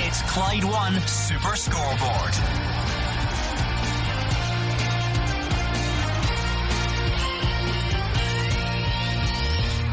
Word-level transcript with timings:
It's 0.00 0.22
Clyde 0.22 0.64
One 0.64 1.00
Super 1.08 1.56
Scoreboard. 1.56 2.67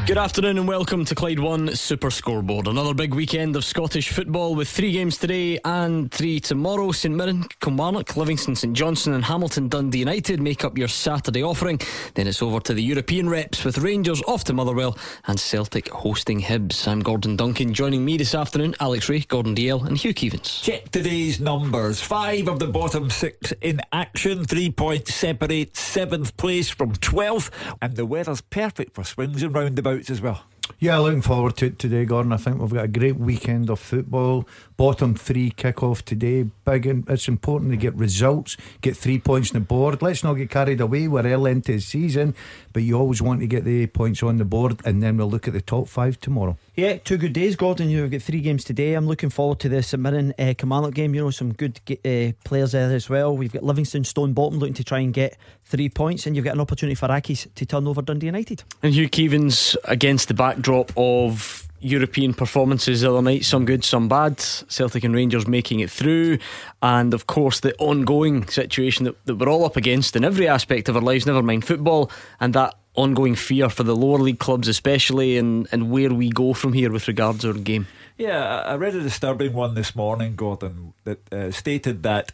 Good 0.05 0.19
afternoon 0.19 0.59
and 0.59 0.67
welcome 0.67 1.03
to 1.05 1.15
Clyde 1.15 1.39
One 1.39 1.75
Super 1.75 2.11
Scoreboard. 2.11 2.67
Another 2.67 2.93
big 2.93 3.15
weekend 3.15 3.55
of 3.55 3.65
Scottish 3.65 4.09
football 4.09 4.53
with 4.53 4.69
three 4.69 4.91
games 4.91 5.17
today 5.17 5.57
and 5.65 6.11
three 6.11 6.39
tomorrow. 6.39 6.91
St 6.91 7.15
Mirren, 7.15 7.43
Kilmarnock, 7.59 8.15
Livingston, 8.15 8.55
St 8.55 8.75
Johnstone, 8.75 9.15
and 9.15 9.25
Hamilton 9.25 9.67
Dundee 9.67 9.97
United 9.97 10.39
make 10.39 10.63
up 10.63 10.77
your 10.77 10.89
Saturday 10.89 11.41
offering. 11.41 11.81
Then 12.13 12.27
it's 12.27 12.43
over 12.43 12.59
to 12.59 12.75
the 12.75 12.83
European 12.83 13.27
reps 13.27 13.65
with 13.65 13.79
Rangers 13.79 14.21
off 14.27 14.43
to 14.43 14.53
Motherwell 14.53 14.95
and 15.25 15.39
Celtic 15.39 15.89
hosting 15.89 16.39
Hibs. 16.39 16.87
I'm 16.87 16.99
Gordon 16.99 17.35
Duncan. 17.35 17.73
Joining 17.73 18.05
me 18.05 18.15
this 18.17 18.35
afternoon, 18.35 18.75
Alex 18.79 19.09
Rae, 19.09 19.21
Gordon 19.21 19.55
Dalziel, 19.55 19.87
and 19.87 19.97
Hugh 19.97 20.13
Keevins. 20.13 20.61
Check 20.61 20.91
today's 20.91 21.39
numbers. 21.39 21.99
Five 21.99 22.47
of 22.47 22.59
the 22.59 22.67
bottom 22.67 23.09
six 23.09 23.53
in 23.59 23.81
action. 23.91 24.45
Three 24.45 24.69
points 24.69 25.15
separate 25.15 25.75
seventh 25.75 26.37
place 26.37 26.69
from 26.69 26.93
twelfth, 26.93 27.49
and 27.81 27.95
the 27.95 28.05
weather's 28.05 28.41
perfect 28.41 28.93
for 28.93 29.03
swings 29.03 29.41
and 29.41 29.55
roundabouts 29.55 29.94
as 30.09 30.21
well. 30.21 30.43
Yeah, 30.79 30.97
looking 30.97 31.21
forward 31.21 31.57
to 31.57 31.67
it 31.67 31.79
today, 31.79 32.05
Gordon. 32.05 32.33
I 32.33 32.37
think 32.37 32.59
we've 32.59 32.73
got 32.73 32.85
a 32.85 32.87
great 32.89 33.17
weekend 33.17 33.69
of 33.69 33.79
football. 33.79 34.47
Bottom 34.77 35.15
three 35.15 35.51
kick 35.51 35.81
off 35.83 36.03
today. 36.03 36.43
Big. 36.65 36.85
It's 37.07 37.29
important 37.29 37.71
to 37.71 37.77
get 37.77 37.95
results, 37.95 38.57
get 38.81 38.97
three 38.97 39.19
points 39.19 39.51
on 39.51 39.61
the 39.61 39.65
board. 39.65 40.01
Let's 40.01 40.23
not 40.23 40.33
get 40.33 40.49
carried 40.49 40.81
away. 40.81 41.07
We're 41.07 41.25
early 41.25 41.51
into 41.51 41.73
the 41.73 41.79
season, 41.79 42.35
but 42.73 42.83
you 42.83 42.97
always 42.97 43.21
want 43.21 43.39
to 43.39 43.47
get 43.47 43.63
the 43.63 43.87
points 43.87 44.21
on 44.21 44.37
the 44.37 44.43
board, 44.43 44.81
and 44.83 45.01
then 45.01 45.15
we'll 45.15 45.29
look 45.29 45.47
at 45.47 45.53
the 45.53 45.61
top 45.61 45.87
five 45.87 46.19
tomorrow. 46.19 46.57
Yeah, 46.75 46.97
two 46.97 47.15
good 47.15 47.31
days, 47.31 47.55
Gordon. 47.55 47.89
You've 47.89 48.11
got 48.11 48.21
three 48.21 48.41
games 48.41 48.65
today. 48.65 48.95
I'm 48.95 49.07
looking 49.07 49.29
forward 49.29 49.59
to 49.61 49.69
the 49.69 49.81
St 49.81 50.01
Mirren 50.01 50.33
uh, 50.37 50.53
Kilmarnock 50.57 50.93
game. 50.93 51.15
You 51.15 51.21
know, 51.21 51.29
some 51.31 51.53
good 51.53 51.79
uh, 51.89 52.33
players 52.43 52.73
there 52.73 52.93
as 52.93 53.09
well. 53.09 53.35
We've 53.37 53.53
got 53.53 53.63
Livingston, 53.63 54.03
Stone 54.03 54.33
Bottom 54.33 54.59
looking 54.59 54.73
to 54.73 54.83
try 54.83 54.99
and 54.99 55.13
get 55.13 55.37
three 55.63 55.87
points, 55.87 56.27
and 56.27 56.35
you've 56.35 56.43
got 56.43 56.55
an 56.55 56.61
opportunity 56.61 56.95
for 56.95 57.07
Accies 57.07 57.47
to 57.55 57.65
turn 57.65 57.87
over 57.87 58.01
Dundee 58.01 58.25
United. 58.25 58.63
And 58.83 58.93
Hugh 58.93 59.09
Keevins 59.09 59.77
against 59.85 60.27
the 60.27 60.33
backdrop 60.33 60.91
of 60.97 61.65
European 61.85 62.33
performances 62.33 63.01
the 63.01 63.11
other 63.11 63.21
night, 63.21 63.45
some 63.45 63.65
good, 63.65 63.83
some 63.83 64.07
bad. 64.07 64.39
Celtic 64.39 65.03
and 65.03 65.13
Rangers 65.13 65.47
making 65.47 65.79
it 65.79 65.91
through, 65.91 66.39
and 66.81 67.13
of 67.13 67.27
course 67.27 67.59
the 67.59 67.75
ongoing 67.77 68.47
situation 68.47 69.05
that, 69.05 69.25
that 69.25 69.35
we're 69.35 69.49
all 69.49 69.65
up 69.65 69.77
against 69.77 70.15
in 70.15 70.25
every 70.25 70.47
aspect 70.47 70.89
of 70.89 70.95
our 70.95 71.01
lives, 71.01 71.25
never 71.25 71.43
mind 71.43 71.65
football, 71.65 72.11
and 72.39 72.53
that 72.53 72.73
ongoing 72.95 73.35
fear 73.35 73.69
for 73.69 73.83
the 73.83 73.95
lower 73.95 74.17
league 74.17 74.39
clubs, 74.39 74.67
especially, 74.67 75.37
and, 75.37 75.67
and 75.71 75.91
where 75.91 76.13
we 76.13 76.29
go 76.29 76.53
from 76.53 76.73
here 76.73 76.91
with 76.91 77.07
regards 77.07 77.39
to 77.41 77.49
our 77.49 77.53
game. 77.53 77.87
Yeah, 78.17 78.61
I 78.61 78.75
read 78.75 78.95
a 78.95 79.01
disturbing 79.01 79.53
one 79.53 79.75
this 79.75 79.95
morning, 79.95 80.35
Gordon, 80.35 80.93
that 81.03 81.33
uh, 81.33 81.51
stated 81.51 82.03
that 82.03 82.31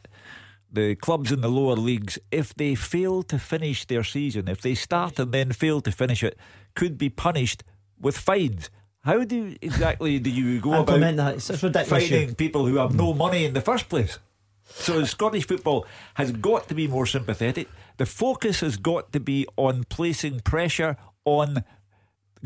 the 0.72 0.96
clubs 0.96 1.32
in 1.32 1.42
the 1.42 1.50
lower 1.50 1.76
leagues, 1.76 2.18
if 2.32 2.54
they 2.54 2.76
fail 2.76 3.24
to 3.24 3.38
finish 3.38 3.86
their 3.86 4.04
season, 4.04 4.48
if 4.48 4.62
they 4.62 4.76
start 4.76 5.20
and 5.20 5.32
then 5.32 5.52
fail 5.52 5.82
to 5.82 5.92
finish 5.92 6.24
it, 6.24 6.38
could 6.76 6.98
be 6.98 7.10
punished 7.10 7.64
with 8.00 8.18
fines. 8.18 8.70
How 9.04 9.24
do 9.24 9.56
exactly 9.62 10.20
do 10.20 10.30
you 10.30 10.60
go 10.62 10.82
about 10.82 11.00
that? 11.00 11.36
It's 11.36 11.50
ridiculous. 11.50 11.90
fining 11.90 12.36
people 12.36 12.68
who 12.68 12.76
have 12.76 12.94
no 12.96 13.14
money 13.14 13.46
in 13.46 13.54
the 13.54 13.62
first 13.62 13.90
place? 13.90 14.20
So 14.64 15.04
Scottish 15.06 15.48
football 15.48 15.86
has 16.16 16.32
got 16.32 16.68
to 16.70 16.76
be 16.76 16.88
more 16.88 17.06
sympathetic. 17.06 17.68
The 17.98 18.06
focus 18.06 18.62
has 18.62 18.78
got 18.78 19.12
to 19.14 19.20
be 19.20 19.48
on 19.58 19.86
placing 19.86 20.42
pressure 20.42 20.98
on 21.26 21.64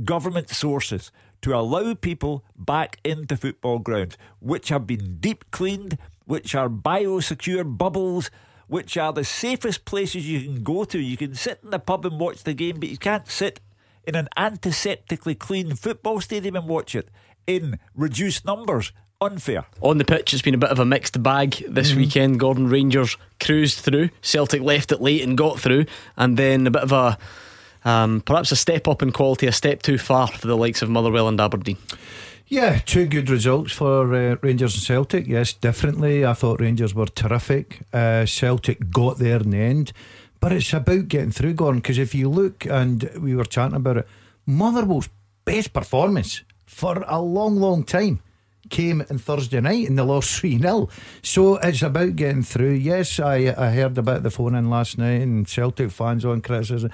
government 0.04 0.50
sources 0.50 1.12
to 1.42 1.54
allow 1.54 1.94
people 1.94 2.44
back 2.56 2.98
into 3.04 3.38
football 3.38 3.80
grounds, 3.80 4.18
which 4.40 4.70
have 4.70 4.88
been 4.88 5.18
deep 5.20 5.46
cleaned, 5.52 5.98
which 6.26 6.56
are 6.56 6.70
biosecure 6.70 7.78
bubbles, 7.78 8.32
which 8.68 8.98
are 8.98 9.14
the 9.14 9.24
safest 9.24 9.86
places 9.86 10.28
you 10.28 10.42
can 10.42 10.64
go 10.64 10.86
to. 10.86 11.00
You 11.00 11.18
can 11.18 11.36
sit 11.36 11.60
in 11.64 11.70
the 11.70 11.80
pub 11.80 12.06
and 12.06 12.20
watch 12.20 12.44
the 12.44 12.54
game, 12.54 12.80
but 12.80 12.90
you 12.90 12.98
can't 12.98 13.28
sit 13.28 13.60
in 14.08 14.16
an 14.16 14.28
antiseptically 14.38 15.38
clean 15.38 15.76
football 15.76 16.22
stadium 16.22 16.56
and 16.56 16.68
watch 16.68 16.96
it 16.96 17.10
in 17.48 17.80
reduced 17.96 18.46
numbers 18.46 18.92
unfair. 19.22 19.66
On 19.82 19.98
the 19.98 20.06
pitch, 20.06 20.34
it's 20.34 20.42
been 20.42 20.54
a 20.54 20.60
bit 20.60 20.70
of 20.70 20.80
a 20.80 20.86
mixed 20.86 21.22
bag 21.22 21.64
this 21.68 21.90
mm-hmm. 21.90 22.00
weekend. 22.00 22.40
Gordon 22.40 22.70
Rangers 22.70 23.18
cruised 23.40 23.80
through, 23.80 24.10
Celtic 24.22 24.62
left 24.62 24.92
it 24.92 25.02
late 25.02 25.22
and 25.22 25.38
got 25.38 25.60
through, 25.60 25.86
and 26.18 26.38
then 26.38 26.68
a 26.68 26.72
bit 26.72 26.84
of 26.84 26.92
a 26.92 27.18
um, 27.86 28.22
perhaps 28.22 28.52
a 28.52 28.56
step 28.56 28.88
up 28.88 29.04
in 29.04 29.12
quality, 29.12 29.46
a 29.46 29.52
step 29.52 29.84
too 29.84 30.00
far 30.00 30.28
for 30.28 30.48
the 30.48 30.58
likes 30.58 30.82
of 30.82 30.90
Motherwell 30.90 31.28
and 31.28 31.40
Aberdeen. 31.40 31.78
Yeah, 32.48 32.80
two 32.80 33.06
good 33.08 33.30
results 33.30 33.72
for 33.72 34.14
uh, 34.14 34.36
Rangers 34.42 34.76
and 34.76 34.84
Celtic. 34.84 35.28
Yes, 35.28 35.54
differently. 35.54 36.26
I 36.26 36.34
thought 36.34 36.60
Rangers 36.60 36.94
were 36.94 37.08
terrific. 37.08 37.82
Uh, 37.94 38.26
Celtic 38.26 38.92
got 38.92 39.18
there 39.18 39.38
in 39.38 39.52
the 39.52 39.58
end. 39.58 39.94
But 40.46 40.52
it's 40.52 40.74
about 40.74 41.08
getting 41.08 41.32
through, 41.32 41.56
Gordon, 41.56 41.82
because 41.82 41.98
if 41.98 42.14
you 42.14 42.30
look, 42.30 42.68
and 42.68 43.10
we 43.20 43.36
were 43.36 43.46
chatting 43.46 43.76
about 43.76 43.98
it, 43.98 44.08
Motherwell's 44.46 45.10
best 45.44 45.74
performance 45.74 46.44
for 46.68 47.04
a 47.08 47.20
long, 47.20 47.56
long 47.56 47.84
time 47.84 48.22
came 48.70 49.02
in 49.10 49.18
Thursday 49.18 49.60
night 49.60 49.90
and 49.90 49.98
they 49.98 50.04
lost 50.04 50.40
3 50.42 50.60
0. 50.60 50.88
So 51.24 51.56
it's 51.56 51.82
about 51.82 52.16
getting 52.16 52.44
through. 52.44 52.74
Yes, 52.74 53.20
I, 53.20 53.56
I 53.58 53.72
heard 53.72 53.98
about 53.98 54.22
the 54.22 54.30
phone 54.30 54.54
in 54.54 54.70
last 54.70 55.00
night 55.00 55.22
and 55.24 55.48
Celtic 55.48 55.90
fans 55.90 56.24
on 56.24 56.42
criticism. 56.42 56.92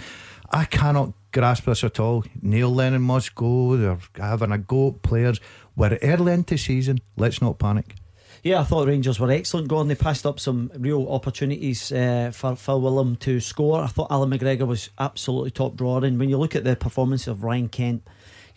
I 0.49 0.63
cannot 0.63 1.11
grasp 1.33 1.65
this 1.65 1.83
at 1.83 1.99
all. 1.99 2.23
Neil 2.41 2.73
Lennon 2.73 3.01
must 3.01 3.35
go. 3.35 3.75
They're 3.75 3.99
having 4.15 4.53
a 4.53 4.59
go 4.59 4.91
at 4.91 5.01
players. 5.01 5.41
We're 5.75 5.99
early 6.01 6.31
into 6.31 6.57
season. 6.57 6.99
Let's 7.17 7.41
not 7.41 7.59
panic. 7.59 7.95
Yeah, 8.43 8.61
I 8.61 8.63
thought 8.63 8.87
Rangers 8.87 9.19
were 9.19 9.29
excellent. 9.29 9.67
Gordon, 9.67 9.87
they 9.87 9.95
passed 9.95 10.25
up 10.25 10.39
some 10.39 10.71
real 10.75 11.07
opportunities 11.09 11.91
uh, 11.91 12.31
for 12.33 12.55
Phil 12.55 12.81
William 12.81 13.15
to 13.17 13.39
score. 13.39 13.83
I 13.83 13.85
thought 13.85 14.09
Allan 14.09 14.31
McGregor 14.31 14.65
was 14.65 14.89
absolutely 14.97 15.51
top 15.51 15.75
drawer. 15.75 16.03
And 16.03 16.17
when 16.17 16.27
you 16.27 16.39
look 16.39 16.55
at 16.55 16.63
the 16.63 16.75
performance 16.75 17.27
of 17.27 17.43
Ryan 17.43 17.69
Kent, 17.69 18.01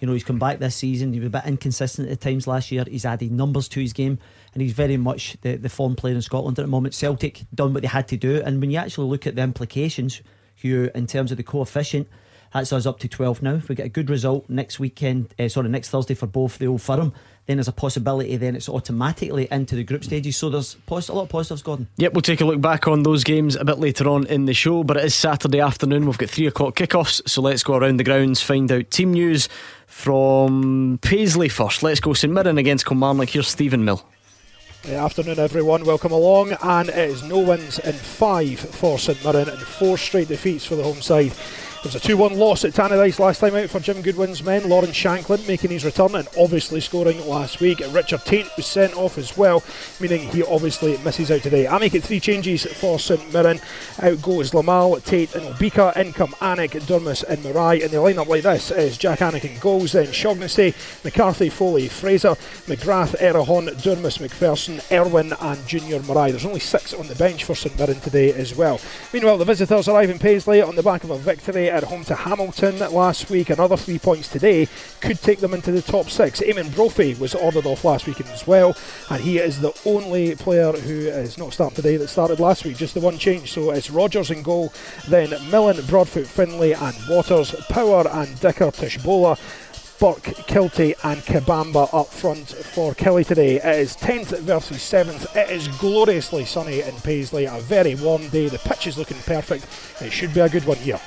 you 0.01 0.07
know, 0.07 0.15
he's 0.15 0.25
come 0.25 0.39
back 0.39 0.59
this 0.59 0.75
season. 0.75 1.13
He 1.13 1.21
was 1.21 1.27
a 1.27 1.31
bit 1.31 1.45
inconsistent 1.45 2.09
at 2.09 2.23
times 2.23 2.47
last 2.47 2.73
year. 2.73 2.85
He's 2.89 3.05
added 3.05 3.31
numbers 3.31 3.69
to 3.69 3.81
his 3.81 3.93
game, 3.93 4.19
and 4.55 4.63
he's 4.63 4.73
very 4.73 4.97
much 4.97 5.37
the, 5.43 5.57
the 5.57 5.69
form 5.69 5.97
player 5.97 6.15
in 6.15 6.23
Scotland 6.23 6.59
at 6.59 6.63
the 6.63 6.69
moment. 6.69 6.95
Celtic 6.95 7.43
done 7.55 7.75
what 7.75 7.83
they 7.83 7.89
had 7.89 8.09
to 8.09 8.17
do, 8.17 8.43
and 8.43 8.63
when 8.63 8.71
you 8.71 8.79
actually 8.79 9.09
look 9.09 9.27
at 9.27 9.37
the 9.37 9.43
implications, 9.43 10.23
Hugh, 10.55 10.91
in 10.95 11.07
terms 11.07 11.31
of 11.31 11.37
the 11.37 11.43
coefficient, 11.43 12.09
that's 12.55 12.73
us 12.73 12.87
up 12.87 13.01
to 13.01 13.09
12 13.09 13.43
now. 13.43 13.55
If 13.55 13.69
we 13.69 13.75
get 13.75 13.87
a 13.87 13.91
good 13.91 14.09
result 14.09 14.49
next 14.49 14.79
weekend, 14.79 15.35
uh, 15.39 15.49
sorry, 15.49 15.69
next 15.69 15.91
Thursday 15.91 16.15
for 16.15 16.27
both 16.27 16.59
the 16.59 16.69
Old 16.69 16.83
Firm, 16.83 17.13
then 17.47 17.59
there's 17.59 17.69
a 17.69 17.73
possibility 17.73 18.37
then 18.37 18.57
it's 18.57 18.69
automatically 18.69 19.47
into 19.51 19.77
the 19.77 19.85
group 19.85 20.05
stages. 20.05 20.37
So 20.37 20.49
there's 20.51 20.77
a 20.89 21.13
lot 21.13 21.23
of 21.25 21.29
positives, 21.29 21.63
Gordon. 21.63 21.89
Yep, 21.97 22.15
we'll 22.15 22.23
take 22.23 22.41
a 22.41 22.45
look 22.45 22.61
back 22.61 22.89
on 22.89 23.03
those 23.03 23.25
games 23.25 23.55
a 23.57 23.65
bit 23.65 23.79
later 23.79 24.09
on 24.09 24.27
in 24.27 24.47
the 24.47 24.55
show, 24.55 24.83
but 24.83 24.97
it 24.97 25.05
is 25.05 25.15
Saturday 25.15 25.61
afternoon. 25.61 26.07
We've 26.07 26.19
got 26.19 26.31
three 26.31 26.47
o'clock 26.47 26.77
kickoffs, 26.77 27.29
so 27.29 27.43
let's 27.43 27.63
go 27.63 27.77
around 27.77 27.99
the 27.99 28.05
grounds, 28.05 28.41
find 28.41 28.71
out 28.73 28.91
team 28.91 29.13
news 29.13 29.49
from 29.87 30.99
Paisley 31.03 31.49
first. 31.49 31.83
Let's 31.83 32.01
go 32.01 32.15
St 32.15 32.33
Mirren 32.33 32.59
against 32.59 32.87
Kilmarnock. 32.87 33.29
Here's 33.29 33.49
Stephen 33.49 33.85
Mill. 33.85 34.05
Good 34.83 34.95
afternoon, 34.95 35.39
everyone. 35.39 35.85
Welcome 35.85 36.13
along. 36.13 36.53
And 36.63 36.91
it 36.91 36.99
is 37.11 37.23
no 37.23 37.39
wins 37.39 37.79
in 37.79 37.95
five 37.95 38.59
for 38.59 38.99
St 38.99 39.23
Mirren 39.25 39.49
and 39.49 39.59
four 39.59 39.97
straight 39.97 40.29
defeats 40.29 40.67
for 40.67 40.77
the 40.77 40.83
home 40.83 41.01
side. 41.01 41.33
It 41.85 41.93
was 41.93 41.97
a 41.97 42.01
2 42.01 42.17
1 42.17 42.39
loss 42.39 42.65
at 42.65 42.73
Tannadice 42.73 43.19
last 43.19 43.41
time 43.41 43.55
out 43.55 43.69
for 43.69 43.79
Jim 43.79 44.01
Goodwin's 44.01 44.43
men. 44.43 44.71
Lawrence 44.71 44.97
Shankland 44.97 45.47
making 45.47 45.71
his 45.71 45.85
return 45.85 46.15
and 46.15 46.27
obviously 46.39 46.81
scoring 46.81 47.21
last 47.29 47.61
week. 47.61 47.83
Richard 47.91 48.25
Tait 48.25 48.47
was 48.57 48.65
sent 48.65 48.97
off 48.97 49.19
as 49.19 49.37
well, 49.37 49.63
meaning 50.01 50.27
he 50.31 50.43
obviously 50.45 50.97
misses 51.05 51.31
out 51.31 51.43
today. 51.43 51.69
I 51.69 51.79
make 51.79 51.95
it 51.95 52.03
three 52.03 52.21
changes 52.21 52.65
for 52.65 52.99
St 52.99 53.31
Mirren. 53.35 53.61
Out 54.01 54.23
goes 54.23 54.53
Zlamal, 54.53 55.05
Tait, 55.05 55.35
and 55.35 55.45
Obika. 55.45 55.95
In 55.95 56.15
come 56.15 56.31
Alnwick, 56.41 56.71
Durmus, 56.87 57.23
and 57.23 57.43
Morias. 57.43 57.83
And 57.83 57.91
the 57.91 57.99
lineup 57.99 58.29
like 58.29 58.45
this 58.45 58.71
is 58.71 58.97
Jack 58.97 59.19
Alnwick 59.19 59.45
in 59.45 59.59
goals, 59.59 59.93
then 59.93 60.11
Shaughnessy, 60.11 60.73
McCarthy, 61.05 61.51
Foley, 61.51 61.89
Fraser, 61.89 62.35
McGrath, 62.65 63.15
Erhahon, 63.19 63.69
Durmus, 63.83 64.17
McPherson, 64.27 64.81
Erwin, 64.91 65.35
and 65.39 65.67
Junior 65.67 66.01
Morias. 66.01 66.31
There's 66.31 66.47
only 66.47 66.61
six 66.61 66.95
on 66.95 67.09
the 67.09 67.15
bench 67.15 67.45
for 67.45 67.55
St 67.55 67.79
Mirren 67.79 68.01
today 68.01 68.33
as 68.33 68.55
well. 68.55 68.81
Meanwhile, 69.13 69.37
the 69.37 69.45
visitors 69.45 69.87
arrive 69.87 70.09
in 70.09 70.19
Paisley 70.19 70.63
on 70.63 70.77
the 70.77 70.83
back 70.83 71.05
of 71.05 71.11
a 71.11 71.19
victory 71.19 71.74
at 71.75 71.83
home 71.83 72.05
to 72.05 72.15
Hamilton 72.15 72.79
last 72.93 73.31
week. 73.31 73.51
Another 73.51 73.77
three 73.77 73.99
points 73.99 74.29
today 74.29 74.69
could 75.01 75.21
take 75.21 75.41
them 75.41 75.53
into 75.53 75.73
the 75.73 75.83
top 75.83 76.09
six. 76.09 76.41
Eamon 76.41 76.73
Brophy 76.75 77.15
was 77.15 77.35
ordered 77.35 77.67
off 77.67 77.85
last 77.85 78.07
weekend 78.07 78.31
as 78.31 78.47
well, 78.47 78.77
and 79.11 79.21
he 79.21 79.39
is 79.39 79.61
the 79.61 79.73
only 79.85 80.37
player 80.37 80.73
who 80.73 81.09
is 81.09 81.37
not 81.37 81.53
starting 81.53 81.75
today 81.75 81.97
that 81.97 82.09
started 82.09 82.39
last 82.39 82.65
week. 82.65 82.77
Just 82.77 82.95
the 82.95 83.01
one 83.01 83.19
change. 83.19 83.53
So 83.53 83.73
it's 83.73 83.91
Rogers 83.91 84.31
in 84.31 84.43
goal, 84.43 84.73
then 85.09 85.31
Millen, 85.51 85.85
Broadfoot, 85.87 86.27
Findlay, 86.27 86.73
and 86.73 86.97
Waters, 87.09 87.55
Power 87.69 88.07
and 88.09 88.41
Dicker, 88.41 88.71
Tshibola. 88.71 89.39
Burke, 90.01 90.35
Kiltie, 90.49 90.95
and 91.05 91.21
Kabamba 91.23 91.89
up 91.95 92.09
front 92.09 92.49
for 92.49 92.95
Killie 92.95 93.25
today. 93.25 93.57
It 93.57 93.79
is 93.79 93.97
10th 93.97 94.39
versus 94.41 94.79
7th. 94.79 95.35
It 95.37 95.51
is 95.51 95.69
gloriously 95.79 96.45
sunny 96.45 96.81
in 96.81 96.95
Paisley. 96.97 97.45
A 97.45 97.61
very 97.61 97.95
warm 97.95 98.29
day. 98.29 98.49
The 98.49 98.59
pitch 98.59 98.89
is 98.89 98.99
looking 98.99 99.19
perfect. 99.19 99.67
It 100.03 100.11
should 100.11 100.35
be 100.35 100.41
a 100.41 100.49
good 100.49 100.65
one 100.65 100.79
here. 100.79 101.01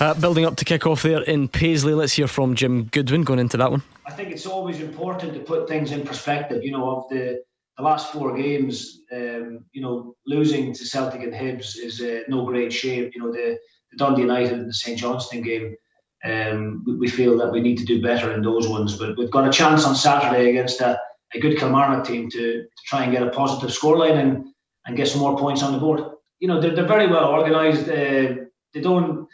Uh, 0.00 0.14
building 0.14 0.44
up 0.44 0.56
to 0.56 0.64
kick 0.64 0.86
off 0.86 1.02
there 1.02 1.22
in 1.22 1.48
Paisley, 1.48 1.94
let's 1.94 2.12
hear 2.12 2.28
from 2.28 2.54
Jim 2.54 2.84
Goodwin 2.84 3.22
going 3.22 3.40
into 3.40 3.56
that 3.56 3.70
one. 3.70 3.82
I 4.06 4.12
think 4.12 4.30
it's 4.30 4.46
always 4.46 4.80
important 4.80 5.34
to 5.34 5.40
put 5.40 5.68
things 5.68 5.92
in 5.92 6.04
perspective, 6.04 6.62
you 6.62 6.70
know, 6.70 6.90
of 6.90 7.08
the 7.08 7.42
the 7.78 7.84
last 7.84 8.12
four 8.12 8.36
games, 8.36 9.02
um, 9.12 9.64
you 9.72 9.80
know, 9.80 10.16
losing 10.26 10.74
to 10.74 10.84
Celtic 10.84 11.22
and 11.22 11.32
Hibs 11.32 11.78
is 11.78 12.00
uh, 12.00 12.20
no 12.28 12.44
great 12.44 12.72
shame. 12.72 13.08
You 13.14 13.22
know, 13.22 13.32
the, 13.32 13.56
the 13.92 13.96
Dundee 13.96 14.22
United 14.22 14.52
and 14.52 14.68
the 14.68 14.74
St 14.74 14.98
Johnstone 14.98 15.42
game, 15.42 15.76
um, 16.24 16.82
we, 16.84 16.96
we, 16.96 17.08
feel 17.08 17.38
that 17.38 17.52
we 17.52 17.60
need 17.60 17.78
to 17.78 17.84
do 17.84 18.02
better 18.02 18.32
in 18.32 18.42
those 18.42 18.66
ones. 18.66 18.98
But 18.98 19.16
we've 19.16 19.30
got 19.30 19.46
a 19.46 19.52
chance 19.52 19.84
on 19.84 19.94
Saturday 19.94 20.50
against 20.50 20.80
a, 20.80 20.98
a 21.34 21.38
good 21.38 21.56
Kilmarnock 21.56 22.04
team 22.04 22.28
to, 22.30 22.62
to 22.62 22.82
try 22.86 23.04
and 23.04 23.12
get 23.12 23.22
a 23.22 23.30
positive 23.30 23.70
scoreline 23.70 24.18
and, 24.18 24.46
and 24.86 24.96
get 24.96 25.06
some 25.06 25.20
more 25.20 25.38
points 25.38 25.62
on 25.62 25.72
the 25.72 25.78
board. 25.78 26.00
You 26.40 26.48
know, 26.48 26.60
they're, 26.60 26.74
they're 26.74 26.84
very 26.84 27.06
well 27.06 27.30
organised. 27.30 27.88
Uh, 27.88 28.44
they 28.74 28.80
don't 28.80 29.28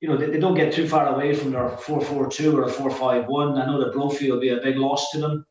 you 0.00 0.08
know, 0.08 0.16
they, 0.16 0.26
they, 0.26 0.38
don't 0.38 0.54
get 0.54 0.72
too 0.72 0.88
far 0.88 1.08
away 1.08 1.34
from 1.34 1.50
their 1.50 1.68
4 1.70 2.00
4 2.00 2.30
2 2.30 2.58
or 2.58 2.64
a 2.64 2.68
4 2.68 2.90
5 2.90 3.26
1. 3.26 3.58
I 3.58 3.66
know 3.66 3.82
that 3.84 3.92
Brophy 3.92 4.30
will 4.30 4.40
be 4.40 4.50
a 4.50 4.58
big 4.58 4.76
loss 4.76 5.10
to 5.10 5.18
them, 5.18 5.44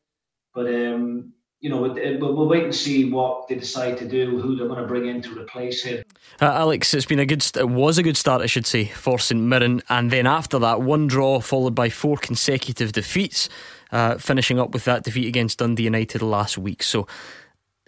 but 0.54 0.68
um, 0.68 1.34
you 1.60 1.70
know, 1.70 1.82
we'll, 1.82 2.20
we'll, 2.20 2.48
wait 2.48 2.66
and 2.66 2.76
see 2.76 3.10
what 3.12 3.48
they 3.48 3.56
decide 3.56 3.98
to 3.98 4.08
do, 4.08 4.40
who 4.40 4.56
they're 4.56 4.68
going 4.68 4.80
to 4.80 4.88
bring 4.88 5.08
in 5.08 5.22
to 5.24 5.38
replace 5.38 5.84
him. 5.84 6.04
Uh, 6.40 6.46
Alex, 6.46 6.94
it's 6.94 7.06
been 7.06 7.20
a 7.20 7.26
good, 7.26 7.44
it 7.56 7.70
was 7.70 7.98
a 7.98 8.04
good 8.04 8.16
start, 8.16 8.42
I 8.42 8.46
should 8.46 8.68
say, 8.68 8.86
for 8.86 9.18
St 9.18 9.42
Mirren, 9.42 9.82
and 9.90 10.12
then 10.12 10.28
after 10.28 10.60
that, 10.60 10.82
one 10.82 11.08
draw 11.08 11.40
followed 11.40 11.74
by 11.74 11.90
four 11.90 12.18
consecutive 12.18 12.92
defeats, 12.92 13.50
uh, 13.92 14.18
finishing 14.18 14.60
up 14.60 14.72
with 14.72 14.86
that 14.86 15.04
defeat 15.04 15.28
against 15.28 15.58
Dundee 15.58 15.84
United 15.84 16.22
last 16.22 16.60
week. 16.60 16.84
So 16.84 17.08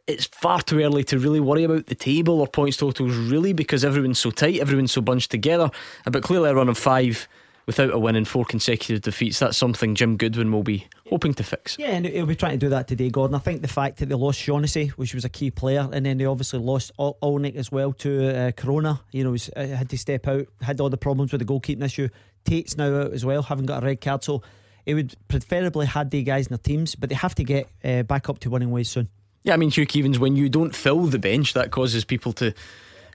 it's 0.09 0.25
far 0.25 0.61
too 0.61 0.79
early 0.81 1.03
to 1.05 1.19
really 1.19 1.39
worry 1.39 1.63
about 1.63 1.85
the 1.87 1.95
table 1.95 2.41
or 2.41 2.47
points 2.47 2.77
totals, 2.77 3.15
really, 3.15 3.53
because 3.53 3.85
everyone's 3.85 4.19
so 4.19 4.31
tight, 4.31 4.59
everyone's 4.59 4.91
so 4.91 5.01
bunched 5.01 5.31
together. 5.31 5.69
But 6.05 6.23
clearly, 6.23 6.49
a 6.49 6.55
run 6.55 6.69
of 6.69 6.77
five 6.77 7.27
without 7.65 7.93
a 7.93 7.99
win 7.99 8.15
in 8.15 8.25
four 8.25 8.45
consecutive 8.45 9.03
defeats, 9.03 9.37
that's 9.37 9.55
something 9.55 9.93
Jim 9.93 10.17
Goodwin 10.17 10.51
will 10.51 10.63
be 10.63 10.87
hoping 11.07 11.35
to 11.35 11.43
fix. 11.43 11.77
Yeah, 11.77 11.89
and 11.89 12.03
he'll 12.03 12.25
be 12.25 12.35
trying 12.35 12.53
to 12.53 12.57
do 12.57 12.69
that 12.69 12.87
today, 12.87 13.11
Gordon. 13.11 13.35
I 13.35 13.39
think 13.39 13.61
the 13.61 13.67
fact 13.67 13.97
that 13.97 14.09
they 14.09 14.15
lost 14.15 14.39
Shaughnessy, 14.39 14.87
which 14.95 15.13
was 15.13 15.23
a 15.23 15.29
key 15.29 15.51
player, 15.51 15.87
and 15.93 16.03
then 16.03 16.17
they 16.17 16.25
obviously 16.25 16.57
lost 16.57 16.91
Alnwick 16.97 17.55
as 17.55 17.71
well 17.71 17.93
to 17.93 18.35
uh, 18.35 18.51
Corona, 18.53 19.01
you 19.11 19.23
know, 19.23 19.35
uh, 19.55 19.67
had 19.67 19.89
to 19.89 19.99
step 19.99 20.27
out, 20.27 20.47
had 20.61 20.81
all 20.81 20.89
the 20.89 20.97
problems 20.97 21.31
with 21.31 21.39
the 21.39 21.45
goalkeeping 21.45 21.83
issue. 21.83 22.09
Tait's 22.43 22.75
now 22.75 23.01
out 23.01 23.13
as 23.13 23.23
well, 23.23 23.43
having 23.43 23.67
got 23.67 23.83
a 23.83 23.85
red 23.85 24.01
card. 24.01 24.23
So 24.23 24.41
it 24.87 24.95
would 24.95 25.15
preferably 25.27 25.85
had 25.85 26.09
the 26.09 26.23
guys 26.23 26.47
in 26.47 26.51
their 26.51 26.57
teams, 26.57 26.95
but 26.95 27.09
they 27.09 27.15
have 27.15 27.35
to 27.35 27.43
get 27.43 27.69
uh, 27.83 28.01
back 28.01 28.29
up 28.29 28.39
to 28.39 28.49
winning 28.49 28.71
ways 28.71 28.89
soon. 28.89 29.09
Yeah, 29.43 29.53
I 29.53 29.57
mean, 29.57 29.71
Hugh 29.71 29.87
Keevins, 29.87 30.17
when 30.17 30.35
you 30.35 30.49
don't 30.49 30.75
fill 30.75 31.05
the 31.05 31.19
bench, 31.19 31.53
that 31.53 31.71
causes 31.71 32.03
people 32.03 32.33
to 32.33 32.53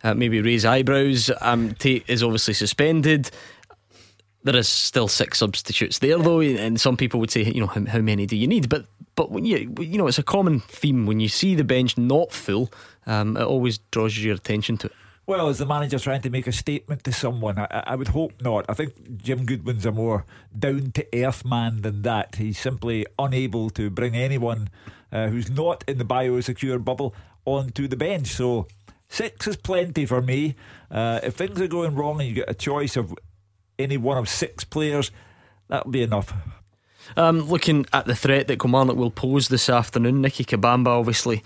uh, 0.03 0.15
maybe 0.15 0.41
raise 0.41 0.65
eyebrows. 0.65 1.31
Um, 1.41 1.75
Tait 1.75 2.05
is 2.09 2.23
obviously 2.23 2.55
suspended 2.55 3.31
there 4.45 4.57
is 4.57 4.69
still 4.69 5.09
six 5.09 5.39
substitutes 5.39 5.99
there 5.99 6.19
though, 6.19 6.41
and 6.41 6.81
some 6.81 6.97
people 6.97 7.19
would 7.19 7.31
say, 7.31 7.43
you 7.43 7.61
know, 7.61 7.67
how, 7.67 7.85
how 7.87 7.99
many 7.99 8.27
do 8.27 8.37
you 8.37 8.47
need? 8.47 8.69
But 8.69 8.85
but 9.17 9.31
when 9.31 9.45
you 9.45 9.75
you 9.81 9.99
know, 9.99 10.07
it's 10.07 10.19
a 10.19 10.23
common 10.23 10.61
theme 10.61 11.07
when 11.07 11.19
you 11.19 11.29
see 11.29 11.55
the 11.55 11.65
bench 11.65 11.99
not 11.99 12.31
full, 12.31 12.71
um, 13.07 13.37
it 13.37 13.43
always 13.43 13.79
draws 13.91 14.17
your 14.19 14.35
attention 14.35 14.77
to 14.79 14.87
it. 14.89 14.93
Well, 15.27 15.49
is 15.49 15.57
the 15.57 15.65
manager 15.65 15.99
trying 15.99 16.21
to 16.21 16.31
make 16.31 16.47
a 16.47 16.53
statement 16.53 17.03
to 17.05 17.13
someone? 17.13 17.59
I, 17.59 17.83
I 17.87 17.97
would 17.97 18.09
hope 18.09 18.43
not. 18.43 18.67
I 18.69 18.75
think 18.75 19.17
Jim 19.17 19.47
Goodwin's 19.47 19.87
a 19.87 19.93
more 19.93 20.27
down 20.57 20.93
to 20.93 21.07
earth 21.15 21.47
man 21.47 21.81
than 21.81 22.03
that. 22.03 22.35
He's 22.35 22.59
simply 22.59 23.07
unable 23.19 23.71
to 23.71 23.89
bring 23.89 24.15
anyone 24.15 24.69
uh, 25.11 25.29
who's 25.29 25.51
not 25.51 25.83
in 25.89 25.97
the 25.97 26.05
biosecure 26.05 26.85
bubble 26.85 27.15
onto 27.47 27.89
the 27.89 27.97
bench. 27.97 28.29
So 28.29 28.67
six 29.09 29.47
is 29.47 29.57
plenty 29.57 30.05
for 30.05 30.21
me. 30.21 30.57
Uh, 30.91 31.21
if 31.23 31.37
things 31.37 31.59
are 31.59 31.69
going 31.69 31.95
wrong 31.95 32.21
and 32.21 32.29
you 32.29 32.35
get 32.35 32.51
a 32.51 32.55
choice 32.55 32.95
of 32.95 33.15
any 33.79 33.97
one 33.97 34.19
of 34.19 34.29
six 34.29 34.63
players, 34.65 35.11
that'll 35.69 35.91
be 35.91 36.03
enough. 36.03 36.35
Um, 37.17 37.41
looking 37.49 37.87
at 37.95 38.05
the 38.05 38.15
threat 38.15 38.47
that 38.49 38.61
Kilmarnock 38.61 38.97
will 38.97 39.11
pose 39.11 39.49
this 39.49 39.71
afternoon, 39.71 40.21
Nicky 40.21 40.45
Kabamba 40.45 40.89
obviously 40.89 41.43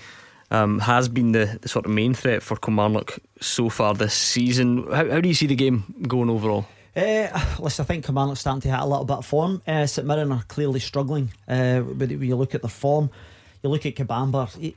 um, 0.50 0.78
has 0.80 1.08
been 1.08 1.32
the, 1.32 1.58
the, 1.60 1.68
sort 1.68 1.86
of 1.86 1.92
main 1.92 2.14
threat 2.14 2.42
for 2.42 2.56
Kilmarnock 2.56 3.18
so 3.40 3.68
far 3.68 3.94
this 3.94 4.14
season. 4.14 4.84
How, 4.90 5.08
how 5.08 5.20
do 5.20 5.28
you 5.28 5.34
see 5.34 5.46
the 5.46 5.54
game 5.54 5.84
going 6.06 6.30
overall? 6.30 6.66
Uh, 6.96 7.28
listen, 7.60 7.82
I 7.82 7.86
think 7.86 8.04
Kilmarnock's 8.04 8.40
starting 8.40 8.62
to 8.62 8.70
hit 8.70 8.80
a 8.80 8.86
little 8.86 9.04
bit 9.04 9.18
of 9.18 9.26
form. 9.26 9.62
Uh, 9.66 9.86
St 9.86 10.06
Mirren 10.06 10.32
are 10.32 10.42
clearly 10.48 10.80
struggling. 10.80 11.30
Uh, 11.46 11.80
but 11.80 12.08
when 12.08 12.22
you 12.22 12.36
look 12.36 12.54
at 12.54 12.62
the 12.62 12.68
form, 12.68 13.10
you 13.62 13.70
look 13.70 13.86
at 13.86 13.94
Kabamba. 13.94 14.74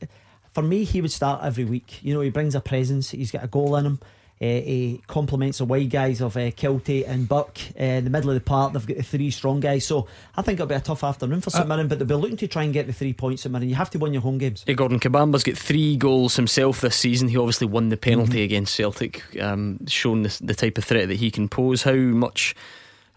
For 0.54 0.62
me, 0.62 0.84
he 0.84 1.02
would 1.02 1.12
start 1.12 1.44
every 1.44 1.64
week. 1.64 2.04
You 2.04 2.14
know, 2.14 2.22
he 2.22 2.30
brings 2.30 2.54
a 2.56 2.62
presence. 2.62 3.12
He's 3.12 3.32
got 3.32 3.44
a 3.44 3.48
goal 3.48 3.76
in 3.78 3.86
him. 3.86 4.00
Uh, 4.42 4.46
he 4.46 5.02
complements 5.06 5.60
the 5.60 5.66
wide 5.66 5.92
guys 5.92 6.20
of 6.20 6.36
uh, 6.36 6.50
Kiltie 6.52 7.08
and 7.08 7.30
Burke. 7.30 7.60
Uh, 7.80 7.84
in 7.84 8.04
the 8.06 8.10
middle 8.10 8.32
of 8.32 8.34
the 8.34 8.42
park, 8.42 8.74
they've 8.74 8.88
got 8.88 8.98
the 8.98 9.04
three 9.04 9.30
strong 9.30 9.60
guys. 9.60 9.86
So 9.86 10.08
I 10.36 10.42
think 10.42 10.56
it'll 10.56 10.66
be 10.66 10.74
a 10.74 10.80
tough 10.80 11.04
afternoon 11.04 11.42
for 11.42 11.52
St 11.52 11.68
Mirren, 11.68 11.88
but 11.88 12.00
they'll 12.00 12.08
be 12.08 12.16
looking 12.16 12.38
to 12.38 12.48
try 12.48 12.64
and 12.64 12.74
get 12.74 12.88
the 12.88 12.94
three 12.94 13.14
points 13.14 13.46
at 13.46 13.52
Mirren. 13.52 13.70
You 13.70 13.76
have 13.76 13.92
to 13.92 14.00
win 14.00 14.14
your 14.14 14.24
home 14.24 14.40
games. 14.40 14.64
Hey, 14.66 14.74
Gordon 14.74 15.00
Kabamba's 15.00 15.44
got 15.44 15.58
three 15.58 15.96
goals 15.96 16.38
himself 16.38 16.82
this 16.82 16.96
season. 16.96 17.28
He 17.28 17.38
obviously 17.38 17.68
won 17.68 17.90
the 17.90 17.98
penalty 17.98 18.38
mm-hmm. 18.38 18.46
against 18.46 18.74
Celtic, 18.74 19.40
um, 19.40 19.86
showing 19.86 20.24
the, 20.24 20.40
the 20.42 20.56
type 20.56 20.80
of 20.80 20.86
threat 20.86 21.08
that 21.08 21.18
he 21.18 21.30
can 21.30 21.48
pose. 21.48 21.84
How 21.84 21.94
much 21.94 22.56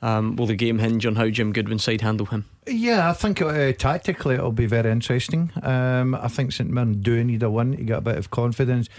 um, 0.03 0.37
will 0.37 0.47
the 0.47 0.55
game 0.55 0.79
hinge 0.79 1.07
on 1.07 1.17
how 1.17 1.31
Jim 1.31 1.55
Goodwin's 1.55 1.85
side 1.85 2.03
handle 2.03 2.27
him? 2.27 2.45
Yeah, 2.67 3.09
I 3.09 3.15
think 3.15 3.41
uh, 3.41 3.73
tactically 3.73 4.35
it'll 4.35 4.53
be 4.53 4.67
very 4.67 4.91
interesting. 4.91 5.51
Um, 5.63 6.15
I 6.15 6.29
think 6.29 6.53
St 6.53 6.69
Mirren 6.69 7.01
do 7.01 7.25
need 7.25 7.43
a 7.43 7.51
win 7.51 7.75
to 7.79 7.83
get 7.83 7.99
a 7.99 8.03
bit 8.03 8.19
of 8.19 8.31
confidence. 8.31 8.91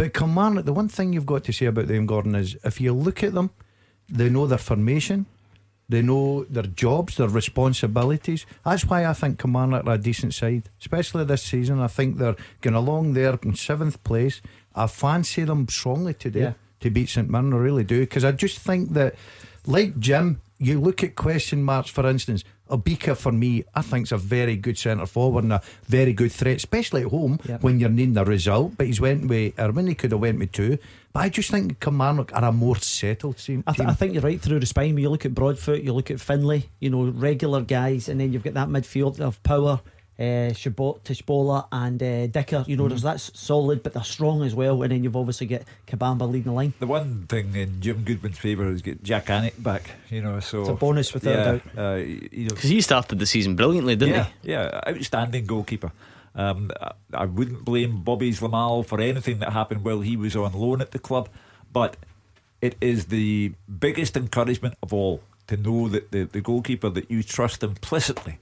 But 0.00 0.14
Kilmarnock, 0.14 0.64
the 0.64 0.72
one 0.72 0.88
thing 0.88 1.12
you've 1.12 1.26
got 1.26 1.44
to 1.44 1.52
say 1.52 1.66
about 1.66 1.88
them, 1.88 2.06
Gordon, 2.06 2.34
is 2.34 2.56
if 2.64 2.80
you 2.80 2.94
look 2.94 3.22
at 3.22 3.34
them, 3.34 3.50
they 4.08 4.30
know 4.30 4.46
their 4.46 4.56
formation, 4.56 5.26
they 5.90 6.00
know 6.00 6.44
their 6.44 6.62
jobs, 6.62 7.18
their 7.18 7.28
responsibilities. 7.28 8.46
That's 8.64 8.86
why 8.86 9.04
I 9.04 9.12
think 9.12 9.38
Kilmarnock 9.38 9.86
are 9.86 9.96
a 9.96 9.98
decent 9.98 10.32
side, 10.32 10.70
especially 10.80 11.24
this 11.24 11.42
season. 11.42 11.80
I 11.80 11.88
think 11.88 12.16
they're 12.16 12.36
going 12.62 12.76
along 12.76 13.12
there 13.12 13.38
in 13.42 13.54
seventh 13.54 14.02
place. 14.02 14.40
I 14.74 14.86
fancy 14.86 15.44
them 15.44 15.68
strongly 15.68 16.14
today 16.14 16.40
yeah. 16.40 16.52
to 16.80 16.88
beat 16.88 17.10
St 17.10 17.28
Mirren. 17.28 17.52
I 17.52 17.58
really 17.58 17.84
do 17.84 18.00
because 18.00 18.24
I 18.24 18.32
just 18.32 18.58
think 18.58 18.94
that, 18.94 19.16
like 19.66 19.98
Jim, 19.98 20.40
you 20.58 20.80
look 20.80 21.04
at 21.04 21.14
question 21.14 21.62
marks, 21.62 21.90
for 21.90 22.08
instance. 22.08 22.42
Obika 22.70 23.16
for 23.16 23.32
me, 23.32 23.64
I 23.74 23.82
think 23.82 24.06
is 24.06 24.12
a 24.12 24.16
very 24.16 24.56
good 24.56 24.78
centre 24.78 25.06
forward 25.06 25.44
and 25.44 25.52
a 25.54 25.62
very 25.86 26.12
good 26.12 26.32
threat, 26.32 26.56
especially 26.56 27.02
at 27.02 27.08
home 27.08 27.40
yep. 27.46 27.62
when 27.62 27.80
you're 27.80 27.90
needing 27.90 28.16
a 28.16 28.24
result. 28.24 28.76
But 28.76 28.86
he's 28.86 29.00
went 29.00 29.26
with 29.26 29.58
Erwin, 29.58 29.86
he 29.86 29.94
could 29.94 30.12
have 30.12 30.20
went 30.20 30.38
with 30.38 30.52
two. 30.52 30.78
But 31.12 31.20
I 31.20 31.28
just 31.28 31.50
think 31.50 31.80
Kilmarnock 31.80 32.32
are 32.34 32.44
a 32.44 32.52
more 32.52 32.76
settled 32.76 33.38
team. 33.38 33.64
I, 33.66 33.72
th- 33.72 33.88
I, 33.88 33.94
think 33.94 34.14
you're 34.14 34.22
right 34.22 34.40
through 34.40 34.60
the 34.60 34.66
spine. 34.66 34.94
When 34.94 35.02
you 35.02 35.10
look 35.10 35.26
at 35.26 35.34
Broadfoot, 35.34 35.82
you 35.82 35.92
look 35.92 36.10
at 36.10 36.20
Findlay, 36.20 36.68
you 36.78 36.88
know, 36.88 37.04
regular 37.04 37.62
guys, 37.62 38.08
and 38.08 38.20
then 38.20 38.32
you've 38.32 38.44
got 38.44 38.54
that 38.54 38.68
midfield 38.68 39.18
of 39.18 39.42
power 39.42 39.80
uh, 40.20 40.52
Tshibola 40.52 41.66
and 41.72 42.02
uh, 42.02 42.26
Dicker. 42.26 42.64
You 42.68 42.76
know, 42.76 42.84
mm. 42.84 42.88
there's 42.90 43.02
that's 43.02 43.38
solid, 43.38 43.82
but 43.82 43.94
they're 43.94 44.04
strong 44.04 44.42
as 44.42 44.54
well. 44.54 44.82
And 44.82 44.92
then 44.92 45.02
you've 45.02 45.16
obviously 45.16 45.46
got 45.46 45.62
Kabamba 45.86 46.30
leading 46.30 46.42
the 46.44 46.52
line. 46.52 46.74
The 46.78 46.86
one 46.86 47.26
thing 47.26 47.56
in 47.56 47.80
Jim 47.80 48.04
Goodwin's 48.04 48.38
favour 48.38 48.70
is 48.70 48.82
get 48.82 49.02
Jack 49.02 49.26
Alnwick 49.26 49.62
back. 49.62 49.90
You 50.10 50.20
know, 50.20 50.40
so 50.40 50.60
it's 50.60 50.68
a 50.68 50.74
bonus 50.74 51.14
without 51.14 51.30
yeah, 51.30 51.40
a 51.40 51.52
doubt. 51.52 51.62
Uh, 51.76 51.96
you 51.96 52.44
know, 52.44 52.50
because 52.50 52.70
he 52.70 52.80
started 52.82 53.18
the 53.18 53.26
season 53.26 53.56
brilliantly, 53.56 53.96
didn't 53.96 54.14
yeah, 54.14 54.26
he? 54.42 54.50
Yeah, 54.50 54.80
outstanding 54.86 55.46
goalkeeper. 55.46 55.90
Um, 56.34 56.70
I 57.12 57.24
wouldn't 57.24 57.64
blame 57.64 58.02
Bobby 58.02 58.30
Zlamal 58.30 58.86
for 58.86 59.00
anything 59.00 59.40
that 59.40 59.52
happened 59.52 59.84
while 59.84 60.00
he 60.00 60.16
was 60.16 60.36
on 60.36 60.52
loan 60.52 60.80
at 60.80 60.92
the 60.92 60.98
club, 60.98 61.28
but 61.72 61.96
it 62.60 62.76
is 62.80 63.06
the 63.06 63.54
biggest 63.80 64.16
encouragement 64.16 64.76
of 64.82 64.92
all 64.92 65.22
to 65.48 65.56
know 65.56 65.88
that 65.88 66.12
the, 66.12 66.24
the 66.24 66.40
goalkeeper 66.40 66.88
that 66.90 67.10
you 67.10 67.22
trust 67.22 67.64
implicitly 67.64 68.38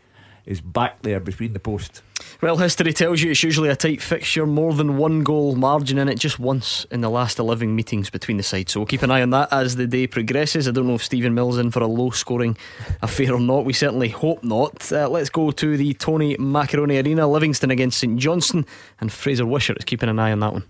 is 0.49 0.63
back 0.63 1.03
there 1.03 1.21
between 1.21 1.53
the 1.53 1.61
posts. 1.61 2.03
Well, 2.41 2.57
history 2.57 2.93
tells 2.93 3.21
you 3.21 3.31
it's 3.31 3.43
usually 3.43 3.69
a 3.69 3.77
tight 3.77 4.01
fixture, 4.01 4.47
more 4.47 4.73
than 4.73 4.97
one 4.97 5.23
goal 5.23 5.55
margin 5.55 5.99
in 5.99 6.09
it 6.09 6.19
just 6.19 6.39
once 6.39 6.87
in 6.91 7.01
the 7.01 7.11
last 7.11 7.39
11 7.39 7.75
meetings 7.75 8.11
between 8.11 8.39
the 8.39 8.43
sides. 8.43 8.73
So 8.73 8.81
we'll 8.81 8.87
keep 8.87 9.03
an 9.03 9.11
eye 9.11 9.23
on 9.23 9.31
that 9.31 9.53
as 9.53 9.77
the 9.77 9.87
day 9.87 10.07
progresses. 10.07 10.67
I 10.67 10.71
don't 10.71 10.87
know 10.87 10.95
if 10.95 11.05
Stephen 11.05 11.35
Mills 11.35 11.59
in 11.59 11.71
for 11.71 11.81
a 11.81 11.87
low 11.87 12.11
scoring 12.11 12.57
affair 13.03 13.35
or 13.35 13.41
not. 13.41 13.65
We 13.65 13.73
certainly 13.73 14.09
hope 14.09 14.43
not. 14.43 14.91
Uh, 14.91 15.09
let's 15.09 15.31
go 15.31 15.51
to 15.51 15.77
the 15.77 15.95
Tony 15.95 16.37
Macaroni 16.39 16.97
Arena. 16.99 17.29
Livingston 17.29 17.71
against 17.71 17.99
St 17.99 18.19
Johnstone, 18.19 18.65
and 19.01 19.13
Fraser 19.13 19.45
Wishart 19.45 19.79
is 19.79 19.85
keeping 19.85 20.09
an 20.09 20.19
eye 20.19 20.33
on 20.33 20.41
that 20.41 20.53
one. 20.55 20.65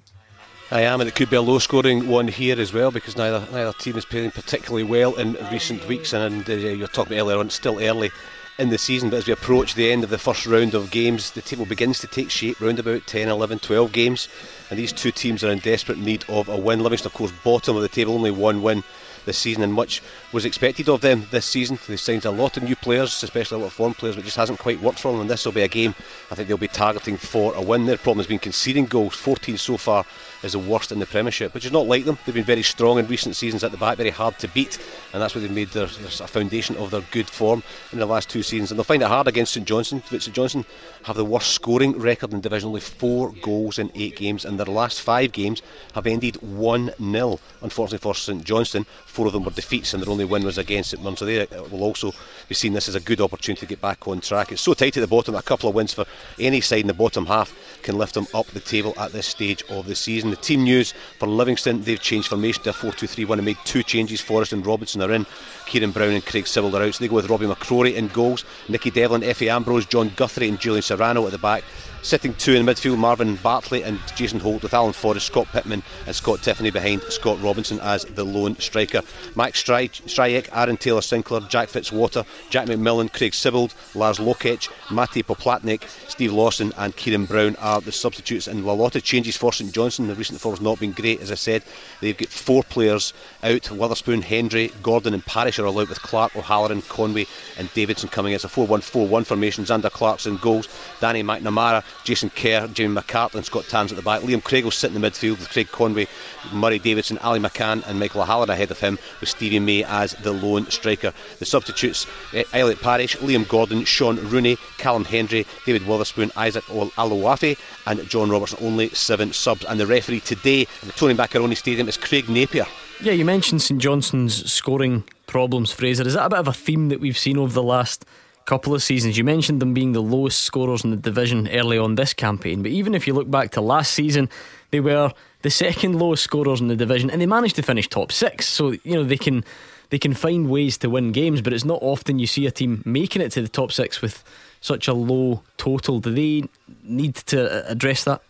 I 0.71 0.83
am, 0.83 1.01
and 1.01 1.09
it 1.09 1.15
could 1.15 1.31
be 1.31 1.37
a 1.37 1.41
low 1.41 1.59
scoring 1.59 2.09
one 2.09 2.29
here 2.29 2.61
as 2.61 2.75
well 2.75 2.91
because 2.91 3.17
neither 3.17 3.47
neither 3.53 3.73
team 3.75 3.97
is 3.97 4.05
playing 4.05 4.33
particularly 4.33 4.83
well 4.83 5.15
in 5.15 5.35
recent 5.51 5.87
weeks. 5.89 6.13
And 6.13 6.49
uh, 6.49 6.55
you're 6.55 6.89
talking 6.89 7.19
earlier 7.19 7.39
on, 7.39 7.47
it's 7.47 7.55
still 7.55 7.81
early 7.81 8.11
in 8.59 8.71
the 8.71 8.79
season, 8.79 9.09
but 9.09 9.19
as 9.19 9.27
we 9.27 9.33
approach 9.33 9.75
the 9.75 9.93
end 9.93 10.03
of 10.03 10.11
the 10.11 10.19
first 10.19 10.45
round 10.45 10.75
of 10.75 10.91
games, 10.91 11.31
the 11.31 11.41
table 11.41 11.65
begins 11.65 12.01
to 12.01 12.09
take 12.09 12.29
shape 12.29 12.61
round 12.61 12.81
about 12.81 13.07
10, 13.07 13.29
11, 13.29 13.61
12 13.61 13.93
games, 13.93 14.29
and 14.69 14.79
these 14.79 14.93
two 14.93 15.13
teams 15.13 15.45
are 15.45 15.51
in 15.51 15.61
desperate 15.61 15.99
need 15.99 16.25
of 16.29 16.49
a 16.49 16.57
win. 16.57 16.83
Livingston, 16.83 17.09
of 17.09 17.15
course, 17.15 17.31
bottom 17.45 17.77
of 17.77 17.83
the 17.83 17.89
table, 17.89 18.15
only 18.15 18.33
one 18.33 18.61
win 18.61 18.83
this 19.27 19.39
season, 19.39 19.63
and 19.63 19.73
much 19.73 20.03
was 20.33 20.45
expected 20.45 20.89
of 20.89 21.03
them 21.03 21.25
this 21.31 21.47
season. 21.47 21.79
They've 21.87 22.01
signed 22.01 22.25
a 22.25 22.33
lot 22.33 22.57
of 22.57 22.65
new 22.65 22.75
players, 22.75 23.23
especially 23.23 23.57
a 23.57 23.61
lot 23.61 23.67
of 23.69 23.75
foreign 23.75 23.95
players, 23.95 24.17
but 24.17 24.25
just 24.25 24.37
hasn't 24.37 24.59
quite 24.59 24.81
worked 24.81 24.99
for 24.99 25.13
them. 25.13 25.21
And 25.21 25.31
this 25.31 25.45
will 25.45 25.53
be 25.53 25.63
a 25.63 25.69
game 25.69 25.95
I 26.31 26.35
think 26.35 26.49
they'll 26.49 26.57
be 26.57 26.67
targeting 26.67 27.17
for 27.17 27.55
a 27.55 27.63
win. 27.63 27.87
Their 27.87 27.97
problem 27.97 28.19
has 28.19 28.27
been 28.27 28.41
conceding 28.41 28.87
goals, 28.87 29.15
14 29.15 29.57
so 29.57 29.77
far 29.77 30.05
is 30.43 30.53
the 30.53 30.59
worst 30.59 30.93
in 30.93 30.99
the 30.99 31.07
Premiership, 31.07 31.55
which 31.55 31.65
is 31.65 31.73
not 31.73 31.87
like 31.87 32.05
them. 32.05 32.19
They've 32.25 32.35
been 32.35 32.45
very 32.45 32.63
strong 32.63 32.99
in 32.99 33.07
recent 33.07 33.37
seasons 33.37 33.65
at 33.65 33.71
the 33.71 33.77
back, 33.77 33.97
very 33.97 34.11
hard 34.11 34.39
to 34.41 34.49
beat, 34.49 34.79
and 35.13 35.21
that's 35.21 35.35
where 35.35 35.43
they've 35.43 35.51
made 35.51 35.69
their, 35.69 35.87
their 35.87 36.11
foundation 36.11 36.77
of 36.77 36.91
their 36.91 37.03
good 37.11 37.29
form 37.29 37.63
in 37.93 37.99
the 37.99 38.07
last 38.07 38.29
two 38.29 38.43
seasons. 38.43 38.71
And 38.71 38.79
they'll 38.79 38.85
find 38.85 39.03
it 39.03 39.09
hard 39.09 39.27
against 39.29 39.53
St 39.55 39.67
Johnstone. 39.67 40.03
But 40.11 40.23
St 40.23 40.35
Johnstone 40.35 40.65
have 41.05 41.17
the 41.17 41.25
worst 41.25 41.53
scoring 41.53 41.99
record 41.99 42.33
in 42.33 42.41
division, 42.41 42.69
only 42.69 42.81
four 42.81 43.33
goals 43.43 43.79
in 43.79 43.91
eight 43.95 44.17
games, 44.17 44.45
and 44.45 44.59
their 44.59 44.67
last 44.67 45.01
five 45.01 45.33
games 45.33 45.63
have 45.95 46.07
ended 46.07 46.37
1 46.43 46.93
0. 47.01 47.41
Unfortunately 47.63 47.99
for 47.99 48.15
St 48.15 48.45
Johnstone, 48.45 48.85
four 49.07 49.27
of 49.27 49.33
them 49.33 49.45
were 49.45 49.51
defeats, 49.51 49.95
and 49.95 50.03
their 50.03 50.11
only 50.11 50.25
win 50.25 50.45
was 50.45 50.59
against 50.59 50.91
St 50.91 51.03
Mirren. 51.03 51.17
So 51.17 51.25
they 51.25 51.47
uh, 51.47 51.65
will 51.65 51.83
also 51.83 52.13
be 52.49 52.55
seeing 52.55 52.75
this 52.75 52.89
as 52.89 52.95
a 52.95 53.01
good 53.01 53.21
opportunity 53.21 53.61
to 53.61 53.67
get 53.67 53.81
back 53.81 54.07
on 54.07 54.21
track. 54.21 54.53
It's 54.53 54.63
so 54.63 54.75
tight 54.75 54.97
at 54.97 55.01
the 55.01 55.07
bottom, 55.07 55.35
a 55.35 55.43
couple 55.43 55.69
of 55.69 55.75
wins 55.75 55.95
for 55.95 56.05
any 56.39 56.61
side 56.61 56.81
in 56.81 56.87
the 56.87 56.95
bottom 56.95 57.27
half 57.27 57.55
can 57.83 57.97
lift 57.99 58.15
them 58.15 58.27
up 58.35 58.47
the 58.49 58.61
table 58.61 58.95
at 58.99 59.13
this 59.13 59.27
stage 59.27 59.63
of 59.71 59.87
the 59.87 59.95
season. 59.95 60.28
The 60.31 60.37
team 60.37 60.65
news 60.65 60.93
for 61.19 61.27
Livingston, 61.27 61.83
they've 61.83 62.01
changed 62.01 62.29
formation 62.29 62.63
to 62.65 62.71
a 62.71 62.73
4 62.73 62.93
2 62.93 63.07
3 63.07 63.25
1 63.25 63.39
and 63.39 63.47
made 63.47 63.59
two 63.65 63.83
changes. 63.83 64.21
Forrest 64.21 64.53
and 64.53 64.67
Robinson 64.67 65.03
are 65.03 65.13
in. 65.13 65.27
Kieran 65.67 65.93
Brown 65.93 66.13
and 66.13 66.25
Craig 66.25 66.45
Sibbald 66.45 66.75
are 66.75 66.83
out. 66.83 66.95
So 66.95 67.05
they 67.05 67.09
go 67.09 67.17
with 67.17 67.29
Robbie 67.29 67.47
McCrorie 67.47 67.95
in 67.95 68.09
goals. 68.09 68.45
Nicky 68.69 68.91
Devlin, 68.91 69.23
Efe 69.23 69.51
Ambrose, 69.51 69.87
John 69.87 70.13
Guthrie, 70.17 70.49
and 70.49 70.61
Julian 70.61 70.83
Serrano 70.83 71.25
at 71.27 71.33
the 71.33 71.39
back. 71.39 71.65
Sitting 72.03 72.33
two 72.35 72.55
in 72.55 72.65
midfield, 72.65 72.97
Marvin 72.97 73.37
Bartley 73.37 73.83
and 73.83 73.99
Jason 74.15 74.41
Holt 74.41 74.63
with 74.63 74.73
Alan 74.73 74.93
Forrest, 74.93 75.27
Scott 75.27 75.47
Pittman 75.53 75.83
and 76.07 76.15
Scott 76.15 76.39
Tiffoney 76.39 76.73
behind 76.73 77.03
Scott 77.03 77.43
Robinson 77.43 77.81
as 77.81 78.05
the 78.05 78.25
lone 78.25 78.57
striker. 78.57 79.03
Max 79.35 79.63
Stryjek, 79.63 80.49
Aaron 80.53 80.77
Taylor 80.77 81.03
Sinclair, 81.03 81.41
Jack 81.41 81.69
Fitzwater, 81.69 82.25
Jack 82.51 82.67
McMillan, 82.67 83.13
Craig 83.13 83.33
Sibbald, 83.33 83.75
Lars 83.95 84.19
Lokotsch, 84.19 84.71
Matty 84.91 85.23
Poplatnik, 85.23 85.83
Steve 86.09 86.33
Lawson 86.33 86.73
and 86.79 86.97
Kieran 86.97 87.27
Brown 87.27 87.57
are 87.57 87.81
the 87.81 87.93
substitutes 87.93 88.47
and 88.47 88.65
a 88.65 88.73
lot 88.73 88.97
of 88.97 89.03
changes 89.03 89.37
for 89.37 89.53
St 89.53 89.73
Johnstone. 89.73 90.09
The 90.09 90.15
recent 90.15 90.41
form 90.41 90.55
has 90.55 90.63
not 90.63 90.81
been 90.81 90.93
great 90.93 91.21
as 91.21 91.33
I 91.33 91.35
said. 91.35 91.63
They've 92.01 92.17
got 92.17 92.29
four 92.29 92.63
players 92.63 93.13
out, 93.43 93.71
Wotherspoon, 93.71 94.23
Hendry, 94.23 94.71
Gordon 94.83 95.15
and 95.15 95.27
Parish 95.27 95.59
are 95.59 95.67
all 95.67 95.79
out 95.81 95.89
with 95.89 96.01
Clark, 96.01 96.37
O'Halloran, 96.37 96.83
Conway 96.83 97.27
and 97.59 97.73
Davidson 97.75 98.09
coming. 98.09 98.33
It's 98.33 98.45
a 98.45 98.49
4-1-4-1 98.49 99.27
formation. 99.27 99.65
Zander 99.65 99.91
Clarkson 99.91 100.39
goals, 100.39 100.69
Danny 101.01 101.23
McNamara, 101.23 101.85
Jason 102.05 102.31
Kerr, 102.31 102.67
Jamie 102.69 102.95
McCart, 102.95 103.45
Scott 103.45 103.65
Tans 103.69 103.93
at 103.93 103.97
the 103.97 104.03
back. 104.03 104.23
Liam 104.23 104.43
Craig 104.43 104.65
will 104.65 104.71
sit 104.71 104.93
in 104.93 105.01
the 105.01 105.11
midfield 105.11 105.39
with 105.39 105.51
Craig 105.51 105.69
Conway, 105.69 106.07
Murray 106.53 106.79
Davidson, 106.79 107.19
Ali 107.19 107.41
McCann, 107.41 107.87
and 107.87 107.99
Michael 107.99 108.23
O'Halloran 108.23 108.51
ahead 108.51 108.71
of 108.71 108.81
him, 108.81 108.99
with 109.21 109.29
Stevie 109.29 109.59
May 109.59 109.85
as 109.85 110.13
the 110.15 110.33
lone 110.33 110.71
striker. 110.71 111.13
The 111.39 111.45
substitutes 111.45 112.07
eh, 112.35 112.45
Elliot 112.53 112.81
Parish, 112.81 113.17
Liam 113.19 113.47
Gordon, 113.49 113.85
Sean 113.85 114.17
Rooney, 114.29 114.57
Callum 114.79 115.05
Hendry, 115.05 115.47
David 115.67 115.87
Wotherspoon, 115.87 116.31
Isaac 116.37 116.65
Alowafe, 116.65 117.59
and 117.87 118.09
John 118.09 118.31
Robertson. 118.31 118.59
Only 118.63 118.89
seven 118.91 119.33
subs. 119.33 119.65
And 119.65 119.79
the 119.79 119.87
referee 119.87 120.21
today 120.21 120.63
at 120.63 120.81
the 120.83 120.93
Tony 120.93 121.15
Macaroni 121.15 121.55
Stadium 121.55 121.89
is 121.89 121.97
Craig 121.97 122.29
Napier. 122.29 122.67
Yeah, 123.01 123.13
you 123.13 123.25
mentioned 123.25 123.63
St 123.63 123.81
Johnstone's 123.81 124.51
scoring 124.51 125.05
problems, 125.27 125.71
Fraser. 125.73 126.07
Is 126.07 126.15
that 126.15 126.27
a 126.27 126.31
bit 126.31 126.39
of 126.41 126.49
a 126.49 126.53
theme 126.53 126.89
that 126.89 127.01
we've 127.01 127.19
seen 127.19 127.39
over 127.39 127.53
the 127.53 127.63
last 127.63 128.05
couple 128.49 128.75
of 128.75 128.83
seasons. 128.83 129.19
You 129.19 129.25
mentioned 129.25 129.61
them 129.61 129.75
being 129.75 129.93
the 129.93 130.01
lowest 130.01 130.41
scorers 130.41 130.83
in 130.83 130.91
the 130.91 130.97
division 130.97 131.49
early 131.49 131.77
on 131.77 131.97
this 131.97 132.15
campaign, 132.15 132.63
but 132.63 132.73
even 132.73 132.95
if 132.95 133.07
you 133.07 133.13
look 133.13 133.31
back 133.31 133.51
to 133.53 133.61
last 133.61 133.93
season, 133.93 134.31
they 134.71 134.81
were 134.81 135.13
the 135.43 135.51
second 135.51 135.99
lowest 135.99 136.25
scorers 136.25 136.59
in 136.59 136.69
the 136.69 136.77
division, 136.77 137.11
and 137.11 137.21
they 137.21 137.27
managed 137.27 137.57
to 137.57 137.63
finish 137.63 137.89
top 137.89 138.11
six. 138.11 138.49
So 138.49 138.71
you 138.71 138.95
know 138.95 139.05
they 139.05 139.19
can 139.19 139.45
they 139.91 139.99
can 139.99 140.15
find 140.15 140.49
ways 140.49 140.79
to 140.79 140.89
win 140.89 141.13
games, 141.13 141.43
but 141.43 141.53
it's 141.53 141.67
not 141.67 141.79
often 141.83 142.19
you 142.19 142.27
see 142.27 142.47
a 142.47 142.51
team 142.51 142.83
making 142.87 143.21
it 143.21 143.33
to 143.33 143.43
the 143.43 143.49
top 143.49 143.71
six 143.71 144.01
with 144.01 144.25
such 144.63 144.89
a 144.89 144.95
low 144.95 145.43
total. 145.59 146.01
Do 146.01 146.11
they 146.15 146.49
need 146.83 147.17
to 147.27 147.71
address 147.71 148.05
that? 148.05 148.23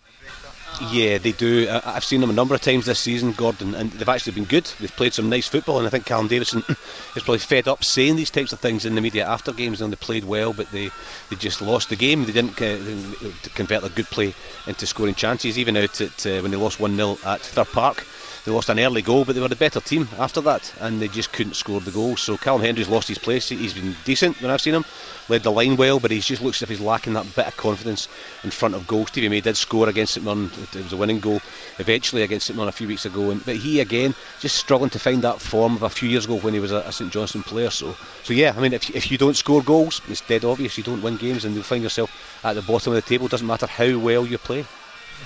Yeah, 0.92 1.18
they 1.18 1.32
do. 1.32 1.68
I've 1.84 2.04
seen 2.04 2.20
them 2.20 2.30
a 2.30 2.34
number 2.34 2.54
of 2.54 2.60
times 2.60 2.86
this 2.86 3.00
season, 3.00 3.32
Gordon, 3.32 3.74
and 3.74 3.90
they've 3.90 4.08
actually 4.08 4.34
been 4.34 4.44
good. 4.44 4.70
They've 4.78 4.94
played 4.94 5.12
some 5.12 5.28
nice 5.28 5.48
football, 5.48 5.78
and 5.78 5.86
I 5.86 5.90
think 5.90 6.06
Callum 6.06 6.28
Davidson 6.28 6.62
is 7.16 7.22
probably 7.24 7.38
fed 7.38 7.66
up 7.66 7.82
saying 7.82 8.14
these 8.14 8.30
types 8.30 8.52
of 8.52 8.60
things 8.60 8.84
in 8.84 8.94
the 8.94 9.00
media 9.00 9.26
after 9.26 9.52
games. 9.52 9.80
And 9.80 9.92
they 9.92 9.96
played 9.96 10.24
well, 10.24 10.52
but 10.52 10.70
they, 10.70 10.90
they 11.30 11.36
just 11.36 11.60
lost 11.60 11.88
the 11.88 11.96
game. 11.96 12.24
They 12.24 12.32
didn't, 12.32 12.62
uh, 12.62 13.32
convert 13.54 13.82
their 13.82 13.90
good 13.90 14.06
play 14.06 14.34
into 14.68 14.86
scoring 14.86 15.14
chances, 15.14 15.58
even 15.58 15.76
out 15.76 16.00
at 16.00 16.24
uh, 16.26 16.40
when 16.42 16.52
they 16.52 16.56
lost 16.56 16.78
1 16.78 16.94
0 16.94 17.18
at 17.26 17.40
Fir 17.40 17.64
Park. 17.64 18.06
They 18.48 18.54
lost 18.54 18.70
an 18.70 18.80
early 18.80 19.02
goal, 19.02 19.26
but 19.26 19.34
they 19.34 19.42
were 19.42 19.48
the 19.48 19.56
better 19.56 19.78
team 19.78 20.08
after 20.18 20.40
that, 20.40 20.72
and 20.80 21.02
they 21.02 21.08
just 21.08 21.34
couldn't 21.34 21.52
score 21.52 21.82
the 21.82 21.90
goal. 21.90 22.16
So 22.16 22.38
Callum 22.38 22.62
Hendry's 22.62 22.88
lost 22.88 23.08
his 23.08 23.18
place. 23.18 23.50
He's 23.50 23.74
been 23.74 23.94
decent 24.06 24.40
when 24.40 24.50
I've 24.50 24.62
seen 24.62 24.72
him, 24.72 24.86
led 25.28 25.42
the 25.42 25.52
line 25.52 25.76
well, 25.76 26.00
but 26.00 26.10
he 26.10 26.20
just 26.20 26.40
looks 26.40 26.56
as 26.56 26.62
if 26.62 26.70
he's 26.70 26.80
lacking 26.80 27.12
that 27.12 27.26
bit 27.36 27.46
of 27.46 27.58
confidence 27.58 28.08
in 28.42 28.50
front 28.50 28.74
of 28.74 28.86
goal. 28.86 29.04
Stevie 29.04 29.28
May 29.28 29.42
did 29.42 29.58
score 29.58 29.90
against 29.90 30.14
St 30.14 30.24
Mirren. 30.24 30.50
It 30.74 30.82
was 30.82 30.94
a 30.94 30.96
winning 30.96 31.20
goal 31.20 31.42
eventually 31.78 32.22
against 32.22 32.46
St 32.46 32.56
Mirren 32.56 32.70
a 32.70 32.72
few 32.72 32.88
weeks 32.88 33.04
ago, 33.04 33.30
and, 33.30 33.44
but 33.44 33.56
he 33.56 33.80
again 33.80 34.14
just 34.40 34.56
struggling 34.56 34.88
to 34.92 34.98
find 34.98 35.20
that 35.20 35.42
form 35.42 35.76
of 35.76 35.82
a 35.82 35.90
few 35.90 36.08
years 36.08 36.24
ago 36.24 36.38
when 36.38 36.54
he 36.54 36.60
was 36.60 36.72
a, 36.72 36.78
a 36.86 36.92
St 36.92 37.12
Johnstone 37.12 37.42
player. 37.42 37.68
So, 37.68 37.96
so 38.22 38.32
yeah, 38.32 38.54
I 38.56 38.60
mean, 38.62 38.72
if, 38.72 38.88
if 38.96 39.10
you 39.10 39.18
don't 39.18 39.36
score 39.36 39.62
goals, 39.62 40.00
it's 40.08 40.22
dead 40.22 40.46
obvious 40.46 40.78
you 40.78 40.84
don't 40.84 41.02
win 41.02 41.18
games, 41.18 41.44
and 41.44 41.54
you'll 41.54 41.64
find 41.64 41.82
yourself 41.82 42.10
at 42.42 42.54
the 42.54 42.62
bottom 42.62 42.94
of 42.94 42.96
the 42.96 43.06
table. 43.06 43.28
Doesn't 43.28 43.46
matter 43.46 43.66
how 43.66 43.98
well 43.98 44.26
you 44.26 44.38
play. 44.38 44.64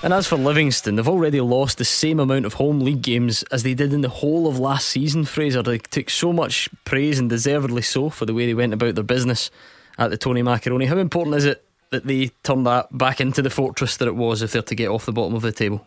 And 0.05 0.13
as 0.13 0.27
for 0.27 0.37
Livingston, 0.37 0.97
they've 0.97 1.09
already 1.09 1.41
lost 1.41 1.79
the 1.79 1.85
same 1.85 2.19
amount 2.19 2.45
of 2.45 2.55
home 2.55 2.81
league 2.81 3.03
games 3.03 3.45
as 3.45 3.63
they 3.63 3.73
did 3.73 3.93
in 3.93 4.01
the 4.01 4.09
whole 4.09 4.49
of 4.49 4.59
last 4.59 4.89
season, 4.89 5.25
Fraser. 5.25 5.63
They 5.63 5.79
took 5.79 6.11
so 6.11 6.33
much 6.33 6.69
praise 6.85 7.21
and 7.21 7.31
deservedly 7.31 7.83
so 7.83 8.11
for 8.11 8.27
the 8.27 8.35
way 8.35 8.47
they 8.47 8.55
went 8.55 8.75
about 8.75 8.97
their 8.97 9.05
business 9.05 9.49
at 9.99 10.11
the 10.11 10.17
Tony 10.17 10.43
Macaroni. 10.43 10.87
How 10.87 10.99
important 10.99 11.37
is 11.37 11.45
it 11.45 11.65
that 11.91 12.05
they 12.05 12.33
turn 12.43 12.65
that 12.65 12.99
back 12.99 13.21
into 13.21 13.43
the 13.43 13.51
fortress 13.51 13.97
that 13.99 14.09
it 14.09 14.17
was 14.17 14.43
if 14.43 14.51
they're 14.51 14.63
to 14.63 14.75
get 14.75 14.89
off 14.89 15.07
the 15.07 15.13
bottom 15.13 15.37
of 15.37 15.43
the 15.43 15.53
table? 15.53 15.87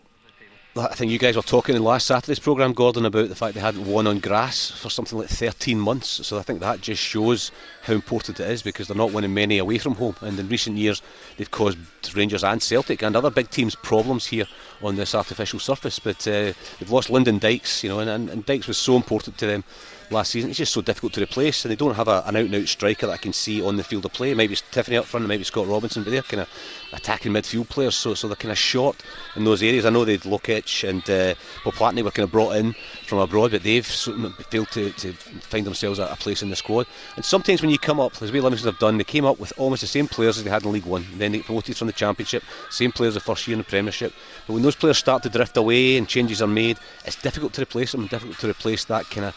I 0.77 0.87
think 0.87 1.09
you 1.09 1.17
guys 1.17 1.37
were 1.37 1.41
talking 1.41 1.73
in 1.73 1.83
last 1.85 2.05
Saturday's 2.05 2.37
programme, 2.37 2.73
Gordon, 2.73 3.05
about 3.05 3.29
the 3.29 3.35
fact 3.35 3.53
they 3.53 3.61
hadn't 3.61 3.85
won 3.85 4.07
on 4.07 4.19
grass 4.19 4.71
for 4.71 4.89
something 4.89 5.17
like 5.17 5.29
13 5.29 5.79
months. 5.79 6.27
So 6.27 6.37
I 6.37 6.41
think 6.41 6.59
that 6.59 6.81
just 6.81 7.01
shows 7.01 7.53
how 7.83 7.93
important 7.93 8.41
it 8.41 8.49
is 8.49 8.61
because 8.61 8.89
they're 8.89 8.97
not 8.97 9.13
winning 9.13 9.33
many 9.33 9.57
away 9.57 9.77
from 9.77 9.95
home. 9.95 10.17
And 10.19 10.37
in 10.37 10.49
recent 10.49 10.75
years, 10.75 11.01
they've 11.37 11.49
caused 11.49 11.77
Rangers 12.13 12.43
and 12.43 12.61
Celtic 12.61 13.03
and 13.03 13.15
other 13.15 13.29
big 13.29 13.49
teams 13.51 13.73
problems 13.73 14.25
here 14.25 14.47
on 14.81 14.97
this 14.97 15.15
artificial 15.15 15.59
surface. 15.59 15.97
But 15.97 16.27
uh, 16.27 16.51
they've 16.79 16.91
lost 16.91 17.09
Lyndon 17.09 17.39
Dykes, 17.39 17.81
you 17.81 17.89
know, 17.89 17.99
and, 17.99 18.29
and, 18.29 18.45
Dykes 18.45 18.67
was 18.67 18.77
so 18.77 18.97
important 18.97 19.37
to 19.37 19.45
them 19.45 19.63
last 20.11 20.31
season. 20.31 20.49
It's 20.49 20.59
just 20.59 20.73
so 20.73 20.81
difficult 20.81 21.13
to 21.13 21.21
replace, 21.21 21.65
and 21.65 21.71
they 21.71 21.75
don't 21.75 21.95
have 21.95 22.07
a, 22.07 22.23
an 22.25 22.35
out 22.35 22.45
and 22.45 22.55
out 22.55 22.67
striker 22.67 23.07
that 23.07 23.13
I 23.13 23.17
can 23.17 23.33
see 23.33 23.61
on 23.61 23.77
the 23.77 23.83
field 23.83 24.05
of 24.05 24.13
play. 24.13 24.33
Maybe 24.33 24.53
it's 24.53 24.61
Tiffoney 24.71 24.97
up 24.97 25.05
front, 25.05 25.27
maybe 25.27 25.43
Scott 25.43 25.67
Robinson, 25.67 26.03
but 26.03 26.11
they're 26.11 26.21
kind 26.21 26.41
of 26.41 26.49
attacking 26.93 27.31
midfield 27.31 27.69
players, 27.69 27.95
so 27.95 28.13
so 28.13 28.27
they're 28.27 28.35
kind 28.35 28.51
of 28.51 28.57
short 28.57 29.03
in 29.35 29.43
those 29.43 29.61
areas. 29.61 29.85
I 29.85 29.89
know 29.89 30.05
they'd 30.05 30.21
Lokotsch 30.21 30.87
and 30.87 31.01
uh, 31.09 31.35
Poplatnik 31.63 32.03
were 32.03 32.11
kind 32.11 32.23
of 32.23 32.31
brought 32.31 32.55
in 32.55 32.73
from 33.05 33.19
abroad, 33.19 33.51
but 33.51 33.63
they've 33.63 33.85
failed 33.85 34.71
to, 34.71 34.91
to 34.91 35.13
find 35.13 35.65
themselves 35.65 35.99
a, 35.99 36.15
place 36.15 36.41
in 36.41 36.49
the 36.49 36.55
squad. 36.55 36.87
And 37.17 37.25
sometimes 37.25 37.61
when 37.61 37.69
you 37.69 37.77
come 37.77 37.99
up, 37.99 38.21
as 38.21 38.31
we 38.31 38.39
Livingston 38.39 38.71
have 38.71 38.79
done, 38.79 38.97
they 38.97 39.03
came 39.03 39.25
up 39.25 39.39
with 39.39 39.51
almost 39.57 39.81
the 39.81 39.87
same 39.87 40.07
players 40.07 40.37
as 40.37 40.43
they 40.43 40.49
had 40.49 40.63
in 40.63 40.71
League 40.71 40.85
One. 40.85 41.05
Then 41.17 41.33
they 41.33 41.39
promoted 41.39 41.77
from 41.77 41.87
the 41.87 41.93
Championship, 41.93 42.43
same 42.69 42.91
players 42.91 43.13
the 43.15 43.19
first 43.19 43.47
year 43.47 43.53
in 43.55 43.59
the 43.59 43.65
Premiership. 43.65 44.13
But 44.47 44.53
when 44.53 44.63
those 44.63 44.75
players 44.75 44.97
start 44.97 45.23
to 45.23 45.29
drift 45.29 45.57
away 45.57 45.97
and 45.97 46.07
changes 46.07 46.41
are 46.41 46.47
made, 46.47 46.77
it's 47.05 47.21
difficult 47.21 47.53
to 47.53 47.61
replace 47.61 47.91
them. 47.91 48.07
Difficult 48.07 48.39
to 48.39 48.49
replace 48.49 48.85
that 48.85 49.09
kind 49.09 49.25
of 49.25 49.35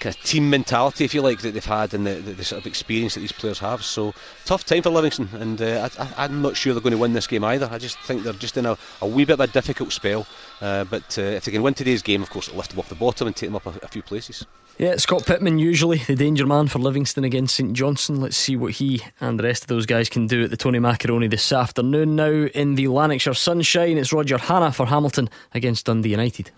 kind 0.00 0.14
of 0.14 0.22
team 0.22 0.50
mentality, 0.50 1.04
if 1.04 1.14
you 1.14 1.22
like, 1.22 1.40
that 1.40 1.52
they've 1.52 1.64
had 1.64 1.94
and 1.94 2.06
the, 2.06 2.14
the, 2.14 2.32
the, 2.32 2.44
sort 2.44 2.60
of 2.60 2.66
experience 2.66 3.14
that 3.14 3.20
these 3.20 3.32
players 3.32 3.58
have. 3.58 3.84
So 3.84 4.14
tough 4.44 4.64
time 4.64 4.82
for 4.82 4.90
Livingston, 4.90 5.28
and 5.34 5.60
uh, 5.60 5.88
I, 6.16 6.24
am 6.24 6.42
not 6.42 6.56
sure 6.56 6.74
they're 6.74 6.82
going 6.82 6.92
to 6.92 6.98
win 6.98 7.12
this 7.12 7.26
game 7.26 7.44
either. 7.44 7.68
I 7.70 7.78
just 7.78 7.98
think 8.00 8.22
they're 8.22 8.32
just 8.32 8.56
in 8.56 8.66
a, 8.66 8.76
a 9.00 9.06
wee 9.06 9.24
bit 9.24 9.34
of 9.34 9.40
a 9.40 9.46
difficult 9.46 9.92
spell. 9.92 10.26
Uh, 10.60 10.84
but 10.84 11.18
uh, 11.18 11.22
if 11.22 11.44
they 11.44 11.52
can 11.52 11.62
win 11.62 11.74
today's 11.74 12.02
game, 12.02 12.22
of 12.22 12.30
course, 12.30 12.48
it'll 12.48 12.58
lift 12.58 12.70
them 12.70 12.80
off 12.80 12.88
the 12.88 12.94
bottom 12.94 13.26
and 13.26 13.36
take 13.36 13.48
them 13.48 13.56
up 13.56 13.66
a, 13.66 13.78
a 13.84 13.88
few 13.88 14.02
places. 14.02 14.46
Yeah, 14.78 14.96
Scott 14.96 15.26
Pittman, 15.26 15.58
usually 15.58 15.98
the 15.98 16.16
danger 16.16 16.46
man 16.46 16.66
for 16.68 16.78
Livingston 16.78 17.22
against 17.22 17.54
St 17.54 17.74
Johnstone. 17.74 18.16
Let's 18.16 18.38
see 18.38 18.56
what 18.56 18.72
he 18.72 19.02
and 19.20 19.38
the 19.38 19.44
rest 19.44 19.64
of 19.64 19.68
those 19.68 19.84
guys 19.84 20.08
can 20.08 20.26
do 20.26 20.44
at 20.44 20.50
the 20.50 20.56
Tony 20.56 20.78
Macaroni 20.78 21.28
this 21.28 21.52
afternoon. 21.52 22.16
Now 22.16 22.30
in 22.30 22.76
the 22.76 22.88
Lanarkshire 22.88 23.34
sunshine, 23.34 23.98
it's 23.98 24.12
Roger 24.12 24.38
Hannah 24.38 24.72
for 24.72 24.86
Hamilton 24.86 25.28
against 25.52 25.84
Dundee 25.84 26.10
United. 26.10 26.50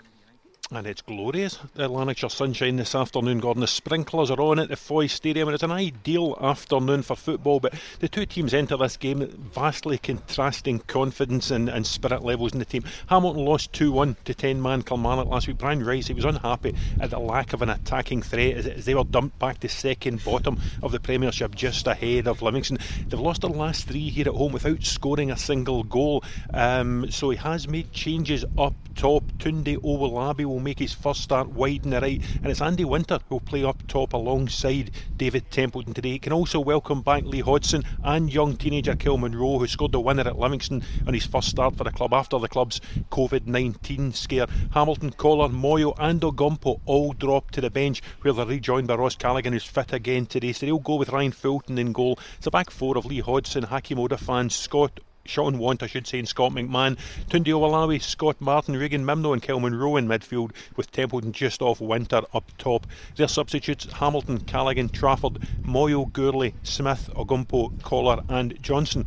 And 0.75 0.87
it's 0.87 1.03
glorious 1.03 1.59
at 1.77 1.91
Lanarkshire 1.91 2.31
sunshine 2.31 2.77
this 2.77 2.95
afternoon, 2.95 3.41
Gordon. 3.41 3.61
The 3.61 3.67
sprinklers 3.67 4.31
are 4.31 4.41
on 4.41 4.59
at 4.59 4.71
the 4.71 4.77
Foy 4.77 5.07
Stadium, 5.07 5.47
and 5.49 5.55
it's 5.55 5.63
an 5.63 5.71
ideal 5.71 6.35
afternoon 6.41 7.03
for 7.03 7.15
football. 7.15 7.61
But 7.61 7.75
the 8.01 8.09
two 8.09 8.25
teams 8.25 8.55
enter 8.55 8.79
this 8.79 8.97
game 8.97 9.27
vastly 9.53 9.99
contrasting 9.99 10.79
confidence 10.79 11.51
and, 11.51 11.69
and 11.69 11.87
spirit 11.87 12.23
levels 12.23 12.55
in 12.55 12.59
the 12.59 12.65
team. 12.65 12.85
Hamilton 13.09 13.45
lost 13.45 13.75
2 13.75 13.93
1 13.93 14.17
to 14.25 14.33
10 14.35 14.63
man 14.63 14.81
Kilmarnock 14.81 15.29
last 15.29 15.47
week. 15.47 15.59
Brian 15.59 15.85
Rice 15.85 16.07
he 16.07 16.15
was 16.15 16.25
unhappy 16.25 16.75
at 16.99 17.11
the 17.11 17.19
lack 17.19 17.53
of 17.53 17.61
an 17.61 17.69
attacking 17.69 18.23
threat 18.23 18.57
as, 18.57 18.67
as 18.67 18.87
they 18.87 18.95
were 18.95 19.05
dumped 19.05 19.39
back 19.39 19.61
to 19.61 19.69
second 19.69 20.25
bottom 20.25 20.59
of 20.83 20.91
the 20.91 21.01
Premiership, 21.01 21.55
just 21.55 21.87
ahead 21.87 22.27
of 22.27 22.41
Livingston. 22.41 22.79
They've 23.09 23.21
lost 23.21 23.43
their 23.43 23.51
last 23.51 23.89
three 23.89 24.09
here 24.09 24.29
at 24.29 24.35
home 24.35 24.53
without 24.53 24.83
scoring 24.85 25.31
a 25.31 25.37
single 25.37 25.83
goal. 25.83 26.25
Um, 26.55 27.11
so 27.11 27.29
he 27.29 27.37
has 27.37 27.69
made 27.69 27.93
changes 27.93 28.47
up 28.57 28.75
top. 28.95 29.25
Tunde 29.39 29.77
Owolabi 29.79 30.45
will 30.45 30.61
make 30.63 30.79
his 30.79 30.93
first 30.93 31.21
start 31.21 31.49
wide 31.49 31.85
in 31.85 31.91
the 31.91 32.01
right, 32.01 32.23
and 32.43 32.51
it's 32.51 32.61
Andy 32.61 32.85
Winter 32.85 33.19
who'll 33.29 33.41
play 33.41 33.65
up 33.65 33.87
top 33.87 34.13
alongside 34.13 34.91
David 35.17 35.51
Templeton 35.51 35.95
today. 35.95 36.13
He 36.13 36.19
can 36.19 36.33
also 36.33 36.61
welcome 36.61 37.03
back 37.03 37.25
Lee 37.25 37.41
Hodson 37.41 37.85
and 38.05 38.33
young 38.33 38.57
teenager 38.57 38.95
Kel 38.95 39.17
who 39.17 39.67
scored 39.67 39.93
the 39.93 40.01
winner 40.01 40.27
at 40.27 40.39
Livingston 40.39 40.83
on 41.07 41.15
his 41.15 41.27
first 41.27 41.49
start 41.49 41.77
for 41.77 41.85
the 41.85 41.91
club 41.91 42.13
after 42.13 42.39
the 42.39 42.49
club's 42.49 42.81
COVID 43.11 43.47
19 43.47 44.13
scare. 44.13 44.47
Hamilton, 44.73 45.11
Collar, 45.11 45.49
Moyo, 45.49 45.95
and 45.99 46.21
Ogkmpoe 46.21 46.81
all 46.87 47.13
dropped 47.13 47.55
to 47.55 47.61
the 47.61 47.71
bench, 47.71 48.03
where 48.23 48.33
they're 48.33 48.47
rejoined 48.47 48.89
by 48.89 48.95
Ross 48.95 49.17
Callaghan, 49.17 49.53
who's 49.53 49.65
fit 49.65 49.93
again 49.93 50.27
today. 50.27 50.53
So 50.53 50.67
they'll 50.67 50.79
go 50.79 50.97
with 50.97 51.11
Ryan 51.11 51.33
Fulton 51.33 51.79
in 51.79 51.93
goal. 51.93 52.19
It's 52.39 52.47
a 52.47 52.51
back 52.51 52.71
four 52.71 52.97
of 52.99 53.07
Lee 53.07 53.21
Hodson, 53.21 53.65
Hakeem 53.65 53.99
Odoffin, 53.99 54.51
Scott 54.51 55.01
Shaun 55.25 55.59
Want, 55.59 55.83
I 55.83 55.87
should 55.87 56.07
say, 56.07 56.19
and 56.19 56.29
Scott 56.29 56.53
McMann. 56.53 56.99
Tunde 57.29 57.47
Owolabi, 57.47 58.03
Scott 58.03 58.37
Martin, 58.41 58.77
Regan 58.77 59.05
Mimnaugh, 59.05 59.33
and 59.33 59.43
Kelman 59.43 59.75
Rowe 59.75 59.97
in 59.97 60.07
midfield, 60.07 60.53
with 60.77 60.91
Templeton 60.91 61.33
just 61.33 61.63
off 61.63 61.81
Winter 61.81 62.23
up 62.35 62.51
top. 62.59 62.87
Their 63.17 63.29
substitutes 63.29 63.93
Hamilton, 63.93 64.41
Callaghan, 64.41 64.89
Trafford, 64.89 65.39
Moyo, 65.63 66.11
Gourley, 66.11 66.55
Smith, 66.63 67.11
Ogkmpoe, 67.15 67.83
Collar, 67.83 68.23
and 68.29 68.61
Johnson. 68.63 69.07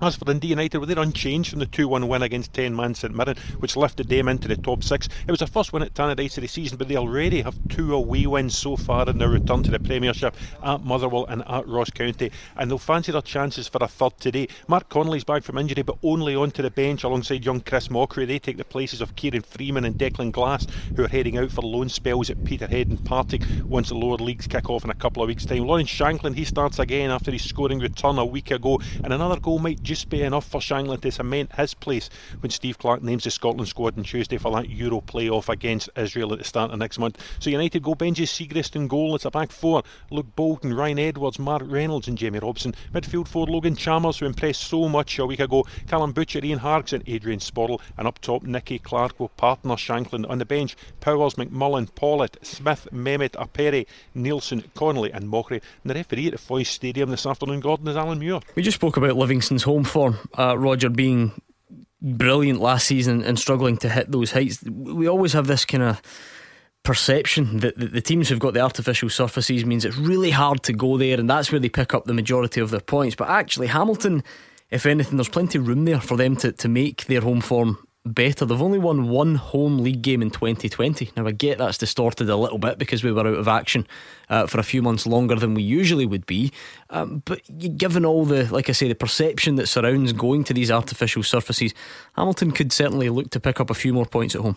As 0.00 0.14
for 0.14 0.26
Dundee 0.26 0.46
United, 0.46 0.78
well, 0.78 0.86
they're 0.86 1.00
unchanged 1.00 1.50
from 1.50 1.58
the 1.58 1.66
2 1.66 1.88
1 1.88 2.06
win 2.06 2.22
against 2.22 2.52
10 2.52 2.74
man 2.76 2.94
St 2.94 3.12
Mirren, 3.12 3.36
which 3.58 3.74
lifted 3.74 4.08
them 4.08 4.28
into 4.28 4.46
the 4.46 4.56
top 4.56 4.84
six. 4.84 5.08
It 5.26 5.32
was 5.32 5.40
their 5.40 5.48
first 5.48 5.72
win 5.72 5.82
at 5.82 5.92
Tannadice 5.92 6.36
of 6.36 6.42
the 6.42 6.46
season, 6.46 6.78
but 6.78 6.86
they 6.86 6.96
already 6.96 7.42
have 7.42 7.58
two 7.68 7.92
away 7.92 8.24
wins 8.28 8.56
so 8.56 8.76
far 8.76 9.08
in 9.08 9.18
their 9.18 9.28
return 9.28 9.64
to 9.64 9.72
the 9.72 9.80
Premiership 9.80 10.36
at 10.62 10.84
Motherwell 10.84 11.26
and 11.26 11.42
at 11.48 11.66
Ross 11.66 11.90
County, 11.90 12.30
and 12.56 12.70
they'll 12.70 12.78
fancy 12.78 13.10
their 13.10 13.22
chances 13.22 13.66
for 13.66 13.82
a 13.82 13.88
third 13.88 14.16
today. 14.20 14.46
Mark 14.68 14.88
Connolly's 14.88 15.24
back 15.24 15.42
from 15.42 15.58
injury, 15.58 15.82
but 15.82 15.98
only 16.04 16.36
onto 16.36 16.62
the 16.62 16.70
bench 16.70 17.02
alongside 17.02 17.44
young 17.44 17.60
Chris 17.60 17.88
Mochrie. 17.88 18.24
They 18.24 18.38
take 18.38 18.56
the 18.56 18.64
places 18.64 19.00
of 19.00 19.16
Kieran 19.16 19.42
Freeman 19.42 19.84
and 19.84 19.98
Declan 19.98 20.30
Glass, 20.30 20.68
who 20.94 21.02
are 21.06 21.08
heading 21.08 21.38
out 21.38 21.50
for 21.50 21.62
loan 21.62 21.88
spells 21.88 22.30
at 22.30 22.44
Peterhead 22.44 22.86
and 22.88 23.04
Partick 23.04 23.42
once 23.68 23.88
the 23.88 23.96
lower 23.96 24.16
leagues 24.16 24.46
kick 24.46 24.70
off 24.70 24.84
in 24.84 24.90
a 24.90 24.94
couple 24.94 25.24
of 25.24 25.26
weeks' 25.26 25.44
time. 25.44 25.64
Lawrence 25.64 25.90
Shankland, 25.90 26.36
he 26.36 26.44
starts 26.44 26.78
again 26.78 27.10
after 27.10 27.32
his 27.32 27.42
scoring 27.42 27.80
return 27.80 28.16
a 28.16 28.24
week 28.24 28.52
ago, 28.52 28.80
and 29.02 29.12
another 29.12 29.40
goal 29.40 29.58
might 29.58 29.87
just 29.88 30.10
be 30.10 30.22
enough 30.22 30.46
for 30.46 30.60
Shankland 30.60 31.00
to 31.00 31.10
cement 31.10 31.50
his 31.54 31.72
place 31.72 32.10
when 32.40 32.50
Steve 32.50 32.76
Clarke 32.76 33.02
names 33.02 33.24
the 33.24 33.30
Scotland 33.30 33.68
squad 33.68 33.96
on 33.96 34.04
Tuesday 34.04 34.36
for 34.36 34.52
that 34.54 34.68
Euro 34.68 35.00
playoff 35.00 35.48
against 35.48 35.88
Israel 35.96 36.30
at 36.34 36.38
the 36.38 36.44
start 36.44 36.70
of 36.70 36.78
next 36.78 36.98
month. 36.98 37.18
So 37.40 37.48
United 37.48 37.82
go 37.82 37.94
Benji 37.94 38.26
Siegrist 38.26 38.76
in 38.76 38.86
goal. 38.86 39.14
It's 39.14 39.24
a 39.24 39.30
back 39.30 39.50
four. 39.50 39.82
Luke 40.10 40.26
Bolton, 40.36 40.74
Ryan 40.74 40.98
Edwards, 40.98 41.38
Mark 41.38 41.62
Reynolds, 41.64 42.06
and 42.06 42.18
Jamie 42.18 42.38
Robson. 42.38 42.74
Midfield 42.92 43.28
four 43.28 43.46
Logan 43.46 43.76
Chalmers, 43.76 44.18
who 44.18 44.26
impressed 44.26 44.60
so 44.60 44.90
much 44.90 45.18
a 45.18 45.24
week 45.24 45.40
ago. 45.40 45.64
Callum 45.86 46.12
Butcher, 46.12 46.44
Ian 46.44 46.58
Harkes, 46.58 46.92
and 46.92 47.02
Adrian 47.06 47.40
Sporle. 47.40 47.80
And 47.96 48.06
up 48.06 48.18
top, 48.18 48.42
Nicky 48.42 48.78
Clark 48.78 49.18
will 49.18 49.30
partner 49.30 49.76
Shankland 49.76 50.28
on 50.28 50.36
the 50.36 50.44
bench. 50.44 50.76
Powers, 51.00 51.36
McMullan, 51.36 51.88
Paulett, 51.94 52.36
Smith, 52.42 52.88
Mehmet, 52.92 53.32
Appere, 53.36 53.86
Nielsen, 54.14 54.64
Connolly, 54.74 55.12
and 55.12 55.30
Mochrie. 55.30 55.62
And 55.82 55.90
the 55.90 55.94
referee 55.94 56.26
at 56.26 56.32
the 56.32 56.38
Foy 56.38 56.62
Stadium 56.62 57.08
this 57.08 57.24
afternoon, 57.24 57.60
Gordon, 57.60 57.88
is 57.88 57.96
Alan 57.96 58.18
Muir. 58.18 58.40
We 58.54 58.62
just 58.62 58.74
spoke 58.74 58.98
about 58.98 59.16
Livingston's 59.16 59.62
home 59.62 59.77
form 59.84 60.18
uh, 60.38 60.56
Roger 60.58 60.88
being 60.88 61.32
brilliant 62.00 62.60
last 62.60 62.86
season 62.86 63.22
and 63.22 63.38
struggling 63.38 63.76
to 63.78 63.88
hit 63.88 64.10
those 64.12 64.32
heights. 64.32 64.62
We 64.64 65.08
always 65.08 65.32
have 65.32 65.46
this 65.46 65.64
kind 65.64 65.82
of 65.82 66.02
perception 66.84 67.58
that 67.58 67.76
the, 67.76 68.00
teams 68.00 68.28
who've 68.28 68.38
got 68.38 68.54
the 68.54 68.60
artificial 68.60 69.10
surfaces 69.10 69.64
means 69.64 69.84
it's 69.84 69.96
really 69.96 70.30
hard 70.30 70.62
to 70.62 70.72
go 70.72 70.96
there, 70.96 71.18
and 71.18 71.28
that's 71.28 71.50
where 71.52 71.60
they 71.60 71.68
pick 71.68 71.92
up 71.92 72.04
the 72.04 72.14
majority 72.14 72.60
of 72.60 72.70
their 72.70 72.80
points. 72.80 73.16
But 73.16 73.28
actually, 73.28 73.66
Hamilton, 73.66 74.22
if 74.70 74.86
anything, 74.86 75.16
there's 75.16 75.28
plenty 75.28 75.58
of 75.58 75.66
room 75.66 75.84
there 75.84 76.00
for 76.00 76.16
them 76.16 76.36
to, 76.36 76.52
to 76.52 76.68
make 76.68 77.06
their 77.06 77.20
home 77.20 77.40
form 77.40 77.86
better. 78.14 78.44
They've 78.44 78.60
only 78.60 78.78
won 78.78 79.08
one 79.08 79.36
home 79.36 79.78
league 79.78 80.02
game 80.02 80.22
in 80.22 80.30
2020. 80.30 81.12
Now, 81.16 81.26
I 81.26 81.32
get 81.32 81.58
that's 81.58 81.78
distorted 81.78 82.28
a 82.28 82.36
little 82.36 82.58
bit 82.58 82.78
because 82.78 83.04
we 83.04 83.12
were 83.12 83.20
out 83.20 83.26
of 83.26 83.48
action 83.48 83.86
uh, 84.28 84.46
for 84.46 84.58
a 84.58 84.62
few 84.64 84.82
months 84.82 85.06
longer 85.06 85.34
than 85.36 85.54
we 85.54 85.62
usually 85.62 86.06
would 86.06 86.26
be. 86.26 86.52
Um, 86.90 87.22
but 87.24 87.40
given 87.76 88.04
all 88.04 88.24
the, 88.24 88.52
like 88.52 88.68
I 88.68 88.72
say, 88.72 88.88
the 88.88 88.94
perception 88.94 89.56
that 89.56 89.66
surrounds 89.66 90.12
going 90.12 90.44
to 90.44 90.54
these 90.54 90.70
artificial 90.70 91.22
surfaces, 91.22 91.74
Hamilton 92.14 92.52
could 92.52 92.72
certainly 92.72 93.08
look 93.08 93.30
to 93.30 93.40
pick 93.40 93.60
up 93.60 93.70
a 93.70 93.74
few 93.74 93.92
more 93.92 94.06
points 94.06 94.34
at 94.34 94.40
home 94.40 94.56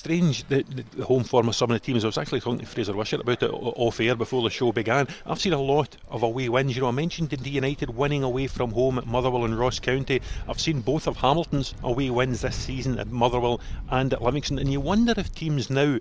strange 0.00 0.48
the, 0.48 0.64
the, 0.96 1.04
home 1.04 1.22
form 1.22 1.46
of 1.46 1.54
some 1.54 1.70
of 1.70 1.74
the 1.74 1.84
teams. 1.84 2.04
I 2.04 2.08
was 2.08 2.16
actually 2.16 2.40
talking 2.40 2.60
to 2.60 2.64
Fraser 2.64 2.96
Wishart 2.96 3.20
about 3.20 3.42
it 3.42 3.50
off 3.52 4.00
air 4.00 4.14
before 4.14 4.42
the 4.42 4.48
show 4.48 4.72
began. 4.72 5.06
I've 5.26 5.38
seen 5.38 5.52
a 5.52 5.60
lot 5.60 5.94
of 6.08 6.22
away 6.22 6.48
wins. 6.48 6.74
You 6.74 6.80
know, 6.80 6.88
I 6.88 6.92
mentioned 6.92 7.28
Dundee 7.28 7.50
United 7.50 7.90
winning 7.90 8.22
away 8.22 8.46
from 8.46 8.70
home 8.70 8.96
at 8.96 9.06
Motherwell 9.06 9.44
and 9.44 9.58
Ross 9.58 9.78
County. 9.78 10.22
I've 10.48 10.58
seen 10.58 10.80
both 10.80 11.06
of 11.06 11.18
Hamilton's 11.18 11.74
away 11.82 12.08
wins 12.08 12.40
this 12.40 12.56
season 12.56 12.98
at 12.98 13.08
Motherwell 13.08 13.60
and 13.90 14.10
at 14.14 14.22
Livingston. 14.22 14.58
And 14.58 14.72
you 14.72 14.80
wonder 14.80 15.12
if 15.18 15.34
teams 15.34 15.68
now, 15.68 15.98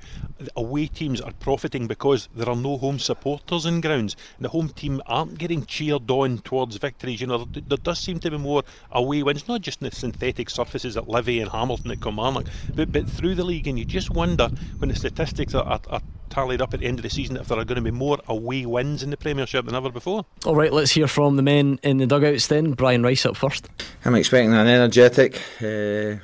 away 0.55 0.87
teams, 0.87 1.19
are 1.19 1.33
profiting 1.33 1.85
because 1.85 2.29
there 2.33 2.47
are 2.47 2.55
no 2.55 2.77
home 2.77 2.99
supporters 2.99 3.65
in 3.65 3.81
grounds. 3.81 4.15
And 4.37 4.45
the 4.45 4.49
home 4.49 4.69
team 4.69 5.01
aren't 5.07 5.37
getting 5.37 5.65
cheered 5.65 6.09
on 6.09 6.37
towards 6.37 6.77
victories. 6.77 7.19
You 7.19 7.27
know, 7.27 7.43
there, 7.51 7.63
there 7.67 7.77
does 7.77 7.99
seem 7.99 8.19
to 8.21 8.31
be 8.31 8.37
more 8.37 8.63
away 8.93 9.23
wins, 9.23 9.49
not 9.49 9.59
just 9.59 9.81
in 9.81 9.89
the 9.89 9.95
synthetic 9.95 10.49
surfaces 10.49 10.95
at 10.95 11.09
Livy 11.09 11.41
and 11.41 11.51
Hamilton 11.51 11.91
at 11.91 12.01
Kilmarnock, 12.01 12.45
but, 12.73 12.93
but 12.93 13.09
through 13.09 13.35
the 13.35 13.43
league. 13.43 13.67
And 13.67 13.77
you 13.77 13.88
just 13.89 14.11
wonder 14.11 14.49
when 14.77 14.89
the 14.89 14.95
statistics 14.95 15.53
are, 15.53 15.63
are, 15.63 15.81
are 15.89 16.01
tallied 16.29 16.61
up 16.61 16.73
at 16.73 16.79
the 16.79 16.85
end 16.85 16.99
of 16.99 17.03
the 17.03 17.09
season 17.09 17.37
if 17.37 17.47
there 17.47 17.57
are 17.57 17.65
going 17.65 17.77
to 17.77 17.81
be 17.81 17.91
more 17.91 18.19
away 18.27 18.65
wins 18.65 19.03
in 19.03 19.09
the 19.09 19.17
Premiership 19.17 19.65
than 19.65 19.75
ever 19.75 19.91
before. 19.91 20.25
All 20.45 20.55
right, 20.55 20.71
let's 20.71 20.91
hear 20.91 21.07
from 21.07 21.35
the 21.35 21.41
men 21.41 21.79
in 21.83 21.97
the 21.97 22.07
dugouts 22.07 22.47
then. 22.47 22.71
Brian 22.73 23.03
Rice 23.03 23.25
up 23.25 23.35
first. 23.35 23.69
I'm 24.05 24.15
expecting 24.15 24.53
an 24.53 24.67
energetic, 24.67 25.41
uh, 25.61 26.23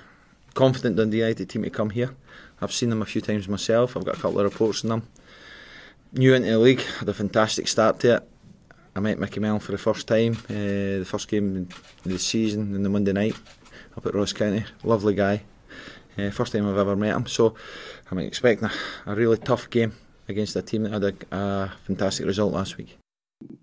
confident 0.53 0.95
Dundee 0.95 1.19
United 1.19 1.49
team 1.49 1.63
to 1.63 1.69
come 1.69 1.89
here. 1.89 2.15
I've 2.61 2.71
seen 2.71 2.89
them 2.89 3.01
a 3.01 3.05
few 3.05 3.21
times 3.21 3.47
myself. 3.47 3.97
I've 3.97 4.05
got 4.05 4.17
a 4.17 4.21
couple 4.21 4.39
of 4.39 4.45
reports 4.45 4.83
on 4.85 4.89
them. 4.89 5.07
New 6.13 6.33
into 6.33 6.49
the 6.49 6.59
league, 6.59 6.81
had 6.81 7.09
a 7.09 7.13
fantastic 7.13 7.67
start 7.67 7.99
to 7.99 8.17
it. 8.17 8.29
I 8.95 9.01
met 9.01 9.19
Mickey 9.19 9.41
Mellon 9.41 9.59
for 9.59 9.73
the 9.73 9.77
first 9.77 10.07
time, 10.07 10.37
uh, 10.49 10.99
the 10.99 11.05
first 11.05 11.27
game 11.27 11.67
of 11.67 12.03
the 12.03 12.17
season 12.17 12.73
on 12.73 12.81
the 12.81 12.89
Monday 12.89 13.11
night 13.11 13.35
up 13.97 14.05
at 14.05 14.15
Ross 14.15 14.31
County. 14.31 14.63
Lovely 14.83 15.13
guy. 15.13 15.41
Uh, 16.17 16.29
first 16.29 16.53
time 16.53 16.67
I've 16.67 16.77
ever 16.77 16.95
met 16.95 17.15
him, 17.15 17.25
so 17.25 17.55
I'm 18.09 18.19
expecting 18.19 18.69
a, 18.69 19.11
a 19.11 19.15
really 19.15 19.37
tough 19.37 19.69
game 19.69 19.93
against 20.27 20.55
a 20.55 20.61
team 20.61 20.83
that 20.83 20.93
had 20.93 21.03
a, 21.03 21.35
a 21.35 21.73
fantastic 21.85 22.25
result 22.25 22.53
last 22.53 22.77
week. 22.77 22.97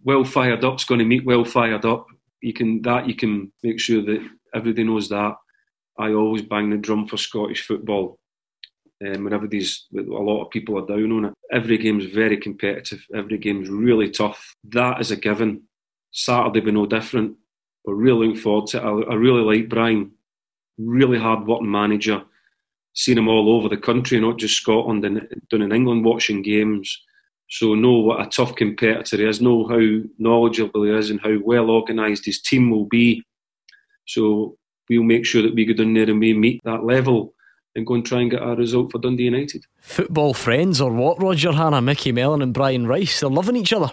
Well 0.04 0.24
fired 0.24 0.64
up's 0.64 0.84
going 0.84 0.98
to 0.98 1.04
meet 1.04 1.24
well 1.24 1.44
fired 1.44 1.84
up. 1.84 2.06
You 2.40 2.52
can 2.52 2.82
that 2.82 3.08
you 3.08 3.14
can 3.14 3.52
make 3.62 3.80
sure 3.80 4.02
that 4.02 4.28
everybody 4.54 4.84
knows 4.84 5.08
that. 5.08 5.34
I 5.98 6.12
always 6.12 6.42
bang 6.42 6.70
the 6.70 6.76
drum 6.76 7.06
for 7.06 7.16
Scottish 7.16 7.66
football. 7.66 8.18
Um, 9.04 9.24
whenever 9.24 9.48
these 9.48 9.86
a 9.96 10.00
lot 10.00 10.44
of 10.44 10.50
people 10.50 10.78
are 10.78 10.86
down 10.86 11.10
on 11.12 11.24
it, 11.26 11.34
every 11.50 11.78
game's 11.78 12.06
very 12.06 12.36
competitive. 12.36 13.04
Every 13.14 13.38
game's 13.38 13.68
really 13.68 14.10
tough. 14.10 14.54
That 14.64 15.00
is 15.00 15.10
a 15.10 15.16
given. 15.16 15.62
Saturday 16.12 16.60
will 16.60 16.66
be 16.66 16.72
no 16.72 16.86
different. 16.86 17.36
We're 17.84 17.94
really 17.94 18.26
looking 18.26 18.42
forward 18.42 18.66
to 18.68 18.78
it. 18.78 18.84
I, 18.84 19.12
I 19.12 19.14
really 19.14 19.42
like 19.42 19.68
Brian. 19.70 20.12
Really 20.78 21.18
hard 21.18 21.46
working 21.46 21.70
manager 21.70 22.24
seen 22.94 23.18
him 23.18 23.28
all 23.28 23.50
over 23.50 23.68
the 23.68 23.76
country, 23.76 24.20
not 24.20 24.38
just 24.38 24.56
Scotland 24.56 25.04
and 25.04 25.26
down 25.50 25.62
in 25.62 25.72
England 25.72 26.04
watching 26.04 26.42
games. 26.42 27.00
So 27.48 27.74
know 27.74 27.98
what 27.98 28.26
a 28.26 28.30
tough 28.30 28.54
competitor 28.56 29.18
he 29.18 29.24
is, 29.24 29.42
know 29.42 29.66
how 29.68 29.80
knowledgeable 30.18 30.84
he 30.84 30.90
is 30.90 31.10
and 31.10 31.20
how 31.20 31.38
well 31.44 31.70
organised 31.70 32.24
his 32.24 32.40
team 32.40 32.70
will 32.70 32.86
be. 32.86 33.22
So 34.06 34.56
we'll 34.88 35.02
make 35.02 35.26
sure 35.26 35.42
that 35.42 35.54
we 35.54 35.66
go 35.66 35.74
down 35.74 35.94
there 35.94 36.08
and 36.08 36.18
we 36.18 36.32
meet 36.32 36.60
that 36.64 36.84
level 36.84 37.34
and 37.74 37.86
go 37.86 37.94
and 37.94 38.04
try 38.04 38.20
and 38.20 38.30
get 38.30 38.42
a 38.42 38.54
result 38.54 38.92
for 38.92 38.98
Dundee 38.98 39.24
United. 39.24 39.64
Football 39.80 40.34
friends 40.34 40.80
or 40.80 40.92
what, 40.92 41.22
Roger 41.22 41.52
Hannah, 41.52 41.80
Micky 41.80 42.12
Mellon 42.12 42.42
and 42.42 42.54
Brian 42.54 42.86
Rice? 42.86 43.20
They're 43.20 43.30
loving 43.30 43.56
each 43.56 43.72
other. 43.72 43.92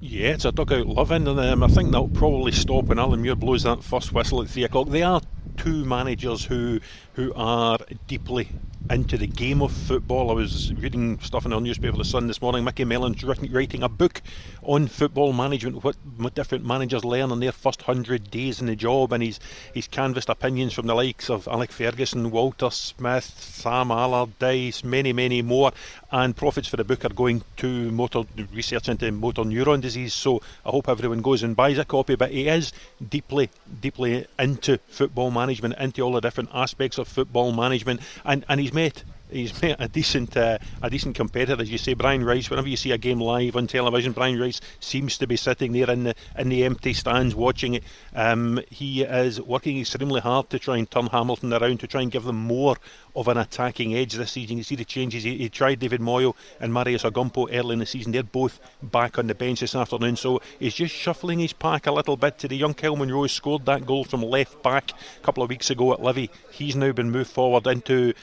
Yeah, 0.00 0.30
it's 0.30 0.44
a 0.44 0.52
dugout 0.52 0.86
loving, 0.86 1.26
and 1.26 1.40
um, 1.40 1.64
I 1.64 1.66
think 1.66 1.90
that'll 1.90 2.08
probably 2.08 2.52
stop 2.52 2.84
when 2.84 3.00
Alan 3.00 3.20
Muir 3.20 3.34
blows 3.34 3.64
that 3.64 3.82
first 3.82 4.12
whistle 4.12 4.40
at 4.42 4.48
three 4.48 4.62
o'clock. 4.62 4.88
They 4.88 5.02
are 5.02 5.20
two 5.58 5.84
managers 5.84 6.44
who 6.44 6.80
who 7.14 7.32
are 7.34 7.78
deeply 8.06 8.48
into 8.90 9.18
the 9.18 9.26
game 9.26 9.60
of 9.60 9.70
football. 9.70 10.30
I 10.30 10.34
was 10.34 10.72
reading 10.72 11.18
stuff 11.20 11.44
in 11.44 11.52
our 11.52 11.60
newspaper, 11.60 11.96
The 11.96 12.04
Sun, 12.04 12.26
this 12.26 12.40
morning. 12.40 12.64
Micky 12.64 12.84
Mellon's 12.84 13.22
writing 13.22 13.82
a 13.82 13.88
book 13.88 14.22
on 14.62 14.88
football 14.88 15.34
management, 15.34 15.84
what, 15.84 15.96
what 16.16 16.34
different 16.34 16.64
managers 16.64 17.04
learn 17.04 17.30
in 17.30 17.40
their 17.40 17.52
first 17.52 17.82
hundred 17.82 18.30
days 18.30 18.60
in 18.60 18.66
the 18.66 18.76
job, 18.76 19.12
and 19.12 19.22
he's 19.22 19.38
he's 19.74 19.88
canvassed 19.88 20.30
opinions 20.30 20.72
from 20.72 20.86
the 20.86 20.94
likes 20.94 21.28
of 21.28 21.46
Alex 21.48 21.74
Ferguson, 21.74 22.30
Walter 22.30 22.70
Smith, 22.70 23.34
Sam 23.38 23.90
Allardyce, 23.90 24.82
many, 24.82 25.12
many 25.12 25.42
more. 25.42 25.72
And 26.10 26.34
profits 26.34 26.68
for 26.68 26.78
the 26.78 26.84
book 26.84 27.04
are 27.04 27.10
going 27.10 27.42
to 27.58 27.90
motor 27.90 28.22
research 28.52 28.88
into 28.88 29.12
motor 29.12 29.42
neuron 29.42 29.82
disease. 29.82 30.14
So 30.14 30.40
I 30.64 30.70
hope 30.70 30.88
everyone 30.88 31.20
goes 31.20 31.42
and 31.42 31.54
buys 31.54 31.76
a 31.76 31.84
copy. 31.84 32.14
But 32.14 32.30
he 32.30 32.48
is 32.48 32.72
deeply, 33.10 33.50
deeply 33.80 34.26
into 34.38 34.78
football 34.88 35.30
management, 35.30 35.74
into 35.78 36.00
all 36.00 36.12
the 36.12 36.20
different 36.20 36.48
aspects 36.54 36.96
of 36.96 37.08
football 37.08 37.52
management, 37.52 38.00
and 38.24 38.44
and 38.48 38.58
he's 38.58 38.72
met 38.72 39.04
he's 39.30 39.60
met 39.62 39.76
a 39.80 39.88
decent 39.88 40.36
uh, 40.36 40.58
a 40.82 40.90
decent 40.90 41.14
competitor, 41.14 41.60
as 41.60 41.70
you 41.70 41.78
say. 41.78 41.94
Brian 41.94 42.24
Rice. 42.24 42.50
Whenever 42.50 42.68
you 42.68 42.76
see 42.76 42.92
a 42.92 42.98
game 42.98 43.20
live 43.20 43.56
on 43.56 43.66
television, 43.66 44.12
Brian 44.12 44.38
Rice 44.38 44.60
seems 44.80 45.18
to 45.18 45.26
be 45.26 45.36
sitting 45.36 45.72
there 45.72 45.90
in 45.90 46.04
the 46.04 46.14
in 46.38 46.48
the 46.48 46.64
empty 46.64 46.92
stands 46.92 47.34
watching 47.34 47.74
it. 47.74 47.84
Um, 48.14 48.60
he 48.70 49.02
is 49.02 49.40
working 49.40 49.80
extremely 49.80 50.20
hard 50.20 50.50
to 50.50 50.58
try 50.58 50.76
and 50.76 50.90
turn 50.90 51.06
Hamilton 51.06 51.52
around 51.52 51.80
to 51.80 51.86
try 51.86 52.02
and 52.02 52.10
give 52.10 52.24
them 52.24 52.36
more 52.36 52.76
of 53.14 53.28
an 53.28 53.36
attacking 53.36 53.94
edge 53.94 54.14
this 54.14 54.32
season. 54.32 54.58
You 54.58 54.62
see 54.62 54.76
the 54.76 54.84
changes. 54.84 55.24
He, 55.24 55.38
he 55.38 55.48
tried 55.48 55.80
David 55.80 56.00
Moyo 56.00 56.34
and 56.60 56.72
Marius 56.72 57.02
Ogkmpoe 57.02 57.48
early 57.52 57.72
in 57.72 57.78
the 57.80 57.86
season. 57.86 58.12
They're 58.12 58.22
both 58.22 58.60
back 58.82 59.18
on 59.18 59.26
the 59.26 59.34
bench 59.34 59.60
this 59.60 59.74
afternoon, 59.74 60.16
so 60.16 60.40
he's 60.58 60.74
just 60.74 60.94
shuffling 60.94 61.40
his 61.40 61.52
pack 61.52 61.86
a 61.86 61.92
little 61.92 62.16
bit. 62.16 62.38
To 62.38 62.48
the 62.48 62.56
young 62.56 62.74
Kelman 62.74 63.28
scored 63.28 63.66
that 63.66 63.86
goal 63.86 64.04
from 64.04 64.22
left 64.22 64.62
back 64.62 64.92
a 64.92 65.24
couple 65.24 65.42
of 65.42 65.50
weeks 65.50 65.70
ago 65.70 65.92
at 65.92 66.00
Livy. 66.00 66.30
He's 66.50 66.76
now 66.76 66.92
been 66.92 67.10
moved 67.10 67.30
forward 67.30 67.66
into 67.66 68.14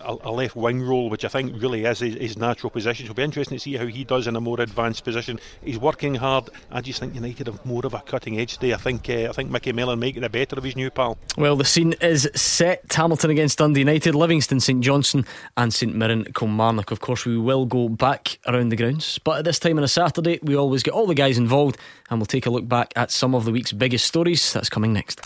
a, 0.00 0.30
left 0.30 0.56
wing 0.56 0.82
role, 0.82 1.10
which 1.10 1.24
I 1.24 1.28
think 1.28 1.60
really 1.60 1.84
is 1.84 2.00
his, 2.00 2.14
his, 2.14 2.36
natural 2.36 2.70
position. 2.70 3.06
So 3.06 3.10
it'll 3.10 3.16
be 3.16 3.22
interesting 3.22 3.56
to 3.56 3.62
see 3.62 3.76
how 3.76 3.86
he 3.86 4.04
does 4.04 4.26
in 4.26 4.36
a 4.36 4.40
more 4.40 4.60
advanced 4.60 5.04
position. 5.04 5.40
He's 5.62 5.78
working 5.78 6.14
hard. 6.14 6.50
I 6.70 6.80
just 6.80 7.00
think 7.00 7.14
United 7.14 7.46
have 7.46 7.64
more 7.64 7.84
of 7.84 7.94
a 7.94 8.00
cutting 8.00 8.38
edge 8.38 8.54
today. 8.54 8.74
I 8.74 8.76
think 8.76 9.08
uh, 9.08 9.28
I 9.28 9.32
think 9.32 9.50
Micky 9.50 9.72
Mellon 9.72 9.98
making 9.98 10.22
the 10.22 10.28
better 10.28 10.56
of 10.56 10.64
his 10.64 10.76
new 10.76 10.90
pal. 10.90 11.18
Well, 11.36 11.56
the 11.56 11.64
scene 11.64 11.94
is 12.00 12.28
set. 12.34 12.92
Hamilton 12.92 13.30
against 13.30 13.58
Dundee 13.58 13.80
United, 13.80 14.14
Livingston, 14.14 14.60
St 14.60 14.80
Johnstone, 14.82 15.24
and 15.56 15.72
St 15.72 15.94
Mirren 15.94 16.24
Kilmarnock. 16.34 16.90
Of 16.90 17.00
course, 17.00 17.24
we 17.24 17.38
will 17.38 17.66
go 17.66 17.88
back 17.88 18.38
around 18.46 18.70
the 18.70 18.76
grounds, 18.76 19.18
but 19.18 19.38
at 19.38 19.44
this 19.44 19.58
time 19.58 19.78
on 19.78 19.84
a 19.84 19.88
Saturday, 19.88 20.38
we 20.42 20.56
always 20.56 20.82
get 20.82 20.94
all 20.94 21.06
the 21.06 21.14
guys 21.14 21.38
involved, 21.38 21.78
and 22.10 22.18
we'll 22.18 22.26
take 22.26 22.46
a 22.46 22.50
look 22.50 22.68
back 22.68 22.92
at 22.96 23.10
some 23.10 23.34
of 23.34 23.44
the 23.44 23.52
week's 23.52 23.72
biggest 23.72 24.06
stories. 24.06 24.52
That's 24.52 24.68
coming 24.68 24.92
next. 24.92 25.20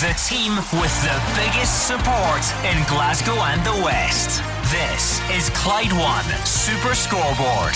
The 0.00 0.12
team 0.28 0.56
with 0.78 0.92
the 1.04 1.22
biggest 1.34 1.86
support 1.86 2.44
in 2.66 2.84
Glasgow 2.86 3.32
and 3.32 3.64
the 3.64 3.82
West. 3.82 4.42
This 4.70 5.22
is 5.30 5.48
Clyde 5.54 5.90
One 5.92 6.22
Super 6.44 6.94
Scoreboard. 6.94 7.72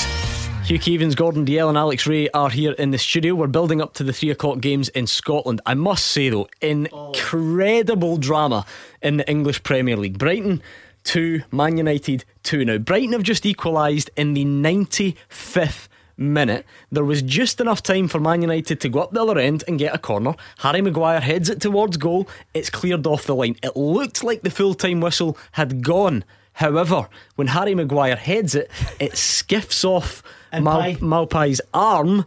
Hugh 0.66 0.78
Keevins, 0.78 1.16
Gordon 1.16 1.46
Dalziel, 1.46 1.70
and 1.70 1.78
Alex 1.78 2.06
Rae 2.06 2.28
are 2.34 2.50
here 2.50 2.72
in 2.72 2.90
the 2.90 2.98
studio. 2.98 3.34
We're 3.34 3.46
building 3.46 3.80
up 3.80 3.94
to 3.94 4.04
the 4.04 4.12
three 4.12 4.28
o'clock 4.28 4.60
games 4.60 4.90
in 4.90 5.06
Scotland. 5.06 5.62
I 5.64 5.72
must 5.72 6.08
say, 6.08 6.28
though, 6.28 6.48
incredible 6.60 8.18
drama 8.18 8.66
in 9.00 9.16
the 9.16 9.26
English 9.26 9.62
Premier 9.62 9.96
League. 9.96 10.18
Brighton 10.18 10.60
2, 11.04 11.44
Man 11.50 11.78
United 11.78 12.26
2. 12.42 12.66
Now, 12.66 12.76
Brighton 12.76 13.12
have 13.12 13.22
just 13.22 13.46
equalised 13.46 14.10
in 14.14 14.34
the 14.34 14.44
95th 14.44 15.88
minute. 16.20 16.64
There 16.92 17.04
was 17.04 17.22
just 17.22 17.60
enough 17.60 17.82
time 17.82 18.06
for 18.06 18.20
Man 18.20 18.42
United 18.42 18.80
to 18.80 18.88
go 18.88 19.00
up 19.00 19.12
the 19.12 19.22
other 19.22 19.38
end 19.38 19.64
and 19.66 19.78
get 19.78 19.94
a 19.94 19.98
corner. 19.98 20.34
Harry 20.58 20.82
Maguire 20.82 21.20
heads 21.20 21.48
it 21.48 21.60
towards 21.60 21.96
goal. 21.96 22.28
It's 22.54 22.70
cleared 22.70 23.06
off 23.06 23.24
the 23.24 23.34
line. 23.34 23.56
It 23.62 23.76
looked 23.76 24.22
like 24.22 24.42
the 24.42 24.50
full 24.50 24.74
time 24.74 25.00
whistle 25.00 25.36
had 25.52 25.82
gone. 25.82 26.24
However, 26.54 27.08
when 27.36 27.48
Harry 27.48 27.74
Maguire 27.74 28.16
heads 28.16 28.54
it, 28.54 28.70
it 29.00 29.16
skiffs 29.16 29.84
off 29.84 30.22
Mal- 30.52 30.96
Maupay's 31.00 31.60
arm. 31.72 32.24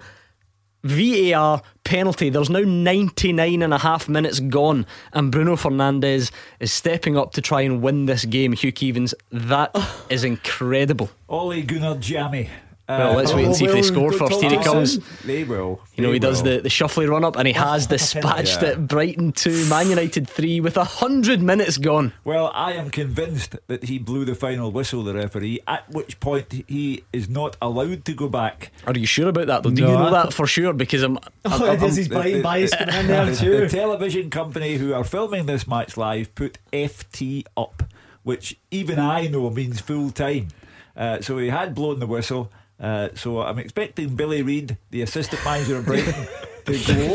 VAR 0.85 1.61
penalty. 1.85 2.29
There's 2.29 2.49
now 2.49 2.59
99 2.59 3.61
and 3.61 3.73
a 3.73 3.77
half 3.77 4.09
minutes 4.09 4.41
gone, 4.41 4.85
and 5.13 5.31
Bruno 5.31 5.55
Fernandes 5.55 6.29
is 6.59 6.73
stepping 6.73 7.17
up 7.17 7.31
to 7.33 7.41
try 7.41 7.61
and 7.61 7.81
win 7.81 8.05
this 8.05 8.25
game. 8.25 8.51
Hugh 8.51 8.73
Keevins, 8.73 9.13
that 9.31 9.71
oh. 9.75 10.05
is 10.09 10.25
incredible. 10.25 11.09
Ole 11.29 11.61
Gunnar 11.61 11.95
Jammy. 11.95 12.49
Well, 12.89 13.15
let's 13.15 13.33
wait 13.33 13.45
and 13.45 13.55
see 13.55 13.63
if 13.65 13.71
they 13.71 13.81
score 13.81 14.11
first. 14.11 14.41
Here 14.41 14.49
he 14.49 14.57
comes. 14.57 14.99
They 15.23 15.45
will. 15.45 15.79
You 15.95 16.03
know, 16.03 16.09
They 16.09 16.15
he 16.15 16.19
does 16.19 16.43
the, 16.43 16.59
the 16.59 16.67
shuffly 16.69 17.07
run 17.09 17.23
up 17.23 17.37
and 17.37 17.47
he 17.47 17.53
has 17.53 17.87
dispatched 17.87 18.61
Yeah. 18.61 18.69
it 18.71 18.87
Brighton 18.87 19.31
2, 19.31 19.67
Man 19.69 19.89
United 19.89 20.27
3 20.29 20.59
with 20.59 20.75
a 20.75 20.83
hundred 20.83 21.41
minutes 21.41 21.77
gone. 21.77 22.11
Well, 22.25 22.51
I 22.53 22.73
am 22.73 22.89
convinced 22.89 23.55
that 23.67 23.85
he 23.85 23.99
blew 23.99 24.25
the 24.25 24.35
final 24.35 24.69
whistle, 24.69 25.01
the 25.03 25.13
referee, 25.13 25.61
at 25.65 25.89
which 25.91 26.19
point 26.19 26.51
he 26.67 27.03
is 27.13 27.29
not 27.29 27.55
allowed 27.61 28.03
to 28.05 28.13
go 28.13 28.27
back. 28.27 28.71
Are 28.85 28.93
you 28.97 29.05
sure 29.05 29.29
about 29.29 29.47
that 29.47 29.63
though? 29.63 29.71
Do 29.71 29.81
No, 29.81 29.91
you 29.91 29.97
know 29.97 30.11
that 30.11 30.33
for 30.33 30.45
sure? 30.45 30.73
Because 30.73 31.03
I'm. 31.03 31.17
Oh, 31.45 31.71
it 31.71 31.81
is 31.83 31.95
his 31.95 32.07
Brighton 32.09 32.41
bias 32.41 32.75
coming 32.75 32.95
in 32.95 33.07
there 33.07 33.25
the, 33.27 33.35
too. 33.35 33.57
the 33.61 33.69
television 33.69 34.29
company 34.29 34.75
who 34.75 34.93
are 34.93 35.03
filming 35.03 35.45
this 35.45 35.67
match 35.67 35.95
live 35.97 36.33
put 36.35 36.57
FT 36.73 37.45
up, 37.55 37.83
which 38.23 38.57
even 38.71 38.99
I 38.99 39.27
know 39.27 39.49
means 39.49 39.79
full 39.79 40.09
time. 40.11 40.49
Uh, 40.97 41.21
so 41.21 41.37
he 41.37 41.49
had 41.49 41.73
blown 41.73 41.99
the 41.99 42.07
whistle. 42.07 42.51
Uh, 42.83 43.09
so 43.15 43.41
I'm 43.41 43.59
expecting 43.59 44.09
Billy 44.15 44.41
Reid, 44.41 44.77
the 44.91 45.01
assistant 45.03 45.43
manager 45.45 45.77
of 45.77 45.85
Brighton, 45.85 46.13
to 46.65 46.73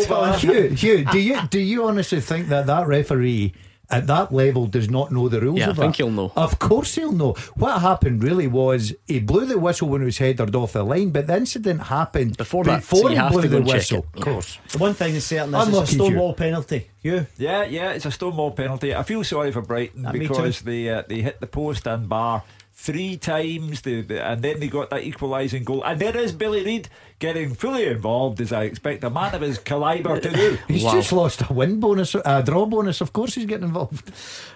go 0.08 0.16
over. 0.16 0.38
Hugh, 0.38 0.68
Hugh, 0.70 1.04
do 1.04 1.18
you 1.20 1.38
do 1.50 1.60
you 1.60 1.84
honestly 1.84 2.20
think 2.20 2.48
that 2.48 2.66
that 2.66 2.86
referee 2.86 3.52
at 3.90 4.06
that 4.06 4.32
level 4.32 4.66
does 4.66 4.88
not 4.90 5.10
know 5.12 5.28
the 5.30 5.40
rules 5.40 5.58
Yeah, 5.58 5.70
I 5.70 5.72
think 5.74 5.96
that? 5.96 5.96
he'll 5.96 6.10
know. 6.10 6.30
Of 6.36 6.58
course 6.58 6.94
he'll 6.94 7.12
know. 7.12 7.32
What 7.54 7.80
happened 7.80 8.22
really 8.22 8.46
was 8.46 8.94
he 9.06 9.18
blew 9.18 9.46
the 9.46 9.58
whistle 9.58 9.88
when 9.88 10.02
it 10.02 10.04
was 10.06 10.18
headed 10.18 10.54
off 10.54 10.72
the 10.74 10.82
line, 10.82 11.08
but 11.10 11.26
the 11.26 11.36
incident 11.38 11.82
happened 11.84 12.36
Before 12.36 12.64
that, 12.64 12.80
before 12.80 12.98
so 13.02 13.08
he 13.08 13.28
blew 13.30 13.48
the 13.48 13.62
whistle. 13.62 14.06
Of 14.14 14.20
course. 14.22 14.58
The 14.72 14.78
one 14.78 14.92
thing 14.94 15.14
is 15.14 15.24
certain 15.26 15.54
is 15.54 15.66
Unlucky 15.68 15.82
it's 15.84 15.92
a 15.92 15.94
Hugh. 15.96 16.04
stonewall 16.04 16.34
penalty. 16.34 16.90
You. 17.02 17.26
Yeah, 17.38 17.64
yeah, 17.64 17.92
it's 17.92 18.04
a 18.04 18.10
Stonewall 18.10 18.50
penalty. 18.50 18.94
I 18.94 19.02
feel 19.04 19.24
sorry 19.24 19.52
for 19.52 19.62
Brighton 19.62 20.04
Uh, 20.04 20.12
because 20.12 20.60
they 20.62 20.88
uh, 20.90 21.02
they 21.08 21.22
hit 21.22 21.40
the 21.40 21.46
post 21.46 21.86
and 21.86 22.08
bar 22.08 22.42
three 22.80 23.16
times, 23.16 23.82
they, 23.82 24.02
they- 24.02 24.20
and 24.20 24.40
then 24.40 24.60
they 24.60 24.68
got 24.68 24.88
that 24.90 25.02
equalising 25.02 25.64
goal. 25.64 25.82
And 25.82 25.98
there 26.00 26.16
is 26.16 26.30
Billy 26.32 26.64
Reid 26.64 26.88
getting 27.18 27.52
fully 27.54 27.86
involved, 27.86 28.40
as 28.40 28.52
I 28.52 28.62
expect 28.62 29.02
a 29.02 29.10
man 29.10 29.34
of 29.34 29.40
his 29.40 29.58
calibre 29.58 30.20
to 30.20 30.30
do. 30.30 30.58
He's 30.68 30.84
Wow. 30.84 30.92
just 30.92 31.10
lost 31.12 31.42
a 31.50 31.52
win 31.52 31.80
bonus, 31.80 32.14
a 32.14 32.42
draw 32.46 32.66
bonus. 32.66 33.00
Of 33.00 33.12
course, 33.12 33.34
he's 33.34 33.46
getting 33.46 33.66
involved. 33.66 34.12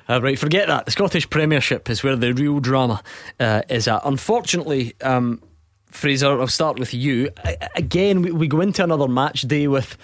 Uh, 0.08 0.20
right, 0.22 0.38
forget 0.38 0.68
that. 0.68 0.84
The 0.86 0.92
Scottish 0.92 1.28
Premiership 1.28 1.90
is 1.90 2.04
where 2.04 2.14
the 2.14 2.32
real 2.32 2.60
drama 2.60 3.02
uh, 3.40 3.62
is 3.68 3.88
at. 3.88 4.02
Unfortunately, 4.04 4.94
um, 5.02 5.42
Fraser, 5.86 6.40
I'll 6.40 6.46
start 6.46 6.78
with 6.78 6.94
you. 6.94 7.30
I, 7.44 7.56
again, 7.74 8.22
we, 8.22 8.30
we 8.30 8.46
go 8.46 8.60
into 8.60 8.84
another 8.84 9.08
match 9.08 9.42
day 9.42 9.66
with. 9.66 9.96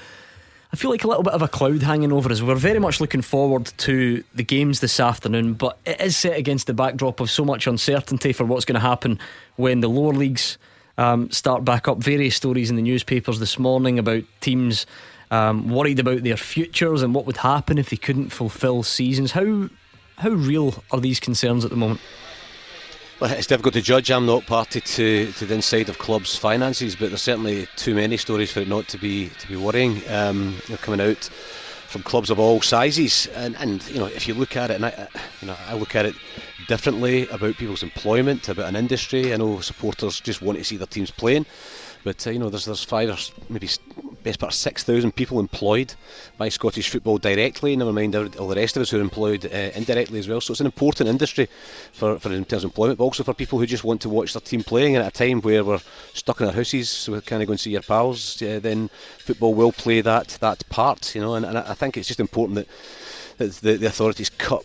I 0.71 0.77
feel 0.77 0.91
like 0.91 1.05
a 1.05 1.09
little 1.09 1.23
bit 1.23 1.33
of 1.33 1.41
a 1.41 1.49
cloud 1.49 1.83
hanging 1.83 2.13
over 2.13 2.31
us. 2.31 2.43
We're 2.43 2.55
very 2.55 2.79
much 2.79 3.01
looking 3.01 3.23
forward 3.23 3.73
to 3.79 4.23
the 4.35 4.43
games 4.43 4.81
this 4.81 5.01
afternoon, 5.01 5.55
but 5.55 5.79
it 5.87 5.99
is 6.01 6.17
set 6.17 6.37
against 6.37 6.67
the 6.67 6.75
backdrop 6.75 7.21
of 7.21 7.31
so 7.31 7.43
much 7.45 7.67
uncertainty 7.67 8.35
for 8.35 8.45
what's 8.45 8.67
going 8.67 8.75
to 8.75 8.81
happen 8.81 9.19
when 9.57 9.81
the 9.81 9.89
lower 9.89 10.13
leagues 10.13 10.59
um, 10.99 11.31
start 11.31 11.65
back 11.65 11.89
up. 11.89 11.99
Various 11.99 12.37
stories 12.37 12.69
in 12.69 12.77
the 12.77 12.83
newspapers 12.83 13.39
this 13.39 13.59
morning 13.59 13.99
about 13.99 14.25
teams 14.43 14.85
um, 15.31 15.71
worried 15.71 16.01
about 16.01 16.23
their 16.23 16.37
futures 16.37 17.03
and 17.03 17.15
what 17.15 17.25
would 17.25 17.39
happen 17.39 17.79
if 17.79 17.89
they 17.89 17.97
couldn't 17.97 18.31
fulfil 18.31 18.83
seasons. 18.83 19.33
How 19.33 19.71
how 20.17 20.31
real 20.31 20.83
are 20.91 21.01
these 21.01 21.21
concerns 21.21 21.65
at 21.65 21.71
the 21.71 21.77
moment? 21.77 22.01
Well, 23.21 23.33
it's 23.33 23.49
difficult 23.49 23.75
to 23.75 23.83
judge. 23.83 24.13
I'm 24.13 24.27
not 24.27 24.47
party 24.47 24.81
to, 24.81 25.33
to 25.33 25.45
the 25.45 25.55
inside 25.55 25.89
of 25.89 25.99
clubs' 25.99 26.37
finances, 26.37 26.95
but 26.95 27.09
there's 27.09 27.23
certainly 27.23 27.67
too 27.75 27.97
many 27.97 28.17
stories 28.17 28.53
for 28.53 28.61
it 28.61 28.69
not 28.69 28.87
to 28.89 28.99
be 28.99 29.31
to 29.41 29.49
be 29.49 29.57
worrying. 29.57 30.09
Um, 30.09 30.55
you 30.69 30.75
know, 30.75 30.77
coming 30.77 31.01
out 31.01 31.29
from 31.89 32.05
clubs 32.05 32.31
of 32.31 32.39
all 32.39 32.61
sizes, 32.61 33.27
and, 33.35 33.57
and 33.57 33.85
you 33.89 33.99
know, 33.99 34.07
if 34.07 34.29
you 34.29 34.35
look 34.35 34.57
at 34.57 34.71
it, 34.71 34.75
and 34.75 34.87
I, 34.87 35.09
you 35.41 35.49
know, 35.49 35.57
I 35.67 35.75
look 35.75 35.97
at 35.97 36.07
it 36.07 36.15
differently 36.69 37.27
about 37.31 37.57
people's 37.57 37.83
employment, 37.83 38.49
about 38.49 38.69
an 38.69 38.77
industry. 38.77 39.35
I 39.35 39.37
know 39.37 39.59
supporters 39.59 40.21
just 40.21 40.41
want 40.41 40.59
to 40.59 40.65
see 40.65 40.77
their 40.77 40.87
teams 40.87 41.11
playing, 41.11 41.45
but 42.05 42.25
uh, 42.25 42.31
you 42.31 42.39
know, 42.39 42.51
there's 42.51 42.67
there's 42.67 42.85
five 42.85 43.11
or 43.11 43.17
maybe 43.49 43.69
best 44.23 44.39
part 44.39 44.53
of 44.53 44.59
six 44.59 44.85
thousand 44.85 45.13
people 45.15 45.41
employed 45.41 45.95
by 46.37 46.49
Scottish 46.49 46.91
football 46.91 47.19
directly. 47.19 47.77
Never 47.77 47.93
mind 47.93 48.15
all 48.17 48.49
the 48.49 48.57
rest 48.57 48.77
of 48.77 48.83
us 48.83 48.91
who 48.91 48.99
are 48.99 49.03
employed 49.03 49.47
uh, 49.47 49.71
indirectly 49.75 50.19
as 50.19 50.29
well. 50.29 50.41
So 50.41 50.53
it's 50.53 50.61
an 50.61 50.67
important 50.67 51.09
industry 51.09 51.49
for, 51.93 52.19
for 52.19 52.33
in 52.33 52.45
terms 52.45 52.65
of 52.65 52.71
employment, 52.71 52.99
but 52.99 53.05
also 53.05 53.25
for 53.25 53.35
people 53.35 53.59
who 53.59 53.67
just 53.67 53.85
want 53.85 54.01
to 54.03 54.09
watch 54.09 54.33
their 54.33 54.41
team 54.41 54.63
playing. 54.63 54.97
And 54.97 55.05
at 55.05 55.15
a 55.15 55.19
time 55.19 55.41
where 55.41 55.65
we're 55.65 55.81
stuck 56.15 56.41
in 56.41 56.47
our 56.47 56.53
houses, 56.53 56.89
so 56.91 57.13
we 57.13 57.21
can't 57.21 57.47
go 57.47 57.53
and 57.53 57.61
see 57.61 57.71
your 57.71 57.83
pals, 57.83 58.43
uh, 58.43 58.61
then 58.61 58.91
football 59.19 59.55
will 59.55 59.73
play 59.73 60.01
that 60.01 60.39
that 60.41 60.69
part. 60.69 61.15
You 61.15 61.21
know, 61.21 61.35
and, 61.35 61.47
and 61.47 61.59
I 61.59 61.75
think 61.75 61.97
it's 61.97 62.09
just 62.09 62.21
important 62.21 62.67
that 63.39 63.53
the, 63.53 63.77
the 63.77 63.87
authorities 63.87 64.31
cut 64.31 64.65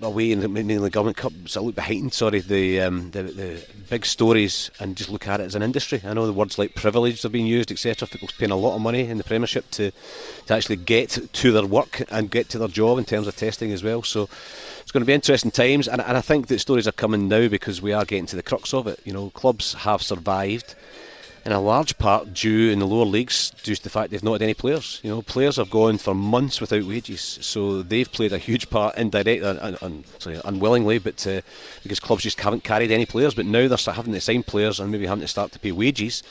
away 0.00 0.32
and 0.32 0.52
mainly 0.52 0.76
the 0.78 0.90
government 0.90 1.18
so 1.48 1.62
look 1.62 1.74
behind 1.74 2.12
sorry 2.12 2.40
the, 2.40 2.80
um, 2.80 3.10
the 3.10 3.22
the 3.22 3.66
big 3.90 4.06
stories 4.06 4.70
and 4.80 4.96
just 4.96 5.10
look 5.10 5.28
at 5.28 5.40
it 5.40 5.44
as 5.44 5.54
an 5.54 5.62
industry. 5.62 6.00
I 6.04 6.14
know 6.14 6.26
the 6.26 6.32
words 6.32 6.58
like 6.58 6.74
privilege 6.74 7.24
are 7.24 7.28
being 7.28 7.46
used 7.46 7.70
etc 7.70 8.08
people's 8.08 8.32
paying 8.32 8.50
a 8.50 8.56
lot 8.56 8.74
of 8.74 8.80
money 8.80 9.08
in 9.08 9.18
the 9.18 9.24
premiership 9.24 9.70
to 9.72 9.90
to 10.46 10.54
actually 10.54 10.76
get 10.76 11.18
to 11.32 11.52
their 11.52 11.66
work 11.66 12.02
and 12.10 12.30
get 12.30 12.48
to 12.50 12.58
their 12.58 12.68
job 12.68 12.98
in 12.98 13.04
terms 13.04 13.26
of 13.26 13.36
testing 13.36 13.72
as 13.72 13.82
well. 13.82 14.02
So 14.02 14.28
it's 14.80 14.92
going 14.92 15.02
to 15.02 15.06
be 15.06 15.12
interesting 15.12 15.50
times. 15.50 15.88
And, 15.88 16.00
and 16.00 16.16
I 16.16 16.20
think 16.20 16.46
that 16.48 16.60
stories 16.60 16.88
are 16.88 16.92
coming 16.92 17.28
now 17.28 17.48
because 17.48 17.82
we 17.82 17.92
are 17.92 18.04
getting 18.04 18.26
to 18.26 18.36
the 18.36 18.42
crux 18.42 18.72
of 18.72 18.86
it. 18.86 19.00
You 19.04 19.12
know 19.12 19.30
clubs 19.30 19.74
have 19.74 20.02
survived 20.02 20.74
in 21.44 21.52
a 21.52 21.60
large 21.60 21.98
part 21.98 22.32
due 22.32 22.70
in 22.70 22.78
the 22.78 22.86
lower 22.86 23.04
leagues 23.04 23.50
due 23.62 23.74
to 23.74 23.82
the 23.82 23.90
fact 23.90 24.10
they've 24.10 24.22
not 24.22 24.34
had 24.34 24.42
any 24.42 24.54
players. 24.54 25.00
You 25.02 25.10
know, 25.10 25.22
players 25.22 25.56
have 25.56 25.70
gone 25.70 25.98
for 25.98 26.14
months 26.14 26.60
without 26.60 26.84
wages, 26.84 27.38
so 27.40 27.82
they've 27.82 28.10
played 28.10 28.32
a 28.32 28.38
huge 28.38 28.70
part 28.70 28.96
indirectly, 28.96 29.46
un, 29.46 29.76
un, 29.82 30.04
sorry, 30.18 30.40
unwillingly, 30.44 30.98
but 30.98 31.26
uh, 31.26 31.40
because 31.82 32.00
clubs 32.00 32.22
just 32.22 32.40
haven't 32.40 32.64
carried 32.64 32.90
any 32.90 33.06
players. 33.06 33.34
But 33.34 33.46
now 33.46 33.66
they're 33.66 33.94
having 33.94 34.12
to 34.12 34.20
sign 34.20 34.44
players 34.44 34.78
and 34.78 34.92
maybe 34.92 35.06
having 35.06 35.22
to 35.22 35.28
start 35.28 35.52
to 35.52 35.58
pay 35.58 35.72
wages. 35.72 36.22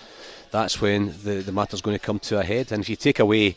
That's 0.51 0.81
when 0.81 1.07
the 1.23 1.41
the 1.41 1.51
matter's 1.51 1.81
going 1.81 1.97
to 1.97 2.05
come 2.05 2.19
to 2.19 2.39
a 2.39 2.43
head. 2.43 2.71
And 2.71 2.81
if 2.81 2.89
you 2.89 2.95
take 2.95 3.19
away 3.19 3.55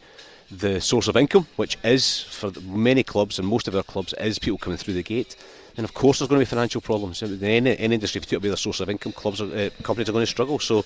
the 0.51 0.81
source 0.81 1.09
of 1.09 1.17
income, 1.17 1.47
which 1.57 1.79
is 1.85 2.21
for 2.23 2.51
many 2.62 3.03
clubs 3.03 3.38
and 3.38 3.49
most 3.49 3.69
of 3.69 3.75
our 3.75 3.83
clubs 3.83 4.12
is 4.14 4.38
people 4.38 4.59
coming 4.59 4.77
through 4.77 4.95
the 4.95 5.03
gate. 5.03 5.37
And 5.77 5.85
of 5.85 5.95
course, 5.95 6.19
there's 6.19 6.29
going 6.29 6.38
to 6.38 6.47
be 6.47 6.49
financial 6.49 6.81
problems. 6.81 7.23
In 7.23 7.43
any, 7.43 7.77
any 7.79 7.95
industry, 7.95 8.21
if 8.21 8.31
you 8.31 8.38
be 8.38 8.49
their 8.49 8.57
source 8.57 8.79
of 8.81 8.88
income, 8.88 9.12
clubs, 9.12 9.40
are, 9.40 9.53
uh, 9.53 9.71
companies 9.83 10.09
are 10.09 10.12
going 10.12 10.23
to 10.23 10.31
struggle. 10.31 10.61
So 10.61 10.85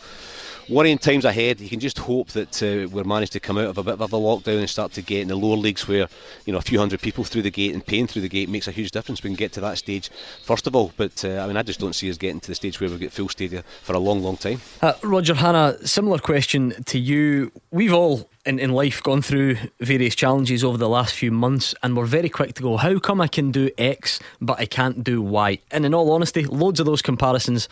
worrying 0.68 0.98
times 0.98 1.24
ahead. 1.24 1.61
You 1.61 1.68
can 1.68 1.81
just 1.81 1.98
hope 1.98 2.28
that 2.28 2.62
uh, 2.62 2.88
we're 2.88 3.04
managed 3.04 3.33
to 3.33 3.40
come 3.40 3.59
out 3.59 3.66
of 3.66 3.78
a 3.78 3.83
bit 3.83 3.94
of 3.94 4.12
a 4.12 4.16
lockdown 4.16 4.59
and 4.59 4.70
start 4.70 4.92
to 4.92 5.02
get 5.02 5.22
in 5.22 5.28
the 5.28 5.37
lower 5.37 5.57
leagues 5.57 5.88
where 5.88 6.09
you 6.44 6.52
know 6.52 6.59
a 6.59 6.62
few 6.62 6.78
hundred 6.78 7.00
people 7.00 7.24
through 7.24 7.42
the 7.42 7.50
gate 7.50 7.74
and 7.74 7.85
paying 7.85 8.07
through 8.07 8.22
the 8.22 8.28
gate 8.28 8.48
makes 8.48 8.68
a 8.68 8.72
huge 8.72 8.90
difference. 8.90 9.22
We 9.22 9.31
can 9.31 9.37
get 9.37 9.52
to 9.52 9.61
that 9.61 9.78
stage 9.78 10.11
first 10.42 10.66
of 10.66 10.76
all, 10.76 10.92
but 10.96 11.24
uh, 11.24 11.38
I 11.38 11.46
mean 11.46 11.57
I 11.57 11.62
just 11.62 11.81
don't 11.81 11.94
see 11.94 12.11
us 12.11 12.16
getting 12.16 12.40
to 12.40 12.48
the 12.48 12.54
stage 12.54 12.81
where 12.81 12.90
we 12.90 12.98
get 12.98 13.12
full 13.12 13.28
stadia 13.28 13.64
for 13.83 13.94
a 13.94 13.98
long, 13.98 14.22
long 14.22 14.37
time. 14.37 14.61
Uh, 14.83 14.94
Roger 15.02 15.35
Hannah, 15.35 15.76
similar 15.87 16.18
question 16.18 16.74
to 16.87 16.98
you. 16.98 17.52
We've 17.70 17.92
all 17.92 18.28
in, 18.44 18.59
in 18.59 18.72
life 18.72 19.02
gone 19.02 19.22
through 19.22 19.57
various 19.81 20.14
challenges 20.14 20.64
over 20.64 20.78
the 20.78 20.88
last 20.88 21.14
few 21.14 21.31
months 21.31 21.74
and 21.83 21.96
we're 21.96 22.07
very 22.07 22.28
quick 22.28 22.54
to 22.54 22.62
go, 22.62 22.76
how 22.76 22.98
come 22.98 23.20
I 23.20 23.28
can 23.28 23.50
do 23.50 23.70
X 23.76 24.20
but 24.40 24.59
I 24.59 24.66
can't 24.66 25.04
do 25.04 25.20
Y? 25.22 25.59
And 25.70 25.85
in 25.85 25.94
all 25.94 26.11
honesty, 26.11 26.44
loads 26.44 26.81
of 26.81 26.87
those 26.87 27.02
comparisons 27.02 27.68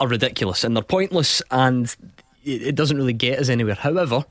are 0.00 0.08
ridiculous 0.08 0.64
and 0.64 0.76
they're 0.76 0.82
pointless 0.82 1.42
and 1.50 1.94
it 2.46 2.74
doesn't 2.74 2.96
really 2.96 3.12
get 3.12 3.38
us 3.38 3.48
anywhere. 3.48 3.74
However, 3.74 4.24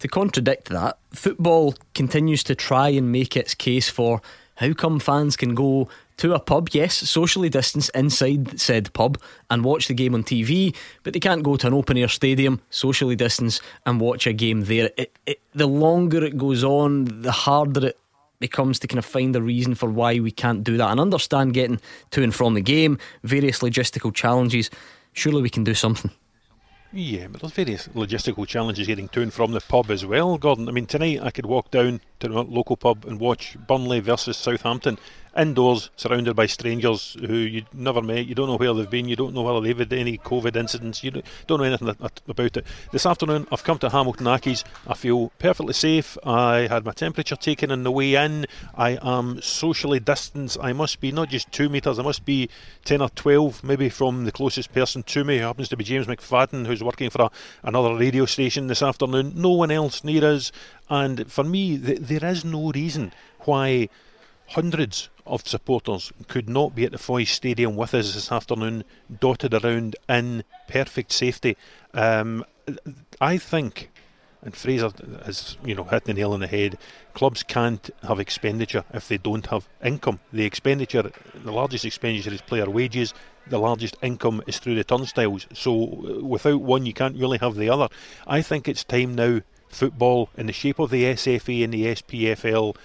to 0.00 0.08
contradict 0.08 0.68
that, 0.68 0.98
football 1.12 1.74
continues 1.94 2.42
to 2.44 2.54
try 2.54 2.88
and 2.88 3.10
make 3.10 3.36
its 3.36 3.54
case 3.54 3.88
for 3.88 4.20
how 4.56 4.72
come 4.72 4.98
fans 4.98 5.36
can 5.36 5.54
go 5.54 5.88
to 6.18 6.32
a 6.32 6.40
pub, 6.40 6.70
yes, 6.72 6.94
socially 6.94 7.50
distanced 7.50 7.90
inside 7.94 8.58
said 8.58 8.92
pub 8.94 9.20
and 9.50 9.64
watch 9.64 9.86
the 9.86 9.94
game 9.94 10.14
on 10.14 10.24
TV, 10.24 10.74
but 11.02 11.12
they 11.12 11.20
can't 11.20 11.42
go 11.42 11.56
to 11.56 11.66
an 11.66 11.74
open 11.74 11.98
air 11.98 12.08
stadium, 12.08 12.60
socially 12.70 13.16
distanced, 13.16 13.60
and 13.84 14.00
watch 14.00 14.26
a 14.26 14.32
game 14.32 14.62
there. 14.62 14.90
It, 14.96 15.16
it, 15.26 15.40
the 15.54 15.66
longer 15.66 16.24
it 16.24 16.38
goes 16.38 16.64
on, 16.64 17.22
the 17.22 17.32
harder 17.32 17.88
it 17.88 17.98
becomes 18.38 18.78
to 18.78 18.86
kind 18.86 18.98
of 18.98 19.04
find 19.04 19.36
a 19.36 19.42
reason 19.42 19.74
for 19.74 19.90
why 19.90 20.18
we 20.18 20.30
can't 20.30 20.64
do 20.64 20.76
that 20.78 20.90
and 20.90 21.00
understand 21.00 21.54
getting 21.54 21.80
to 22.10 22.22
and 22.22 22.34
from 22.34 22.54
the 22.54 22.62
game, 22.62 22.98
various 23.22 23.60
logistical 23.60 24.12
challenges. 24.12 24.70
Surely 25.12 25.42
we 25.42 25.50
can 25.50 25.64
do 25.64 25.74
something. 25.74 26.10
Yeah, 26.92 27.26
but 27.26 27.40
there's 27.40 27.52
various 27.52 27.88
logistical 27.88 28.46
challenges 28.46 28.86
getting 28.86 29.08
to 29.08 29.20
and 29.20 29.32
from 29.32 29.52
the 29.52 29.60
pub 29.60 29.90
as 29.90 30.06
well, 30.06 30.38
Gordon. 30.38 30.68
I 30.68 30.72
mean, 30.72 30.86
tonight 30.86 31.20
I 31.20 31.30
could 31.30 31.46
walk 31.46 31.70
down 31.70 32.00
to 32.20 32.28
the 32.28 32.42
local 32.42 32.76
pub 32.76 33.04
and 33.04 33.20
watch 33.20 33.56
Burnley 33.66 34.00
versus 34.00 34.36
Southampton 34.36 34.98
indoors, 35.36 35.90
surrounded 35.96 36.34
by 36.34 36.46
strangers 36.46 37.16
who 37.20 37.36
you 37.36 37.64
never 37.72 38.00
met. 38.00 38.26
You 38.26 38.34
don't 38.34 38.48
know 38.48 38.56
where 38.56 38.72
they've 38.72 38.88
been. 38.88 39.08
You 39.08 39.16
don't 39.16 39.34
know 39.34 39.42
whether 39.42 39.60
they've 39.60 39.78
had 39.78 39.92
any 39.92 40.18
COVID 40.18 40.56
incidents. 40.56 41.04
You 41.04 41.22
don't 41.46 41.58
know 41.58 41.64
anything 41.64 41.88
about 41.88 42.56
it. 42.56 42.66
This 42.92 43.06
afternoon, 43.06 43.46
I've 43.52 43.64
come 43.64 43.78
to 43.78 43.90
Hamilton 43.90 44.26
Accies. 44.26 44.64
I 44.86 44.94
feel 44.94 45.30
perfectly 45.38 45.74
safe. 45.74 46.16
I 46.24 46.66
had 46.68 46.84
my 46.84 46.92
temperature 46.92 47.36
taken 47.36 47.70
on 47.70 47.82
the 47.82 47.90
way 47.90 48.14
in. 48.14 48.46
I 48.74 48.98
am 49.02 49.40
socially 49.42 50.00
distanced. 50.00 50.58
I 50.60 50.72
must 50.72 51.00
be 51.00 51.12
not 51.12 51.28
just 51.28 51.52
two 51.52 51.68
metres. 51.68 51.98
I 51.98 52.02
must 52.02 52.24
be 52.24 52.48
ten 52.84 53.02
or 53.02 53.10
twelve, 53.10 53.62
maybe 53.62 53.88
from 53.88 54.24
the 54.24 54.32
closest 54.32 54.72
person 54.72 55.02
to 55.04 55.24
me, 55.24 55.38
who 55.38 55.44
happens 55.44 55.68
to 55.68 55.76
be 55.76 55.84
James 55.84 56.06
McFadden, 56.06 56.66
who's 56.66 56.82
working 56.82 57.10
for 57.10 57.22
a, 57.22 57.30
another 57.62 57.94
radio 57.94 58.24
station 58.24 58.66
this 58.66 58.82
afternoon. 58.82 59.32
No 59.36 59.50
one 59.50 59.70
else 59.70 60.02
near 60.04 60.24
us. 60.24 60.52
And 60.88 61.30
for 61.30 61.44
me, 61.44 61.78
th- 61.78 61.98
there 62.00 62.24
is 62.24 62.44
no 62.44 62.70
reason 62.72 63.12
why 63.40 63.88
hundreds 64.48 65.08
of 65.26 65.46
supporters 65.46 66.12
could 66.28 66.48
not 66.48 66.74
be 66.74 66.84
at 66.84 66.92
the 66.92 66.98
Foy 66.98 67.24
Stadium 67.24 67.76
with 67.76 67.94
us 67.94 68.14
this 68.14 68.30
afternoon, 68.30 68.84
dotted 69.20 69.54
around 69.54 69.96
in 70.08 70.44
perfect 70.68 71.12
safety. 71.12 71.56
Um, 71.92 72.44
I 73.20 73.38
think, 73.38 73.90
and 74.42 74.54
Fraser 74.54 74.90
has 75.24 75.56
you 75.64 75.74
know 75.74 75.84
hit 75.84 76.04
the 76.04 76.14
nail 76.14 76.32
on 76.32 76.40
the 76.40 76.46
head. 76.46 76.78
Clubs 77.14 77.42
can't 77.42 77.90
have 78.06 78.20
expenditure 78.20 78.84
if 78.92 79.08
they 79.08 79.18
don't 79.18 79.46
have 79.46 79.68
income. 79.84 80.20
The 80.32 80.44
expenditure, 80.44 81.10
the 81.34 81.52
largest 81.52 81.84
expenditure 81.84 82.32
is 82.32 82.40
player 82.42 82.70
wages. 82.70 83.14
The 83.48 83.58
largest 83.58 83.96
income 84.02 84.42
is 84.46 84.58
through 84.58 84.74
the 84.74 84.84
turnstiles. 84.84 85.46
So 85.52 85.72
uh, 85.82 86.24
without 86.24 86.60
one, 86.60 86.84
you 86.84 86.92
can't 86.92 87.16
really 87.16 87.38
have 87.38 87.54
the 87.54 87.70
other. 87.70 87.88
I 88.26 88.42
think 88.42 88.68
it's 88.68 88.84
time 88.84 89.14
now. 89.14 89.40
Football 89.68 90.30
in 90.36 90.46
the 90.46 90.52
shape 90.52 90.78
of 90.78 90.90
the 90.90 91.04
SFA 91.04 91.64
and 91.64 91.72
the 91.72 91.86
SPFL 91.86 92.76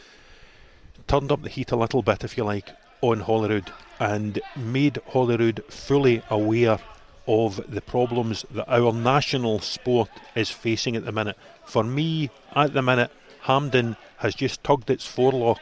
turned 1.11 1.29
up 1.29 1.41
the 1.41 1.49
heat 1.49 1.71
a 1.71 1.75
little 1.75 2.01
bit, 2.01 2.23
if 2.23 2.37
you 2.37 2.43
like, 2.45 2.69
on 3.01 3.19
Holyrood 3.19 3.69
and 3.99 4.39
made 4.55 4.97
Holyrood 5.07 5.61
fully 5.67 6.23
aware 6.29 6.79
of 7.27 7.59
the 7.69 7.81
problems 7.81 8.45
that 8.51 8.71
our 8.71 8.93
national 8.93 9.59
sport 9.59 10.07
is 10.35 10.49
facing 10.49 10.95
at 10.95 11.03
the 11.03 11.11
minute. 11.11 11.35
For 11.65 11.83
me, 11.83 12.29
at 12.55 12.71
the 12.71 12.81
minute, 12.81 13.11
Hampden 13.41 13.97
has 14.19 14.35
just 14.35 14.63
tugged 14.63 14.89
its 14.89 15.05
forelock 15.05 15.59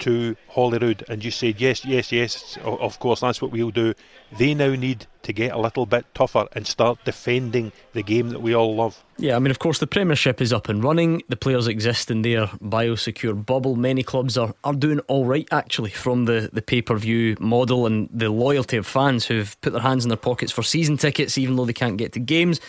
to 0.00 0.36
Holyrood 0.48 1.04
and 1.08 1.24
you 1.24 1.30
said, 1.30 1.60
yes, 1.60 1.84
yes, 1.84 2.12
yes, 2.12 2.58
of 2.62 2.98
course, 2.98 3.20
that's 3.20 3.40
what 3.42 3.50
we'll 3.50 3.70
do. 3.70 3.94
They 4.38 4.54
now 4.54 4.74
need 4.74 5.06
to 5.22 5.32
get 5.32 5.52
a 5.52 5.58
little 5.58 5.86
bit 5.86 6.06
tougher 6.14 6.48
and 6.52 6.66
start 6.66 6.98
defending 7.04 7.72
the 7.92 8.02
game 8.02 8.30
that 8.30 8.40
we 8.40 8.54
all 8.54 8.74
love. 8.74 9.04
Yeah, 9.18 9.36
I 9.36 9.38
mean, 9.38 9.50
of 9.50 9.58
course, 9.58 9.78
the 9.78 9.86
Premiership 9.86 10.40
is 10.40 10.52
up 10.52 10.68
and 10.68 10.82
running. 10.82 11.22
The 11.28 11.36
players 11.36 11.66
exist 11.66 12.10
in 12.10 12.22
their 12.22 12.46
biosecure 12.46 13.44
bubble. 13.44 13.76
Many 13.76 14.02
clubs 14.02 14.38
are, 14.38 14.54
are 14.64 14.74
doing 14.74 15.00
all 15.00 15.26
right, 15.26 15.46
actually, 15.50 15.90
from 15.90 16.24
the, 16.24 16.50
the 16.52 16.62
pay 16.62 16.82
per 16.82 16.96
view 16.96 17.36
model 17.40 17.86
and 17.86 18.08
the 18.12 18.30
loyalty 18.30 18.76
of 18.76 18.86
fans 18.86 19.26
who've 19.26 19.60
put 19.60 19.72
their 19.72 19.82
hands 19.82 20.04
in 20.04 20.08
their 20.08 20.16
pockets 20.16 20.52
for 20.52 20.62
season 20.62 20.96
tickets, 20.96 21.36
even 21.36 21.56
though 21.56 21.64
they 21.64 21.72
can't 21.72 21.98
get 21.98 22.12
to 22.12 22.20
games. 22.20 22.60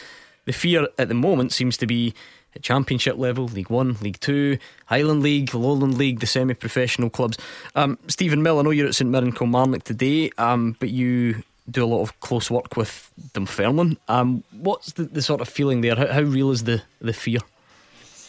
The 0.45 0.53
fear 0.53 0.87
at 0.97 1.09
the 1.09 1.13
moment 1.13 1.53
seems 1.53 1.77
to 1.77 1.85
be 1.85 2.13
at 2.55 2.61
Championship 2.61 3.17
level, 3.17 3.45
League 3.45 3.69
One, 3.69 3.95
League 4.01 4.19
Two, 4.19 4.57
Highland 4.85 5.21
League, 5.21 5.53
Lowland 5.53 5.97
League, 5.97 6.19
the 6.19 6.27
semi 6.27 6.53
professional 6.53 7.09
clubs. 7.09 7.37
Um, 7.75 7.97
Stephen 8.07 8.41
Mill, 8.43 8.59
I 8.59 8.61
know 8.63 8.71
you're 8.71 8.87
at 8.87 8.95
St 8.95 9.09
Mirren 9.09 9.31
Kilmarnock 9.31 9.83
today, 9.83 10.31
um, 10.37 10.75
but 10.79 10.89
you 10.89 11.43
do 11.69 11.83
a 11.83 11.87
lot 11.87 12.01
of 12.01 12.19
close 12.19 12.49
work 12.49 12.75
with 12.75 13.11
Dunfermline. 13.33 13.97
Um, 14.07 14.43
what's 14.51 14.93
the, 14.93 15.03
the, 15.03 15.21
sort 15.21 15.41
of 15.41 15.47
feeling 15.47 15.81
there? 15.81 15.95
How, 15.95 16.07
how 16.07 16.21
real 16.21 16.51
is 16.51 16.63
the, 16.63 16.81
the 16.99 17.13
fear? 17.13 17.39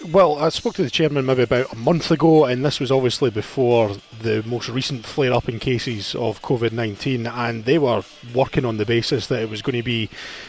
Well, 0.08 0.38
I 0.38 0.48
spoke 0.48 0.76
to 0.76 0.82
the 0.82 0.88
chairman 0.88 1.26
maybe 1.26 1.42
about 1.42 1.74
a 1.74 1.76
month 1.76 2.10
ago, 2.10 2.46
and 2.46 2.64
this 2.64 2.80
was 2.80 2.90
obviously 2.90 3.28
before 3.28 3.96
the 4.22 4.42
most 4.46 4.70
recent 4.70 5.04
flare 5.04 5.34
up 5.34 5.46
in 5.46 5.58
cases 5.58 6.14
of 6.14 6.40
COVID 6.40 6.72
19, 6.72 7.26
and 7.26 7.66
they 7.66 7.76
were 7.76 8.02
working 8.34 8.64
on 8.64 8.78
the 8.78 8.86
basis 8.86 9.26
that 9.26 9.42
it 9.42 9.50
was 9.50 9.60
going 9.60 9.76
to 9.76 9.82
be 9.82 10.08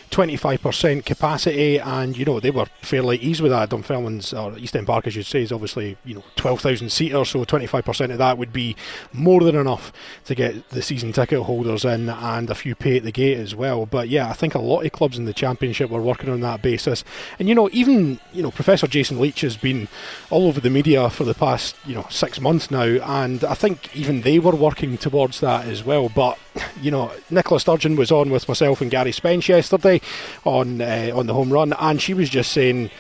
25% 0.10 1.04
capacity, 1.04 1.80
and 1.80 2.18
you 2.18 2.24
know, 2.24 2.40
they 2.40 2.50
were 2.50 2.68
fairly 2.82 3.18
easy 3.18 3.44
with 3.44 3.52
that. 3.52 3.70
Dunfermline's, 3.70 4.34
or 4.34 4.58
East 4.58 4.76
End 4.76 4.88
Park, 4.88 5.08
as 5.08 5.18
you'd 5.18 5.26
say, 5.26 5.42
is 5.42 5.52
obviously 5.52 5.98
you 6.06 6.16
know 6.16 6.24
12,000 6.38 6.90
seater, 6.90 7.26
so 7.26 7.44
25% 7.44 8.12
of 8.12 8.18
that 8.20 8.38
would 8.38 8.54
be 8.54 8.78
more 9.12 9.42
than 9.42 9.58
enough 9.58 9.92
to 10.26 10.34
get 10.34 10.70
the 10.70 10.82
season 10.82 11.12
ticket 11.12 11.42
holders 11.42 11.84
in 11.84 12.08
and 12.08 12.50
a 12.50 12.56
few 12.56 12.74
pay 12.74 12.98
at 12.98 13.04
the 13.04 13.12
gate 13.12 13.38
as 13.38 13.54
well. 13.54 13.86
But 13.86 14.08
yeah, 14.08 14.30
I 14.30 14.34
think 14.34 14.56
a 14.56 14.60
lot 14.60 14.86
of 14.86 14.92
clubs 14.94 15.18
in 15.18 15.26
the 15.26 15.34
Championship 15.34 15.90
were 15.90 16.02
working 16.02 16.30
on 16.30 16.40
that 16.40 16.62
basis, 16.62 17.04
and 17.38 17.50
you 17.50 17.56
know, 17.56 17.70
even 17.74 18.18
you 18.32 18.44
know, 18.44 18.52
Professor 18.52 18.88
Jason 18.88 19.20
Leitch 19.42 19.54
has 19.54 19.58
been 19.58 19.88
all 20.30 20.48
over 20.48 20.60
the 20.60 20.70
media 20.70 21.10
for 21.10 21.24
the 21.24 21.34
past 21.34 21.76
you 21.86 21.96
know 21.96 22.06
six 22.10 22.40
months 22.40 22.70
now, 22.70 22.84
and 22.84 23.44
I 23.44 23.56
think 23.56 23.96
even 23.96 24.22
they 24.22 24.40
were 24.40 24.56
working 24.56 24.98
towards 24.98 25.40
that 25.40 25.66
as 25.68 25.84
well. 25.84 26.10
But 26.10 26.38
you 26.82 26.92
know, 26.92 27.12
Nicola 27.30 27.60
Sturgeon 27.60 27.96
was 27.96 28.12
on 28.12 28.30
with 28.30 28.48
myself 28.48 28.82
and 28.82 28.92
Gary 28.92 29.12
Spence 29.12 29.50
yesterday 29.50 30.02
on 30.46 30.82
uh, 30.82 31.12
on 31.14 31.28
the 31.28 31.34
home 31.34 31.52
run, 31.52 31.74
and 31.74 32.02
she 32.02 32.14
was 32.14 32.30
just 32.30 32.52
saying 32.52 32.92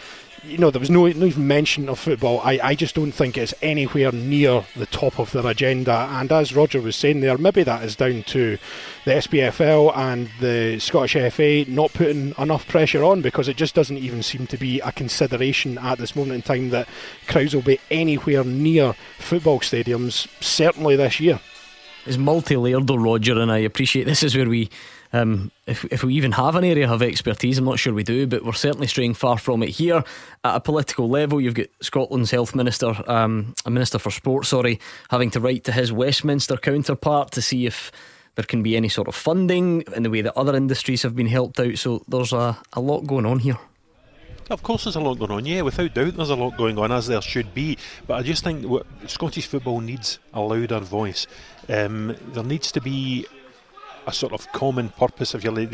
you 0.43 0.57
know, 0.57 0.71
there 0.71 0.79
was 0.79 0.89
no, 0.89 1.07
no 1.07 1.25
even 1.25 1.47
mention 1.47 1.87
of 1.87 1.99
football. 1.99 2.39
I, 2.41 2.59
I 2.63 2.75
just 2.75 2.95
don't 2.95 3.11
think 3.11 3.37
it's 3.37 3.53
anywhere 3.61 4.11
near 4.11 4.65
the 4.75 4.87
top 4.87 5.19
of 5.19 5.31
their 5.31 5.45
agenda. 5.45 6.07
And 6.11 6.31
as 6.31 6.55
Roger 6.55 6.81
was 6.81 6.95
saying 6.95 7.21
there, 7.21 7.37
maybe 7.37 7.63
that 7.63 7.83
is 7.83 7.95
down 7.95 8.23
to 8.23 8.57
the 9.05 9.11
SPFL 9.11 9.95
and 9.95 10.29
the 10.39 10.79
Scottish 10.79 11.33
FA 11.33 11.65
not 11.67 11.93
putting 11.93 12.33
enough 12.37 12.67
pressure 12.67 13.03
on 13.03 13.21
because 13.21 13.47
it 13.47 13.57
just 13.57 13.75
doesn't 13.75 13.97
even 13.97 14.23
seem 14.23 14.47
to 14.47 14.57
be 14.57 14.79
a 14.79 14.91
consideration 14.91 15.77
at 15.77 15.99
this 15.99 16.15
moment 16.15 16.35
in 16.35 16.41
time 16.41 16.69
that 16.69 16.87
crowds 17.27 17.53
will 17.53 17.61
be 17.61 17.79
anywhere 17.91 18.43
near 18.43 18.93
football 19.19 19.59
stadiums, 19.59 20.27
certainly 20.41 20.95
this 20.95 21.19
year. 21.19 21.39
It's 22.05 22.17
multi 22.17 22.55
layered 22.55 22.87
though, 22.87 22.95
Roger, 22.95 23.39
and 23.39 23.51
I 23.51 23.59
appreciate 23.59 24.05
this 24.05 24.23
is 24.23 24.35
where 24.35 24.49
we 24.49 24.69
um, 25.13 25.51
if, 25.67 25.85
if 25.85 26.03
we 26.03 26.13
even 26.15 26.31
have 26.33 26.55
an 26.55 26.63
area 26.63 26.89
of 26.89 27.01
expertise, 27.01 27.57
I'm 27.57 27.65
not 27.65 27.79
sure 27.79 27.93
we 27.93 28.03
do, 28.03 28.27
but 28.27 28.43
we're 28.43 28.53
certainly 28.53 28.87
straying 28.87 29.13
far 29.13 29.37
from 29.37 29.63
it 29.63 29.69
here. 29.69 30.03
At 30.43 30.55
a 30.55 30.59
political 30.59 31.09
level, 31.09 31.41
you've 31.41 31.55
got 31.55 31.67
Scotland's 31.81 32.31
Health 32.31 32.55
Minister, 32.55 32.93
um, 33.09 33.53
a 33.65 33.69
Minister 33.69 33.99
for 33.99 34.11
Sport, 34.11 34.45
sorry, 34.45 34.79
having 35.09 35.29
to 35.31 35.39
write 35.39 35.63
to 35.65 35.71
his 35.71 35.91
Westminster 35.91 36.57
counterpart 36.57 37.31
to 37.31 37.41
see 37.41 37.65
if 37.65 37.91
there 38.35 38.45
can 38.45 38.63
be 38.63 38.77
any 38.77 38.89
sort 38.89 39.07
of 39.07 39.15
funding 39.15 39.83
in 39.95 40.03
the 40.03 40.09
way 40.09 40.21
that 40.21 40.37
other 40.37 40.55
industries 40.55 41.03
have 41.03 41.15
been 41.15 41.27
helped 41.27 41.59
out. 41.59 41.77
So 41.77 42.03
there's 42.07 42.33
a, 42.33 42.57
a 42.73 42.79
lot 42.79 43.05
going 43.05 43.25
on 43.25 43.39
here. 43.39 43.57
Of 44.49 44.63
course, 44.63 44.83
there's 44.83 44.97
a 44.97 45.01
lot 45.01 45.19
going 45.19 45.31
on. 45.31 45.45
Yeah, 45.45 45.61
without 45.61 45.93
doubt, 45.93 46.15
there's 46.15 46.29
a 46.29 46.35
lot 46.35 46.57
going 46.57 46.77
on, 46.77 46.91
as 46.91 47.07
there 47.07 47.21
should 47.21 47.53
be. 47.53 47.77
But 48.07 48.15
I 48.15 48.21
just 48.21 48.43
think 48.43 48.65
what 48.65 48.85
Scottish 49.07 49.47
football 49.47 49.79
needs 49.79 50.19
a 50.33 50.41
louder 50.41 50.79
voice. 50.79 51.27
Um, 51.69 52.17
there 52.33 52.43
needs 52.43 52.71
to 52.73 52.81
be 52.81 53.25
a 54.11 54.13
sort 54.13 54.33
of 54.33 54.51
common 54.51 54.89
purpose. 54.89 55.33
If 55.33 55.43
you 55.43 55.51
like, 55.51 55.71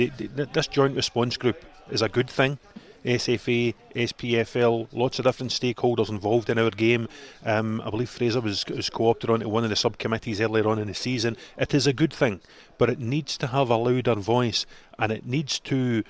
this 0.53 0.67
joint 0.67 0.95
response 0.95 1.37
group 1.37 1.65
is 1.89 2.03
a 2.03 2.09
good 2.09 2.29
thing. 2.29 2.59
SFA, 3.03 3.73
SPFL, 3.95 4.87
lots 4.91 5.17
of 5.17 5.25
different 5.25 5.51
stakeholders 5.51 6.09
involved 6.09 6.49
in 6.49 6.59
our 6.59 6.69
game. 6.69 7.07
Um, 7.45 7.81
I 7.81 7.89
believe 7.89 8.09
Fraser 8.09 8.41
was, 8.41 8.63
was 8.67 8.89
co 8.89 9.09
opted 9.09 9.29
onto 9.29 9.49
one 9.49 9.63
of 9.63 9.69
the 9.71 9.75
subcommittees 9.75 10.39
earlier 10.39 10.67
on 10.67 10.77
in 10.77 10.87
the 10.87 10.93
season. 10.93 11.35
It 11.57 11.73
is 11.73 11.87
a 11.87 11.93
good 11.93 12.13
thing, 12.13 12.41
but 12.77 12.89
it 12.89 12.99
needs 12.99 13.37
to 13.39 13.47
have 13.47 13.69
a 13.71 13.77
louder 13.77 14.15
voice 14.15 14.65
and 14.99 15.11
it 15.11 15.25
needs 15.25 15.59
to 15.61 16.03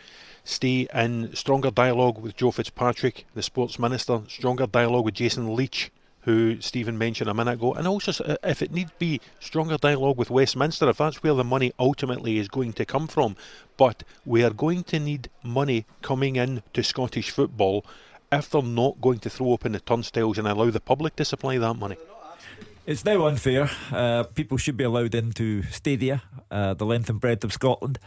stay 0.44 0.88
in 0.94 1.34
stronger 1.34 1.72
dialogue 1.72 2.18
with 2.22 2.36
Joe 2.36 2.52
Fitzpatrick, 2.52 3.26
the 3.36 3.44
sports 3.44 3.80
minister, 3.80 4.22
stronger 4.28 4.68
dialogue 4.68 5.06
with 5.06 5.14
Jason 5.14 5.56
Leitch, 5.56 5.92
who 6.28 6.60
Stephen 6.60 6.98
mentioned 6.98 7.30
a 7.30 7.34
minute 7.34 7.54
ago, 7.54 7.74
and 7.74 7.88
also 7.88 8.12
uh, 8.26 8.36
if 8.44 8.62
it 8.62 8.70
needs 8.70 8.92
be 9.00 9.22
stronger 9.40 9.78
dialogue 9.78 10.18
with 10.18 10.30
Westminster, 10.30 10.90
if 10.90 10.98
that's 10.98 11.24
where 11.24 11.34
the 11.34 11.44
money 11.46 11.72
ultimately 11.80 12.38
is 12.38 12.50
going 12.50 12.74
to 12.74 12.86
come 12.86 13.08
from. 13.08 13.38
But 13.78 14.04
we 14.26 14.44
are 14.44 14.50
going 14.50 14.84
to 14.84 15.00
need 15.00 15.30
money 15.42 15.86
coming 16.02 16.36
in 16.36 16.64
to 16.74 16.84
Scottish 16.84 17.30
football 17.32 17.86
if 18.30 18.50
they're 18.50 18.62
not 18.62 19.00
going 19.00 19.20
to 19.20 19.30
throw 19.30 19.54
open 19.54 19.72
the 19.72 19.80
turnstiles 19.80 20.38
and 20.38 20.46
allow 20.46 20.70
the 20.70 20.82
public 20.82 21.16
to 21.16 21.24
supply 21.24 21.58
that 21.60 21.76
money. 21.76 21.96
It's 22.86 23.06
now 23.06 23.26
unfair. 23.26 23.70
Uh, 23.90 24.24
people 24.24 24.58
should 24.58 24.76
be 24.76 24.84
allowed 24.84 25.16
into 25.16 25.64
stadia, 25.64 26.24
uh, 26.52 26.74
the 26.74 26.86
length 26.86 27.10
and 27.10 27.22
breadth 27.22 27.46
of 27.46 27.54
Scotland. 27.54 28.00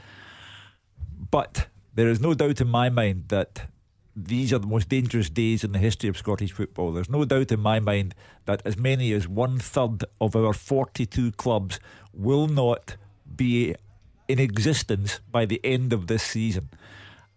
But 1.30 1.68
there 1.94 2.10
is 2.10 2.20
no 2.20 2.34
doubt 2.34 2.60
in 2.60 2.68
my 2.68 2.90
mind 2.90 3.28
that 3.28 3.62
these 4.16 4.52
are 4.52 4.58
the 4.58 4.66
most 4.66 4.88
dangerous 4.88 5.30
days 5.30 5.62
in 5.64 5.72
the 5.72 5.78
history 5.78 6.08
of 6.08 6.16
Scottish 6.16 6.52
football. 6.52 6.92
There's 6.92 7.10
no 7.10 7.24
doubt 7.24 7.52
in 7.52 7.60
my 7.60 7.80
mind 7.80 8.14
that 8.46 8.62
as 8.64 8.76
many 8.76 9.12
as 9.12 9.28
one 9.28 9.58
third 9.58 10.04
of 10.20 10.34
our 10.34 10.52
42 10.52 11.32
clubs 11.32 11.78
will 12.12 12.48
not 12.48 12.96
be 13.36 13.74
in 14.28 14.38
existence 14.38 15.20
by 15.30 15.44
the 15.44 15.60
end 15.64 15.92
of 15.92 16.06
this 16.06 16.22
season. 16.22 16.70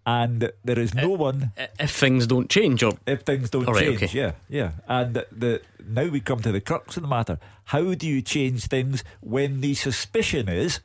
And 0.06 0.52
there 0.66 0.80
is 0.80 0.94
no 0.94 1.10
one. 1.10 1.54
If 1.80 1.92
things 1.92 2.28
don't 2.28 2.50
change, 2.50 2.84
or 2.84 2.92
if 3.08 3.22
things 3.22 3.50
don't 3.50 3.66
right, 3.66 3.86
change, 3.86 4.04
okay. 4.04 4.20
yeah, 4.20 4.34
yeah. 4.50 4.72
And 4.86 5.16
the 5.32 5.62
now 5.88 6.10
we 6.10 6.20
come 6.20 6.42
to 6.42 6.52
the 6.52 6.60
crux 6.60 6.98
of 6.98 7.04
the 7.04 7.08
matter: 7.08 7.40
how 7.66 7.94
do 7.94 8.06
you 8.06 8.22
change 8.22 8.66
things 8.66 9.06
when 9.22 9.62
the 9.62 9.76
suspicion 9.76 10.50
is 10.50 10.82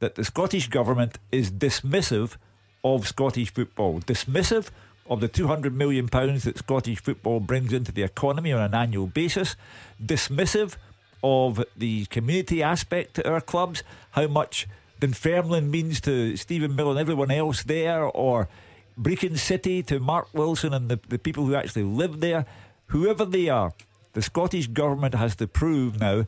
that 0.00 0.16
the 0.16 0.24
Scottish 0.24 0.68
government 0.68 1.18
is 1.30 1.50
dismissive 1.50 2.36
of 2.84 3.08
Scottish 3.08 3.54
football, 3.54 4.00
dismissive 4.00 4.68
of 5.08 5.20
the 5.20 5.28
£200 5.28 5.72
million 5.72 6.06
that 6.06 6.58
Scottish 6.58 7.00
football 7.00 7.40
brings 7.40 7.72
into 7.72 7.92
the 7.92 8.02
economy 8.02 8.52
on 8.52 8.62
an 8.62 8.74
annual 8.74 9.06
basis, 9.06 9.56
dismissive 10.02 10.76
of 11.22 11.64
the 11.76 12.06
community 12.06 12.62
aspect 12.62 13.14
to 13.14 13.28
our 13.28 13.40
clubs, 13.40 13.82
how 14.12 14.26
much 14.26 14.66
Dunfermline 15.00 15.70
means 15.70 16.00
to 16.02 16.36
Stephen 16.36 16.76
Mill 16.76 16.90
and 16.90 16.98
everyone 17.00 17.30
else 17.30 17.62
there, 17.62 18.04
or 18.04 18.48
Brechin 18.98 19.38
City 19.38 19.82
to 19.84 19.98
Mark 19.98 20.28
Wilson 20.32 20.72
and 20.72 20.88
the, 20.88 21.00
the 21.08 21.18
people 21.18 21.46
who 21.46 21.54
actually 21.54 21.84
live 21.84 22.20
there, 22.20 22.46
whoever 22.86 23.24
they 23.24 23.48
are, 23.48 23.72
the 24.12 24.22
Scottish 24.22 24.66
Government 24.68 25.14
has 25.14 25.34
to 25.36 25.46
prove 25.46 26.00
now 26.00 26.26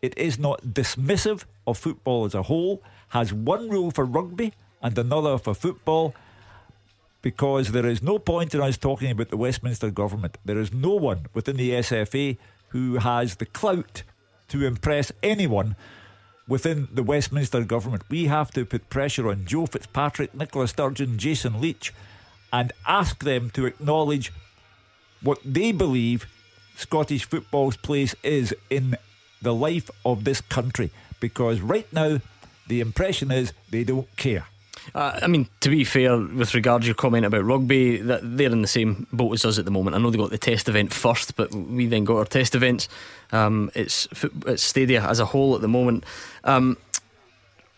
it 0.00 0.16
is 0.16 0.38
not 0.38 0.62
dismissive 0.64 1.44
of 1.66 1.78
football 1.78 2.24
as 2.24 2.34
a 2.34 2.44
whole, 2.44 2.82
has 3.08 3.32
one 3.32 3.68
rule 3.68 3.90
for 3.90 4.04
rugby 4.04 4.52
and 4.80 4.96
another 4.96 5.38
for 5.38 5.54
football 5.54 6.14
because 7.28 7.72
there 7.72 7.84
is 7.84 8.02
no 8.02 8.18
point 8.18 8.54
in 8.54 8.60
us 8.62 8.78
talking 8.78 9.10
about 9.10 9.28
the 9.28 9.36
Westminster 9.36 9.90
government. 9.90 10.38
There 10.46 10.58
is 10.58 10.72
no 10.72 10.94
one 10.94 11.26
within 11.34 11.58
the 11.58 11.72
SFA 11.72 12.38
who 12.68 12.96
has 12.96 13.36
the 13.36 13.44
clout 13.44 14.02
to 14.48 14.64
impress 14.64 15.12
anyone 15.22 15.76
within 16.48 16.88
the 16.90 17.02
Westminster 17.02 17.64
government. 17.64 18.04
We 18.08 18.28
have 18.28 18.50
to 18.52 18.64
put 18.64 18.88
pressure 18.88 19.28
on 19.28 19.44
Joe 19.44 19.66
Fitzpatrick, 19.66 20.34
Nicola 20.34 20.68
Sturgeon, 20.68 21.18
Jason 21.18 21.60
Leitch, 21.60 21.92
and 22.50 22.72
ask 22.86 23.22
them 23.22 23.50
to 23.50 23.66
acknowledge 23.66 24.32
what 25.20 25.38
they 25.44 25.70
believe 25.70 26.24
Scottish 26.76 27.26
football's 27.26 27.76
place 27.76 28.14
is 28.22 28.54
in 28.70 28.96
the 29.42 29.54
life 29.54 29.90
of 30.02 30.24
this 30.24 30.40
country. 30.40 30.90
Because 31.20 31.60
right 31.60 31.92
now, 31.92 32.22
the 32.68 32.80
impression 32.80 33.30
is 33.30 33.52
they 33.68 33.84
don't 33.84 34.08
care. 34.16 34.46
Uh, 34.94 35.20
I 35.22 35.26
mean, 35.26 35.48
to 35.60 35.68
be 35.68 35.84
fair, 35.84 36.16
with 36.16 36.54
regard 36.54 36.82
to 36.82 36.86
your 36.86 36.94
comment 36.94 37.26
about 37.26 37.44
rugby, 37.44 37.98
that 37.98 38.20
they're 38.22 38.50
in 38.50 38.62
the 38.62 38.68
same 38.68 39.06
boat 39.12 39.32
as 39.34 39.44
us 39.44 39.58
at 39.58 39.64
the 39.64 39.70
moment. 39.70 39.96
I 39.96 39.98
know 39.98 40.10
they 40.10 40.18
got 40.18 40.30
the 40.30 40.38
test 40.38 40.68
event 40.68 40.92
first, 40.92 41.36
but 41.36 41.54
we 41.54 41.86
then 41.86 42.04
got 42.04 42.16
our 42.16 42.24
test 42.24 42.54
events. 42.54 42.88
Um, 43.32 43.70
it's 43.74 44.08
it's 44.46 44.62
Stadia 44.62 45.02
as 45.02 45.20
a 45.20 45.26
whole 45.26 45.54
at 45.54 45.60
the 45.60 45.68
moment. 45.68 46.04
Um, 46.44 46.76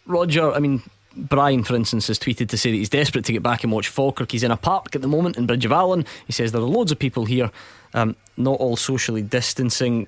Roger, 0.07 0.53
I 0.53 0.59
mean, 0.59 0.83
Brian, 1.17 1.65
for 1.65 1.75
instance, 1.75 2.07
has 2.07 2.19
tweeted 2.19 2.49
to 2.49 2.59
say 2.59 2.71
that 2.71 2.77
he's 2.77 2.89
desperate 2.89 3.25
to 3.27 3.33
get 3.33 3.43
back 3.43 3.65
and 3.65 3.73
watch 3.73 3.89
Falkirk. 3.89 4.31
He's 4.31 4.43
in 4.43 4.51
a 4.51 4.57
park 4.57 4.95
at 4.95 5.03
the 5.03 5.09
moment 5.09 5.37
in 5.37 5.47
Bridge 5.47 5.65
of 5.65 5.73
Allan. 5.73 6.07
He 6.27 6.33
says 6.33 6.53
there 6.53 6.61
are 6.61 6.65
loads 6.65 6.93
of 6.93 6.99
people 6.99 7.25
here, 7.25 7.51
um, 7.95 8.17
not 8.37 8.59
all 8.61 8.77
socially 8.77 9.23
distancing. 9.23 10.07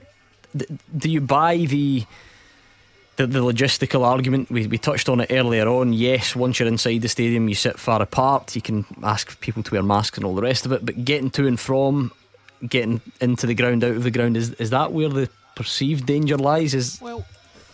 D- 0.56 0.66
do 0.96 1.10
you 1.10 1.20
buy 1.20 1.56
the 1.58 2.04
the, 3.16 3.26
the 3.26 3.40
logistical 3.40 4.04
argument, 4.04 4.50
we, 4.50 4.66
we 4.66 4.78
touched 4.78 5.08
on 5.08 5.20
it 5.20 5.30
earlier 5.30 5.68
on. 5.68 5.92
Yes, 5.92 6.34
once 6.34 6.58
you're 6.58 6.68
inside 6.68 7.02
the 7.02 7.08
stadium, 7.08 7.48
you 7.48 7.54
sit 7.54 7.78
far 7.78 8.00
apart. 8.00 8.54
You 8.56 8.62
can 8.62 8.84
ask 9.02 9.38
people 9.40 9.62
to 9.62 9.72
wear 9.72 9.82
masks 9.82 10.16
and 10.16 10.24
all 10.24 10.34
the 10.34 10.42
rest 10.42 10.66
of 10.66 10.72
it. 10.72 10.84
But 10.84 11.04
getting 11.04 11.30
to 11.30 11.46
and 11.46 11.60
from, 11.60 12.12
getting 12.66 13.00
into 13.20 13.46
the 13.46 13.54
ground, 13.54 13.84
out 13.84 13.96
of 13.96 14.02
the 14.02 14.10
ground, 14.10 14.36
is, 14.36 14.50
is 14.54 14.70
that 14.70 14.92
where 14.92 15.08
the 15.08 15.28
perceived 15.54 16.06
danger 16.06 16.38
lies? 16.38 16.74
Is 16.74 17.00
Well, 17.02 17.24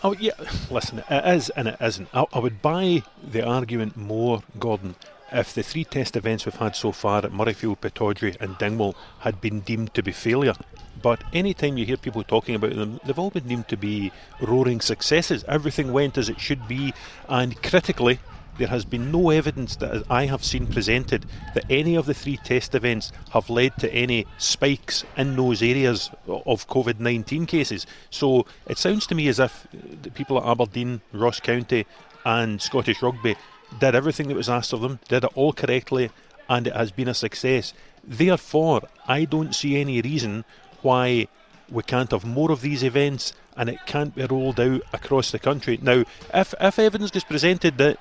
oh, 0.02 0.14
yeah, 0.14 0.32
listen, 0.70 1.02
it 1.08 1.36
is 1.36 1.50
and 1.50 1.68
it 1.68 1.76
isn't. 1.80 2.08
I, 2.12 2.24
I 2.32 2.38
would 2.40 2.60
buy 2.60 3.02
the 3.30 3.46
argument 3.46 3.96
more, 3.96 4.42
Gordon, 4.58 4.96
if 5.32 5.54
the 5.54 5.62
three 5.62 5.84
test 5.84 6.16
events 6.16 6.46
we've 6.46 6.54
had 6.54 6.74
so 6.74 6.92
far 6.92 7.24
at 7.24 7.32
Murrayfield, 7.32 7.80
Pittodrie, 7.80 8.36
and 8.40 8.56
Dingwall 8.58 8.96
had 9.20 9.40
been 9.40 9.60
deemed 9.60 9.94
to 9.94 10.02
be 10.02 10.12
failure. 10.12 10.54
But 11.02 11.22
anytime 11.32 11.78
you 11.78 11.86
hear 11.86 11.96
people 11.96 12.24
talking 12.24 12.54
about 12.54 12.74
them, 12.74 13.00
they've 13.04 13.18
all 13.18 13.30
been 13.30 13.46
deemed 13.46 13.68
to 13.68 13.76
be 13.76 14.10
roaring 14.40 14.80
successes. 14.80 15.44
Everything 15.46 15.92
went 15.92 16.18
as 16.18 16.28
it 16.28 16.40
should 16.40 16.66
be, 16.66 16.92
and 17.28 17.60
critically, 17.62 18.18
there 18.58 18.68
has 18.68 18.84
been 18.84 19.12
no 19.12 19.30
evidence 19.30 19.76
that 19.76 20.02
I 20.10 20.26
have 20.26 20.44
seen 20.44 20.66
presented 20.66 21.24
that 21.54 21.64
any 21.70 21.94
of 21.94 22.06
the 22.06 22.14
three 22.14 22.36
test 22.38 22.74
events 22.74 23.12
have 23.30 23.48
led 23.48 23.76
to 23.78 23.92
any 23.92 24.26
spikes 24.36 25.04
in 25.16 25.36
those 25.36 25.62
areas 25.62 26.10
of 26.26 26.66
COVID 26.66 26.98
19 26.98 27.46
cases. 27.46 27.86
So 28.10 28.46
it 28.66 28.78
sounds 28.78 29.06
to 29.06 29.14
me 29.14 29.28
as 29.28 29.38
if 29.38 29.68
the 30.02 30.10
people 30.10 30.38
at 30.38 30.48
Aberdeen, 30.48 31.00
Ross 31.12 31.38
County, 31.38 31.86
and 32.24 32.60
Scottish 32.60 33.00
Rugby 33.00 33.36
did 33.78 33.94
everything 33.94 34.28
that 34.28 34.36
was 34.36 34.48
asked 34.48 34.72
of 34.72 34.80
them, 34.80 34.98
did 35.08 35.24
it 35.24 35.30
all 35.34 35.52
correctly, 35.52 36.10
and 36.48 36.66
it 36.66 36.74
has 36.74 36.90
been 36.90 37.08
a 37.08 37.14
success. 37.14 37.74
Therefore, 38.04 38.82
I 39.06 39.24
don't 39.24 39.54
see 39.54 39.80
any 39.80 40.00
reason 40.00 40.44
why 40.82 41.28
we 41.70 41.82
can't 41.82 42.10
have 42.12 42.24
more 42.24 42.50
of 42.50 42.62
these 42.62 42.82
events 42.82 43.34
and 43.56 43.68
it 43.68 43.78
can't 43.86 44.14
be 44.14 44.24
rolled 44.24 44.60
out 44.60 44.82
across 44.92 45.30
the 45.30 45.38
country. 45.38 45.78
Now, 45.82 46.04
if, 46.32 46.54
if 46.60 46.78
evidence 46.78 47.10
gets 47.10 47.24
presented 47.24 47.76
that 47.78 47.98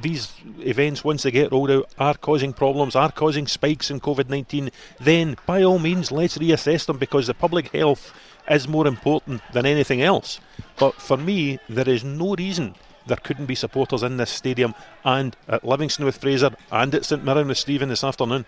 these 0.00 0.32
events, 0.60 1.04
once 1.04 1.22
they 1.22 1.30
get 1.30 1.52
rolled 1.52 1.70
out, 1.70 1.90
are 1.98 2.14
causing 2.14 2.52
problems, 2.52 2.96
are 2.96 3.12
causing 3.12 3.46
spikes 3.46 3.90
in 3.90 4.00
COVID 4.00 4.28
19, 4.28 4.70
then 5.00 5.36
by 5.46 5.62
all 5.62 5.78
means, 5.78 6.10
let's 6.10 6.38
reassess 6.38 6.86
them 6.86 6.98
because 6.98 7.26
the 7.26 7.34
public 7.34 7.68
health 7.68 8.14
is 8.48 8.66
more 8.66 8.86
important 8.86 9.42
than 9.52 9.66
anything 9.66 10.02
else. 10.02 10.40
But 10.78 10.94
for 10.94 11.16
me, 11.16 11.58
there 11.68 11.88
is 11.88 12.02
no 12.02 12.34
reason 12.34 12.74
there 13.06 13.16
couldn't 13.18 13.46
be 13.46 13.54
supporters 13.54 14.02
in 14.02 14.16
this 14.16 14.30
stadium 14.30 14.74
and 15.04 15.36
at 15.48 15.64
Livingston 15.64 16.04
with 16.04 16.18
Fraser 16.18 16.50
and 16.70 16.94
at 16.94 17.04
St 17.04 17.24
Mirren 17.24 17.48
with 17.48 17.58
Stephen 17.58 17.88
this 17.88 18.04
afternoon. 18.04 18.44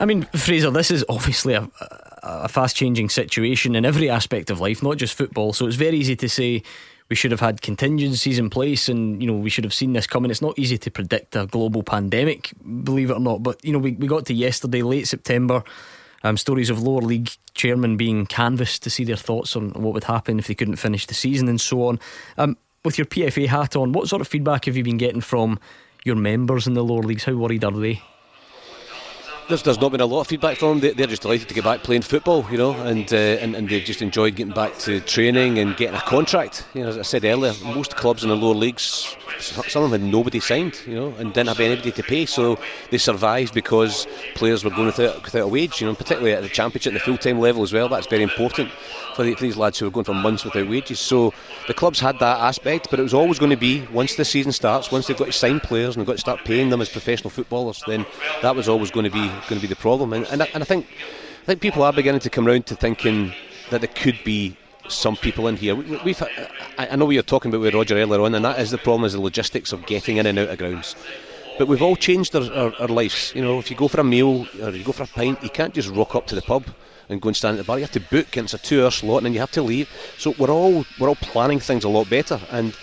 I 0.00 0.06
mean, 0.06 0.22
Fraser, 0.34 0.70
this 0.70 0.90
is 0.90 1.04
obviously 1.08 1.54
a, 1.54 1.68
a 2.22 2.48
fast 2.48 2.76
changing 2.76 3.08
situation 3.08 3.74
in 3.74 3.84
every 3.84 4.08
aspect 4.08 4.50
of 4.50 4.60
life, 4.60 4.82
not 4.82 4.96
just 4.96 5.14
football. 5.14 5.52
So 5.52 5.66
it's 5.66 5.76
very 5.76 5.96
easy 5.96 6.16
to 6.16 6.28
say 6.28 6.62
we 7.12 7.16
should 7.16 7.30
have 7.30 7.40
had 7.40 7.60
contingencies 7.60 8.38
in 8.38 8.48
place 8.48 8.88
and 8.88 9.20
you 9.20 9.26
know 9.26 9.36
we 9.36 9.50
should 9.50 9.64
have 9.64 9.74
seen 9.74 9.92
this 9.92 10.06
coming 10.06 10.30
it's 10.30 10.40
not 10.40 10.58
easy 10.58 10.78
to 10.78 10.90
predict 10.90 11.36
a 11.36 11.44
global 11.44 11.82
pandemic 11.82 12.52
believe 12.84 13.10
it 13.10 13.14
or 13.14 13.20
not 13.20 13.42
but 13.42 13.62
you 13.62 13.70
know 13.70 13.78
we, 13.78 13.92
we 13.92 14.06
got 14.06 14.24
to 14.24 14.32
yesterday 14.32 14.80
late 14.80 15.06
September 15.06 15.62
um, 16.24 16.38
stories 16.38 16.70
of 16.70 16.80
lower 16.80 17.02
league 17.02 17.30
chairmen 17.52 17.98
being 17.98 18.24
canvassed 18.24 18.82
to 18.84 18.88
see 18.88 19.04
their 19.04 19.16
thoughts 19.16 19.54
on 19.56 19.72
what 19.72 19.92
would 19.92 20.04
happen 20.04 20.38
if 20.38 20.46
they 20.46 20.54
couldn't 20.54 20.76
finish 20.76 21.04
the 21.04 21.12
season 21.12 21.48
and 21.48 21.60
so 21.60 21.86
on 21.86 22.00
um, 22.38 22.56
with 22.84 22.98
your 22.98 23.06
PFA 23.06 23.46
hat 23.46 23.76
on 23.76 23.92
what 23.92 24.08
sort 24.08 24.20
of 24.20 24.26
feedback 24.26 24.64
have 24.64 24.76
you 24.76 24.82
been 24.82 24.98
getting 24.98 25.20
from 25.20 25.58
your 26.04 26.16
members 26.16 26.66
in 26.66 26.74
the 26.74 26.82
lower 26.82 27.02
leagues 27.02 27.24
how 27.24 27.32
worried 27.34 27.64
are 27.64 27.70
they 27.70 28.02
there's, 29.48 29.62
there's 29.62 29.80
not 29.80 29.92
been 29.92 30.00
a 30.00 30.06
lot 30.06 30.22
of 30.22 30.28
feedback 30.28 30.56
from 30.56 30.80
them. 30.80 30.94
They, 30.96 31.04
are 31.04 31.06
just 31.06 31.22
delighted 31.22 31.48
to 31.48 31.54
get 31.54 31.64
back 31.64 31.82
playing 31.82 32.02
football, 32.02 32.46
you 32.50 32.56
know, 32.56 32.72
and, 32.72 33.12
uh, 33.12 33.16
and 33.16 33.54
and 33.54 33.68
they've 33.68 33.84
just 33.84 34.00
enjoyed 34.00 34.36
getting 34.36 34.54
back 34.54 34.78
to 34.78 35.00
training 35.00 35.58
and 35.58 35.76
getting 35.76 35.96
a 35.96 36.00
contract. 36.00 36.64
You 36.74 36.82
know, 36.82 36.88
as 36.88 36.96
I 36.96 37.02
said 37.02 37.24
earlier, 37.24 37.52
most 37.64 37.96
clubs 37.96 38.22
in 38.22 38.30
the 38.30 38.36
lower 38.36 38.54
leagues, 38.54 39.16
some 39.40 39.84
of 39.84 39.90
them 39.90 40.00
had 40.00 40.10
nobody 40.10 40.40
signed, 40.40 40.80
you 40.86 40.94
know, 40.94 41.14
and 41.18 41.34
didn't 41.34 41.48
have 41.48 41.60
anybody 41.60 41.92
to 41.92 42.02
pay, 42.02 42.24
so 42.24 42.58
they 42.90 42.98
survived 42.98 43.52
because 43.52 44.06
players 44.34 44.64
were 44.64 44.70
going 44.70 44.86
without, 44.86 45.22
without 45.22 45.42
a 45.42 45.48
wage, 45.48 45.80
you 45.80 45.86
know, 45.86 45.94
particularly 45.94 46.32
at 46.32 46.42
the 46.42 46.48
championship, 46.48 46.92
and 46.92 47.00
the 47.00 47.04
full 47.04 47.18
time 47.18 47.38
level 47.38 47.62
as 47.62 47.72
well. 47.72 47.88
That's 47.88 48.06
very 48.06 48.22
important. 48.22 48.70
For, 49.14 49.24
the, 49.24 49.34
for 49.34 49.42
these 49.42 49.56
lads 49.56 49.78
who 49.78 49.86
were 49.86 49.90
going 49.90 50.04
for 50.04 50.14
months 50.14 50.44
without 50.44 50.68
wages. 50.68 50.98
So 50.98 51.32
the 51.66 51.74
clubs 51.74 52.00
had 52.00 52.18
that 52.18 52.40
aspect, 52.40 52.88
but 52.90 52.98
it 52.98 53.02
was 53.02 53.14
always 53.14 53.38
going 53.38 53.50
to 53.50 53.56
be 53.56 53.86
once 53.92 54.16
the 54.16 54.24
season 54.24 54.52
starts, 54.52 54.90
once 54.90 55.06
they've 55.06 55.16
got 55.16 55.26
to 55.26 55.32
sign 55.32 55.60
players 55.60 55.94
and 55.94 56.00
they've 56.00 56.06
got 56.06 56.14
to 56.14 56.18
start 56.18 56.44
paying 56.44 56.70
them 56.70 56.80
as 56.80 56.88
professional 56.88 57.30
footballers, 57.30 57.82
then 57.86 58.06
that 58.42 58.56
was 58.56 58.68
always 58.68 58.90
going 58.90 59.04
to 59.04 59.10
be 59.10 59.26
going 59.48 59.60
to 59.60 59.60
be 59.60 59.66
the 59.66 59.76
problem. 59.76 60.12
And, 60.12 60.26
and, 60.26 60.42
I, 60.42 60.48
and 60.54 60.62
I 60.62 60.66
think 60.66 60.86
I 61.42 61.46
think 61.46 61.60
people 61.60 61.82
are 61.82 61.92
beginning 61.92 62.20
to 62.20 62.30
come 62.30 62.46
round 62.46 62.66
to 62.66 62.76
thinking 62.76 63.32
that 63.70 63.80
there 63.80 63.90
could 63.94 64.18
be 64.24 64.56
some 64.88 65.16
people 65.16 65.48
in 65.48 65.56
here. 65.56 65.74
We, 65.74 66.12
have 66.12 66.28
I 66.78 66.96
know 66.96 67.04
we 67.04 67.16
were 67.16 67.22
talking 67.22 67.50
about 67.50 67.62
with 67.62 67.74
Roger 67.74 67.96
earlier 67.96 68.20
on, 68.20 68.34
and 68.34 68.44
that 68.44 68.58
is 68.58 68.70
the 68.70 68.78
problem: 68.78 69.04
is 69.04 69.12
the 69.12 69.20
logistics 69.20 69.72
of 69.72 69.86
getting 69.86 70.18
in 70.18 70.26
and 70.26 70.38
out 70.38 70.48
of 70.48 70.58
grounds. 70.58 70.96
But 71.58 71.68
we've 71.68 71.82
all 71.82 71.96
changed 71.96 72.34
our, 72.34 72.50
our, 72.52 72.72
our, 72.80 72.88
lives. 72.88 73.32
You 73.34 73.42
know, 73.42 73.58
if 73.58 73.70
you 73.70 73.76
go 73.76 73.86
for 73.86 74.00
a 74.00 74.04
meal 74.04 74.46
or 74.62 74.70
you 74.70 74.84
go 74.84 74.92
for 74.92 75.02
a 75.02 75.06
pint, 75.06 75.42
you 75.42 75.50
can't 75.50 75.74
just 75.74 75.90
rock 75.90 76.14
up 76.14 76.26
to 76.28 76.34
the 76.34 76.42
pub 76.42 76.64
and 77.08 77.20
go 77.20 77.28
and 77.28 77.36
stand 77.36 77.56
at 77.56 77.58
the 77.58 77.64
bar. 77.64 77.78
You 77.78 77.84
have 77.84 77.92
to 77.92 78.00
book, 78.00 78.36
and 78.36 78.44
it's 78.44 78.54
a 78.54 78.58
two-hour 78.58 78.90
slot, 78.90 79.18
and 79.18 79.26
then 79.26 79.34
you 79.34 79.40
have 79.40 79.50
to 79.52 79.62
leave. 79.62 79.88
So 80.18 80.34
we're 80.38 80.50
all 80.50 80.84
we're 80.98 81.08
all 81.08 81.16
planning 81.16 81.60
things 81.60 81.84
a 81.84 81.88
lot 81.88 82.08
better, 82.08 82.40
and 82.50 82.74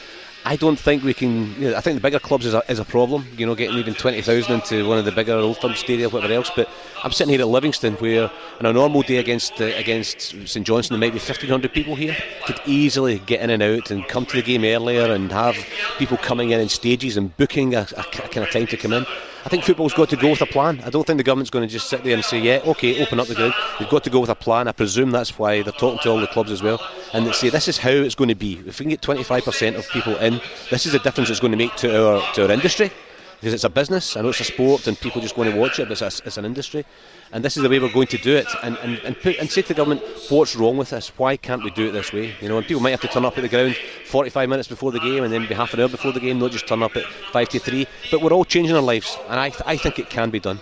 I 0.50 0.56
don't 0.56 0.80
think 0.80 1.04
we 1.04 1.14
can. 1.14 1.54
You 1.62 1.70
know, 1.70 1.76
I 1.78 1.82
think 1.82 1.94
the 1.94 2.02
bigger 2.02 2.18
clubs 2.18 2.48
is 2.48 2.56
a, 2.56 2.64
is 2.68 2.80
a 2.80 2.84
problem. 2.84 3.24
You 3.38 3.46
know, 3.46 3.54
getting 3.54 3.78
even 3.78 3.94
twenty 3.94 4.20
thousand 4.24 4.56
into 4.56 4.90
one 4.90 4.98
of 4.98 5.06
the 5.06 5.12
bigger 5.12 5.36
Old 5.36 5.60
Firm 5.60 5.76
Stadium, 5.76 6.12
whatever 6.12 6.34
else. 6.34 6.50
But 6.56 6.68
I'm 7.04 7.12
sitting 7.12 7.32
here 7.32 7.42
at 7.42 7.48
Livingston, 7.48 7.94
where 7.98 8.32
on 8.60 8.66
a 8.66 8.74
normal 8.74 9.04
day 9.04 9.18
against 9.18 9.62
uh, 9.62 9.66
against 9.66 10.32
St 10.48 10.66
Johnstone, 10.66 11.00
there 11.00 11.08
might 11.08 11.14
be 11.14 11.20
fifteen 11.20 11.52
hundred 11.52 11.74
people 11.74 11.94
here. 11.94 12.18
Could 12.48 12.60
easily 12.66 13.20
get 13.20 13.42
in 13.42 13.52
and 13.52 13.62
out 13.62 13.92
and 13.92 14.08
come 14.08 14.26
to 14.26 14.38
the 14.38 14.42
game 14.42 14.64
earlier 14.64 15.14
and 15.14 15.32
have 15.32 15.56
people 16.00 16.18
coming 16.18 16.50
in 16.50 16.60
in 16.60 16.68
stages 16.68 17.16
and 17.16 17.38
booking 17.38 17.76
a, 17.76 17.86
a, 17.96 18.04
kind 18.04 18.38
of 18.40 18.50
time 18.50 18.66
to 18.66 18.78
come 18.78 18.94
in. 18.94 19.06
I 19.46 19.48
think 19.48 19.64
football's 19.64 19.94
got 19.94 20.10
to 20.10 20.18
go 20.18 20.32
with 20.32 20.42
a 20.42 20.46
plan. 20.46 20.82
I 20.84 20.90
don't 20.90 21.08
think 21.08 21.18
the 21.18 21.24
government's 21.24 21.50
going 21.50 21.66
to 21.66 21.72
just 21.72 21.90
sit 21.90 22.04
there 22.04 22.14
and 22.14 22.26
say, 22.26 22.40
yeah, 22.40 22.60
okay, 22.66 23.02
open 23.02 23.22
up 23.22 23.28
the 23.28 23.36
ground. 23.36 23.54
We've 23.80 23.90
got 23.90 24.04
to 24.04 24.10
go 24.10 24.20
with 24.20 24.30
a 24.30 24.36
plan. 24.36 24.68
I 24.68 24.74
presume 24.74 25.12
that's 25.12 25.40
why 25.40 25.62
they're 25.62 25.72
talking 25.72 26.00
to 26.00 26.10
all 26.10 26.20
the 26.20 26.28
clubs 26.28 26.52
as 26.52 26.62
well. 26.62 26.86
And 27.14 27.26
they 27.26 27.32
say, 27.32 27.50
this 27.50 27.70
is 27.70 27.78
how 27.78 27.90
it's 27.90 28.16
going 28.16 28.28
to 28.28 28.36
be. 28.36 28.62
If 28.66 28.80
we 28.80 28.84
can 28.84 28.90
get 28.90 29.02
25% 29.02 29.78
of 29.78 29.88
people 29.90 30.18
in, 30.18 30.39
this 30.70 30.86
is 30.86 30.94
the 30.94 31.00
difference 31.00 31.30
it's 31.30 31.40
going 31.40 31.52
to 31.52 31.58
make 31.58 31.76
to 31.78 32.08
our, 32.08 32.34
to 32.34 32.46
our 32.46 32.52
industry 32.52 32.92
because 33.40 33.54
it's 33.54 33.64
a 33.64 33.70
business. 33.70 34.18
I 34.18 34.22
know 34.22 34.30
it's 34.30 34.40
a 34.42 34.44
sport 34.44 34.88
and 34.88 35.00
people 35.00 35.22
just 35.22 35.38
want 35.38 35.50
to 35.50 35.56
watch 35.56 35.80
it, 35.80 35.88
but 35.88 36.02
it's, 36.02 36.20
a, 36.20 36.26
it's 36.26 36.38
an 36.38 36.44
industry. 36.44 36.86
And 37.32 37.44
this 37.44 37.56
is 37.56 37.64
the 37.64 37.70
way 37.70 37.80
we're 37.80 37.92
going 37.92 38.08
to 38.08 38.18
do 38.18 38.36
it. 38.36 38.48
And, 38.64 38.78
and, 38.80 38.98
and, 39.00 39.18
put, 39.18 39.38
and 39.38 39.50
say 39.50 39.62
to 39.62 39.70
the 39.70 39.74
government, 39.76 40.02
what's 40.30 40.56
wrong 40.56 40.76
with 40.76 40.90
this? 40.90 41.10
Why 41.18 41.38
can't 41.38 41.64
we 41.64 41.72
do 41.72 41.88
it 41.88 41.92
this 41.92 42.12
way? 42.12 42.36
You 42.42 42.50
know, 42.50 42.58
and 42.58 42.68
people 42.68 42.82
might 42.82 42.90
have 42.92 43.02
to 43.02 43.08
turn 43.08 43.24
up 43.24 43.38
at 43.38 43.42
the 43.42 43.48
ground 43.48 43.78
45 44.08 44.50
minutes 44.50 44.68
before 44.68 44.92
the 44.92 45.00
game 45.00 45.24
and 45.24 45.32
then 45.32 45.48
be 45.48 45.54
half 45.54 45.74
an 45.74 45.80
hour 45.80 45.88
before 45.88 46.12
the 46.12 46.20
game, 46.20 46.38
not 46.38 46.52
just 46.52 46.68
turn 46.68 46.84
up 46.84 46.98
at 46.98 47.06
5 47.06 47.50
to 47.50 47.60
3. 47.60 47.88
But 48.12 48.22
we're 48.22 48.34
all 48.34 48.46
changing 48.46 48.76
our 48.76 48.82
lives, 48.82 49.18
and 49.30 49.40
I, 49.40 49.50
th- 49.50 49.64
I 49.66 49.78
think 49.78 50.00
it 50.00 50.10
can 50.10 50.32
be 50.32 50.40
done. 50.40 50.60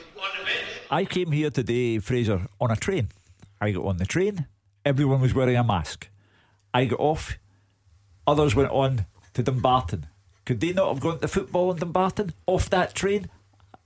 I 0.91 1.05
came 1.05 1.31
here 1.31 1.49
today, 1.49 1.99
Fraser, 1.99 2.47
on 2.61 2.69
a 2.69 2.75
train. 2.75 3.09
I 3.59 3.71
got 3.71 3.85
on 3.85 3.97
the 3.97 4.05
train, 4.05 4.45
everyone 4.85 5.19
was 5.19 5.33
wearing 5.33 5.55
a 5.55 5.63
mask. 5.63 6.09
I 6.73 6.85
got 6.85 6.99
off, 6.99 7.39
others 8.27 8.55
went 8.55 8.69
on 8.69 9.07
to 9.37 9.43
Dumbarton 9.43 10.07
could 10.47 10.61
they 10.61 10.71
not 10.71 10.87
have 10.87 11.01
gone 11.01 11.19
to 11.19 11.27
football 11.27 11.71
in 11.71 11.77
Dumbarton 11.77 12.33
off 12.45 12.69
that 12.69 12.95
train? 12.95 13.29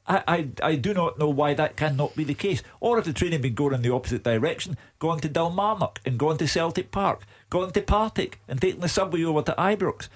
I, 0.05 0.21
I, 0.27 0.47
I 0.61 0.75
do 0.75 0.93
not 0.93 1.17
know 1.17 1.27
why 1.27 1.55
that 1.55 1.75
cannot 1.75 2.15
be 2.15 2.23
the 2.23 2.35
case. 2.35 2.61
Or 2.79 2.99
if 2.99 3.05
the 3.05 3.13
train 3.13 3.31
had 3.31 3.41
been 3.41 3.55
going 3.55 3.73
in 3.73 3.81
the 3.81 3.91
opposite 3.91 4.21
direction, 4.21 4.77
gone 4.99 5.19
to 5.21 5.27
Dalmarnock 5.27 5.97
and 6.05 6.19
gone 6.19 6.37
to 6.37 6.47
Celtic 6.47 6.91
Park, 6.91 7.23
gone 7.49 7.71
to 7.71 7.81
Partick 7.81 8.39
and 8.47 8.61
taken 8.61 8.79
the 8.79 8.87
subway 8.87 9.23
over 9.23 9.41
to 9.41 9.55
Ibrox. 9.57 10.07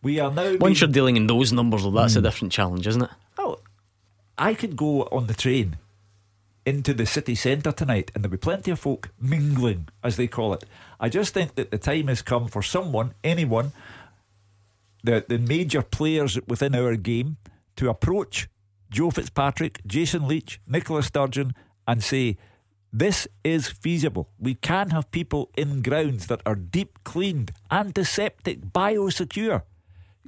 We 0.00 0.20
are 0.20 0.30
now. 0.30 0.54
Once 0.56 0.60
being... 0.60 0.74
you're 0.76 0.94
dealing 0.94 1.16
in 1.16 1.26
those 1.26 1.52
numbers, 1.52 1.82
well, 1.82 1.90
that's 1.90 2.12
mm. 2.12 2.18
a 2.18 2.20
hmm. 2.20 2.26
different 2.26 2.52
challenge, 2.52 2.86
isn't 2.86 3.02
it? 3.02 3.10
Oh, 3.36 3.58
I 4.38 4.54
could 4.54 4.76
go 4.76 5.02
on 5.10 5.26
the 5.26 5.34
train 5.34 5.78
into 6.64 6.94
the 6.94 7.06
city 7.06 7.34
centre 7.34 7.72
tonight 7.72 8.12
and 8.14 8.22
there'll 8.22 8.30
be 8.30 8.36
plenty 8.36 8.70
of 8.70 8.78
folk 8.78 9.10
mingling, 9.20 9.88
as 10.04 10.16
they 10.16 10.28
call 10.28 10.54
it. 10.54 10.62
I 11.00 11.08
just 11.08 11.34
think 11.34 11.56
that 11.56 11.72
the 11.72 11.78
time 11.78 12.06
has 12.06 12.22
come 12.22 12.46
for 12.46 12.62
someone, 12.62 13.14
anyone, 13.24 13.72
the, 15.04 15.24
the 15.28 15.38
major 15.38 15.82
players 15.82 16.38
within 16.46 16.74
our 16.74 16.96
game 16.96 17.36
to 17.76 17.88
approach 17.88 18.48
Joe 18.90 19.10
Fitzpatrick, 19.10 19.80
Jason 19.86 20.26
Leitch, 20.26 20.60
Nicola 20.66 21.02
Sturgeon, 21.02 21.54
and 21.86 22.02
say, 22.02 22.36
this 22.92 23.28
is 23.44 23.68
feasible. 23.68 24.30
We 24.38 24.54
can 24.54 24.90
have 24.90 25.10
people 25.10 25.50
in 25.56 25.82
grounds 25.82 26.26
that 26.28 26.40
are 26.46 26.54
deep 26.54 27.04
cleaned, 27.04 27.52
antiseptic, 27.70 28.72
biosecure. 28.72 29.62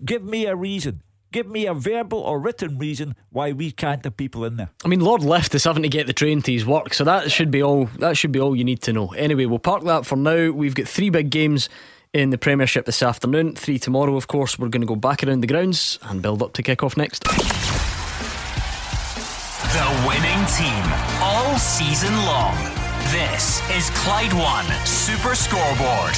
Give 0.05 0.23
me 0.23 0.47
a 0.47 0.55
reason. 0.55 1.03
Give 1.33 1.47
me 1.47 1.67
a 1.67 1.75
verbal 1.75 2.19
or 2.19 2.41
written 2.41 2.77
reason 2.77 3.15
why 3.31 3.53
we 3.53 3.71
can't 3.71 4.05
have 4.05 4.17
people 4.17 4.45
in 4.45 4.57
there. 4.57 4.71
I 4.85 4.89
mean, 4.89 5.01
Lord 5.01 5.23
Lift 5.23 5.55
is 5.55 5.65
having 5.65 5.85
to 5.85 5.89
get 5.89 6.07
the 6.07 6.13
train 6.13 6.43
to 6.43 6.53
his 6.53 6.67
work, 6.67 6.93
so 6.93 7.05
that 7.05 7.31
should 7.31 7.53
be 7.53 7.63
all. 7.63 7.85
That 7.99 8.17
should 8.17 8.33
be 8.33 8.41
all 8.41 8.57
you 8.57 8.65
need 8.65 8.83
to 8.83 8.93
know. 8.93 9.13
Anyway, 9.13 9.47
we'll 9.47 9.61
park 9.61 9.85
that 9.85 10.05
for 10.05 10.17
now. 10.17 10.51
We've 10.51 10.75
got 10.75 10.89
three 10.89 11.09
big 11.09 11.31
games 11.31 11.69
in 12.13 12.31
the 12.31 12.39
Premiership 12.39 12.87
this 12.87 13.03
afternoon. 13.03 13.55
Three 13.55 13.79
tomorrow, 13.79 14.17
of 14.17 14.27
course. 14.27 14.59
We're 14.59 14.69
going 14.69 14.83
to 14.83 14.87
go 14.87 14.97
back 14.97 15.23
around 15.23 15.41
the 15.41 15.47
grounds 15.47 15.99
and 16.03 16.21
build 16.21 16.43
up 16.43 16.53
to 16.55 16.63
kick 16.63 16.83
off 16.83 16.97
next. 16.97 17.23
The 19.73 20.05
winning 20.07 20.45
team 20.47 20.85
all 21.23 21.57
season 21.59 22.15
long. 22.27 22.57
This 23.13 23.61
is 23.71 23.91
Clyde 23.91 24.33
One 24.33 24.67
Super 24.85 25.35
Scoreboard. 25.35 26.15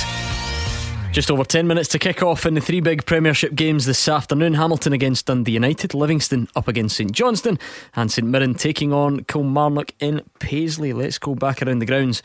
Just 1.12 1.30
over 1.30 1.44
10 1.44 1.66
minutes 1.66 1.90
to 1.90 1.98
kick 1.98 2.22
off 2.22 2.46
in 2.46 2.54
the 2.54 2.60
three 2.62 2.80
big 2.80 3.04
Premiership 3.04 3.54
games 3.54 3.84
this 3.84 4.08
afternoon. 4.08 4.54
Hamilton 4.54 4.94
against 4.94 5.26
Dundee 5.26 5.52
United, 5.52 5.92
Livingston 5.92 6.48
up 6.56 6.68
against 6.68 6.96
St 6.96 7.12
Johnstone, 7.12 7.58
and 7.94 8.10
St 8.10 8.26
Mirren 8.26 8.54
taking 8.54 8.94
on 8.94 9.24
Kilmarnock 9.24 9.92
in 10.00 10.22
Paisley. 10.38 10.94
Let's 10.94 11.18
go 11.18 11.34
back 11.34 11.60
around 11.60 11.80
the 11.80 11.86
grounds 11.86 12.22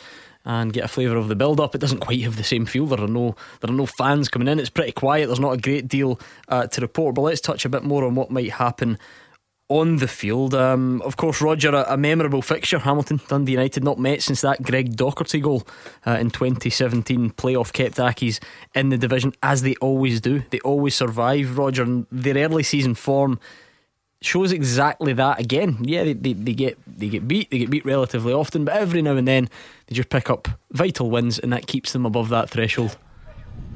and 0.48 0.72
get 0.72 0.86
a 0.86 0.88
flavour 0.88 1.18
of 1.18 1.28
the 1.28 1.36
build 1.36 1.60
up. 1.60 1.76
It 1.76 1.82
doesn't 1.82 2.00
quite 2.00 2.22
have 2.22 2.38
the 2.38 2.44
same 2.44 2.66
feel. 2.66 2.86
There 2.86 3.02
are 3.02 3.08
no 3.08 3.36
there 3.60 3.70
are 3.70 3.76
no 3.76 3.86
fans 3.86 4.30
coming 4.30 4.48
in. 4.48 4.60
It's 4.60 4.70
pretty 4.70 4.94
quiet. 4.94 5.28
There's 5.28 5.42
not 5.42 5.52
a 5.52 5.58
great 5.58 5.90
deal 5.90 6.20
uh, 6.48 6.68
to 6.68 6.82
report. 6.82 7.16
But 7.16 7.24
let's 7.24 7.42
touch 7.42 7.66
a 7.66 7.70
bit 7.70 7.84
more 7.84 8.06
on 8.06 8.16
what 8.16 8.32
might 8.32 8.52
happen 8.52 8.98
on 9.68 9.98
the 9.98 10.08
field. 10.08 10.56
Um, 10.56 11.02
of 11.02 11.18
course, 11.18 11.42
Roger, 11.42 11.76
a, 11.76 11.86
a, 11.90 11.98
memorable 11.98 12.42
fixture. 12.42 12.80
Hamilton, 12.80 13.20
Dundee 13.28 13.52
United, 13.52 13.84
not 13.84 14.00
met 14.00 14.22
since 14.22 14.40
that 14.40 14.64
Greg 14.64 14.96
Docherty 14.96 15.42
goal 15.42 15.68
uh, 16.06 16.12
in 16.12 16.32
2017. 16.32 17.32
Playoff 17.32 17.74
kept 17.74 17.98
Accies 17.98 18.40
in 18.74 18.88
the 18.88 18.98
division 18.98 19.34
as 19.44 19.64
they 19.64 19.76
always 19.76 20.22
do. 20.22 20.44
They 20.50 20.60
always 20.60 20.96
survive. 20.96 21.58
Roger, 21.58 21.84
and 21.84 22.08
their 22.10 22.38
early 22.46 22.64
season 22.64 22.96
form 22.96 23.38
shows 24.22 24.52
exactly 24.52 25.14
that 25.14 25.40
again. 25.40 25.78
Yeah, 25.82 26.04
they, 26.04 26.14
they, 26.14 26.34
they, 26.34 26.54
get 26.54 26.78
they 26.88 27.10
get 27.10 27.28
beat, 27.28 27.52
they 27.52 27.60
get 27.60 27.70
beat 27.70 27.86
relatively 27.86 28.34
often, 28.34 28.66
but 28.66 28.76
every 28.76 29.02
now 29.02 29.16
and 29.16 29.28
then 29.28 29.50
they 29.88 29.96
just 29.96 30.10
pick 30.10 30.30
up 30.30 30.48
vital 30.72 31.10
wins, 31.10 31.40
and 31.40 31.52
that 31.54 31.68
keeps 31.68 31.94
them 31.94 32.06
above 32.06 32.30
that 32.30 32.50
threshold. 32.50 32.98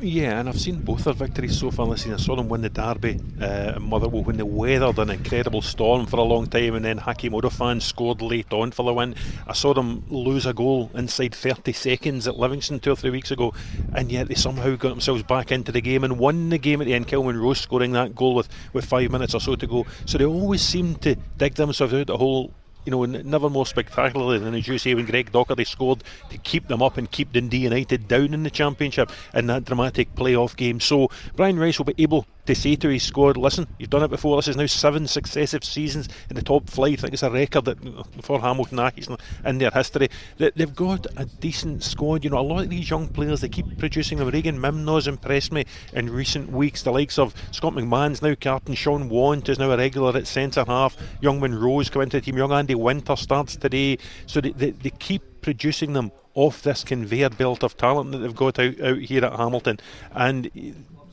Yeah, 0.04 0.40
and 0.40 0.50
I've 0.50 0.60
seen 0.60 0.82
both 0.82 1.04
their 1.04 1.14
victories 1.14 1.60
so 1.60 1.70
far 1.70 1.88
this. 1.88 2.08
I 2.08 2.18
saw 2.18 2.36
them 2.36 2.50
win 2.50 2.62
the 2.62 2.72
Derby 2.72 3.20
uh, 3.40 3.74
in 3.76 3.84
Motherwell 3.84 4.24
when 4.24 4.36
they 4.36 4.42
weathered 4.42 4.98
an 4.98 5.12
incredible 5.12 5.62
storm 5.62 6.08
for 6.08 6.18
a 6.18 6.24
long 6.24 6.48
time, 6.48 6.74
and 6.74 6.84
then 6.84 6.98
Hakeem 6.98 7.34
Odoffin 7.34 7.80
scored 7.80 8.20
late 8.20 8.52
on 8.52 8.72
for 8.72 8.84
the 8.84 8.96
win. 8.96 9.14
I 9.46 9.54
saw 9.54 9.76
them 9.76 10.04
lose 10.10 10.48
a 10.48 10.56
goal 10.56 10.90
inside 10.96 11.36
30 11.36 11.72
seconds 11.74 12.28
at 12.28 12.36
Livingston 12.36 12.80
two 12.80 12.94
or 12.94 12.96
three 12.96 13.12
weeks 13.12 13.30
ago, 13.30 13.54
and 13.94 14.12
yet 14.12 14.28
they 14.28 14.34
somehow 14.34 14.76
got 14.76 14.90
themselves 14.90 15.22
back 15.22 15.52
into 15.52 15.72
the 15.72 15.82
game 15.82 16.04
and 16.04 16.18
won 16.18 16.50
the 16.50 16.58
game 16.58 16.82
at 16.82 16.86
the 16.86 16.96
end. 16.96 17.08
Kilman 17.08 17.40
Rose 17.40 17.62
scoring 17.62 17.92
that 17.92 18.16
goal 18.16 18.34
with, 18.34 18.50
with 18.74 18.86
five 18.86 19.12
minutes 19.12 19.36
or 19.36 19.40
so 19.40 19.56
to 19.56 19.68
go. 19.68 19.86
So 20.08 20.18
they 20.18 20.26
always 20.26 20.64
seem 20.64 20.96
to 20.96 21.14
dig 21.38 21.54
themselves 21.54 21.94
out 21.94 22.02
of 22.02 22.08
the 22.08 22.18
hole 22.18 22.56
you 22.86 22.92
know, 22.92 23.06
never 23.06 23.50
more 23.50 23.66
spectacularly 23.66 24.40
than 24.40 24.56
as 24.56 24.68
you 24.68 24.78
say 24.78 24.94
when 24.94 25.06
Greg 25.06 25.32
Docherty 25.32 25.68
scored 25.68 26.04
to 26.30 26.38
keep 26.40 26.68
them 26.68 26.82
up 26.82 26.98
and 26.98 27.10
keep 27.12 27.32
Dundee 27.32 27.58
United 27.58 28.08
down 28.08 28.34
in 28.34 28.44
the 28.44 28.50
Championship 28.50 29.12
in 29.34 29.48
that 29.48 29.66
dramatic 29.66 30.14
playoff 30.16 30.56
game. 30.56 30.80
So 30.80 31.10
Brian 31.36 31.60
Rice 31.60 31.78
will 31.78 31.86
be 31.86 32.04
able 32.04 32.26
to 32.48 32.56
say 32.56 32.76
to 32.76 32.90
his 32.90 33.04
squad, 33.04 33.38
listen, 33.38 33.68
you've 33.78 33.90
done 33.90 34.04
it 34.04 34.10
before. 34.10 34.36
This 34.36 34.48
is 34.48 34.58
now 34.58 34.66
seven 34.66 35.08
successive 35.08 35.64
seasons 35.64 36.10
in 36.30 36.36
the 36.36 36.42
top 36.42 36.70
flight. 36.70 37.00
I 37.00 37.02
think 37.04 37.14
it's 37.14 37.24
a 37.24 37.30
record 37.30 37.66
that 37.66 37.78
for 38.24 38.40
Hamilton 38.40 38.80
Accies 38.80 39.20
in 39.46 39.58
their 39.60 39.70
history. 39.70 40.10
They've 40.38 40.76
got 40.76 41.06
a 41.18 41.26
decent 41.26 41.84
squad. 41.84 42.24
You 42.24 42.32
know, 42.32 42.40
a 42.40 42.42
lot 42.42 42.64
of 42.64 42.70
these 42.70 42.90
young 42.90 43.08
players 43.08 43.42
they 43.42 43.50
keep 43.50 43.78
producing 43.78 44.18
them. 44.18 44.30
Regan 44.30 44.60
Mimnaugh's 44.60 45.08
impressed 45.08 45.52
me 45.52 45.66
in 45.94 46.10
recent 46.10 46.52
weeks. 46.52 46.82
The 46.82 46.92
likes 46.92 47.20
of 47.20 47.36
Scott 47.52 47.74
McMann's 47.74 48.22
now 48.22 48.34
captain. 48.36 48.74
Shaun 48.74 49.08
Want 49.08 49.48
is 49.50 49.60
now 49.60 49.72
a 49.72 49.78
regular 49.78 50.18
at 50.18 50.28
centre 50.28 50.66
half. 50.66 50.98
Young 51.22 51.40
Munro's 51.40 51.90
come 51.90 52.02
into 52.02 52.18
the 52.18 52.22
team. 52.22 52.38
Young 52.38 52.52
Andy 52.52 52.71
Winter 52.76 53.16
starts 53.16 53.56
today. 53.56 53.98
So 54.26 54.42
they, 54.42 54.52
they, 54.52 54.72
they 54.72 54.92
keep 54.92 55.42
producing 55.42 55.94
them 55.94 56.12
off 56.34 56.62
this 56.62 56.84
conveyor 56.84 57.30
belt 57.32 57.64
of 57.64 57.76
talent 57.78 58.12
that 58.12 58.20
they've 58.20 58.36
got 58.36 58.60
out, 58.60 58.80
out 58.82 58.98
here 58.98 59.26
at 59.26 59.34
Hamilton. 59.34 59.80
And 60.12 60.50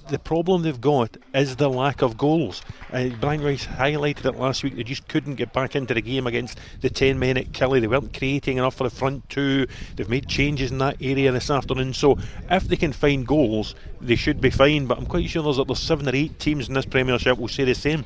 the 0.09 0.19
problem 0.19 0.63
they've 0.63 0.81
got 0.81 1.17
is 1.35 1.57
the 1.57 1.69
lack 1.69 2.03
of 2.03 2.17
goals. 2.17 2.63
Uh, 2.93 3.09
Brian 3.21 3.43
Rice 3.43 3.67
highlighted 3.67 4.25
it 4.25 4.39
last 4.39 4.63
week. 4.65 4.77
They 4.77 4.83
just 4.83 5.07
couldn't 5.09 5.35
get 5.35 5.53
back 5.53 5.77
into 5.77 5.95
the 5.95 6.01
game 6.01 6.27
against 6.27 6.59
the 6.81 6.91
10 6.91 7.19
men 7.19 7.37
at 7.37 7.53
Killie. 7.53 7.81
They 7.81 7.87
weren't 7.87 8.17
creating 8.17 8.59
enough 8.59 8.75
for 8.75 8.85
the 8.85 8.95
front 8.95 9.29
two. 9.29 9.67
They've 9.97 10.09
made 10.09 10.29
changes 10.29 10.71
in 10.71 10.79
that 10.79 10.97
area 11.01 11.31
this 11.33 11.51
afternoon. 11.51 11.93
So 11.95 12.19
if 12.51 12.65
they 12.65 12.77
can 12.77 12.93
find 12.93 13.27
goals, 13.27 13.75
they 14.01 14.17
should 14.17 14.41
be 14.41 14.51
fine. 14.51 14.87
But 14.87 14.99
I'm 14.99 15.07
quite 15.07 15.29
sure 15.29 15.43
there's, 15.43 15.65
there's 15.67 15.79
seven 15.79 16.09
or 16.09 16.17
eight 16.17 16.39
teams 16.39 16.69
in 16.69 16.75
this 16.75 16.87
Premiership 16.87 17.39
will 17.39 17.49
say 17.49 17.65
the 17.65 17.75
same. 17.75 18.05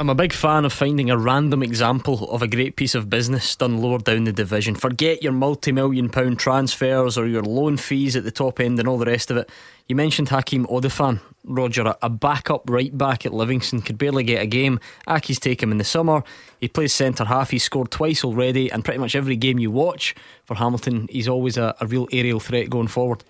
I'm 0.00 0.08
a 0.08 0.14
big 0.14 0.32
fan 0.32 0.64
of 0.64 0.72
finding 0.72 1.10
a 1.10 1.18
random 1.18 1.60
example 1.60 2.30
of 2.30 2.40
a 2.40 2.46
great 2.46 2.76
piece 2.76 2.94
of 2.94 3.10
business 3.10 3.56
done 3.56 3.78
lower 3.78 3.98
down 3.98 4.22
the 4.22 4.32
division. 4.32 4.76
Forget 4.76 5.24
your 5.24 5.32
multi 5.32 5.72
million 5.72 6.08
pound 6.08 6.38
transfers 6.38 7.18
or 7.18 7.26
your 7.26 7.42
loan 7.42 7.76
fees 7.76 8.14
at 8.14 8.22
the 8.22 8.30
top 8.30 8.60
end 8.60 8.78
and 8.78 8.86
all 8.86 8.98
the 8.98 9.06
rest 9.06 9.28
of 9.32 9.36
it. 9.38 9.50
You 9.88 9.96
mentioned 9.96 10.28
Hakeem 10.28 10.66
Odoffin, 10.66 11.20
Roger, 11.42 11.96
a 12.00 12.08
backup 12.08 12.70
right 12.70 12.96
back 12.96 13.26
at 13.26 13.34
Livingston, 13.34 13.82
could 13.82 13.98
barely 13.98 14.22
get 14.22 14.40
a 14.40 14.46
game. 14.46 14.78
Accies 15.08 15.40
take 15.40 15.60
him 15.60 15.72
in 15.72 15.78
the 15.78 15.84
summer. 15.84 16.22
He 16.60 16.68
plays 16.68 16.92
centre 16.92 17.24
half, 17.24 17.50
he's 17.50 17.64
scored 17.64 17.90
twice 17.90 18.22
already, 18.22 18.70
and 18.70 18.84
pretty 18.84 19.00
much 19.00 19.16
every 19.16 19.34
game 19.34 19.58
you 19.58 19.72
watch 19.72 20.14
for 20.44 20.54
Hamilton, 20.54 21.08
he's 21.10 21.26
always 21.26 21.56
a, 21.56 21.74
a 21.80 21.88
real 21.88 22.06
aerial 22.12 22.38
threat 22.38 22.70
going 22.70 22.86
forward. 22.86 23.24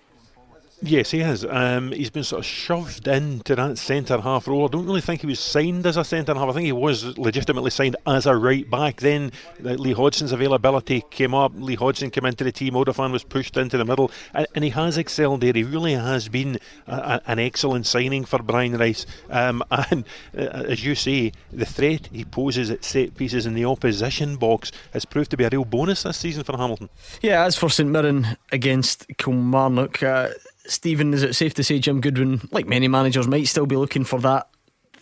Yes, 0.81 1.11
he 1.11 1.19
has. 1.19 1.45
Um, 1.45 1.91
he's 1.91 2.09
been 2.09 2.23
sort 2.23 2.39
of 2.39 2.45
shoved 2.45 3.07
into 3.07 3.55
that 3.55 3.77
centre 3.77 4.21
half 4.21 4.47
role. 4.47 4.65
I 4.65 4.67
don't 4.69 4.85
really 4.85 5.01
think 5.01 5.21
he 5.21 5.27
was 5.27 5.39
signed 5.39 5.85
as 5.85 5.97
a 5.97 6.05
centre 6.05 6.33
half. 6.33 6.49
I 6.49 6.53
think 6.53 6.65
he 6.65 6.71
was 6.71 7.17
legitimately 7.17 7.71
signed 7.71 7.97
as 8.07 8.25
a 8.25 8.35
right 8.35 8.69
back. 8.69 9.01
Then 9.01 9.31
uh, 9.63 9.71
Lee 9.71 9.93
Hodson's 9.93 10.31
availability 10.31 11.03
came 11.09 11.33
up. 11.33 11.51
Lee 11.55 11.75
Hodgson 11.75 12.11
came 12.11 12.25
into 12.25 12.45
the 12.45 12.51
team. 12.53 12.75
Odoffin 12.75 13.11
was 13.11 13.23
pushed 13.23 13.57
into 13.57 13.77
the 13.77 13.83
middle, 13.83 14.09
and, 14.33 14.47
and 14.55 14.63
he 14.63 14.69
has 14.69 14.97
excelled 14.97 15.41
there. 15.41 15.51
He 15.51 15.63
really 15.63 15.93
has 15.93 16.29
been 16.29 16.57
a, 16.87 16.95
a, 16.95 17.21
an 17.27 17.39
excellent 17.39 17.85
signing 17.85 18.23
for 18.23 18.39
Brian 18.39 18.77
Rice. 18.77 19.05
Um, 19.29 19.61
and 19.71 20.05
uh, 20.37 20.41
as 20.41 20.85
you 20.85 20.95
say, 20.95 21.33
the 21.51 21.65
threat 21.65 22.07
he 22.11 22.23
poses 22.23 22.69
at 22.69 22.85
set 22.85 23.15
pieces 23.15 23.45
in 23.45 23.53
the 23.53 23.65
opposition 23.65 24.37
box 24.37 24.71
has 24.93 25.03
proved 25.03 25.31
to 25.31 25.37
be 25.37 25.43
a 25.43 25.49
real 25.49 25.65
bonus 25.65 26.03
this 26.03 26.17
season 26.17 26.45
for 26.45 26.55
Hamilton. 26.55 26.89
Yeah, 27.21 27.43
as 27.43 27.57
for 27.57 27.69
St 27.69 27.89
Mirren 27.89 28.37
against 28.51 29.05
Kilmarnock. 29.17 30.01
Uh, 30.01 30.29
Stephen, 30.69 31.13
is 31.13 31.23
it 31.23 31.35
safe 31.35 31.53
to 31.55 31.63
say 31.63 31.79
Jim 31.79 31.99
Goodwin, 31.99 32.41
like 32.51 32.67
many 32.67 32.87
managers, 32.87 33.27
might 33.27 33.47
still 33.47 33.65
be 33.65 33.75
looking 33.75 34.03
for 34.03 34.19
that 34.19 34.49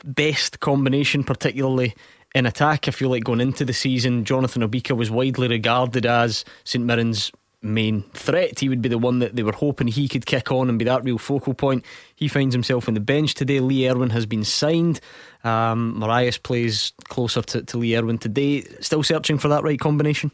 best 0.06 0.60
combination, 0.60 1.24
particularly 1.24 1.94
in 2.34 2.46
attack? 2.46 2.88
I 2.88 2.92
feel 2.92 3.10
like 3.10 3.26
going 3.26 3.42
into 3.42 3.66
the 3.66 3.74
season, 3.74 4.24
Jonathan 4.24 4.62
Obika 4.62 4.96
was 4.96 5.12
widely 5.12 5.48
regarded 5.48 6.06
as 6.06 6.46
St 6.64 6.86
Mirren's 6.86 7.32
main 7.62 8.04
threat. 8.14 8.60
He 8.60 8.70
would 8.70 8.82
be 8.82 8.90
the 8.90 8.98
one 8.98 9.20
that 9.20 9.36
they 9.36 9.44
were 9.44 9.52
hoping 9.52 9.88
he 9.88 10.08
could 10.08 10.26
kick 10.26 10.52
on 10.52 10.70
and 10.70 10.80
be 10.80 10.86
that 10.86 11.04
real 11.04 11.18
focal 11.18 11.54
point. 11.54 11.84
He 12.16 12.28
finds 12.28 12.56
himself 12.56 12.88
on 12.88 12.94
the 12.94 13.00
bench 13.00 13.34
today. 13.34 13.60
Lee 13.60 13.90
Erwin 13.90 14.12
has 14.12 14.26
been 14.26 14.44
signed. 14.44 15.02
Um, 15.44 16.00
Morias 16.00 16.42
plays 16.42 16.94
closer 17.10 17.42
to, 17.42 17.64
to 17.64 17.78
Lee 17.78 17.98
Erwin 17.98 18.20
today. 18.20 18.62
Still 18.80 19.04
searching 19.04 19.38
for 19.38 19.48
that 19.50 19.64
right 19.64 19.80
combination? 19.80 20.32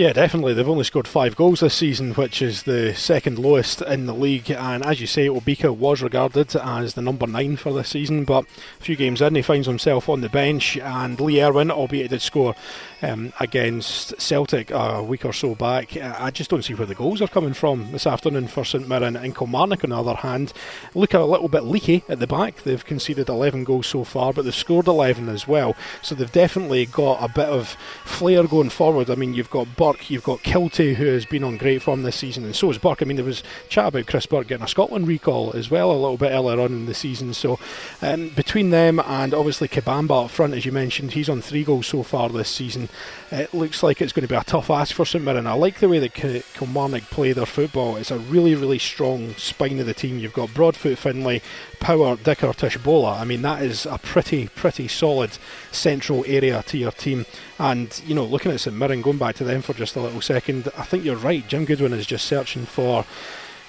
Yeah, 0.00 0.14
definitely. 0.14 0.54
They've 0.54 0.66
only 0.66 0.84
scored 0.84 1.06
five 1.06 1.36
goals 1.36 1.60
this 1.60 1.74
season, 1.74 2.14
which 2.14 2.40
is 2.40 2.62
the 2.62 2.94
second 2.94 3.38
lowest 3.38 3.82
in 3.82 4.06
the 4.06 4.14
league. 4.14 4.50
And 4.50 4.82
as 4.82 4.98
you 4.98 5.06
say, 5.06 5.26
Obika 5.26 5.76
was 5.76 6.00
regarded 6.00 6.56
as 6.56 6.94
the 6.94 7.02
number 7.02 7.26
nine 7.26 7.58
for 7.58 7.74
this 7.74 7.90
season, 7.90 8.24
but 8.24 8.46
a 8.80 8.82
few 8.82 8.96
games 8.96 9.20
in, 9.20 9.34
he 9.34 9.42
finds 9.42 9.66
himself 9.66 10.08
on 10.08 10.22
the 10.22 10.30
bench. 10.30 10.78
And 10.78 11.20
Lee 11.20 11.42
Erwin, 11.42 11.70
albeit 11.70 12.04
he 12.04 12.08
did 12.08 12.22
score 12.22 12.54
um, 13.02 13.34
against 13.40 14.18
Celtic 14.18 14.70
a 14.70 15.02
week 15.02 15.26
or 15.26 15.34
so 15.34 15.54
back. 15.54 15.94
I 15.98 16.30
just 16.30 16.48
don't 16.48 16.64
see 16.64 16.72
where 16.72 16.86
the 16.86 16.94
goals 16.94 17.20
are 17.20 17.28
coming 17.28 17.52
from 17.52 17.92
this 17.92 18.06
afternoon 18.06 18.48
for 18.48 18.64
St 18.64 18.88
Mirren 18.88 19.16
and 19.16 19.36
Kilmarnock. 19.36 19.84
On 19.84 19.90
the 19.90 19.98
other 19.98 20.14
hand, 20.14 20.54
look 20.94 21.12
a 21.12 21.20
little 21.20 21.48
bit 21.48 21.64
leaky 21.64 22.04
at 22.08 22.20
the 22.20 22.26
back. 22.26 22.62
They've 22.62 22.84
conceded 22.84 23.28
11 23.28 23.64
goals 23.64 23.88
so 23.88 24.04
far, 24.04 24.32
but 24.32 24.46
they've 24.46 24.54
scored 24.54 24.88
11 24.88 25.28
as 25.28 25.46
well. 25.46 25.76
So 26.00 26.14
they've 26.14 26.32
definitely 26.32 26.86
got 26.86 27.22
a 27.22 27.28
bit 27.28 27.50
of 27.50 27.76
flair 28.04 28.44
going 28.44 28.70
forward. 28.70 29.10
I 29.10 29.14
mean, 29.14 29.34
you've 29.34 29.50
got 29.50 29.76
Burke, 29.90 30.08
you've 30.08 30.22
got 30.22 30.44
Kiltie, 30.44 30.94
who 30.94 31.06
has 31.06 31.26
been 31.26 31.42
on 31.42 31.56
great 31.56 31.82
form 31.82 32.04
this 32.04 32.14
season, 32.14 32.44
and 32.44 32.54
so 32.54 32.70
is 32.70 32.78
Burke. 32.78 33.02
I 33.02 33.06
mean, 33.06 33.16
there 33.16 33.24
was 33.24 33.42
chat 33.68 33.88
about 33.88 34.06
Chris 34.06 34.24
Burke 34.24 34.46
getting 34.46 34.64
a 34.64 34.68
Scotland 34.68 35.08
recall 35.08 35.52
as 35.56 35.68
well 35.68 35.90
a 35.90 35.98
little 35.98 36.16
bit 36.16 36.30
earlier 36.30 36.60
on 36.60 36.72
in 36.72 36.86
the 36.86 36.94
season. 36.94 37.34
So 37.34 37.58
um, 38.00 38.28
between 38.28 38.70
them 38.70 39.00
and 39.00 39.34
obviously 39.34 39.66
Kabamba 39.66 40.26
up 40.26 40.30
front, 40.30 40.54
as 40.54 40.64
you 40.64 40.70
mentioned, 40.70 41.12
he's 41.12 41.28
on 41.28 41.40
three 41.40 41.64
goals 41.64 41.88
so 41.88 42.04
far 42.04 42.28
this 42.28 42.48
season. 42.48 42.88
It 43.32 43.52
looks 43.52 43.82
like 43.82 44.00
it's 44.00 44.12
going 44.12 44.22
to 44.22 44.32
be 44.32 44.38
a 44.38 44.44
tough 44.44 44.70
ask 44.70 44.94
for 44.94 45.04
St 45.04 45.24
Mirren. 45.24 45.48
I 45.48 45.54
like 45.54 45.80
the 45.80 45.88
way 45.88 45.98
that 45.98 46.14
Kilmarnock 46.14 47.02
play 47.10 47.32
their 47.32 47.46
football. 47.46 47.96
It's 47.96 48.12
a 48.12 48.18
really, 48.18 48.54
really 48.54 48.78
strong 48.78 49.34
spine 49.34 49.80
of 49.80 49.86
the 49.86 49.94
team. 49.94 50.20
You've 50.20 50.32
got 50.32 50.54
Broadfoot 50.54 50.98
Findlay, 50.98 51.42
Power, 51.80 52.14
Dicker, 52.14 52.48
Tshibola. 52.48 53.20
I 53.20 53.24
mean, 53.24 53.42
that 53.42 53.62
is 53.62 53.86
a 53.86 53.98
pretty, 53.98 54.46
pretty 54.48 54.86
solid 54.86 55.36
central 55.72 56.24
area 56.28 56.62
to 56.68 56.78
your 56.78 56.92
team. 56.92 57.26
And, 57.60 58.02
you 58.06 58.14
know, 58.14 58.24
looking 58.24 58.50
at 58.52 58.58
St 58.58 58.74
Mirren, 58.74 59.02
going 59.02 59.18
back 59.18 59.34
to 59.36 59.44
them 59.44 59.60
for 59.60 59.74
just 59.74 59.94
a 59.94 60.00
little 60.00 60.22
second, 60.22 60.70
I 60.78 60.82
think 60.82 61.04
you're 61.04 61.14
right. 61.14 61.46
Jim 61.46 61.66
Goodwin 61.66 61.92
is 61.92 62.06
just 62.06 62.24
searching 62.24 62.64
for 62.64 63.04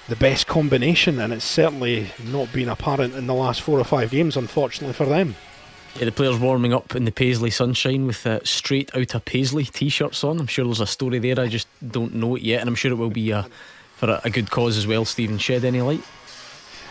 the 0.08 0.16
best 0.16 0.46
combination, 0.46 1.20
and 1.20 1.30
it's 1.30 1.44
certainly 1.44 2.10
not 2.24 2.50
been 2.54 2.70
apparent 2.70 3.14
in 3.14 3.26
the 3.26 3.34
last 3.34 3.60
four 3.60 3.78
or 3.78 3.84
five 3.84 4.10
games, 4.10 4.34
unfortunately 4.34 4.94
for 4.94 5.04
them. 5.04 5.36
Yeah, 5.96 6.06
the 6.06 6.12
players 6.12 6.38
warming 6.38 6.72
up 6.72 6.96
in 6.96 7.04
the 7.04 7.12
Paisley 7.12 7.50
sunshine 7.50 8.06
with 8.06 8.26
uh, 8.26 8.40
straight 8.44 8.90
out 8.96 9.14
of 9.14 9.26
Paisley 9.26 9.66
t 9.66 9.90
shirts 9.90 10.24
on. 10.24 10.40
I'm 10.40 10.46
sure 10.46 10.64
there's 10.64 10.80
a 10.80 10.86
story 10.86 11.18
there, 11.18 11.38
I 11.38 11.48
just 11.48 11.68
don't 11.86 12.14
know 12.14 12.34
it 12.36 12.42
yet, 12.42 12.60
and 12.60 12.68
I'm 12.68 12.74
sure 12.74 12.92
it 12.92 12.96
will 12.96 13.10
be 13.10 13.30
uh, 13.30 13.42
for 13.96 14.08
a, 14.08 14.22
a 14.24 14.30
good 14.30 14.50
cause 14.50 14.78
as 14.78 14.86
well. 14.86 15.04
Stephen, 15.04 15.36
shed 15.36 15.66
any 15.66 15.82
light? 15.82 16.02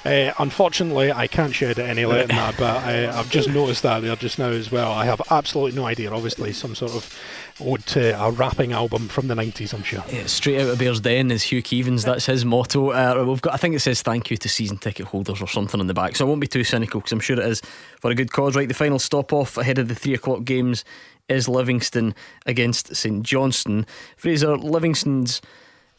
Uh, 0.03 0.33
unfortunately, 0.39 1.11
I 1.11 1.27
can't 1.27 1.53
shed 1.53 1.77
it 1.77 1.83
any 1.83 2.05
later 2.05 2.23
on 2.23 2.27
that, 2.29 2.57
but 2.57 2.83
I, 2.83 2.91
have 3.11 3.29
just 3.29 3.49
noticed 3.49 3.83
that 3.83 4.01
there 4.01 4.15
just 4.15 4.39
now 4.39 4.49
as 4.49 4.71
well. 4.71 4.91
I 4.91 5.05
have 5.05 5.21
absolutely 5.29 5.79
no 5.79 5.85
idea. 5.85 6.11
Obviously, 6.11 6.53
some 6.53 6.73
sort 6.73 6.93
of 6.93 7.15
ode 7.59 7.85
to 7.87 8.19
a 8.19 8.31
rapping 8.31 8.73
album 8.73 9.07
from 9.07 9.27
the 9.27 9.35
90s, 9.35 9.73
I'm 9.73 9.83
sure. 9.83 10.03
Yeah, 10.11 10.25
straight 10.25 10.59
out 10.59 10.69
of 10.69 10.79
Bearsden 10.79 11.31
is 11.31 11.43
Hugh 11.43 11.61
Keevins. 11.61 12.03
That's 12.03 12.25
his 12.25 12.43
motto. 12.43 12.91
Uh, 12.91 13.23
we've 13.25 13.41
got, 13.41 13.53
I 13.53 13.57
think 13.57 13.75
it 13.75 13.79
says 13.81 14.01
thank 14.01 14.31
you 14.31 14.37
to 14.37 14.49
season 14.49 14.77
ticket 14.77 15.05
holders 15.05 15.39
or 15.39 15.47
something 15.47 15.79
on 15.79 15.85
the 15.85 15.93
back. 15.93 16.15
So 16.15 16.25
I 16.25 16.29
won't 16.29 16.41
be 16.41 16.47
too 16.47 16.63
cynical 16.63 16.99
because 16.99 17.11
I'm 17.11 17.19
sure 17.19 17.39
it 17.39 17.45
is 17.45 17.61
for 17.99 18.09
a 18.09 18.15
good 18.15 18.31
cause. 18.31 18.55
Right, 18.55 18.67
the 18.67 18.73
final 18.73 18.97
stop 18.97 19.31
off 19.31 19.57
ahead 19.57 19.77
of 19.77 19.87
the 19.87 19.95
three 19.95 20.15
o'clock 20.15 20.45
games 20.45 20.83
is 21.29 21.47
Livingston 21.47 22.15
against 22.47 22.95
St 22.95 23.23
Johnstone. 23.23 23.85
Fraser, 24.17 24.57
Livingston's 24.57 25.41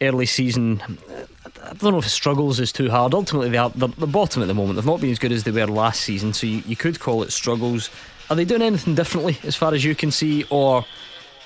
early 0.00 0.26
season. 0.26 0.98
I 1.64 1.74
don't 1.74 1.92
know 1.92 1.98
if 1.98 2.08
struggles 2.08 2.58
is 2.58 2.72
too 2.72 2.90
hard. 2.90 3.14
Ultimately, 3.14 3.50
they 3.50 3.58
are 3.58 3.70
the, 3.70 3.88
the 3.88 4.06
bottom 4.06 4.42
at 4.42 4.48
the 4.48 4.54
moment. 4.54 4.76
They've 4.76 4.86
not 4.86 5.00
been 5.00 5.10
as 5.10 5.18
good 5.18 5.32
as 5.32 5.44
they 5.44 5.50
were 5.50 5.66
last 5.66 6.00
season, 6.00 6.32
so 6.32 6.46
you, 6.46 6.62
you 6.66 6.76
could 6.76 6.98
call 7.00 7.22
it 7.22 7.32
struggles. 7.32 7.90
Are 8.30 8.36
they 8.36 8.44
doing 8.44 8.62
anything 8.62 8.94
differently 8.94 9.38
as 9.44 9.54
far 9.54 9.72
as 9.74 9.84
you 9.84 9.94
can 9.94 10.10
see, 10.10 10.44
or 10.50 10.84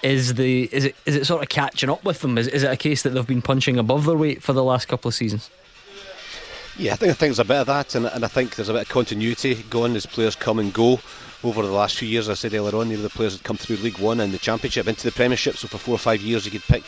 is 0.03 0.35
the 0.35 0.65
is 0.73 0.85
it 0.85 0.97
is 1.05 1.17
it 1.17 1.27
sort 1.27 1.43
of 1.43 1.49
catching 1.49 1.91
up 1.91 2.05
with 2.05 2.21
them? 2.21 2.39
Is, 2.39 2.49
is 2.49 2.63
it 2.63 2.71
a 2.71 2.77
case 2.77 3.03
that 3.03 3.11
they've 3.11 3.27
been 3.27 3.43
punching 3.43 3.79
above 3.79 4.07
their 4.07 4.17
weight 4.17 4.43
for 4.43 4.53
the 4.53 4.65
last 4.65 4.89
couple 4.89 5.09
of 5.09 5.15
seasons? 5.15 5.51
Yeah, 6.79 6.93
I 6.93 6.97
think, 6.97 7.17
there's 7.17 7.39
a 7.39 7.45
bit 7.45 7.57
of 7.57 7.67
that, 7.69 7.95
and, 7.95 8.05
and 8.05 8.23
I 8.23 8.29
think 8.29 8.57
there's 8.57 8.69
a 8.69 8.75
bit 8.75 8.83
of 8.83 8.89
continuity 8.91 9.65
going 9.71 9.97
as 9.97 10.05
players 10.05 10.37
come 10.37 10.59
and 10.59 10.75
go 10.75 11.01
over 11.43 11.63
the 11.63 11.73
last 11.73 11.97
few 11.97 12.07
years. 12.07 12.29
I 12.29 12.35
said 12.35 12.53
earlier 12.53 12.79
on, 12.79 12.91
the 12.91 13.09
players 13.09 13.33
had 13.33 13.45
come 13.45 13.57
through 13.57 13.77
League 13.77 13.99
One 13.99 14.21
and 14.21 14.31
the 14.31 14.39
Championship 14.39 14.87
into 14.87 15.05
the 15.05 15.13
Premiership. 15.13 15.57
So 15.57 15.69
for 15.69 15.79
four 15.79 15.95
or 15.95 15.99
five 15.99 16.21
years, 16.21 16.45
you 16.45 16.51
could 16.51 16.63
pick 16.65 16.83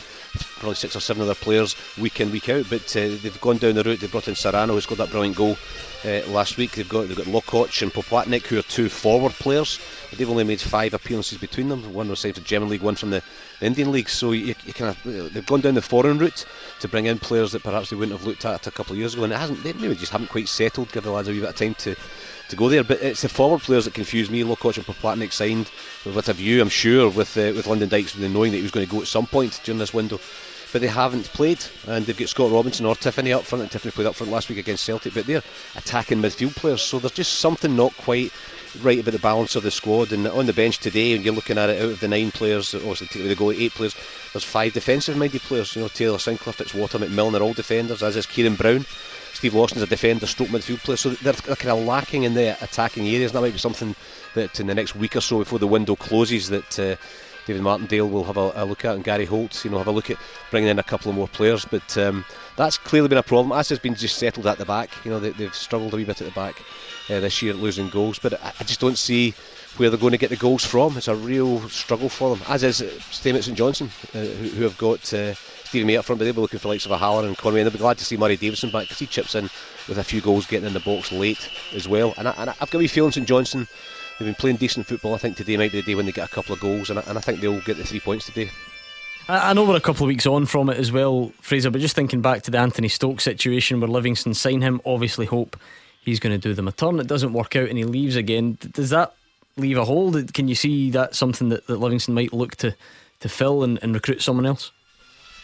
probably 0.59 0.75
six 0.75 0.95
or 0.95 0.99
seven 0.99 1.23
other 1.23 1.35
players 1.35 1.75
week 1.97 2.19
in, 2.19 2.31
week 2.31 2.49
out. 2.49 2.65
But 2.69 2.95
uh, 2.95 3.17
they've 3.21 3.41
gone 3.41 3.57
down 3.57 3.75
the 3.75 3.83
route. 3.83 3.99
They 3.99 4.07
brought 4.07 4.27
in 4.27 4.35
Serrano, 4.35 4.73
who 4.73 4.81
scored 4.81 4.99
that 4.99 5.11
brilliant 5.11 5.35
goal 5.35 5.57
uh, 6.05 6.21
last 6.27 6.57
week. 6.57 6.71
They've 6.71 6.87
got 6.87 7.07
they've 7.07 7.17
got 7.17 7.25
Lokotsch 7.27 7.81
and 7.81 7.91
Poplatnik, 7.91 8.45
who 8.47 8.59
are 8.59 8.63
two 8.63 8.89
forward 8.89 9.33
players. 9.33 9.79
They've 10.15 10.29
only 10.29 10.43
made 10.43 10.61
five 10.61 10.93
appearances 10.93 11.37
between 11.37 11.69
them. 11.69 11.93
One 11.93 12.09
was 12.09 12.19
signed 12.19 12.35
for 12.35 12.41
German 12.41 12.69
League, 12.69 12.81
one 12.81 12.95
from 12.95 13.11
the, 13.11 13.21
the 13.59 13.65
Indian 13.65 13.91
League. 13.91 14.09
So 14.09 14.31
you, 14.31 14.55
you 14.65 14.73
kind 14.73 14.95
of 14.95 15.33
they've 15.33 15.45
gone 15.45 15.61
down 15.61 15.75
the 15.75 15.81
foreign 15.81 16.17
route 16.17 16.45
to 16.79 16.87
bring 16.87 17.05
in 17.05 17.19
players 17.19 17.51
that 17.51 17.63
perhaps 17.63 17.89
they 17.89 17.95
wouldn't 17.95 18.17
have 18.17 18.27
looked 18.27 18.45
at 18.45 18.67
a 18.67 18.71
couple 18.71 18.93
of 18.93 18.99
years 18.99 19.13
ago, 19.13 19.23
and 19.23 19.33
it 19.33 19.37
hasn't. 19.37 19.63
They 19.63 19.73
maybe 19.73 19.95
just 19.95 20.11
haven't 20.11 20.29
quite 20.29 20.47
settled. 20.47 20.91
Give 20.91 21.03
the 21.03 21.11
lads 21.11 21.27
a 21.27 21.31
wee 21.31 21.39
bit 21.41 21.49
of 21.49 21.55
time 21.55 21.75
to 21.75 21.95
to 22.49 22.55
go 22.55 22.69
there. 22.69 22.83
But 22.83 23.01
it's 23.01 23.21
the 23.21 23.29
forward 23.29 23.61
players 23.61 23.85
that 23.85 23.93
confuse 23.93 24.29
me. 24.29 24.43
Lokotsch 24.43 24.77
and 24.77 24.85
Poplatnik 24.85 25.31
signed 25.31 25.69
with 26.05 26.29
a 26.29 26.33
view, 26.33 26.61
I'm 26.61 26.69
sure, 26.69 27.09
with 27.09 27.37
uh, 27.37 27.53
with 27.55 27.67
Lyndon 27.67 27.89
Dykes, 27.89 28.17
knowing 28.17 28.51
that 28.51 28.57
he 28.57 28.63
was 28.63 28.71
going 28.71 28.85
to 28.85 28.91
go 28.91 29.01
at 29.01 29.07
some 29.07 29.27
point 29.27 29.61
during 29.63 29.79
this 29.79 29.93
window. 29.93 30.19
But 30.71 30.81
they 30.81 30.87
haven't 30.87 31.25
played, 31.25 31.63
and 31.87 32.05
they've 32.05 32.17
got 32.17 32.29
Scott 32.29 32.51
Robinson 32.51 32.85
or 32.85 32.93
Tiffoney 32.93 33.35
up 33.35 33.43
front. 33.43 33.63
And 33.63 33.71
Tiffoney 33.71 33.91
played 33.91 34.07
up 34.07 34.15
front 34.15 34.31
last 34.31 34.49
week 34.49 34.59
against 34.59 34.83
Celtic, 34.83 35.15
but 35.15 35.25
they're 35.25 35.41
attacking 35.75 36.21
midfield 36.21 36.55
players, 36.55 36.83
so 36.83 36.99
there's 36.99 37.11
just 37.11 37.39
something 37.39 37.75
not 37.75 37.95
quite 37.97 38.31
right 38.83 38.99
about 38.99 39.13
the 39.13 39.19
balance 39.19 39.55
of 39.55 39.63
the 39.63 39.71
squad. 39.71 40.11
And 40.11 40.27
on 40.27 40.45
the 40.45 40.53
bench 40.53 40.77
today, 40.77 41.15
when 41.15 41.23
you're 41.23 41.33
looking 41.33 41.57
at 41.57 41.71
it, 41.71 41.81
out 41.81 41.89
of 41.89 41.99
the 41.99 42.07
nine 42.07 42.29
players, 42.29 42.75
obviously 42.75 43.07
take 43.07 43.23
the 43.23 43.35
goal, 43.35 43.51
eight 43.51 43.73
players, 43.73 43.95
there's 44.31 44.43
five 44.43 44.73
defensive-minded 44.73 45.41
players. 45.41 45.75
You 45.75 45.81
know, 45.81 45.87
Taylor 45.87 46.19
Sinclair, 46.19 46.53
Fitzwater, 46.53 47.03
McMillan 47.03 47.39
are 47.39 47.43
all 47.43 47.53
defenders, 47.53 48.03
as 48.03 48.15
is 48.15 48.27
Ciaron 48.27 48.55
Brown. 48.55 48.85
Steve 49.33 49.55
Lawson's 49.55 49.81
a 49.81 49.87
defender, 49.87 50.27
stroke 50.27 50.49
midfield 50.49 50.83
player, 50.83 50.97
so 50.97 51.09
they're, 51.09 51.33
they're 51.33 51.55
kind 51.55 51.79
of 51.79 51.85
lacking 51.85 52.23
in 52.23 52.33
the 52.33 52.61
attacking 52.61 53.07
areas. 53.07 53.31
And 53.31 53.37
that 53.37 53.41
might 53.41 53.53
be 53.53 53.59
something 53.59 53.95
that 54.35 54.59
in 54.59 54.67
the 54.67 54.75
next 54.75 54.95
week 54.95 55.15
or 55.15 55.21
so 55.21 55.39
before 55.39 55.59
the 55.59 55.67
window 55.67 55.95
closes 55.95 56.49
that 56.49 56.79
uh, 56.79 56.95
David 57.49 57.63
Martindale 57.63 58.07
will 58.07 58.25
have 58.25 58.37
a, 58.37 58.51
a, 58.57 58.63
look 58.63 58.85
at, 58.85 58.93
and 58.93 59.03
Gary 59.03 59.25
Holt, 59.25 59.65
you 59.65 59.71
know, 59.71 59.79
have 59.79 59.87
a 59.87 59.91
look 59.91 60.11
at 60.11 60.17
bringing 60.51 60.69
in 60.69 60.77
a 60.77 60.83
couple 60.83 61.09
of 61.09 61.15
more 61.15 61.27
players. 61.27 61.65
But 61.65 61.97
um, 61.97 62.23
that's 62.57 62.77
clearly 62.77 63.07
been 63.07 63.17
a 63.17 63.23
problem. 63.23 63.57
As 63.57 63.69
has 63.69 63.79
been 63.79 63.95
just 63.95 64.19
settled 64.19 64.45
at 64.45 64.59
the 64.59 64.65
back. 64.65 64.91
You 65.03 65.09
know, 65.09 65.19
they, 65.19 65.31
have 65.43 65.55
struggled 65.55 65.91
a 65.93 65.95
wee 65.95 66.03
bit 66.03 66.21
at 66.21 66.27
the 66.27 66.33
back 66.33 66.61
uh, 67.09 67.19
this 67.21 67.41
year 67.41 67.55
losing 67.55 67.89
goals. 67.89 68.19
But 68.19 68.35
I, 68.35 68.53
I, 68.59 68.63
just 68.65 68.79
don't 68.79 68.99
see 68.99 69.33
where 69.77 69.89
they're 69.89 69.97
going 69.97 70.11
to 70.11 70.19
get 70.19 70.29
the 70.29 70.35
goals 70.35 70.63
from. 70.63 70.95
It's 70.95 71.07
a 71.07 71.15
real 71.15 71.67
struggle 71.69 72.07
for 72.07 72.35
them. 72.35 72.45
As 72.47 72.61
is 72.61 72.83
uh, 72.83 72.99
Stayment 73.09 73.43
St 73.43 73.57
Johnstone, 73.57 73.89
uh, 74.13 74.19
who, 74.19 74.49
who, 74.49 74.63
have 74.65 74.77
got. 74.77 75.11
Uh, 75.11 75.33
Stevie 75.63 75.85
May 75.85 75.97
up 75.97 76.05
front, 76.05 76.17
but 76.17 76.25
they'll 76.25 76.33
be 76.33 76.41
looking 76.41 76.59
for 76.59 76.67
likes 76.67 76.85
of 76.85 76.91
a 76.91 76.97
Haller 76.97 77.27
and 77.27 77.37
Conway, 77.37 77.61
and 77.61 77.67
they'll 77.67 77.73
be 77.73 77.79
glad 77.79 77.99
to 77.99 78.05
see 78.05 78.17
Murray 78.17 78.37
Davidson 78.37 78.71
back 78.71 78.85
because 78.85 78.97
he 78.97 79.05
chips 79.05 79.35
in 79.35 79.51
with 79.87 79.99
a 79.99 80.03
few 80.03 80.19
goals 80.19 80.47
getting 80.47 80.65
in 80.65 80.73
the 80.73 80.79
box 80.79 81.11
late 81.11 81.47
as 81.75 81.87
well. 81.87 82.13
And, 82.17 82.27
I, 82.27 82.33
and 82.39 82.49
I've 82.49 82.71
got 82.71 82.75
a 82.75 82.77
wee 82.79 82.87
feeling 82.87 83.11
St 83.11 83.27
Johnstone. 83.27 83.67
They've 84.19 84.27
been 84.27 84.35
playing 84.35 84.57
decent 84.57 84.85
football. 84.85 85.15
I 85.15 85.17
think 85.17 85.37
today 85.37 85.55
might 85.55 85.71
be 85.71 85.79
the 85.79 85.87
day 85.87 85.95
when 85.95 86.05
they 86.05 86.11
get 86.11 86.29
a 86.29 86.33
couple 86.33 86.53
of 86.53 86.59
goals, 86.59 86.89
and 86.89 86.99
I, 86.99 87.03
and 87.07 87.17
I 87.17 87.21
think 87.21 87.39
they'll 87.39 87.61
get 87.61 87.77
the 87.77 87.85
three 87.85 88.01
points 88.01 88.25
today. 88.25 88.51
I 89.29 89.53
know 89.53 89.63
we're 89.63 89.75
a 89.75 89.81
couple 89.81 90.05
of 90.05 90.07
weeks 90.07 90.25
on 90.25 90.47
from 90.47 90.69
it 90.69 90.77
as 90.77 90.91
well, 90.91 91.31
Fraser, 91.39 91.69
but 91.69 91.81
just 91.81 91.95
thinking 91.95 92.19
back 92.19 92.41
to 92.43 92.51
the 92.51 92.57
Anthony 92.57 92.87
Stokes 92.87 93.23
situation 93.23 93.79
where 93.79 93.87
Livingston 93.87 94.33
sign 94.33 94.61
him, 94.61 94.81
obviously 94.85 95.27
hope 95.27 95.55
he's 96.01 96.19
going 96.19 96.33
to 96.33 96.47
do 96.47 96.55
them 96.55 96.67
a 96.67 96.71
turn. 96.71 96.99
It 96.99 97.05
doesn't 97.05 97.33
work 97.33 97.55
out 97.55 97.69
and 97.69 97.77
he 97.77 97.83
leaves 97.83 98.15
again. 98.15 98.57
Does 98.71 98.89
that 98.89 99.13
leave 99.55 99.77
a 99.77 99.85
hole? 99.85 100.11
Can 100.33 100.47
you 100.47 100.55
see 100.55 100.89
that 100.91 101.13
something 101.13 101.49
that, 101.49 101.67
that 101.67 101.77
Livingston 101.77 102.15
might 102.15 102.33
look 102.33 102.55
to, 102.57 102.75
to 103.19 103.29
fill 103.29 103.63
and, 103.63 103.77
and 103.83 103.93
recruit 103.93 104.23
someone 104.23 104.47
else? 104.47 104.71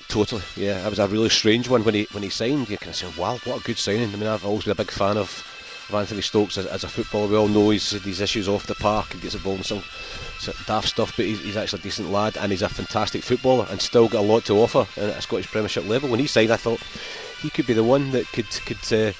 Totally, 0.08 0.42
yeah. 0.56 0.82
That 0.82 0.90
was 0.90 1.00
a 1.00 1.08
really 1.08 1.30
strange 1.30 1.70
one 1.70 1.84
when 1.84 1.96
he 1.96 2.08
when 2.12 2.24
he 2.24 2.30
signed. 2.30 2.70
You 2.70 2.78
kind 2.78 2.92
of 2.92 2.96
say, 2.96 3.08
"Wow, 3.18 3.40
what 3.44 3.62
a 3.62 3.64
good 3.64 3.78
signing!" 3.78 4.14
I 4.14 4.16
mean, 4.16 4.28
I've 4.28 4.46
always 4.46 4.64
been 4.64 4.72
a 4.72 4.76
big 4.76 4.92
fan 4.92 5.18
of, 5.18 5.44
of 5.90 5.96
Anthony 5.96 6.22
Stokes 6.22 6.58
as, 6.58 6.66
as 6.66 6.84
a 6.84 6.88
footballer. 6.88 7.28
We 7.28 7.38
all 7.38 7.48
know 7.48 7.70
he's 7.70 7.92
had 7.92 8.02
these 8.02 8.22
issues 8.22 8.48
off 8.48 8.68
the 8.68 8.76
park 8.76 9.14
and 9.14 9.22
gets 9.22 9.36
involved 9.36 9.60
in 9.60 9.64
some 9.64 9.84
daft 10.66 10.90
stuff, 10.90 11.16
but 11.16 11.26
he's, 11.26 11.42
he's, 11.42 11.58
actually 11.58 11.80
a 11.80 11.84
decent 11.84 12.12
lad 12.12 12.38
and 12.38 12.52
he's 12.52 12.62
a 12.62 12.70
fantastic 12.70 13.24
footballer 13.24 13.68
and 13.70 13.82
still 13.82 14.08
got 14.08 14.20
a 14.20 14.28
lot 14.28 14.46
to 14.46 14.54
offer 14.54 14.88
at 15.00 15.10
a 15.10 15.22
Scottish 15.22 15.48
Premiership 15.48 15.88
level. 15.88 16.10
When 16.10 16.20
he 16.20 16.28
signed, 16.28 16.52
I 16.52 16.58
thought 16.58 16.82
he 17.42 17.50
could 17.50 17.68
be 17.68 17.74
the 17.74 17.84
one 17.84 18.12
that 18.12 18.28
could 18.32 18.50
could 18.66 18.78
uh, 18.94 19.14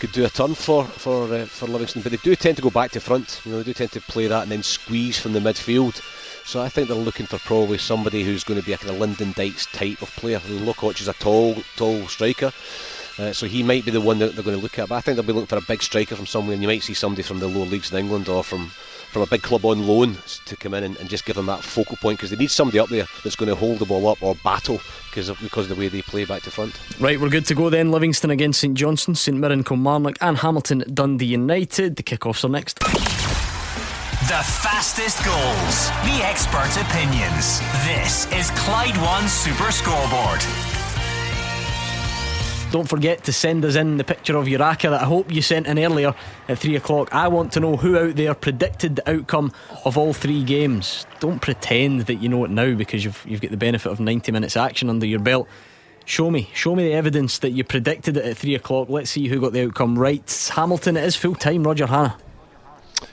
could 0.00 0.12
do 0.12 0.24
a 0.24 0.30
turn 0.30 0.54
for 0.54 0.84
for 0.84 1.32
uh, 1.32 1.46
for 1.46 1.66
Livingston. 1.66 2.02
But 2.02 2.12
they 2.12 2.18
do 2.18 2.34
tend 2.34 2.56
to 2.56 2.62
go 2.62 2.70
back 2.70 2.90
to 2.92 3.00
front. 3.00 3.40
You 3.44 3.52
know, 3.52 3.58
they 3.58 3.64
do 3.64 3.74
tend 3.74 3.92
to 3.92 4.00
play 4.00 4.26
that 4.26 4.42
and 4.42 4.52
then 4.52 4.62
squeeze 4.62 5.18
from 5.18 5.32
the 5.32 5.40
midfield. 5.40 6.00
So 6.44 6.62
I 6.62 6.70
think 6.70 6.88
they're 6.88 6.96
looking 6.96 7.26
for 7.26 7.38
probably 7.40 7.76
somebody 7.76 8.24
who's 8.24 8.42
going 8.42 8.58
to 8.58 8.64
be 8.64 8.72
a 8.72 8.78
kind 8.78 8.90
of 8.90 8.98
Lyndon 8.98 9.32
Dykes 9.32 9.66
type 9.66 10.00
of 10.00 10.10
player. 10.16 10.38
Lokotsch 10.40 11.02
is 11.02 11.08
a 11.08 11.12
tall, 11.12 11.56
tall 11.76 12.06
striker. 12.08 12.52
Uh, 13.18 13.32
so 13.32 13.46
he 13.46 13.62
might 13.62 13.84
be 13.84 13.90
the 13.90 14.00
one 14.00 14.18
that 14.18 14.34
they're 14.34 14.44
going 14.44 14.56
to 14.56 14.62
look 14.62 14.78
at. 14.78 14.88
But 14.88 14.96
I 14.96 15.00
think 15.00 15.16
they'll 15.16 15.26
be 15.26 15.32
looking 15.32 15.46
for 15.46 15.56
a 15.56 15.62
big 15.62 15.82
striker 15.82 16.14
from 16.14 16.26
somewhere, 16.26 16.54
and 16.54 16.62
you 16.62 16.68
might 16.68 16.82
see 16.82 16.94
somebody 16.94 17.22
from 17.22 17.40
the 17.40 17.48
lower 17.48 17.66
leagues 17.66 17.90
in 17.90 17.98
England 17.98 18.28
or 18.28 18.44
from 18.44 18.70
from 19.08 19.22
a 19.22 19.26
big 19.26 19.42
club 19.42 19.64
on 19.64 19.86
loan 19.86 20.16
to 20.44 20.54
come 20.56 20.74
in 20.74 20.84
and, 20.84 20.96
and 20.98 21.08
just 21.08 21.24
give 21.24 21.34
them 21.34 21.46
that 21.46 21.64
focal 21.64 21.96
point 21.96 22.18
because 22.18 22.30
they 22.30 22.36
need 22.36 22.50
somebody 22.50 22.78
up 22.78 22.88
there 22.90 23.06
that's 23.24 23.36
going 23.36 23.48
to 23.48 23.54
hold 23.54 23.78
the 23.78 23.86
ball 23.86 24.06
up 24.06 24.22
or 24.22 24.34
battle 24.44 24.80
because 25.08 25.30
of, 25.30 25.40
because 25.40 25.70
of 25.70 25.74
the 25.74 25.80
way 25.80 25.88
they 25.88 26.02
play 26.02 26.26
back 26.26 26.42
to 26.42 26.50
front. 26.50 26.78
Right, 27.00 27.18
we're 27.18 27.30
good 27.30 27.46
to 27.46 27.54
go 27.54 27.70
then. 27.70 27.90
Livingston 27.90 28.30
against 28.30 28.60
St 28.60 28.74
Johnstone, 28.74 29.14
St 29.14 29.36
Mirren, 29.36 29.64
Kilmarnock, 29.64 30.18
and 30.20 30.36
Hamilton 30.36 30.84
Dundee 30.92 31.24
United. 31.24 31.96
The 31.96 32.02
kickoffs 32.02 32.44
are 32.44 32.50
next. 32.50 32.78
The 34.28 34.44
fastest 34.44 35.24
goals, 35.24 35.88
the 36.04 36.22
expert 36.26 36.76
opinions. 36.78 37.60
This 37.86 38.30
is 38.32 38.50
Clyde 38.60 38.96
One 38.98 39.26
Super 39.26 39.72
Scoreboard. 39.72 40.77
Don't 42.70 42.86
forget 42.86 43.24
to 43.24 43.32
send 43.32 43.64
us 43.64 43.76
in 43.76 43.96
the 43.96 44.04
picture 44.04 44.36
of 44.36 44.46
your 44.46 44.60
ACCA 44.60 44.90
that 44.90 45.00
I 45.00 45.06
hope 45.06 45.32
you 45.32 45.40
sent 45.40 45.66
in 45.66 45.78
earlier 45.78 46.14
at 46.48 46.58
3 46.58 46.76
o'clock. 46.76 47.14
I 47.14 47.26
want 47.26 47.50
to 47.52 47.60
know 47.60 47.76
who 47.76 47.96
out 47.98 48.16
there 48.16 48.34
predicted 48.34 48.96
the 48.96 49.10
outcome 49.10 49.52
of 49.86 49.96
all 49.96 50.12
three 50.12 50.44
games. 50.44 51.06
Don't 51.18 51.40
pretend 51.40 52.02
that 52.02 52.16
you 52.16 52.28
know 52.28 52.44
it 52.44 52.50
now 52.50 52.74
because 52.74 53.06
you've, 53.06 53.24
you've 53.26 53.40
got 53.40 53.52
the 53.52 53.56
benefit 53.56 53.90
of 53.90 54.00
90 54.00 54.32
minutes 54.32 54.54
action 54.54 54.90
under 54.90 55.06
your 55.06 55.18
belt. 55.18 55.48
Show 56.04 56.30
me, 56.30 56.50
show 56.52 56.76
me 56.76 56.84
the 56.84 56.92
evidence 56.92 57.38
that 57.38 57.52
you 57.52 57.64
predicted 57.64 58.18
it 58.18 58.26
at 58.26 58.36
3 58.36 58.54
o'clock. 58.56 58.90
Let's 58.90 59.10
see 59.10 59.28
who 59.28 59.40
got 59.40 59.54
the 59.54 59.64
outcome 59.64 59.98
right. 59.98 60.50
Hamilton, 60.54 60.98
it 60.98 61.04
is 61.04 61.16
full 61.16 61.36
time. 61.36 61.64
Roger 61.64 61.86
Hannah. 61.86 62.18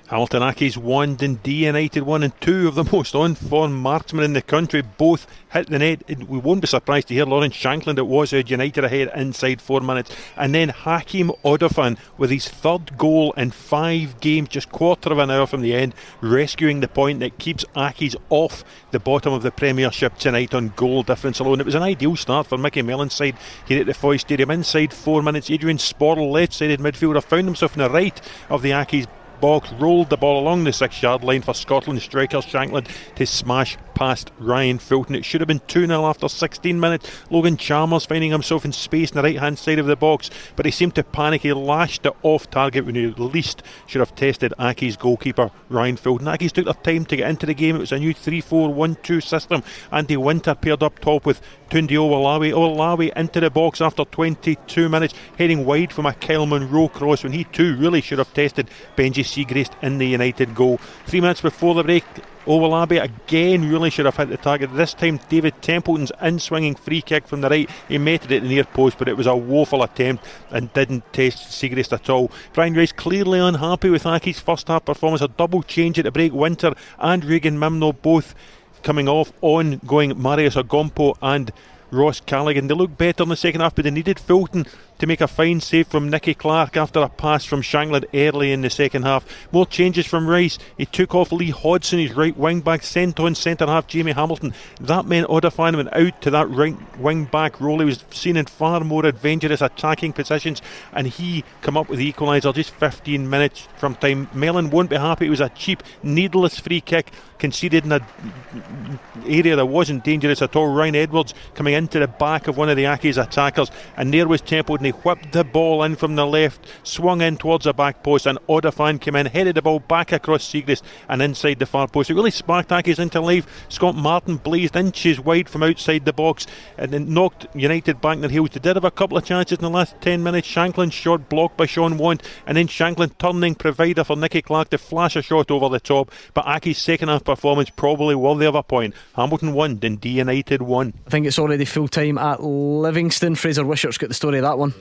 Hamilton 0.08 0.44
Accies 0.44 0.78
one, 0.78 1.16
Dundee 1.16 1.66
United 1.66 2.04
one, 2.04 2.22
and 2.22 2.40
two 2.40 2.68
of 2.68 2.76
the 2.76 2.84
most 2.92 3.16
on-form 3.16 3.74
marksmen 3.74 4.24
in 4.24 4.34
the 4.34 4.42
country 4.42 4.84
both 4.84 5.26
hit 5.52 5.68
the 5.68 5.80
net. 5.80 6.04
We 6.28 6.38
won't 6.38 6.62
be 6.62 6.68
surprised 6.68 7.08
to 7.08 7.16
hear 7.16 7.26
Lawrence 7.26 7.56
Shankland. 7.56 7.98
It 7.98 8.06
was 8.06 8.32
United 8.32 8.84
ahead 8.84 9.12
inside 9.16 9.62
four 9.62 9.82
minutes, 9.82 10.16
and 10.38 10.54
then 10.54 10.70
Hakeem 10.70 11.32
Odoffin 11.44 11.98
with 12.18 12.30
his 12.30 12.48
third 12.48 12.98
goal 12.98 13.34
in 13.34 13.50
five 13.52 14.20
games, 14.20 14.50
just 14.50 14.72
quarter 14.72 15.12
of 15.12 15.18
an 15.18 15.32
hour 15.32 15.48
from 15.48 15.62
the 15.62 15.74
end, 15.74 15.96
rescuing 16.22 16.82
the 16.82 16.88
point 16.88 17.20
that 17.22 17.40
keeps 17.40 17.66
Accies 17.76 18.16
off 18.30 18.64
the 18.92 19.00
bottom 19.00 19.34
of 19.34 19.42
the 19.42 19.52
Premiership 19.52 20.18
tonight 20.18 20.54
on 20.54 20.74
goal 20.76 21.02
difference 21.04 21.40
alone. 21.40 21.60
It 21.60 21.66
was 21.66 21.76
an 21.76 21.84
ideal 21.84 22.16
start 22.16 22.48
for 22.48 22.58
Micky 22.58 22.84
Mellon's 22.84 23.14
side 23.14 23.38
here 23.68 23.82
at 23.82 23.88
the 23.88 23.94
Foy 23.94 24.18
Stadium. 24.18 24.52
Inside 24.52 24.94
four 24.94 25.22
minutes, 25.22 25.50
Adrian 25.50 25.78
Sporle, 25.78 26.32
left-sided 26.32 26.80
midfielder, 26.80 27.24
found 27.24 27.46
himself 27.46 27.76
in 27.76 27.82
the 27.82 27.90
right 27.90 28.22
of 28.50 28.62
the 28.62 28.72
Accies 28.72 29.08
box, 29.40 29.72
rolled 29.74 30.10
the 30.10 30.18
ball 30.18 30.40
along 30.40 30.64
the 30.64 30.74
six 30.74 31.02
yard 31.02 31.24
line 31.24 31.42
for 31.42 31.54
Scotland 31.54 32.02
striker 32.02 32.38
Shankland 32.38 32.88
to 33.16 33.26
smash 33.26 33.78
past 33.96 34.32
Ryan 34.38 34.78
Fulton. 34.78 35.16
It 35.16 35.26
should 35.26 35.42
have 35.42 35.48
been 35.48 35.62
2 35.68 35.88
0 35.88 36.06
after 36.06 36.30
16 36.30 36.80
minutes. 36.80 37.10
Logan 37.32 37.58
Chalmers 37.58 38.06
finding 38.06 38.32
himself 38.32 38.66
in 38.66 38.72
space 38.72 39.12
on 39.12 39.16
the 39.16 39.24
right 39.24 39.40
hand 39.40 39.58
side 39.58 39.80
of 39.80 39.88
the 39.88 39.96
box, 39.96 40.30
but 40.56 40.66
he 40.66 40.72
seemed 40.72 40.96
to 40.96 41.04
panic. 41.04 41.42
He 41.42 41.54
lashed 41.54 42.06
it 42.06 42.14
off 42.22 42.50
target 42.52 42.86
when 42.86 42.96
he 42.96 43.08
least 43.08 43.64
should 43.88 44.02
have 44.02 44.16
tested 44.16 44.54
Accies 44.60 45.00
goalkeeper 45.00 45.50
Ryan 45.70 45.98
Fulton. 45.98 46.28
Accies 46.28 46.52
took 46.52 46.66
their 46.66 46.74
time 46.76 47.06
to 47.06 47.16
get 47.16 47.30
into 47.30 47.46
the 47.46 47.54
game. 47.54 47.78
It 47.78 47.80
was 47.80 47.92
a 47.92 47.98
new 47.98 48.14
3 48.14 48.42
4 48.42 48.74
1 48.74 48.98
2 49.02 49.22
system. 49.22 49.64
Andy 49.92 50.18
Winter 50.18 50.54
paired 50.54 50.84
up 50.84 51.00
top 51.00 51.26
with 51.26 51.42
Tunde 51.70 51.90
Owolabi. 51.90 52.52
Owolabi 52.52 53.12
into 53.16 53.40
the 53.40 53.50
box 53.50 53.82
after 53.82 54.06
22 54.06 54.90
minutes, 54.90 55.14
heading 55.38 55.66
wide 55.66 55.92
from 55.92 56.06
a 56.06 56.14
Kyle 56.14 56.46
Munro 56.46 56.88
cross 56.90 57.24
when 57.24 57.34
he 57.34 57.46
too 57.46 57.76
really 57.78 58.02
should 58.02 58.20
have 58.20 58.34
tested 58.34 58.70
Benji 58.96 59.24
Siegrist 59.24 59.72
in 59.82 59.98
the 59.98 60.08
United 60.08 60.54
goal. 60.54 60.80
Three 61.06 61.22
minutes 61.22 61.42
before 61.42 61.76
the 61.76 61.84
break, 61.84 62.04
Owolabi 62.46 63.02
again 63.02 63.70
really 63.70 63.90
should 63.90 64.06
have 64.06 64.18
hit 64.18 64.30
the 64.30 64.38
target. 64.38 64.74
This 64.74 64.94
time, 64.94 65.20
David 65.30 65.62
Templeton's 65.62 66.12
in 66.22 66.40
swinging 66.40 66.76
free 66.76 67.02
kick 67.02 67.28
from 67.28 67.42
the 67.42 67.50
right. 67.50 67.70
He 67.88 67.98
met 67.98 68.26
it 68.26 68.32
at 68.32 68.44
the 68.44 68.48
near 68.48 68.64
post, 68.64 68.98
but 68.98 69.08
it 69.08 69.18
was 69.18 69.28
a 69.28 69.36
woeful 69.36 69.82
attempt 69.84 70.24
and 70.52 70.72
didn't 70.74 71.12
test 71.12 71.50
Siegrist 71.50 71.92
at 71.92 72.10
all. 72.10 72.32
Brian 72.54 72.76
Rice 72.76 72.92
clearly 72.92 73.40
unhappy 73.40 73.90
with 73.90 74.04
Accies 74.04 74.40
first 74.40 74.68
half 74.68 74.86
performance. 74.86 75.22
A 75.22 75.28
double 75.28 75.64
change 75.64 75.98
at 75.98 76.06
the 76.06 76.12
break. 76.12 76.34
Winter 76.34 76.74
and 77.00 77.26
Regan 77.26 77.58
Mimnaugh 77.58 78.02
both 78.02 78.36
coming 78.84 79.10
off 79.10 79.34
on 79.42 79.82
going 79.88 80.12
Marios 80.12 80.62
Ogkmpoe 80.62 81.18
and 81.22 81.52
Ross 81.90 82.20
Callaghan. 82.20 82.68
They 82.68 82.76
looked 82.76 82.98
better 82.98 83.24
in 83.24 83.30
the 83.30 83.36
second 83.36 83.62
half, 83.62 83.74
but 83.74 83.86
they 83.86 83.92
needed 83.92 84.20
Fulton 84.20 84.66
to 85.06 85.08
make 85.08 85.22
a 85.22 85.28
fine 85.28 85.60
save 85.60 85.88
from 85.88 86.10
Nicky 86.10 86.34
Clark 86.34 86.76
after 86.76 87.00
a 87.00 87.10
pass 87.10 87.46
from 87.46 87.62
Shankland 87.62 88.06
early 88.12 88.52
in 88.52 88.62
the 88.62 88.72
second 88.72 89.04
half. 89.04 89.24
More 89.52 89.68
changes 89.68 90.08
from 90.08 90.28
Rice. 90.28 90.58
He 90.80 90.88
took 90.88 91.14
off 91.14 91.32
Lee 91.32 91.52
Hodson, 91.52 92.00
his 92.00 92.14
right 92.14 92.36
wing 92.36 92.62
back, 92.62 92.82
sent 92.82 93.20
on 93.20 93.36
centre 93.36 93.68
half 93.68 93.86
Jamie 93.86 94.14
Hamilton. 94.14 94.56
That 94.82 95.06
meant 95.06 95.28
Odoffin 95.28 95.76
went 95.76 95.94
out 95.94 96.22
to 96.24 96.32
that 96.32 96.50
right 96.50 96.76
wing 97.00 97.26
back 97.26 97.62
role. 97.62 97.80
He 97.80 97.86
was 97.86 98.04
seen 98.10 98.36
in 98.36 98.46
far 98.46 98.80
more 98.80 99.06
adventurous 99.06 99.62
attacking 99.62 100.14
positions, 100.14 100.64
and 100.92 101.06
he 101.06 101.44
come 101.62 101.78
up 101.78 101.88
with 101.88 102.00
the 102.00 102.12
equaliser 102.12 102.54
just 102.56 102.72
15 102.72 103.30
minutes 103.30 103.68
from 103.78 103.94
time. 103.96 104.28
Mellon 104.34 104.72
won't 104.72 104.90
be 104.90 104.98
happy. 104.98 105.28
It 105.28 105.30
was 105.30 105.42
a 105.42 105.50
cheap, 105.50 105.84
needless 106.02 106.60
free 106.60 106.82
kick 106.82 107.12
conceded 107.38 107.86
in 107.86 107.92
an 107.92 109.00
area 109.28 109.56
that 109.56 109.66
wasn't 109.66 110.04
dangerous 110.04 110.42
at 110.42 110.56
all. 110.56 110.74
Ryan 110.74 110.96
Edwards 110.96 111.34
coming 111.54 111.74
into 111.74 112.00
the 112.00 112.08
back 112.08 112.48
of 112.48 112.58
one 112.58 112.70
of 112.70 112.78
the 112.78 112.86
Accies 112.86 113.22
attackers, 113.22 113.70
and 113.98 114.12
there 114.12 114.28
was 114.28 114.42
Temple 114.42 114.78
he 114.86 114.94
whipped 115.04 115.32
the 115.32 115.44
ball 115.44 115.84
in 115.84 115.96
from 115.96 116.16
the 116.16 116.26
left, 116.26 116.66
swung 116.84 117.22
in 117.22 117.38
towards 117.38 117.66
the 117.66 117.74
back 117.74 118.04
post, 118.04 118.26
and 118.26 118.38
Odoffin 118.48 119.02
came 119.02 119.16
in, 119.16 119.26
headed 119.26 119.56
the 119.56 119.62
ball 119.62 119.80
back 119.80 120.12
across 120.12 120.48
Siegrist 120.48 120.84
and 121.10 121.22
inside 121.22 121.60
the 121.60 121.66
far 121.66 121.88
post. 121.88 122.10
It 122.10 122.16
really 122.16 122.32
sparked 122.32 122.70
Accies 122.70 123.00
into 123.00 123.20
life. 123.22 123.66
Scott 123.70 123.96
Martin 123.96 124.38
blazed 124.38 124.76
inches 124.76 125.20
wide 125.20 125.50
from 125.50 125.64
outside 125.64 126.06
the 126.06 126.14
box 126.14 126.46
and 126.78 126.92
then 126.92 127.14
knocked 127.14 127.48
United 127.56 128.00
back 128.02 128.20
their 128.20 128.30
heels. 128.30 128.52
They 128.52 128.60
did 128.60 128.76
have 128.76 128.86
a 128.86 128.92
couple 128.92 129.18
of 129.18 129.26
chances 129.26 129.58
in 129.58 129.64
the 129.64 129.70
last 129.70 130.00
10 130.02 130.22
minutes. 130.22 130.48
Shankland 130.48 130.94
shot 130.94 131.28
blocked 131.30 131.58
by 131.58 131.66
Sean 131.66 131.98
Want, 131.98 132.22
and 132.46 132.56
then 132.56 132.68
Shankland 132.68 133.18
turning 133.18 133.56
provider 133.56 134.04
for 134.04 134.16
Nicky 134.16 134.42
Clark 134.42 134.70
to 134.70 134.78
flash 134.78 135.16
a 135.16 135.22
shot 135.22 135.50
over 135.50 135.70
the 135.70 135.80
top. 135.80 136.12
But 136.34 136.46
Accies 136.46 136.76
second 136.76 137.10
half 137.10 137.24
performance 137.24 137.70
probably 137.70 138.14
worthy 138.14 138.46
of 138.46 138.56
a 138.56 138.64
point. 138.64 138.94
Hamilton 139.16 139.54
one, 139.54 139.78
Dundee 139.78 140.10
United 140.10 140.62
one. 140.62 140.94
I 141.08 141.10
think 141.10 141.26
it's 141.26 141.40
already 141.40 141.66
full 141.66 141.88
time 141.88 142.18
at 142.18 142.44
Livingston. 142.44 143.36
Fraser 143.36 143.66
Wishart's 143.66 143.98
got 143.98 144.10
the 144.10 144.14
story 144.14 144.38
of 144.38 144.44
that 144.44 144.60
one. 144.60 144.75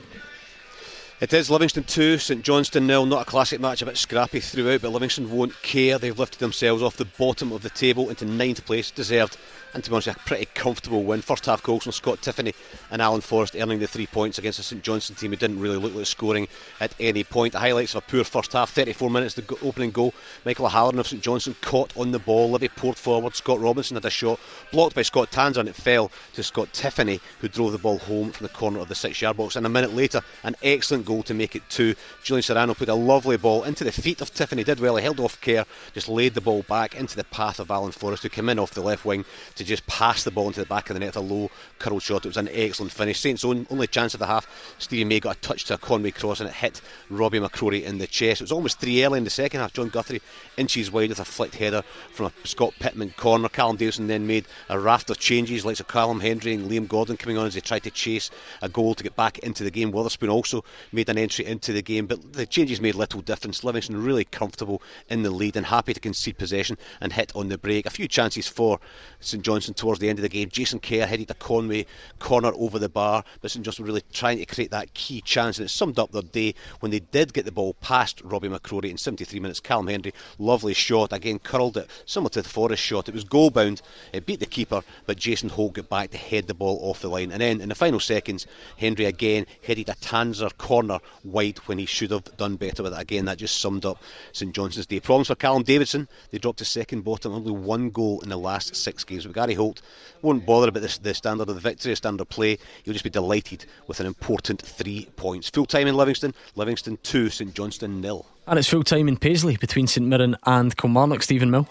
It 1.21 1.31
is 1.31 1.49
Livingston 1.49 1.85
2, 1.85 2.17
St 2.17 2.43
Johnstone 2.43 2.87
nil. 2.87 3.05
Not 3.05 3.21
a 3.21 3.25
classic 3.25 3.61
match, 3.61 3.81
a 3.81 3.85
bit 3.85 3.95
scrappy 3.95 4.41
throughout, 4.41 4.81
but 4.81 4.91
Livingston 4.91 5.31
won't 5.31 5.61
care. 5.61 5.97
They've 5.97 6.19
lifted 6.19 6.39
themselves 6.39 6.83
off 6.83 6.97
the 6.97 7.05
bottom 7.05 7.53
of 7.53 7.61
the 7.61 7.69
table 7.69 8.09
into 8.09 8.25
ninth 8.25 8.65
place, 8.65 8.91
deserved 8.91 9.37
and 9.75 9.83
to 9.83 9.89
be 9.89 9.93
honest, 9.93 10.07
a 10.07 10.13
pretty 10.25 10.45
comfortable 10.53 11.03
win. 11.03 11.21
First 11.21 11.45
half 11.47 11.61
goals 11.61 11.83
from 11.83 11.91
Scott 11.91 12.21
Tiffoney 12.21 12.55
and 12.91 13.01
Alan 13.01 13.19
Forrest 13.19 13.57
earning 13.59 13.79
the 13.79 13.87
three 13.87 14.07
points 14.07 14.37
against 14.37 14.57
the 14.57 14.63
St 14.63 14.81
Johnstone 14.81 15.17
team 15.17 15.31
who 15.31 15.35
didn't 15.35 15.59
really 15.59 15.75
look 15.75 15.93
like 15.93 16.05
scoring 16.05 16.47
at 16.79 16.95
any 16.97 17.25
point. 17.25 17.51
The 17.51 17.59
highlights 17.59 17.93
of 17.93 18.01
a 18.01 18.09
poor 18.09 18.23
first 18.23 18.53
half 18.53 18.71
34 18.71 19.09
minutes, 19.09 19.33
the 19.33 19.57
opening 19.61 19.91
goal. 19.91 20.13
Michael 20.45 20.69
Halloran 20.69 20.97
of 20.97 21.07
St 21.07 21.21
Johnstone 21.21 21.57
caught 21.59 21.95
on 21.97 22.11
the 22.11 22.19
ball. 22.19 22.51
Livy 22.51 22.69
poured 22.69 22.95
forward. 22.95 23.35
Scott 23.35 23.59
Robinson 23.59 23.95
had 23.95 24.05
a 24.05 24.09
shot 24.09 24.39
blocked 24.71 24.95
by 24.95 25.01
Scott 25.01 25.29
Tanser 25.29 25.59
and 25.59 25.67
it 25.67 25.75
fell 25.75 26.09
to 26.35 26.41
Scott 26.41 26.69
Tiffoney 26.71 27.19
who 27.41 27.49
drove 27.49 27.73
the 27.73 27.77
ball 27.77 27.97
home 27.97 28.31
from 28.31 28.45
the 28.45 28.53
corner 28.53 28.79
of 28.79 28.87
the 28.87 28.95
six 28.95 29.21
yard 29.21 29.35
box. 29.35 29.57
And 29.57 29.65
a 29.65 29.69
minute 29.69 29.93
later, 29.93 30.21
an 30.43 30.55
excellent 30.63 31.05
goal 31.05 31.21
to 31.23 31.33
make 31.33 31.53
it 31.53 31.63
two. 31.69 31.95
Julian 32.23 32.43
Serrano 32.43 32.75
put 32.75 32.87
a 32.87 32.95
lovely 32.95 33.35
ball 33.35 33.65
into 33.65 33.83
the 33.83 33.91
feet 33.91 34.21
of 34.21 34.33
Tiffoney. 34.33 34.63
Did 34.63 34.79
well. 34.79 34.95
He 34.95 35.03
held 35.03 35.19
off 35.19 35.41
Kerr, 35.41 35.65
just 35.93 36.07
laid 36.07 36.33
the 36.33 36.39
ball 36.39 36.63
back 36.63 36.95
into 36.95 37.17
the 37.17 37.25
path 37.25 37.59
of 37.59 37.69
Alan 37.69 37.91
Forrest, 37.91 38.23
who 38.23 38.29
came 38.29 38.47
in 38.47 38.57
off 38.57 38.71
the 38.71 38.81
left 38.81 39.03
wing 39.03 39.25
to 39.55 39.64
just 39.65 39.85
pass 39.87 40.23
the 40.23 40.31
ball 40.31 40.47
into 40.47 40.59
the 40.59 40.65
back 40.65 40.89
of 40.89 40.93
the 40.93 40.99
net 40.99 41.15
with 41.15 41.17
a 41.17 41.19
low 41.21 41.49
curled 41.79 42.01
shot. 42.01 42.25
It 42.25 42.29
was 42.29 42.37
an 42.37 42.49
excellent 42.51 42.91
finish. 42.91 43.19
Saints' 43.19 43.45
own 43.45 43.67
only 43.69 43.87
chance 43.87 44.13
of 44.13 44.19
the 44.19 44.25
half. 44.25 44.47
Stevie 44.77 45.05
May 45.05 45.19
got 45.19 45.37
a 45.37 45.39
touch 45.41 45.65
to 45.65 45.75
a 45.75 45.77
Conway 45.77 46.11
cross 46.11 46.39
and 46.39 46.49
it 46.49 46.55
hit 46.55 46.81
Robbie 47.09 47.39
McCrorie 47.39 47.83
in 47.83 47.97
the 47.97 48.07
chest. 48.07 48.41
It 48.41 48.45
was 48.45 48.51
almost 48.51 48.79
three 48.79 49.03
early 49.03 49.17
in 49.17 49.23
the 49.23 49.29
second 49.29 49.59
half. 49.59 49.73
John 49.73 49.89
Guthrie 49.89 50.21
inches 50.57 50.91
wide 50.91 51.09
with 51.09 51.19
a 51.19 51.25
flicked 51.25 51.55
header 51.55 51.83
from 52.11 52.27
a 52.27 52.47
Scott 52.47 52.73
Pittman 52.79 53.11
corner. 53.17 53.49
Callum 53.49 53.77
Davidson 53.77 54.07
then 54.07 54.27
made 54.27 54.45
a 54.69 54.79
raft 54.79 55.09
of 55.09 55.19
changes, 55.19 55.65
like 55.65 55.75
Callum 55.87 56.19
Hendry 56.19 56.53
and 56.53 56.69
Liam 56.69 56.87
Gordon 56.87 57.17
coming 57.17 57.37
on 57.37 57.47
as 57.47 57.53
they 57.53 57.61
tried 57.61 57.83
to 57.83 57.91
chase 57.91 58.31
a 58.61 58.69
goal 58.69 58.95
to 58.95 59.03
get 59.03 59.15
back 59.15 59.39
into 59.39 59.63
the 59.63 59.71
game. 59.71 59.91
Wotherspoon 59.91 60.29
also 60.29 60.63
made 60.91 61.09
an 61.09 61.17
entry 61.17 61.45
into 61.45 61.73
the 61.73 61.81
game, 61.81 62.05
but 62.05 62.33
the 62.33 62.45
changes 62.45 62.81
made 62.81 62.95
little 62.95 63.21
difference. 63.21 63.63
Livingston 63.63 64.03
really 64.03 64.25
comfortable 64.25 64.81
in 65.09 65.23
the 65.23 65.31
lead 65.31 65.55
and 65.55 65.65
happy 65.65 65.93
to 65.93 65.99
concede 65.99 66.37
possession 66.37 66.77
and 67.01 67.13
hit 67.13 67.31
on 67.35 67.49
the 67.49 67.57
break. 67.57 67.85
A 67.85 67.89
few 67.89 68.07
chances 68.07 68.47
for 68.47 68.79
St 69.19 69.43
Johnstone 69.45 69.75
towards 69.75 69.99
the 69.99 70.09
end 70.09 70.17
of 70.17 70.23
the 70.23 70.29
game. 70.29 70.49
Jason 70.49 70.79
Kerr 70.79 71.05
headed 71.05 71.29
a 71.29 71.35
Conway 71.35 71.85
corner 72.17 72.51
over 72.55 72.79
the 72.79 72.89
bar, 72.89 73.23
but 73.41 73.51
St 73.51 73.63
Johnstone 73.63 73.85
really 73.85 74.01
trying 74.11 74.39
to 74.39 74.45
create 74.45 74.71
that 74.71 74.93
key 74.95 75.21
chance, 75.21 75.59
and 75.59 75.65
it 75.65 75.69
summed 75.69 75.99
up 75.99 76.11
their 76.11 76.23
day 76.23 76.55
when 76.79 76.91
they 76.91 76.99
did 76.99 77.31
get 77.31 77.45
the 77.45 77.51
ball 77.51 77.75
past 77.75 78.21
Robbie 78.23 78.49
McCrorie 78.49 78.89
in 78.89 78.97
73 78.97 79.39
minutes. 79.39 79.59
Callum 79.59 79.87
Hendry, 79.87 80.13
lovely 80.39 80.73
shot, 80.73 81.13
again 81.13 81.37
curled 81.37 81.77
it, 81.77 81.89
similar 82.07 82.31
to 82.31 82.41
the 82.41 82.49
Forrest 82.49 82.81
shot. 82.81 83.07
It 83.07 83.13
was 83.13 83.23
goal 83.23 83.51
bound, 83.51 83.83
it 84.13 84.25
beat 84.25 84.39
the 84.39 84.47
keeper, 84.47 84.81
but 85.05 85.17
Jason 85.17 85.49
Holt 85.49 85.73
got 85.73 85.89
back 85.89 86.09
to 86.11 86.17
head 86.17 86.47
the 86.47 86.55
ball 86.55 86.79
off 86.81 87.01
the 87.01 87.09
line. 87.09 87.31
And 87.31 87.41
then 87.41 87.61
in 87.61 87.69
the 87.69 87.75
final 87.75 87.99
seconds, 87.99 88.47
Hendry 88.77 89.05
again 89.05 89.45
headed 89.63 89.89
a 89.89 89.93
Tanser 89.93 90.49
corner 90.57 90.99
wide 91.23 91.59
when 91.67 91.77
he 91.77 91.85
should 91.85 92.09
have 92.09 92.35
done 92.37 92.55
better 92.55 92.81
with 92.81 92.93
it. 92.93 92.99
Again, 92.99 93.25
that 93.25 93.37
just 93.37 93.61
summed 93.61 93.85
up 93.85 94.01
St 94.31 94.53
Johnstone's 94.55 94.87
day. 94.87 94.99
Problems 94.99 95.27
for 95.27 95.35
Callum 95.35 95.61
Davidson, 95.61 96.07
they 96.31 96.39
dropped 96.39 96.59
to 96.59 96.65
second 96.65 97.03
bottom, 97.03 97.31
only 97.31 97.51
one 97.51 97.89
goal 97.89 98.21
in 98.21 98.29
the 98.29 98.37
last 98.37 98.75
six 98.75 99.03
games. 99.03 99.25
Gary 99.35 99.53
Holt 99.53 99.81
won't 100.21 100.45
bother 100.45 100.69
about 100.69 100.81
the, 100.81 100.99
the 101.01 101.13
standard 101.13 101.49
of 101.49 101.55
the 101.55 101.61
victory, 101.61 101.93
standard 101.95 102.29
play. 102.29 102.57
He'll 102.83 102.93
just 102.93 103.03
be 103.03 103.09
delighted 103.09 103.65
with 103.85 103.99
an 103.99 104.07
important 104.07 104.61
three 104.61 105.09
points. 105.17 105.49
Full 105.49 105.65
time 105.65 105.87
in 105.87 105.95
Livingston, 105.95 106.33
Livingston 106.55 106.97
2, 107.03 107.29
St 107.29 107.53
Johnstone 107.53 108.01
nil. 108.01 108.25
And 108.47 108.57
it's 108.57 108.69
full 108.69 108.83
time 108.83 109.07
in 109.09 109.17
Paisley 109.17 109.57
between 109.57 109.87
St 109.87 110.07
Mirren 110.07 110.37
and 110.45 110.75
Kilmarnock, 110.75 111.21
Stephen 111.21 111.51
Mill. 111.51 111.67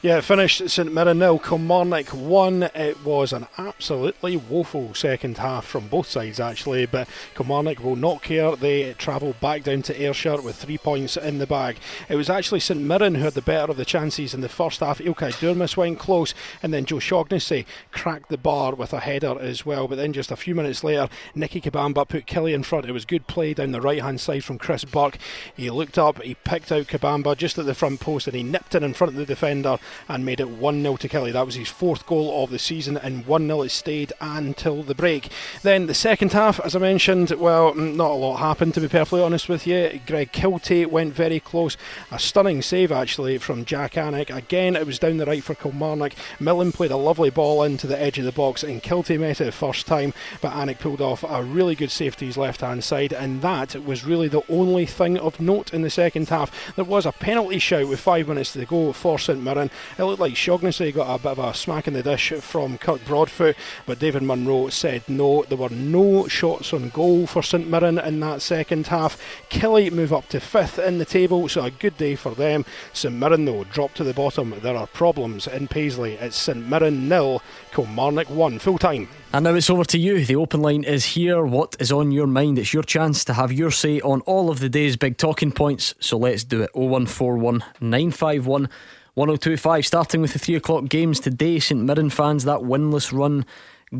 Yeah, 0.00 0.20
finished 0.20 0.70
St 0.70 0.92
Mirren 0.92 1.18
nil, 1.18 1.40
Kilmarnock 1.40 2.10
one. 2.10 2.62
It 2.62 3.04
was 3.04 3.32
an 3.32 3.48
absolutely 3.58 4.36
woeful 4.36 4.94
second 4.94 5.38
half 5.38 5.64
from 5.64 5.88
both 5.88 6.08
sides 6.08 6.38
actually, 6.38 6.86
but 6.86 7.08
Kilmarnock 7.34 7.82
will 7.82 7.96
not 7.96 8.22
care. 8.22 8.54
They 8.54 8.92
travel 8.92 9.34
back 9.40 9.64
down 9.64 9.82
to 9.82 10.00
Ayrshire 10.00 10.40
with 10.40 10.54
three 10.54 10.78
points 10.78 11.16
in 11.16 11.38
the 11.38 11.48
bag. 11.48 11.78
It 12.08 12.14
was 12.14 12.30
actually 12.30 12.60
St 12.60 12.80
Mirren 12.80 13.16
who 13.16 13.24
had 13.24 13.32
the 13.32 13.42
better 13.42 13.72
of 13.72 13.76
the 13.76 13.84
chances 13.84 14.34
in 14.34 14.40
the 14.40 14.48
first 14.48 14.78
half. 14.78 15.00
Ilkay 15.00 15.32
Durmus 15.32 15.76
went 15.76 15.98
close, 15.98 16.32
and 16.62 16.72
then 16.72 16.84
Joe 16.84 17.00
Shaughnessy 17.00 17.66
cracked 17.90 18.28
the 18.28 18.38
bar 18.38 18.76
with 18.76 18.92
a 18.92 19.00
header 19.00 19.36
as 19.40 19.66
well. 19.66 19.88
But 19.88 19.96
then 19.96 20.12
just 20.12 20.30
a 20.30 20.36
few 20.36 20.54
minutes 20.54 20.84
later, 20.84 21.08
Nicky 21.34 21.60
Kabamba 21.60 22.06
put 22.06 22.26
Killie 22.26 22.54
in 22.54 22.62
front. 22.62 22.86
It 22.86 22.92
was 22.92 23.04
good 23.04 23.26
play 23.26 23.52
down 23.52 23.72
the 23.72 23.80
right 23.80 24.00
hand 24.00 24.20
side 24.20 24.44
from 24.44 24.58
Chris 24.58 24.84
Burke. 24.84 25.18
He 25.56 25.70
looked 25.70 25.98
up, 25.98 26.22
he 26.22 26.36
picked 26.36 26.70
out 26.70 26.86
Kabamba 26.86 27.36
just 27.36 27.58
at 27.58 27.66
the 27.66 27.74
front 27.74 27.98
post, 27.98 28.28
and 28.28 28.36
he 28.36 28.44
nipped 28.44 28.76
it 28.76 28.84
in 28.84 28.94
front 28.94 29.14
of 29.14 29.18
the 29.18 29.26
defender 29.26 29.76
and 30.08 30.24
made 30.24 30.40
it 30.40 30.50
1 30.50 30.82
0 30.82 30.96
to 30.96 31.08
Killie. 31.08 31.32
That 31.32 31.46
was 31.46 31.54
his 31.54 31.68
fourth 31.68 32.06
goal 32.06 32.42
of 32.42 32.50
the 32.50 32.58
season, 32.58 32.96
and 32.96 33.26
1 33.26 33.46
0 33.46 33.62
it 33.62 33.70
stayed 33.70 34.12
until 34.20 34.82
the 34.82 34.94
break. 34.94 35.30
Then 35.62 35.86
the 35.86 35.94
second 35.94 36.32
half, 36.32 36.60
as 36.60 36.74
I 36.74 36.78
mentioned, 36.78 37.30
well, 37.30 37.72
mm, 37.72 37.96
not 37.96 38.10
a 38.10 38.14
lot 38.14 38.36
happened 38.36 38.74
to 38.74 38.80
be 38.80 38.88
perfectly 38.88 39.22
honest 39.22 39.48
with 39.48 39.66
you. 39.66 40.00
Greg 40.06 40.32
Kiltie 40.32 40.86
went 40.86 41.14
very 41.14 41.40
close. 41.40 41.76
A 42.10 42.18
stunning 42.18 42.62
save 42.62 42.92
actually 42.92 43.38
from 43.38 43.64
Jak 43.64 43.94
Alnwick. 43.94 44.34
Again, 44.34 44.76
it 44.76 44.86
was 44.86 44.98
down 44.98 45.16
the 45.18 45.26
right 45.26 45.42
for 45.42 45.54
Kilmarnock. 45.54 46.12
Millen 46.40 46.72
played 46.72 46.90
a 46.90 46.96
lovely 46.96 47.30
ball 47.30 47.62
into 47.62 47.86
the 47.86 48.00
edge 48.00 48.18
of 48.18 48.24
the 48.24 48.32
box, 48.32 48.62
and 48.62 48.82
Kiltie 48.82 49.18
met 49.18 49.40
it 49.40 49.52
first 49.52 49.86
time, 49.86 50.14
but 50.40 50.52
Anick 50.52 50.78
pulled 50.78 51.00
off 51.00 51.24
a 51.24 51.42
really 51.42 51.74
good 51.74 51.90
save 51.90 52.16
to 52.16 52.24
his 52.24 52.36
left 52.36 52.60
hand 52.60 52.84
side, 52.84 53.12
and 53.12 53.42
that 53.42 53.84
was 53.84 54.04
really 54.04 54.28
the 54.28 54.42
only 54.48 54.86
thing 54.86 55.18
of 55.18 55.40
note 55.40 55.72
in 55.72 55.82
the 55.82 55.90
second 55.90 56.28
half. 56.28 56.74
There 56.76 56.84
was 56.84 57.06
a 57.06 57.12
penalty 57.12 57.58
shout 57.58 57.88
with 57.88 58.00
five 58.00 58.28
minutes 58.28 58.52
to 58.52 58.64
go 58.64 58.92
for 58.92 59.18
St 59.18 59.42
Mirren. 59.42 59.70
It 59.98 60.04
looked 60.04 60.20
like 60.20 60.36
Shaughnessy 60.36 60.92
got 60.92 61.14
a 61.14 61.22
bit 61.22 61.32
of 61.32 61.38
a 61.38 61.54
smack 61.54 61.88
in 61.88 61.94
the 61.94 62.02
dish 62.02 62.32
from 62.40 62.78
Kirk 62.78 63.04
Broadfoot, 63.04 63.56
but 63.86 63.98
David 63.98 64.22
Munro 64.22 64.68
said 64.68 65.02
no. 65.08 65.44
There 65.44 65.58
were 65.58 65.68
no 65.68 66.28
shots 66.28 66.72
on 66.72 66.90
goal 66.90 67.26
for 67.26 67.42
St 67.42 67.68
Mirren 67.68 67.98
in 67.98 68.20
that 68.20 68.42
second 68.42 68.88
half. 68.88 69.20
Killie 69.50 69.90
move 69.90 70.12
up 70.12 70.28
to 70.28 70.40
fifth 70.40 70.78
in 70.78 70.98
the 70.98 71.04
table, 71.04 71.48
so 71.48 71.64
a 71.64 71.70
good 71.70 71.96
day 71.96 72.14
for 72.14 72.34
them. 72.34 72.64
St 72.92 73.14
Mirren, 73.14 73.44
though, 73.44 73.64
dropped 73.64 73.96
to 73.96 74.04
the 74.04 74.14
bottom. 74.14 74.54
There 74.62 74.76
are 74.76 74.86
problems 74.86 75.46
in 75.46 75.68
Paisley. 75.68 76.14
It's 76.14 76.36
St 76.36 76.68
Mirren 76.68 77.08
nil, 77.08 77.42
Kilmarnock 77.72 78.30
one, 78.30 78.58
full 78.58 78.78
time. 78.78 79.08
And 79.32 79.44
now 79.44 79.54
it's 79.54 79.68
over 79.68 79.84
to 79.84 79.98
you. 79.98 80.24
The 80.24 80.36
open 80.36 80.62
line 80.62 80.84
is 80.84 81.04
here. 81.04 81.44
What 81.44 81.76
is 81.78 81.92
on 81.92 82.12
your 82.12 82.26
mind? 82.26 82.58
It's 82.58 82.72
your 82.72 82.82
chance 82.82 83.24
to 83.26 83.34
have 83.34 83.52
your 83.52 83.70
say 83.70 84.00
on 84.00 84.22
all 84.22 84.48
of 84.48 84.60
the 84.60 84.70
day's 84.70 84.96
big 84.96 85.18
talking 85.18 85.52
points. 85.52 85.94
So 86.00 86.16
let's 86.16 86.44
do 86.44 86.62
it. 86.62 86.70
0141 86.74 87.62
951 87.80 88.70
1025. 89.18 89.84
Starting 89.84 90.22
with 90.22 90.32
the 90.32 90.38
three 90.38 90.54
o'clock 90.54 90.84
games 90.84 91.18
today, 91.18 91.58
St 91.58 91.80
Mirren 91.80 92.08
fans, 92.08 92.44
that 92.44 92.60
winless 92.60 93.12
run 93.12 93.44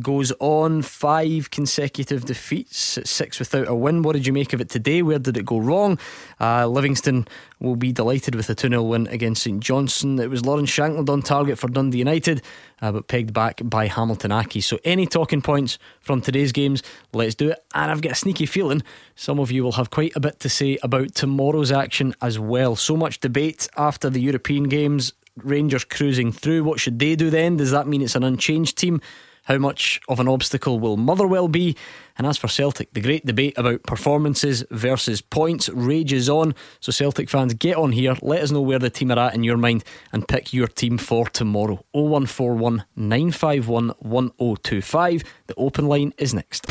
goes 0.01 0.33
on. 0.41 0.83
Five 0.83 1.51
consecutive 1.51 2.25
defeats, 2.25 2.99
six 3.05 3.39
without 3.39 3.69
a 3.69 3.75
win. 3.75 4.03
What 4.03 4.15
did 4.15 4.27
you 4.27 4.33
make 4.33 4.53
of 4.53 4.61
it 4.61 4.69
today? 4.69 5.03
Where 5.03 5.19
did 5.19 5.37
it 5.37 5.47
go 5.47 5.59
wrong? 5.59 5.99
Uh, 6.41 6.67
Livingston 6.67 7.27
will 7.61 7.77
be 7.77 7.93
delighted 7.93 8.35
with 8.35 8.49
a 8.51 8.55
2 8.55 8.69
0 8.69 8.83
win 8.83 9.07
against 9.09 9.43
St 9.43 9.61
Johnstone. 9.61 10.19
It 10.19 10.31
was 10.31 10.45
Lawrence 10.45 10.71
Shankland 10.71 11.09
on 11.09 11.23
target 11.23 11.59
for 11.59 11.69
Dundee 11.69 11.99
United, 11.99 12.43
uh, 12.81 12.93
but 12.93 13.09
pegged 13.09 13.33
back 13.33 13.61
by 13.65 13.87
Hamilton 13.87 14.31
Accies. 14.31 14.65
So, 14.65 14.79
any 14.85 15.07
talking 15.07 15.43
points 15.43 15.79
from 16.01 16.21
today's 16.21 16.53
games, 16.53 16.83
let's 17.13 17.35
do 17.35 17.51
it. 17.51 17.65
And 17.75 17.91
I've 17.91 18.03
got 18.03 18.13
a 18.13 18.17
sneaky 18.17 18.47
feeling 18.47 18.83
some 19.19 19.41
of 19.41 19.51
you 19.51 19.65
will 19.65 19.73
have 19.73 19.91
quite 19.91 20.15
a 20.15 20.21
bit 20.21 20.39
to 20.41 20.49
say 20.49 20.79
about 20.81 21.13
tomorrow's 21.13 21.73
action 21.73 22.15
as 22.23 22.39
well. 22.39 22.77
So 22.77 22.97
much 22.97 23.19
debate 23.19 23.69
after 23.77 24.09
the 24.09 24.21
European 24.21 24.65
games. 24.65 25.13
Rangers 25.37 25.85
cruising 25.85 26.31
through. 26.31 26.63
What 26.63 26.79
should 26.79 27.01
they 27.01 27.17
do 27.17 27.29
then? 27.29 27.57
Does 27.57 27.73
that 27.73 27.89
mean 27.89 28.01
it's 28.01 28.15
an 28.15 28.23
unchanged 28.23 28.79
team? 28.79 29.01
How 29.49 29.57
much 29.57 29.99
of 30.11 30.21
an 30.21 30.29
obstacle 30.29 30.79
will 30.79 30.99
Motherwell 30.99 31.49
be? 31.49 31.75
And 32.19 32.27
as 32.27 32.37
for 32.37 32.49
Celtic, 32.49 32.93
the 32.93 33.01
great 33.01 33.25
debate 33.25 33.57
about 33.57 33.83
performances 33.83 34.63
versus 34.71 35.23
points 35.23 35.71
rages 35.71 36.29
on. 36.29 36.55
So, 36.81 36.93
Celtic 36.93 37.31
fans, 37.31 37.55
get 37.55 37.79
on 37.79 37.93
here. 37.93 38.15
Let 38.21 38.43
us 38.43 38.51
know 38.51 38.61
where 38.61 38.79
the 38.79 38.91
team 38.91 39.11
are 39.11 39.19
at 39.19 39.35
in 39.35 39.45
your 39.45 39.57
mind 39.57 39.85
and 40.13 40.29
pick 40.29 40.53
your 40.53 40.67
team 40.67 40.99
for 40.99 41.25
tomorrow. 41.31 41.83
0141 41.93 42.85
951 42.95 43.93
1025. 44.01 45.25
The 45.47 45.55
open 45.55 45.87
line 45.87 46.13
is 46.19 46.35
next. 46.35 46.69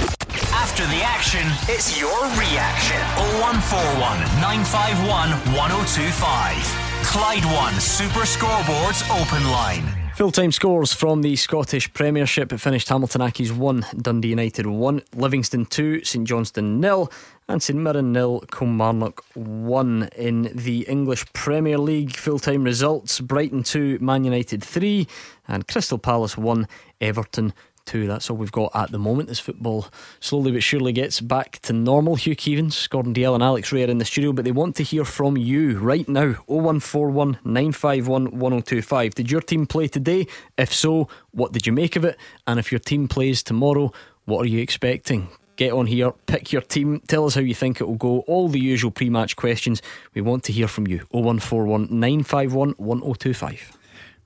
After 0.54 0.86
the 0.86 1.02
action, 1.02 1.48
it's 1.74 2.00
your 2.00 2.22
reaction. 2.38 3.02
0141 3.42 4.20
951 4.40 5.32
1025. 5.58 6.88
Clyde 7.06 7.46
One 7.46 7.74
Super 7.80 8.28
Scoreboards 8.28 9.02
Open 9.20 9.50
Line. 9.50 10.07
Full 10.18 10.32
time 10.32 10.52
scores 10.52 10.94
from 10.94 11.22
the 11.22 11.36
Scottish 11.36 11.94
Premiership. 11.94 12.52
It 12.52 12.58
finished 12.58 12.90
Hamilton 12.90 13.22
Accies 13.22 13.56
1, 13.56 13.86
Dundee 14.02 14.30
United 14.30 14.66
1, 14.66 15.04
Livingston 15.14 15.68
2, 15.68 16.04
St 16.04 16.28
Johnstone 16.28 16.82
0, 16.82 17.08
and 17.48 17.62
St 17.62 17.78
Mirren 17.78 18.16
0, 18.16 18.40
Kilmarnock 18.52 19.24
1. 19.36 20.10
In 20.16 20.52
the 20.56 20.88
English 20.90 21.32
Premier 21.34 21.78
League, 21.78 22.16
full 22.16 22.40
time 22.40 22.64
results 22.64 23.20
Brighton 23.20 23.62
2, 23.62 24.00
Man 24.02 24.24
United 24.24 24.64
3, 24.64 25.08
and 25.48 25.68
Crystal 25.68 26.00
Palace 26.00 26.36
1, 26.36 26.68
Everton 27.00 27.54
two. 27.88 28.08
That's 28.08 28.30
all 28.30 28.38
we've 28.38 28.52
got 28.52 28.72
at 28.76 28.92
the 28.92 29.00
moment 29.00 29.30
as 29.30 29.40
football 29.40 29.88
slowly 30.20 30.52
but 30.52 30.62
surely 30.62 30.92
gets 30.92 31.22
back 31.22 31.60
to 31.64 31.74
normal. 31.74 32.16
Hugh 32.16 32.36
Keevins, 32.36 32.88
Gordon 32.90 33.14
Dalziel, 33.14 33.36
and 33.36 33.44
Alex 33.44 33.72
Rae 33.72 33.84
are 33.84 33.90
in 33.90 33.98
the 33.98 34.06
studio, 34.06 34.34
but 34.34 34.46
they 34.46 34.52
want 34.52 34.76
to 34.76 34.84
hear 34.84 35.06
from 35.06 35.38
you 35.38 35.80
right 35.80 36.08
now. 36.08 36.34
0141 36.48 37.40
951 37.44 38.26
1025. 38.38 39.16
Did 39.16 39.32
your 39.32 39.42
team 39.42 39.66
play 39.66 39.88
today? 39.88 40.28
If 40.58 40.74
so, 40.74 41.08
what 41.32 41.52
did 41.52 41.66
you 41.66 41.74
make 41.74 41.96
of 41.96 42.06
it? 42.06 42.18
And 42.46 42.60
if 42.60 42.72
your 42.72 42.80
team 42.80 43.08
plays 43.08 43.42
tomorrow, 43.42 43.92
what 44.26 44.42
are 44.42 44.50
you 44.50 44.60
expecting? 44.60 45.30
Get 45.56 45.74
on 45.74 45.88
here, 45.88 46.12
pick 46.28 46.52
your 46.52 46.62
team, 46.62 47.02
tell 47.08 47.26
us 47.26 47.34
how 47.34 47.42
you 47.42 47.56
think 47.56 47.82
it 47.82 47.86
will 47.86 47.96
go. 47.96 48.20
All 48.28 48.48
the 48.48 48.60
usual 48.60 48.92
pre 48.92 49.10
match 49.10 49.36
questions. 49.36 49.82
We 50.14 50.22
want 50.22 50.44
to 50.44 50.54
hear 50.54 50.68
from 50.68 50.86
you. 50.86 51.00
0141 51.12 51.88
951 51.90 52.76
1025. 52.78 53.78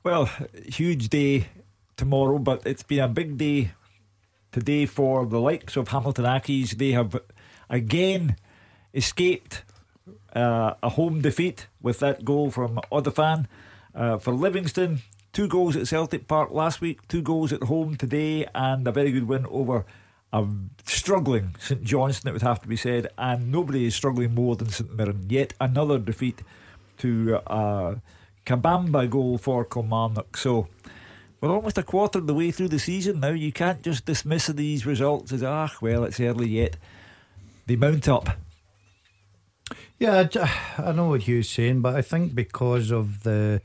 Well, 0.04 0.30
huge 0.66 1.10
day 1.10 1.48
tomorrow, 2.02 2.40
but 2.40 2.66
it's 2.66 2.82
been 2.82 3.00
a 3.00 3.08
big 3.08 3.38
day 3.38 3.74
today 4.52 4.88
for 4.88 5.24
the 5.24 5.40
likes 5.40 5.78
of 5.78 5.90
Hamilton 5.90 6.26
Accies. 6.26 6.72
They 6.72 6.94
have 6.94 7.16
again 7.70 8.38
escaped 8.92 9.62
uh, 10.36 10.74
a 10.82 10.90
home 10.90 11.22
defeat 11.22 11.68
with 11.80 12.00
that 12.00 12.26
goal 12.26 12.50
from 12.50 12.80
Odoffin. 12.92 13.46
Uh, 13.94 14.18
for 14.18 14.34
Livingston, 14.34 15.04
two 15.32 15.48
goals 15.48 15.76
at 15.76 15.88
Celtic 15.88 16.28
Park 16.28 16.50
last 16.50 16.82
week, 16.82 17.08
two 17.08 17.22
goals 17.22 17.54
at 17.54 17.62
home 17.62 17.96
today, 17.96 18.48
and 18.56 18.88
a 18.88 18.92
very 18.92 19.12
good 19.12 19.28
win 19.28 19.46
over 19.52 19.86
a 20.34 20.44
struggling 20.88 21.56
St 21.60 21.84
Johnstone, 21.84 22.32
it 22.32 22.34
would 22.34 22.42
have 22.42 22.64
to 22.64 22.68
be 22.68 22.78
said, 22.78 23.10
and 23.20 23.52
nobody 23.52 23.86
is 23.86 23.94
struggling 23.94 24.34
more 24.34 24.56
than 24.56 24.70
St 24.70 24.92
Mirren. 24.92 25.28
Yet 25.30 25.54
another 25.62 26.00
defeat 26.00 26.42
to 26.98 27.42
a 27.46 28.02
Kabamba 28.44 29.08
goal 29.08 29.38
for 29.38 29.64
Kilmarnock. 29.66 30.36
So 30.36 30.68
we're 31.42 31.50
almost 31.50 31.80
a 31.80 31.84
quarter 31.84 32.20
of 32.20 32.28
the 32.28 32.34
way 32.34 32.52
through 32.52 32.68
the 32.68 32.80
season 32.80 33.20
now. 33.20 33.32
You 33.32 33.52
can't 33.52 33.82
just 33.82 34.06
dismiss 34.06 34.48
these 34.48 34.86
results 34.86 35.32
as, 35.32 35.42
ah, 35.42 35.70
well, 35.82 36.04
it's 36.04 36.20
early 36.20 36.50
yet. 36.50 36.78
They 37.66 37.76
mount 37.76 38.08
up. 38.08 38.30
Yeah, 39.98 40.28
I 40.78 40.92
know 40.94 41.10
what 41.10 41.28
Hugh's 41.28 41.50
saying, 41.50 41.82
but 41.82 41.96
I 41.96 42.02
think 42.02 42.36
because 42.36 42.92
of 42.92 43.24
the 43.24 43.62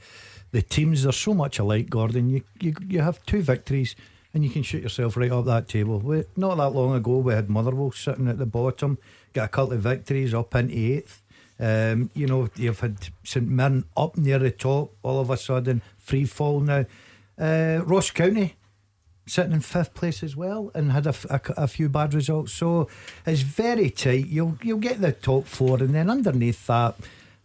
the 0.52 0.62
teams 0.62 1.04
are 1.04 1.12
so 1.12 1.34
much 1.34 1.58
alike, 1.58 1.90
Gordon, 1.90 2.30
you, 2.30 2.42
you, 2.60 2.74
you 2.88 3.00
have 3.00 3.24
two 3.26 3.42
victories 3.42 3.94
and 4.32 4.44
you 4.44 4.48
can 4.48 4.62
shoot 4.62 4.82
yourself 4.82 5.16
right 5.16 5.30
up 5.30 5.44
that 5.44 5.68
table. 5.68 5.98
We, 5.98 6.24
not 6.36 6.56
that 6.56 6.70
long 6.70 6.94
ago, 6.94 7.18
we 7.18 7.34
had 7.34 7.50
Motherwell 7.50 7.90
sitting 7.90 8.28
at 8.28 8.38
the 8.38 8.46
bottom, 8.46 8.96
got 9.34 9.46
a 9.46 9.48
couple 9.48 9.74
of 9.74 9.80
victories 9.80 10.32
up 10.32 10.54
into 10.54 10.74
eighth. 10.74 11.22
Um, 11.58 12.10
you 12.14 12.26
know, 12.26 12.48
you've 12.56 12.80
had 12.80 13.08
St 13.24 13.46
Mirren 13.46 13.84
up 13.96 14.16
near 14.16 14.38
the 14.38 14.50
top, 14.50 14.94
all 15.02 15.20
of 15.20 15.30
a 15.30 15.36
sudden, 15.36 15.82
free 15.98 16.24
fall 16.24 16.60
now. 16.60 16.84
Uh, 17.38 17.82
Ross 17.84 18.10
County 18.10 18.56
sitting 19.26 19.52
in 19.52 19.60
fifth 19.60 19.92
place 19.94 20.22
as 20.22 20.36
well 20.36 20.70
and 20.74 20.92
had 20.92 21.06
a, 21.06 21.14
a, 21.28 21.40
a, 21.56 21.68
few 21.68 21.88
bad 21.88 22.14
results. 22.14 22.52
So 22.52 22.88
it's 23.26 23.42
very 23.42 23.90
tight. 23.90 24.26
You'll 24.26 24.56
you'll 24.62 24.78
get 24.78 25.00
the 25.00 25.12
top 25.12 25.46
four, 25.46 25.78
and 25.78 25.94
then 25.94 26.08
underneath 26.08 26.66
that, 26.68 26.94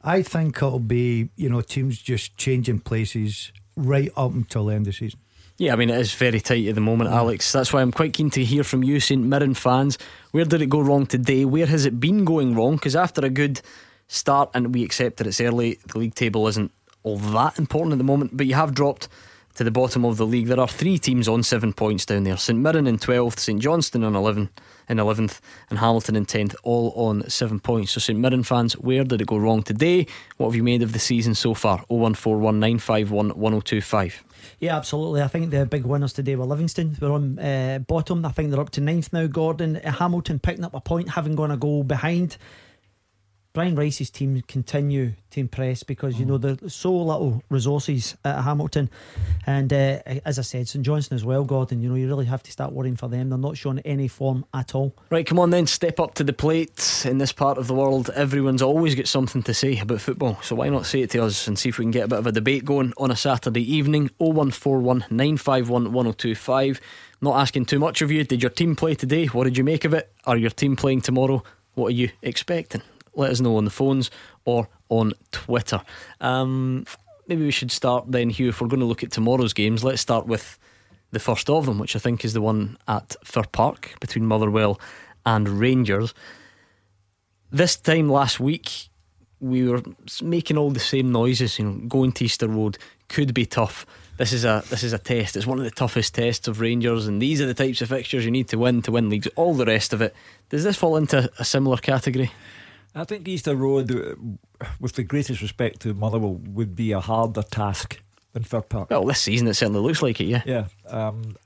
I 0.03 0.21
think 0.21 0.57
it'll 0.57 0.79
be 0.79 1.29
you 1.35 1.49
know 1.49 1.61
teams 1.61 1.97
just 1.97 2.37
changing 2.37 2.79
places 2.79 3.51
right 3.75 4.11
up 4.15 4.33
until 4.33 4.65
the 4.65 4.75
end 4.75 4.87
of 4.87 4.93
the 4.93 4.97
season. 4.97 5.19
Yeah, 5.57 5.73
I 5.73 5.75
mean, 5.75 5.89
it 5.91 5.99
is 5.99 6.13
very 6.15 6.39
tight 6.39 6.67
at 6.67 6.75
the 6.75 6.81
moment, 6.81 7.11
Alex. 7.11 7.51
That's 7.51 7.71
why 7.71 7.81
I'm 7.81 7.91
quite 7.91 8.13
keen 8.13 8.31
to 8.31 8.43
hear 8.43 8.63
from 8.63 8.83
you, 8.83 8.99
St 8.99 9.21
Mirren 9.21 9.53
fans. 9.53 9.97
Where 10.31 10.45
did 10.45 10.61
it 10.61 10.69
go 10.69 10.79
wrong 10.79 11.05
today? 11.05 11.45
Where 11.45 11.67
has 11.67 11.85
it 11.85 11.99
been 11.99 12.25
going 12.25 12.55
wrong? 12.55 12.75
Because 12.75 12.95
after 12.95 13.23
a 13.23 13.29
good 13.29 13.61
start, 14.07 14.49
and 14.53 14.73
we 14.73 14.83
accept 14.83 15.17
that 15.17 15.27
it's 15.27 15.39
early, 15.39 15.77
the 15.87 15.99
league 15.99 16.15
table 16.15 16.47
isn't 16.47 16.71
all 17.03 17.17
that 17.17 17.59
important 17.59 17.93
at 17.93 17.97
the 17.99 18.03
moment, 18.03 18.35
but 18.35 18.47
you 18.47 18.55
have 18.55 18.73
dropped 18.73 19.07
to 19.55 19.63
the 19.63 19.71
bottom 19.71 20.05
of 20.05 20.17
the 20.17 20.25
league. 20.25 20.47
There 20.47 20.59
are 20.59 20.67
three 20.67 20.97
teams 20.97 21.27
on 21.27 21.43
seven 21.43 21.73
points 21.73 22.05
down 22.05 22.23
there 22.23 22.37
St 22.37 22.57
Mirren 22.57 22.87
in 22.87 22.97
12th, 22.97 23.37
St 23.39 23.61
Johnston 23.61 24.03
on 24.03 24.15
11 24.15 24.49
in 24.89 24.97
11th, 24.97 25.39
and 25.69 25.77
Hamilton 25.79 26.15
in 26.15 26.25
10th, 26.25 26.55
all 26.63 26.91
on 26.95 27.29
seven 27.29 27.59
points. 27.59 27.91
So, 27.91 27.99
St 27.99 28.17
Mirren 28.19 28.43
fans, 28.43 28.77
where 28.77 29.03
did 29.03 29.21
it 29.21 29.27
go 29.27 29.37
wrong 29.37 29.61
today? 29.63 30.07
What 30.37 30.47
have 30.47 30.55
you 30.55 30.63
made 30.63 30.81
of 30.83 30.93
the 30.93 30.99
season 30.99 31.35
so 31.35 31.53
far? 31.53 31.83
01419511025. 31.89 34.13
Yeah, 34.59 34.77
absolutely. 34.77 35.21
I 35.21 35.27
think 35.27 35.51
the 35.51 35.65
big 35.65 35.85
winners 35.85 36.13
today 36.13 36.35
were 36.35 36.45
Livingston. 36.45 36.97
We're 36.99 37.11
on 37.11 37.37
uh, 37.39 37.79
bottom. 37.87 38.25
I 38.25 38.31
think 38.31 38.51
they're 38.51 38.59
up 38.59 38.71
to 38.71 38.81
ninth 38.81 39.13
now. 39.13 39.27
Gordon 39.27 39.75
Hamilton 39.75 40.39
picking 40.39 40.65
up 40.65 40.73
a 40.73 40.81
point, 40.81 41.09
having 41.09 41.35
gone 41.35 41.51
a 41.51 41.57
goal 41.57 41.83
behind. 41.83 42.37
Brian 43.53 43.75
Rice's 43.75 44.09
team 44.09 44.41
continue 44.47 45.11
to 45.31 45.39
impress 45.41 45.83
because 45.83 46.17
you 46.17 46.25
know 46.25 46.37
there's 46.37 46.73
so 46.73 46.95
little 46.95 47.43
resources 47.49 48.15
at 48.23 48.43
Hamilton, 48.43 48.89
and 49.45 49.73
uh, 49.73 49.99
as 50.25 50.39
I 50.39 50.41
said, 50.41 50.69
St 50.69 50.85
Johnstone 50.85 51.17
as 51.17 51.25
well. 51.25 51.43
Gordon, 51.43 51.81
you 51.81 51.89
know 51.89 51.95
you 51.95 52.07
really 52.07 52.27
have 52.27 52.41
to 52.43 52.51
start 52.51 52.71
worrying 52.71 52.95
for 52.95 53.09
them. 53.09 53.29
They're 53.29 53.37
not 53.37 53.57
showing 53.57 53.79
any 53.79 54.07
form 54.07 54.45
at 54.53 54.73
all. 54.73 54.95
Right, 55.09 55.25
come 55.25 55.37
on 55.37 55.49
then, 55.49 55.67
step 55.67 55.99
up 55.99 56.13
to 56.15 56.23
the 56.23 56.31
plate. 56.31 57.05
In 57.05 57.17
this 57.17 57.33
part 57.33 57.57
of 57.57 57.67
the 57.67 57.73
world, 57.75 58.09
everyone's 58.15 58.61
always 58.61 58.95
got 58.95 59.09
something 59.09 59.43
to 59.43 59.53
say 59.53 59.77
about 59.79 59.99
football, 59.99 60.37
so 60.41 60.55
why 60.55 60.69
not 60.69 60.85
say 60.85 61.01
it 61.01 61.09
to 61.09 61.23
us 61.23 61.45
and 61.45 61.59
see 61.59 61.67
if 61.67 61.77
we 61.77 61.83
can 61.83 61.91
get 61.91 62.05
a 62.05 62.07
bit 62.07 62.19
of 62.19 62.27
a 62.27 62.31
debate 62.31 62.63
going 62.63 62.93
on 62.97 63.11
a 63.11 63.17
Saturday 63.17 63.69
evening? 63.75 64.09
0141 64.19 65.05
951 65.09 65.91
1025. 65.91 66.79
Not 67.19 67.39
asking 67.39 67.65
too 67.65 67.79
much 67.79 68.01
of 68.01 68.11
you. 68.11 68.23
Did 68.23 68.41
your 68.41 68.49
team 68.49 68.77
play 68.77 68.95
today? 68.95 69.25
What 69.25 69.43
did 69.43 69.57
you 69.57 69.65
make 69.65 69.83
of 69.83 69.93
it? 69.93 70.09
Are 70.25 70.37
your 70.37 70.51
team 70.51 70.77
playing 70.77 71.01
tomorrow? 71.01 71.43
What 71.73 71.87
are 71.87 71.95
you 71.95 72.11
expecting? 72.21 72.81
Let 73.15 73.31
us 73.31 73.41
know 73.41 73.57
on 73.57 73.65
the 73.65 73.71
phones 73.71 74.11
or 74.45 74.69
on 74.89 75.13
Twitter. 75.31 75.81
Um, 76.19 76.85
maybe 77.27 77.43
we 77.43 77.51
should 77.51 77.71
start 77.71 78.11
then, 78.11 78.29
Hugh, 78.29 78.49
if 78.49 78.61
we're 78.61 78.67
going 78.67 78.79
to 78.79 78.85
look 78.85 79.03
at 79.03 79.11
tomorrow's 79.11 79.53
games. 79.53 79.83
Let's 79.83 80.01
start 80.01 80.27
with 80.27 80.57
the 81.11 81.19
first 81.19 81.49
of 81.49 81.65
them, 81.65 81.79
which 81.79 81.95
I 81.95 81.99
think 81.99 82.25
is 82.25 82.33
the 82.33 82.41
one 82.41 82.77
at 82.87 83.15
Fir 83.23 83.43
Park 83.51 83.95
between 83.99 84.25
Motherwell 84.25 84.79
and 85.25 85.47
Rangers. 85.47 86.13
This 87.51 87.75
time 87.75 88.09
last 88.09 88.39
week, 88.39 88.89
we 89.39 89.67
were 89.67 89.81
making 90.21 90.57
all 90.57 90.71
the 90.71 90.79
same 90.79 91.11
noises. 91.11 91.59
You 91.59 91.65
know, 91.65 91.87
going 91.87 92.13
to 92.13 92.25
Easter 92.25 92.47
Road 92.47 92.77
could 93.09 93.33
be 93.33 93.45
tough. 93.45 93.85
This 94.17 94.33
is 94.33 94.45
a 94.45 94.63
this 94.69 94.83
is 94.83 94.93
a 94.93 94.99
test. 94.99 95.35
It's 95.35 95.47
one 95.47 95.57
of 95.57 95.65
the 95.65 95.71
toughest 95.71 96.15
tests 96.15 96.47
of 96.47 96.61
Rangers, 96.61 97.07
and 97.07 97.21
these 97.21 97.41
are 97.41 97.45
the 97.45 97.53
types 97.53 97.81
of 97.81 97.89
fixtures 97.89 98.23
you 98.23 98.31
need 98.31 98.47
to 98.49 98.57
win 98.57 98.81
to 98.83 98.91
win 98.91 99.09
leagues. 99.09 99.27
All 99.35 99.53
the 99.53 99.65
rest 99.65 99.93
of 99.93 100.01
it. 100.01 100.15
Does 100.49 100.63
this 100.63 100.77
fall 100.77 100.95
into 100.95 101.29
a 101.39 101.43
similar 101.43 101.77
category? 101.77 102.31
I 102.93 103.03
think 103.05 103.27
Easter 103.27 103.55
Road, 103.55 103.89
with 104.79 104.93
the 104.93 105.03
greatest 105.03 105.41
respect 105.41 105.81
to 105.81 105.93
Motherwell, 105.93 106.35
would 106.35 106.75
be 106.75 106.91
a 106.91 106.99
harder 106.99 107.43
task 107.43 108.01
than 108.33 108.43
Fir 108.43 108.61
Park. 108.61 108.89
Well, 108.89 109.05
this 109.05 109.21
season 109.21 109.47
it 109.47 109.53
certainly 109.53 109.81
looks 109.81 110.01
like 110.01 110.19
it, 110.19 110.25
yeah. 110.25 110.41
Yeah. 110.45 110.67
Um, 110.87 111.37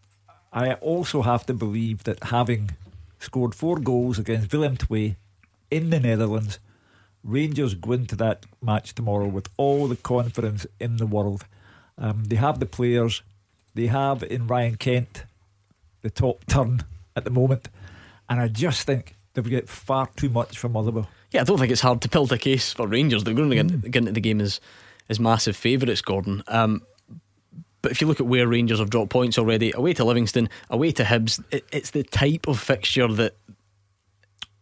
I 0.52 0.74
also 0.76 1.22
have 1.22 1.46
to 1.48 1.54
believe 1.54 2.04
that 2.06 2.24
having 2.26 2.72
scored 3.20 3.54
four 3.54 3.78
goals 3.80 4.18
against 4.18 4.52
Willem 4.52 4.78
II 4.90 5.16
in 5.70 5.90
the 5.90 6.00
Netherlands, 6.00 6.60
Rangers 7.24 7.74
go 7.74 7.92
into 7.92 8.16
that 8.18 8.46
match 8.62 8.94
tomorrow 8.94 9.28
with 9.28 9.50
all 9.58 9.88
the 9.88 9.96
confidence 9.96 10.66
in 10.80 10.98
the 10.98 11.08
world. 11.08 11.46
Um, 11.98 12.26
they 12.26 12.36
have 12.36 12.60
the 12.60 12.66
players, 12.66 13.24
they 13.74 13.88
have 13.88 14.24
in 14.24 14.48
Ryan 14.48 14.76
Kent 14.78 15.26
the 16.02 16.10
top 16.10 16.46
turn 16.46 16.84
at 17.16 17.24
the 17.24 17.32
moment, 17.32 17.70
and 18.30 18.40
I 18.40 18.48
just 18.48 18.84
think 18.86 19.15
they've 19.36 19.50
got 19.50 19.70
far 19.70 20.08
too 20.16 20.30
much 20.30 20.58
from 20.58 20.72
Motherwell. 20.72 21.08
Yeah, 21.32 21.42
I 21.42 21.44
don't 21.44 21.60
think 21.60 21.72
it's 21.72 21.82
hard 21.82 22.02
to 22.02 22.10
build 22.10 22.32
a 22.32 22.38
case 22.38 22.74
for 22.74 22.88
Rangers. 22.88 23.24
They're 23.24 23.34
going 23.34 23.50
to 23.50 23.56
get, 23.56 23.68
mm. 23.68 23.92
get 23.92 23.98
into 23.98 24.14
the 24.14 24.22
game 24.22 24.42
as, 24.42 24.60
as 25.10 25.20
massive 25.20 25.56
favourites, 25.56 26.02
Gordon. 26.02 26.44
Um, 26.48 26.82
but 27.82 27.92
if 27.92 28.02
you 28.02 28.08
look 28.08 28.20
at 28.20 28.26
where 28.26 28.48
Rangers 28.48 28.80
have 28.80 28.90
dropped 28.90 29.12
points 29.12 29.38
already, 29.38 29.72
away 29.72 29.94
to 29.94 30.04
Livingston, 30.04 30.50
away 30.72 30.92
to 30.94 31.04
Hibs, 31.04 31.44
it, 31.52 31.66
it's 31.72 31.92
the 31.92 32.04
type 32.04 32.48
of 32.48 32.60
fixture 32.60 33.08
that 33.08 33.36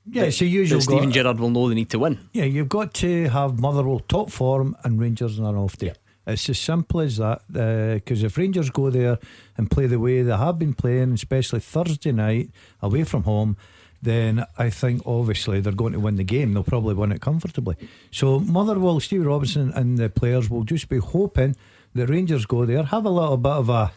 yeah, 0.05 0.23
it's 0.23 0.41
usual. 0.41 0.81
Steven 0.81 1.11
Gerrard 1.11 1.39
will 1.39 1.49
know 1.49 1.69
they 1.69 1.75
need 1.75 1.89
to 1.91 1.99
win. 1.99 2.19
Yeah, 2.33 2.43
you've 2.43 2.67
got 2.67 2.93
to 2.95 3.29
have 3.29 3.59
Motherwell 3.59 3.99
top 3.99 4.29
form 4.29 4.75
and 4.83 4.99
Rangers 4.99 5.39
on 5.39 5.45
an 5.45 5.55
off 5.55 5.77
day. 5.77 5.87
Yeah. 5.87 5.93
It's 6.33 6.49
as 6.49 6.59
simple 6.59 7.01
as 7.01 7.17
that. 7.17 7.41
Because 7.47 8.23
uh, 8.23 8.25
if 8.25 8.37
Rangers 8.37 8.69
go 8.69 8.89
there 8.89 9.19
and 9.57 9.69
play 9.69 9.87
the 9.87 9.99
way 9.99 10.21
they 10.21 10.35
have 10.35 10.59
been 10.59 10.73
playing, 10.73 11.13
especially 11.13 11.59
Thursday 11.59 12.11
night 12.11 12.49
away 12.81 13.03
from 13.03 13.23
home, 13.23 13.57
then 14.03 14.45
I 14.57 14.69
think 14.69 15.01
obviously 15.05 15.61
they're 15.61 15.73
going 15.73 15.93
to 15.93 15.99
win 15.99 16.17
the 16.17 16.23
game. 16.23 16.53
They'll 16.53 16.63
probably 16.63 16.93
win 16.93 17.11
it 17.11 17.21
comfortably. 17.21 17.75
So 18.11 18.39
Motherwell, 18.39 18.99
Steve 18.99 19.25
Robinson, 19.25 19.71
and 19.73 19.97
the 19.97 20.09
players 20.09 20.49
will 20.49 20.63
just 20.63 20.89
be 20.89 20.97
hoping 20.97 21.55
the 21.95 22.05
Rangers 22.05 22.45
go 22.45 22.65
there, 22.65 22.83
have 22.83 23.05
a 23.05 23.09
little 23.09 23.37
bit 23.37 23.51
of 23.51 23.69
a, 23.69 23.91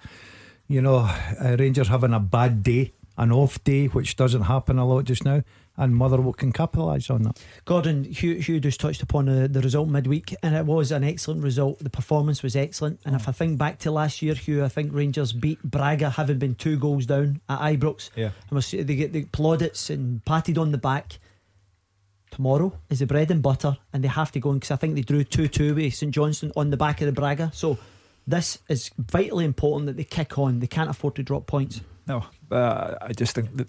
you 0.68 0.80
know, 0.80 0.98
uh, 0.98 1.56
Rangers 1.58 1.88
having 1.88 2.12
a 2.12 2.20
bad 2.20 2.62
day, 2.62 2.92
an 3.18 3.32
off 3.32 3.62
day, 3.64 3.86
which 3.86 4.16
doesn't 4.16 4.42
happen 4.42 4.78
a 4.78 4.86
lot 4.86 5.04
just 5.04 5.24
now 5.24 5.42
and 5.76 5.94
Motherwell 5.94 6.32
can 6.32 6.52
capitalise 6.52 7.10
on 7.10 7.22
that. 7.22 7.42
Gordon, 7.64 8.04
Hugh, 8.04 8.36
Hugh 8.36 8.60
just 8.60 8.80
touched 8.80 9.02
upon 9.02 9.26
the, 9.26 9.48
the 9.48 9.60
result 9.60 9.88
midweek, 9.88 10.34
and 10.42 10.54
it 10.54 10.66
was 10.66 10.90
an 10.92 11.04
excellent 11.04 11.42
result. 11.42 11.78
The 11.78 11.90
performance 11.90 12.42
was 12.42 12.56
excellent. 12.56 13.00
And 13.04 13.14
if 13.14 13.28
I 13.28 13.32
think 13.32 13.58
back 13.58 13.78
to 13.80 13.90
last 13.90 14.22
year, 14.22 14.34
Hugh, 14.34 14.64
I 14.64 14.68
think 14.68 14.92
Rangers 14.92 15.32
beat 15.32 15.62
Braga, 15.62 16.10
having 16.10 16.38
been 16.38 16.54
two 16.54 16.78
goals 16.78 17.06
down 17.06 17.40
at 17.48 17.58
Ibrox. 17.60 18.10
Yeah. 18.14 18.30
And 18.50 18.62
they 18.62 18.96
get 18.96 19.12
the 19.12 19.24
plaudits 19.26 19.90
and 19.90 20.24
patted 20.24 20.58
on 20.58 20.72
the 20.72 20.78
back. 20.78 21.18
Tomorrow 22.30 22.78
is 22.90 22.98
the 22.98 23.06
bread 23.06 23.30
and 23.30 23.42
butter, 23.42 23.78
and 23.92 24.02
they 24.02 24.08
have 24.08 24.32
to 24.32 24.40
go 24.40 24.50
in 24.50 24.56
because 24.56 24.70
I 24.70 24.76
think 24.76 24.94
they 24.94 25.02
drew 25.02 25.24
2 25.24 25.48
2 25.48 25.74
with 25.74 25.94
St 25.94 26.12
Johnstone 26.12 26.52
on 26.56 26.70
the 26.70 26.76
back 26.76 27.00
of 27.00 27.06
the 27.06 27.12
Braga. 27.12 27.50
So 27.54 27.78
this 28.26 28.58
is 28.68 28.90
vitally 28.98 29.44
important 29.44 29.86
that 29.86 29.96
they 29.96 30.04
kick 30.04 30.38
on. 30.38 30.58
They 30.58 30.66
can't 30.66 30.90
afford 30.90 31.14
to 31.16 31.22
drop 31.22 31.46
points. 31.46 31.80
No, 32.06 32.24
uh, 32.50 32.94
I 33.00 33.12
just 33.12 33.34
think 33.34 33.56
that 33.56 33.68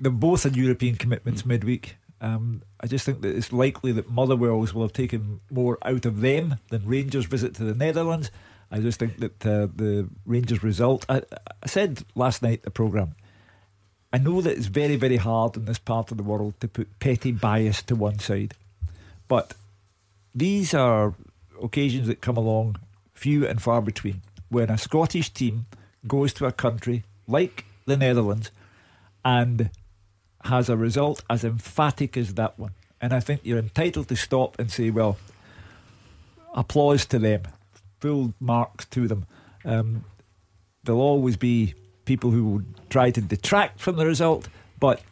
they're 0.00 0.12
both 0.12 0.46
in 0.46 0.54
European 0.54 0.96
commitments 0.96 1.42
mm. 1.42 1.46
midweek. 1.46 1.96
Um, 2.20 2.62
I 2.80 2.86
just 2.86 3.04
think 3.04 3.20
that 3.22 3.36
it's 3.36 3.52
likely 3.52 3.92
that 3.92 4.10
Motherwell's 4.10 4.72
will 4.72 4.82
have 4.82 4.92
taken 4.92 5.40
more 5.50 5.78
out 5.82 6.06
of 6.06 6.20
them 6.20 6.56
than 6.70 6.86
Rangers' 6.86 7.26
visit 7.26 7.54
to 7.56 7.64
the 7.64 7.74
Netherlands. 7.74 8.30
I 8.70 8.80
just 8.80 8.98
think 8.98 9.18
that 9.18 9.46
uh, 9.46 9.68
the 9.74 10.08
Rangers 10.24 10.62
result. 10.62 11.04
I, 11.08 11.22
I 11.62 11.66
said 11.66 12.04
last 12.14 12.42
night 12.42 12.62
the 12.62 12.70
programme. 12.70 13.14
I 14.12 14.18
know 14.18 14.40
that 14.40 14.56
it's 14.56 14.66
very, 14.66 14.96
very 14.96 15.16
hard 15.16 15.56
in 15.56 15.64
this 15.64 15.78
part 15.78 16.10
of 16.10 16.16
the 16.16 16.22
world 16.22 16.58
to 16.60 16.68
put 16.68 16.98
petty 17.00 17.32
bias 17.32 17.82
to 17.82 17.96
one 17.96 18.20
side, 18.20 18.54
but 19.28 19.54
these 20.34 20.72
are 20.72 21.14
occasions 21.62 22.06
that 22.06 22.20
come 22.20 22.36
along 22.36 22.76
few 23.12 23.46
and 23.46 23.60
far 23.60 23.82
between. 23.82 24.22
When 24.48 24.70
a 24.70 24.78
Scottish 24.78 25.30
team 25.30 25.66
goes 26.06 26.32
to 26.34 26.46
a 26.46 26.52
country 26.52 27.04
like 27.26 27.64
the 27.86 27.96
Netherlands 27.96 28.50
and 29.24 29.70
has 30.44 30.68
a 30.68 30.76
result 30.76 31.22
as 31.28 31.44
emphatic 31.44 32.16
as 32.16 32.34
that 32.34 32.58
one. 32.58 32.72
And 33.00 33.12
I 33.12 33.20
think 33.20 33.40
you're 33.44 33.58
entitled 33.58 34.08
to 34.08 34.16
stop 34.16 34.58
and 34.58 34.70
say, 34.70 34.90
well, 34.90 35.16
applause 36.54 37.06
to 37.06 37.18
them, 37.18 37.42
full 38.00 38.34
marks 38.40 38.84
to 38.86 39.08
them. 39.08 39.26
Um, 39.64 40.04
there'll 40.84 41.00
always 41.00 41.36
be 41.36 41.74
people 42.04 42.30
who 42.30 42.44
will 42.44 42.62
try 42.90 43.10
to 43.10 43.20
detract 43.20 43.80
from 43.80 43.96
the 43.96 44.06
result, 44.06 44.48
but 44.78 45.02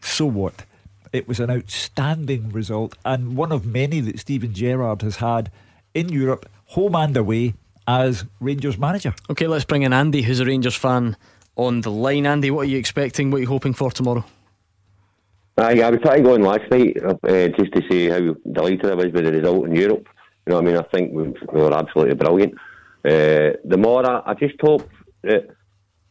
so 0.00 0.26
what? 0.26 0.64
It 1.12 1.26
was 1.26 1.40
an 1.40 1.50
outstanding 1.50 2.50
result 2.50 2.96
and 3.04 3.36
one 3.36 3.52
of 3.52 3.64
many 3.64 4.00
that 4.00 4.18
Steven 4.18 4.52
Gerrard 4.52 5.02
has 5.02 5.16
had 5.16 5.50
in 5.94 6.08
Europe, 6.08 6.48
home 6.66 6.94
and 6.96 7.16
away, 7.16 7.54
as 7.86 8.24
Rangers 8.40 8.78
manager. 8.78 9.14
Okay, 9.30 9.46
let's 9.46 9.64
bring 9.64 9.82
in 9.82 9.92
Andy, 9.92 10.22
who's 10.22 10.40
a 10.40 10.44
Rangers 10.44 10.74
fan, 10.74 11.16
on 11.56 11.82
the 11.82 11.90
line. 11.90 12.26
Andy, 12.26 12.50
what 12.50 12.62
are 12.62 12.70
you 12.70 12.78
expecting? 12.78 13.30
What 13.30 13.38
are 13.38 13.42
you 13.42 13.48
hoping 13.48 13.74
for 13.74 13.90
tomorrow? 13.90 14.24
Aye, 15.56 15.82
I 15.82 15.90
was 15.90 16.00
trying 16.02 16.16
to 16.16 16.22
go 16.24 16.34
on 16.34 16.42
last 16.42 16.68
night 16.68 16.96
uh, 17.00 17.48
just 17.56 17.72
to 17.74 17.82
say 17.88 18.08
how 18.08 18.34
delighted 18.50 18.86
I 18.86 18.94
was 18.94 19.12
with 19.12 19.24
the 19.24 19.30
result 19.30 19.66
in 19.66 19.76
Europe. 19.76 20.08
You 20.44 20.50
know 20.50 20.56
what 20.56 20.64
I 20.64 20.66
mean? 20.66 20.76
I 20.76 20.82
think 20.92 21.12
we, 21.12 21.22
we 21.52 21.60
were 21.60 21.72
absolutely 21.72 22.16
brilliant. 22.16 22.54
Uh, 23.04 23.54
the 23.64 23.76
more 23.78 24.04
I, 24.04 24.32
I 24.32 24.34
just 24.34 24.60
hope 24.60 24.88
that 25.22 25.50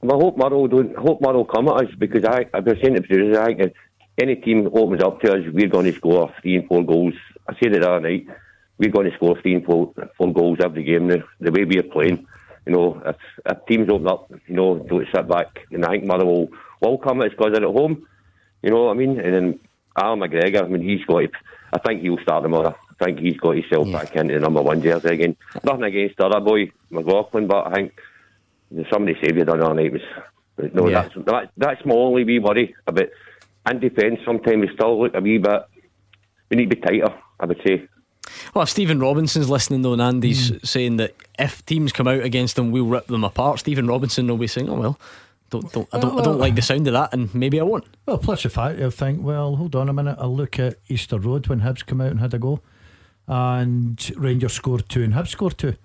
I 0.02 0.14
hope 0.14 0.38
Murrow 0.38 0.70
don't 0.70 0.96
hope 0.96 1.20
Murrow 1.20 1.46
come 1.46 1.68
at 1.68 1.84
us 1.84 1.96
because 1.98 2.24
I 2.24 2.46
I've 2.54 2.64
been 2.64 2.80
saying 2.82 2.96
to 2.96 3.02
producers 3.02 3.36
I 3.38 3.54
think 3.54 3.74
any 4.22 4.36
team 4.36 4.70
opens 4.74 5.04
up 5.04 5.20
to 5.22 5.34
us, 5.34 5.40
we're 5.52 5.68
going 5.68 5.92
to 5.92 5.98
score 5.98 6.34
three 6.42 6.56
and 6.56 6.68
four 6.70 6.86
goals. 6.86 7.16
I 7.46 7.54
said 7.62 7.76
it 7.76 7.82
the 7.82 7.92
other 7.92 8.00
night. 8.00 8.28
We're 8.78 8.92
going 8.92 9.10
to 9.10 9.16
score 9.18 9.38
three 9.42 9.56
and 9.56 9.66
four, 9.66 9.94
four 10.18 10.32
goals 10.32 10.60
every 10.64 10.84
game. 10.84 11.08
The, 11.10 11.22
the 11.42 11.52
way 11.52 11.66
we 11.66 11.80
are 11.80 11.84
playing, 11.84 12.26
you 12.66 12.74
know, 12.74 13.02
if, 13.06 13.18
if 13.46 13.66
teams 13.66 13.90
open 13.90 14.08
up, 14.08 14.32
you 14.48 14.56
know, 14.56 14.80
don't 14.80 15.08
sit 15.14 15.28
back. 15.28 15.66
And 15.72 15.84
I 15.86 15.90
think 15.90 16.06
Mother 16.06 16.26
will 16.26 16.48
will 16.80 16.98
come 16.98 17.22
at 17.22 17.28
us 17.28 17.34
because 17.38 17.54
they're 17.54 17.68
at 17.68 17.76
home. 17.76 18.08
You 18.64 18.70
know 18.72 18.86
what 18.86 18.92
I 18.92 18.94
mean? 18.96 19.20
And 19.20 19.34
then 19.34 19.60
Al 19.96 20.16
McGregor, 20.16 20.64
I 20.64 20.68
mean, 20.68 20.82
he's 20.82 21.06
got. 21.06 21.20
To, 21.20 21.30
I 21.74 21.80
think 21.80 22.02
he'll 22.02 22.18
start 22.20 22.44
tomorrow. 22.44 22.76
I 23.00 23.06
think 23.06 23.20
he's 23.20 23.38
got 23.38 23.56
himself 23.56 23.88
yeah. 23.88 24.00
back 24.00 24.16
into 24.16 24.34
the 24.34 24.40
number 24.40 24.62
one 24.62 24.82
jersey 24.82 25.10
again. 25.10 25.36
Nothing 25.64 25.84
against 25.84 26.18
the 26.18 26.26
other 26.26 26.40
boy, 26.40 26.72
McLaughlin, 26.90 27.48
but 27.48 27.68
I 27.68 27.74
think 27.74 28.00
somebody 28.92 29.18
saved 29.22 29.38
you 29.38 29.46
the 29.46 29.54
other 29.54 29.74
night 29.74 29.92
was. 29.92 30.02
No, 30.74 30.88
yeah. 30.88 31.02
that's 31.02 31.16
that, 31.26 31.52
that's 31.58 31.86
my 31.86 31.96
only 31.96 32.24
wee 32.24 32.40
worry 32.40 32.76
about. 32.88 33.10
In 33.70 33.80
defence, 33.80 34.20
sometimes 34.26 34.62
we 34.62 34.74
still 34.74 35.02
look 35.02 35.16
a 35.16 35.22
wee 35.22 35.38
bit. 35.40 35.64
We 36.50 36.58
need 36.58 36.70
to 36.70 36.76
be 36.76 36.82
tighter, 36.82 37.14
I 37.40 37.46
would 37.46 37.62
say. 37.66 37.88
Well, 38.54 38.64
if 38.64 38.70
Stephen 38.70 39.00
Robinson's 39.00 39.50
listening 39.50 39.82
though, 39.82 39.94
and 39.94 40.02
Andy's 40.02 40.52
mm. 40.52 40.66
saying 40.66 40.98
that 40.98 41.16
if 41.40 41.66
teams 41.66 41.92
come 41.92 42.08
out 42.08 42.22
against 42.22 42.56
them, 42.56 42.72
we'll 42.72 42.86
rip 42.86 43.08
them 43.08 43.24
apart. 43.24 43.60
Stephen 43.60 43.88
Robinson 43.88 44.28
will 44.28 44.38
be 44.38 44.48
saying, 44.48 44.70
"Oh 44.70 44.76
well, 44.76 45.00
don't, 45.62 45.72
don't, 45.72 45.90
I 45.94 46.00
don't, 46.00 46.20
I 46.20 46.24
don't 46.24 46.40
like 46.40 46.56
the 46.56 46.62
sound 46.62 46.88
of 46.88 46.94
that, 46.94 47.14
and 47.14 47.34
maybe 47.34 47.60
I 47.60 47.64
won't." 47.64 47.86
Well, 48.06 48.18
plus 48.18 48.44
the 48.44 48.50
fact 48.50 48.80
I 48.82 48.90
think, 48.90 49.24
well, 49.24 49.56
hold 49.56 49.76
on 49.76 49.90
a 49.90 49.94
minute. 49.94 50.18
I'll 50.20 50.36
look 50.36 50.60
at 50.60 50.78
Easter 50.88 51.20
Road 51.20 51.48
when 51.48 51.62
Hibs 51.62 51.86
come 51.86 52.02
out 52.02 52.12
and 52.12 52.20
had 52.20 52.34
a 52.34 52.40
go, 52.40 52.62
and 53.28 54.12
Rangers 54.18 54.54
scored 54.54 54.90
two 54.90 55.04
and 55.04 55.14
Hibs 55.14 55.30
scored 55.30 55.58
two. 55.58 55.76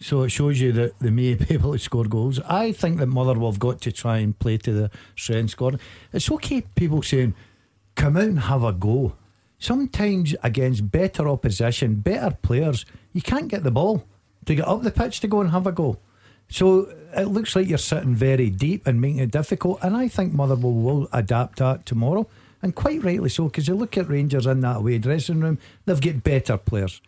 So 0.00 0.22
it 0.22 0.30
shows 0.30 0.60
you 0.60 0.72
that 0.72 0.98
they 0.98 1.10
may 1.10 1.34
be 1.42 1.54
able 1.54 1.72
to 1.72 1.78
score 1.78 2.04
goals. 2.04 2.40
I 2.40 2.72
think 2.72 2.98
that 2.98 3.06
Motherwell 3.06 3.52
have 3.52 3.60
got 3.60 3.80
to 3.82 3.92
try 3.92 4.18
and 4.18 4.38
play 4.38 4.56
to 4.58 4.72
the 4.72 4.90
strengths. 5.16 5.54
Gordon, 5.54 5.80
it's 6.12 6.30
okay. 6.30 6.62
People 6.74 7.02
saying, 7.02 7.34
"Come 7.94 8.16
out 8.16 8.24
and 8.24 8.40
have 8.40 8.64
a 8.64 8.72
go." 8.72 9.14
Sometimes 9.58 10.34
against 10.42 10.90
better 10.90 11.28
opposition, 11.28 11.96
better 11.96 12.36
players, 12.42 12.84
you 13.12 13.22
can't 13.22 13.48
get 13.48 13.62
the 13.62 13.70
ball 13.70 14.04
to 14.44 14.54
get 14.54 14.68
up 14.68 14.82
the 14.82 14.90
pitch 14.90 15.20
to 15.20 15.28
go 15.28 15.40
and 15.40 15.50
have 15.50 15.66
a 15.66 15.72
go. 15.72 15.98
So 16.48 16.92
it 17.16 17.28
looks 17.28 17.56
like 17.56 17.68
you're 17.68 17.78
sitting 17.78 18.14
very 18.14 18.50
deep 18.50 18.86
and 18.86 19.00
making 19.00 19.20
it 19.20 19.30
difficult. 19.30 19.78
And 19.82 19.96
I 19.96 20.08
think 20.08 20.32
Motherwell 20.32 20.72
will 20.72 21.08
adapt 21.12 21.58
that 21.58 21.86
tomorrow. 21.86 22.28
And 22.62 22.74
quite 22.74 23.02
rightly 23.04 23.28
so, 23.28 23.44
because 23.44 23.68
you 23.68 23.74
look 23.74 23.98
at 23.98 24.08
Rangers 24.08 24.46
in 24.46 24.60
that 24.60 24.76
away 24.78 24.98
dressing 24.98 25.40
room, 25.40 25.58
they've 25.84 26.00
got 26.00 26.22
better 26.22 26.56
players. 26.56 27.00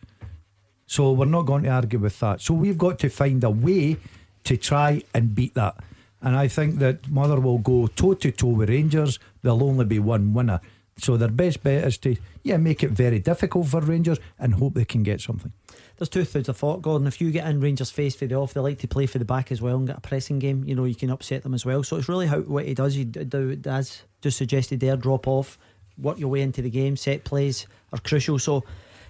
So 0.87 1.13
we're 1.13 1.27
not 1.27 1.47
going 1.47 1.65
to 1.65 1.71
argue 1.71 1.99
with 1.99 2.19
that. 2.21 2.41
So 2.41 2.55
we've 2.55 2.79
got 2.79 2.99
to 3.01 3.09
find 3.09 3.43
a 3.43 3.51
way 3.51 3.97
to 4.45 4.57
try 4.57 5.03
and 5.15 5.35
beat 5.35 5.55
that. 5.55 5.77
And 6.21 6.37
I 6.37 6.49
think 6.49 6.79
that 6.79 7.09
Mother 7.09 7.41
will 7.41 7.59
go 7.59 7.87
toe 7.89 8.15
to 8.15 8.31
toe 8.31 8.49
with 8.49 8.69
Rangers. 8.69 9.19
There'll 9.43 9.63
only 9.63 9.85
be 9.85 9.99
one 9.99 10.35
winner. 10.35 10.61
So 10.99 11.17
their 11.17 11.29
best 11.29 11.63
bet 11.63 11.85
is 11.85 11.99
to 11.99 12.17
yeah 12.43 12.57
make 12.57 12.83
it 12.83 12.91
very 12.91 13.19
difficult 13.19 13.67
for 13.67 13.81
Rangers 13.81 14.19
and 14.39 14.55
hope 14.55 14.75
they 14.75 14.85
can 14.85 15.03
get 15.03 15.21
something. 15.21 15.53
There's 15.99 16.09
two 16.11 16.25
things 16.25 16.49
of 16.49 16.57
thought, 16.59 16.83
Gordon. 16.83 17.07
If 17.07 17.21
you 17.21 17.31
get 17.31 17.47
in 17.47 17.61
Rangers' 17.61 17.91
face 17.91 18.15
for 18.15 18.27
the 18.27 18.35
off, 18.35 18.53
they 18.53 18.61
like 18.61 18.79
to 18.81 18.89
play 18.89 19.07
for 19.07 19.19
the 19.19 19.25
back 19.25 19.51
as 19.51 19.63
well 19.63 19.77
and 19.77 19.87
get 19.87 19.97
a 19.97 20.01
pressing 20.01 20.39
game. 20.39 20.63
You 20.65 20.75
know, 20.75 20.85
you 20.85 20.95
can 20.95 21.11
upset 21.11 21.43
them 21.43 21.55
as 21.55 21.65
well. 21.65 21.83
So 21.83 21.97
it's 21.97 22.09
really 22.09 22.27
how 22.27 22.41
what 22.41 22.67
he 22.67 22.75
does. 22.75 22.95
He 22.95 23.05
do, 23.05 23.57
does 23.57 24.03
just 24.21 24.37
suggested 24.37 24.81
there, 24.81 24.97
drop 24.97 25.27
off, 25.27 25.59
work 25.97 26.19
your 26.19 26.29
way 26.29 26.43
into 26.43 26.61
the 26.61 26.71
game. 26.71 26.97
Set 26.97 27.25
plays 27.25 27.67
are 27.93 27.99
crucial. 27.99 28.39
So, 28.39 28.65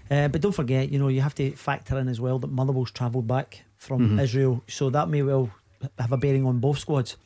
uh, 0.09 0.29
but 0.29 0.39
don't 0.39 0.53
forget, 0.53 0.89
you 0.89 0.97
know, 0.97 1.09
you 1.09 1.19
have 1.21 1.35
to 1.35 1.51
factor 1.51 1.97
in 1.97 2.07
as 2.07 2.21
well 2.21 2.39
that 2.39 2.51
Motherwell's 2.51 2.91
travelled 2.91 3.27
back 3.27 3.63
from 3.75 4.01
mm-hmm. 4.01 4.19
Israel, 4.19 4.63
so 4.67 4.89
that 4.89 5.09
may 5.09 5.21
well 5.21 5.49
have 5.99 6.11
a 6.11 6.17
bearing 6.17 6.45
on 6.45 6.59
both 6.59 6.79
squads. 6.79 7.17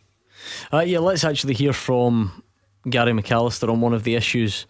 Uh, 0.74 0.80
yeah, 0.80 1.00
let's 1.00 1.24
actually 1.24 1.54
hear 1.54 1.74
from 1.74 2.44
Gary 2.90 3.12
McAllister 3.12 3.70
on 3.70 3.80
one 3.80 3.94
of 3.94 4.04
the 4.04 4.16
issues 4.16 4.66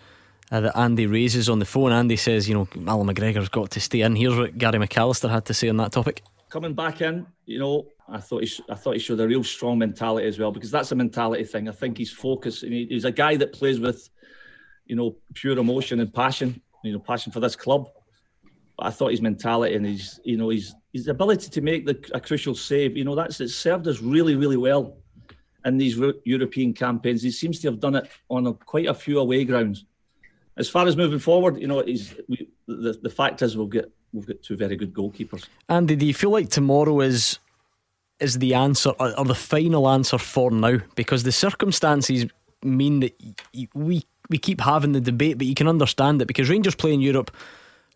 uh, 0.52 0.60
that 0.60 0.78
Andy 0.78 1.08
raises 1.08 1.50
on 1.50 1.60
the 1.60 1.66
phone. 1.66 1.92
Andy 1.92 2.18
says, 2.18 2.48
you 2.48 2.54
know, 2.54 2.68
Allan 2.88 3.08
McGregor's 3.08 3.50
got 3.50 3.72
to 3.72 3.80
stay 3.80 4.02
in. 4.02 4.16
Here's 4.16 4.36
what 4.36 4.58
Gary 4.58 4.80
McAllister 4.80 5.30
had 5.30 5.46
to 5.46 5.54
say 5.54 5.70
on 5.70 5.78
that 5.78 5.92
topic. 5.94 6.24
Coming 6.50 6.74
back 6.74 7.02
in, 7.02 7.26
you 7.46 7.60
know, 7.60 7.88
I 8.10 8.20
thought 8.20 8.44
he, 8.44 8.52
I 8.70 8.76
thought 8.76 8.94
he 8.94 9.00
showed 9.00 9.22
a 9.22 9.28
real 9.28 9.44
strong 9.44 9.78
mentality 9.78 10.28
as 10.28 10.38
well 10.38 10.52
because 10.52 10.70
that's 10.70 10.92
a 10.92 10.96
mentality 10.96 11.46
thing. 11.46 11.70
I 11.70 11.72
think 11.72 11.98
he's 11.98 12.12
focused. 12.12 12.66
He's 12.66 13.06
a 13.06 13.12
guy 13.12 13.38
that 13.38 13.54
plays 13.54 13.80
with, 13.80 14.10
you 14.86 14.98
know, 14.98 15.16
pure 15.34 15.58
emotion 15.58 16.02
and 16.02 16.14
passion. 16.14 16.62
You 16.84 16.94
know, 16.94 17.00
passion 17.00 17.32
for 17.32 17.40
this 17.40 17.56
club. 17.56 17.90
But 18.78 18.88
I 18.88 18.90
thought 18.90 19.12
his 19.12 19.22
mentality 19.22 19.76
and 19.76 19.86
his, 19.86 20.20
you 20.26 20.36
know, 20.36 20.50
his 20.50 20.74
his 20.92 21.08
ability 21.08 21.50
to 21.50 21.62
make 21.62 21.86
the 21.86 21.98
a 22.14 22.20
crucial 22.20 22.56
save. 22.56 22.98
You 22.98 23.06
know, 23.06 23.16
that's 23.16 23.40
it 23.40 23.50
served 23.50 23.88
us 23.88 24.02
really, 24.02 24.36
really 24.36 24.58
well 24.58 24.98
in 25.64 25.78
these 25.78 25.96
European 26.26 26.74
campaigns. 26.74 27.22
He 27.22 27.32
seems 27.32 27.60
to 27.62 27.70
have 27.70 27.80
done 27.80 27.96
it 27.96 28.10
on 28.30 28.48
a, 28.48 28.54
quite 28.54 28.88
a 28.88 28.94
few 28.94 29.20
away 29.20 29.46
grounds. 29.46 29.86
As 30.58 30.70
far 30.70 30.86
as 30.86 30.98
moving 30.98 31.20
forward, 31.20 31.60
you 31.60 31.68
know, 31.68 31.84
we, 32.28 32.50
the 32.68 33.00
the 33.02 33.10
fact 33.10 33.42
is 33.42 33.58
we've 33.58 33.70
got 33.70 33.86
we've 34.14 34.28
got 34.28 34.42
two 34.42 34.58
very 34.58 34.76
good 34.76 34.94
goalkeepers. 34.94 35.48
Andy, 35.70 35.96
do 35.96 36.06
you 36.06 36.14
feel 36.14 36.32
like 36.32 36.50
tomorrow 36.50 37.00
is 37.02 37.40
is 38.20 38.38
the 38.40 38.54
answer 38.54 38.90
or, 39.00 39.18
or 39.18 39.26
the 39.26 39.36
final 39.36 39.90
answer 39.90 40.18
for 40.18 40.52
now? 40.52 40.80
Because 40.96 41.24
the 41.24 41.32
circumstances 41.32 42.26
mean 42.64 43.00
that 43.00 43.16
we 43.74 44.04
we 44.30 44.38
keep 44.38 44.62
having 44.62 44.94
the 44.94 45.02
debate, 45.02 45.38
but 45.38 45.48
you 45.48 45.56
can 45.56 45.68
understand 45.68 46.22
it 46.22 46.28
because 46.28 46.50
Rangers 46.50 46.76
play 46.76 46.94
in 46.94 47.02
Europe 47.02 47.32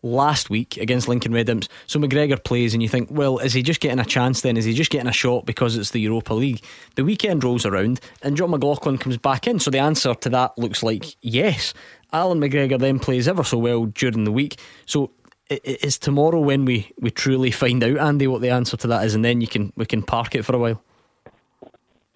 last 0.02 0.50
week 0.50 0.76
against 0.76 1.08
Lincoln 1.08 1.32
Red 1.32 1.48
Imps. 1.48 1.68
So 1.86 1.98
McGregor 1.98 2.42
plays, 2.42 2.74
and 2.74 2.82
you 2.82 2.88
think, 2.88 3.08
well, 3.10 3.38
is 3.38 3.52
he 3.52 3.62
just 3.62 3.80
getting 3.80 3.98
a 3.98 4.04
chance 4.04 4.42
then? 4.42 4.56
Is 4.56 4.64
he 4.64 4.74
just 4.74 4.90
getting 4.90 5.08
a 5.08 5.12
shot 5.12 5.46
because 5.46 5.76
it's 5.76 5.90
the 5.90 6.00
Europa 6.00 6.34
League? 6.34 6.62
The 6.94 7.04
weekend 7.04 7.42
rolls 7.42 7.66
around, 7.66 8.00
and 8.22 8.36
Jon 8.36 8.50
McLaughlin 8.50 8.98
comes 8.98 9.16
back 9.16 9.46
in. 9.46 9.58
So 9.58 9.70
the 9.70 9.78
answer 9.78 10.14
to 10.14 10.28
that 10.30 10.56
looks 10.58 10.82
like 10.82 11.16
yes. 11.22 11.74
Allan 12.12 12.40
McGregor 12.40 12.78
then 12.78 12.98
plays 12.98 13.28
ever 13.28 13.44
so 13.44 13.58
well 13.58 13.86
during 13.86 14.24
the 14.24 14.32
week. 14.32 14.58
So 14.84 15.10
it's 15.48 15.98
tomorrow 15.98 16.40
when 16.40 16.64
we, 16.64 16.90
we 16.98 17.10
truly 17.10 17.50
find 17.50 17.82
out, 17.84 17.98
Andy, 17.98 18.26
what 18.26 18.40
the 18.40 18.50
answer 18.50 18.76
to 18.78 18.86
that 18.88 19.04
is, 19.04 19.14
and 19.14 19.24
then 19.24 19.40
you 19.40 19.46
can 19.46 19.72
we 19.76 19.86
can 19.86 20.02
park 20.02 20.34
it 20.34 20.44
for 20.44 20.56
a 20.56 20.58
while. 20.58 20.82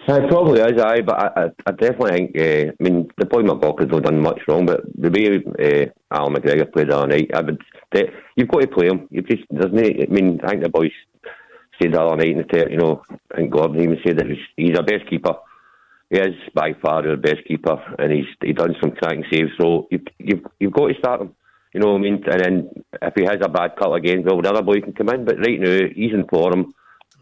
It 0.09 0.29
probably 0.29 0.61
is, 0.61 0.81
aye, 0.83 1.03
but 1.03 1.39
I, 1.39 1.51
I 1.67 1.73
definitely 1.73 2.11
think. 2.11 2.37
Uh, 2.37 2.73
I 2.73 2.83
mean, 2.83 3.11
the 3.19 3.27
boy 3.27 3.43
McLaughlin's 3.43 3.93
not 3.93 4.03
done 4.03 4.21
much 4.21 4.41
wrong, 4.49 4.67
but 4.67 4.81
the 4.97 5.11
way 5.11 5.37
uh, 5.37 6.15
Allan 6.15 6.35
McGregor 6.35 6.73
played 6.73 6.91
all 6.91 7.07
night, 7.07 7.31
I 7.33 7.43
would. 7.43 7.63
You've 8.35 8.49
got 8.49 8.63
to 8.63 8.67
play 8.67 8.89
him. 8.89 9.07
You 9.11 9.23
just 9.23 9.47
doesn't. 9.55 9.79
he? 9.79 10.03
I 10.03 10.07
mean, 10.07 10.41
I 10.43 10.49
think 10.49 10.63
the 10.63 10.69
boys 10.69 10.91
said 11.81 11.93
that 11.93 12.01
all 12.01 12.17
night 12.17 12.31
in 12.31 12.39
the 12.39 12.67
you 12.71 12.79
know. 12.79 13.03
I 13.33 13.37
think 13.37 13.53
Gordon 13.53 13.83
even 13.83 13.99
said 14.05 14.19
that 14.19 14.27
he's, 14.27 14.39
he's 14.57 14.77
our 14.77 14.83
best 14.83 15.09
keeper. 15.09 15.35
He 16.11 16.19
is 16.19 16.35
by 16.55 16.75
far 16.83 17.03
the 17.03 17.17
best 17.17 17.45
keeper, 17.47 17.79
and 17.99 18.13
he's 18.13 18.27
he 18.43 18.53
done 18.53 18.75
some 18.81 18.91
cracking 18.91 19.25
saves. 19.31 19.53
So 19.61 19.87
you, 19.91 20.01
you've 20.19 20.45
you've 20.59 20.73
got 20.73 20.89
to 20.89 20.95
start 20.99 21.21
him. 21.23 21.35
You 21.73 21.81
know 21.81 21.93
what 21.93 21.99
I 21.99 22.03
mean? 22.03 22.25
And 22.27 22.41
then 22.41 22.85
if 23.01 23.15
he 23.15 23.25
has 23.25 23.39
a 23.43 23.49
bad 23.49 23.77
cut 23.79 23.93
again, 23.93 24.25
well, 24.25 24.43
the 24.43 24.51
other 24.51 24.63
boy 24.63 24.81
can 24.81 24.93
come 24.93 25.09
in. 25.11 25.25
But 25.25 25.39
right 25.39 25.61
now, 25.61 25.87
he's 25.95 26.13
in 26.13 26.27
form. 26.27 26.75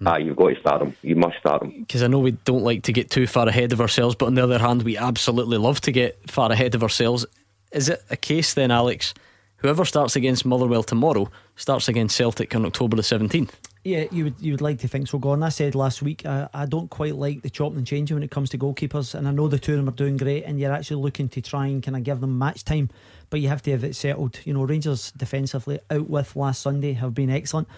Ah, 0.06 0.16
you've 0.16 0.36
got 0.36 0.48
to 0.48 0.60
start 0.60 0.82
him. 0.82 0.96
You 1.02 1.16
must 1.16 1.38
start 1.38 1.62
him. 1.62 1.80
Because 1.80 2.02
I 2.02 2.06
know 2.06 2.20
we 2.20 2.30
don't 2.30 2.62
like 2.62 2.84
to 2.84 2.92
get 2.92 3.10
too 3.10 3.26
far 3.26 3.46
ahead 3.46 3.72
of 3.72 3.80
ourselves, 3.80 4.14
but 4.14 4.26
on 4.26 4.34
the 4.34 4.42
other 4.42 4.58
hand, 4.58 4.84
we 4.84 4.96
absolutely 4.96 5.58
love 5.58 5.80
to 5.82 5.92
get 5.92 6.18
far 6.30 6.50
ahead 6.50 6.74
of 6.74 6.82
ourselves. 6.82 7.26
Is 7.72 7.88
it 7.90 8.02
a 8.08 8.16
case 8.16 8.54
then, 8.54 8.70
Alex? 8.70 9.12
Whoever 9.56 9.84
starts 9.84 10.16
against 10.16 10.46
Motherwell 10.46 10.84
tomorrow 10.84 11.30
starts 11.56 11.88
against 11.88 12.16
Celtic 12.16 12.54
on 12.54 12.64
October 12.64 12.96
the 12.96 13.02
seventeenth. 13.02 13.58
Yeah, 13.84 14.04
you 14.10 14.24
would 14.24 14.34
you 14.40 14.52
would 14.52 14.60
like 14.60 14.80
to 14.80 14.88
think 14.88 15.08
so, 15.08 15.18
Gordon. 15.18 15.42
I 15.42 15.50
said 15.50 15.74
last 15.74 16.02
week 16.02 16.26
I, 16.26 16.48
I 16.52 16.66
don't 16.66 16.90
quite 16.90 17.14
like 17.14 17.42
the 17.42 17.50
chopping 17.50 17.78
and 17.78 17.86
changing 17.86 18.16
when 18.16 18.22
it 18.22 18.30
comes 18.30 18.50
to 18.50 18.58
goalkeepers, 18.58 19.14
and 19.14 19.28
I 19.28 19.30
know 19.30 19.48
the 19.48 19.58
two 19.58 19.72
of 19.72 19.78
them 19.78 19.88
are 19.88 19.96
doing 19.96 20.16
great, 20.16 20.44
and 20.44 20.58
you're 20.58 20.72
actually 20.72 21.02
looking 21.02 21.28
to 21.30 21.40
try 21.40 21.66
and 21.66 21.82
kind 21.82 21.96
of 21.96 22.02
give 22.02 22.20
them 22.20 22.38
match 22.38 22.64
time, 22.64 22.90
but 23.30 23.40
you 23.40 23.48
have 23.48 23.62
to 23.62 23.70
have 23.70 23.84
it 23.84 23.94
settled. 23.94 24.40
You 24.44 24.54
know, 24.54 24.64
Rangers 24.64 25.12
defensively 25.12 25.78
out 25.90 26.10
with 26.10 26.34
last 26.34 26.60
Sunday 26.60 26.94
have 26.94 27.14
been 27.14 27.30
excellent, 27.30 27.68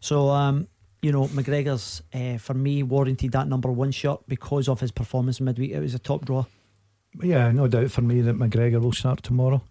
so 0.00 0.30
um, 0.30 0.66
you 1.02 1.12
know, 1.12 1.26
McGregor's 1.26 2.02
uh, 2.12 2.38
for 2.38 2.54
me 2.54 2.82
warranted 2.82 3.32
that 3.32 3.48
number 3.48 3.70
one 3.70 3.90
shot 3.90 4.22
because 4.28 4.68
of 4.68 4.80
his 4.80 4.90
performance 4.90 5.40
midweek. 5.40 5.72
It 5.72 5.80
was 5.80 5.94
a 5.94 5.98
top 5.98 6.24
draw. 6.24 6.44
Yeah, 7.22 7.50
no 7.52 7.66
doubt 7.66 7.90
for 7.90 8.02
me 8.02 8.20
that 8.22 8.36
McGregor 8.36 8.80
will 8.80 8.92
start 8.92 9.22
tomorrow. 9.22 9.62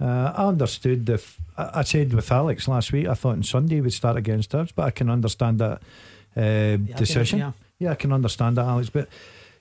Uh, 0.00 0.32
I 0.36 0.46
understood 0.46 1.08
if 1.08 1.40
I 1.56 1.82
said 1.82 2.12
with 2.12 2.30
Alex 2.30 2.68
last 2.68 2.92
week, 2.92 3.06
I 3.06 3.14
thought 3.14 3.36
on 3.36 3.42
Sunday 3.42 3.80
we'd 3.80 3.92
start 3.92 4.16
against 4.16 4.54
us, 4.54 4.70
but 4.72 4.84
I 4.84 4.90
can 4.90 5.08
understand 5.08 5.58
that 5.58 5.82
uh, 6.36 6.76
decision. 6.98 7.38
yeah. 7.38 7.52
yeah, 7.78 7.92
I 7.92 7.94
can 7.94 8.12
understand 8.12 8.58
that, 8.58 8.66
Alex. 8.66 8.90
But 8.90 9.08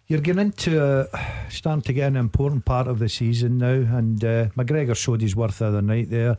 you're 0.08 0.20
getting 0.20 0.42
into 0.42 0.84
uh, 0.84 1.06
starting 1.50 1.82
to 1.84 1.94
get 1.94 2.08
an 2.08 2.18
important 2.18 2.66
part 2.66 2.88
of 2.88 3.00
the 3.00 3.08
season 3.08 3.58
now, 3.58 3.98
and 3.98 4.24
uh, 4.24 4.46
McGregor 4.58 4.96
showed 4.96 5.22
his 5.22 5.36
worth 5.36 5.60
the 5.60 5.68
other 5.68 5.82
night 5.82 6.10
there. 6.10 6.38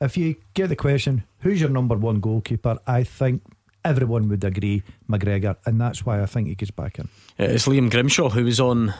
If 0.00 0.16
you 0.16 0.36
get 0.54 0.68
the 0.68 0.76
question, 0.76 1.24
who's 1.40 1.60
your 1.60 1.70
number 1.70 1.96
one 1.96 2.20
goalkeeper? 2.20 2.78
I 2.86 3.02
think 3.02 3.42
everyone 3.84 4.28
would 4.28 4.44
agree 4.44 4.84
McGregor, 5.10 5.56
and 5.66 5.80
that's 5.80 6.06
why 6.06 6.22
I 6.22 6.26
think 6.26 6.48
he 6.48 6.54
gets 6.54 6.70
back 6.70 6.98
in. 6.98 7.06
Uh, 7.38 7.50
it's 7.50 7.66
Liam 7.66 7.90
Grimshaw 7.90 8.28
who 8.28 8.44
was 8.44 8.60
on 8.60 8.94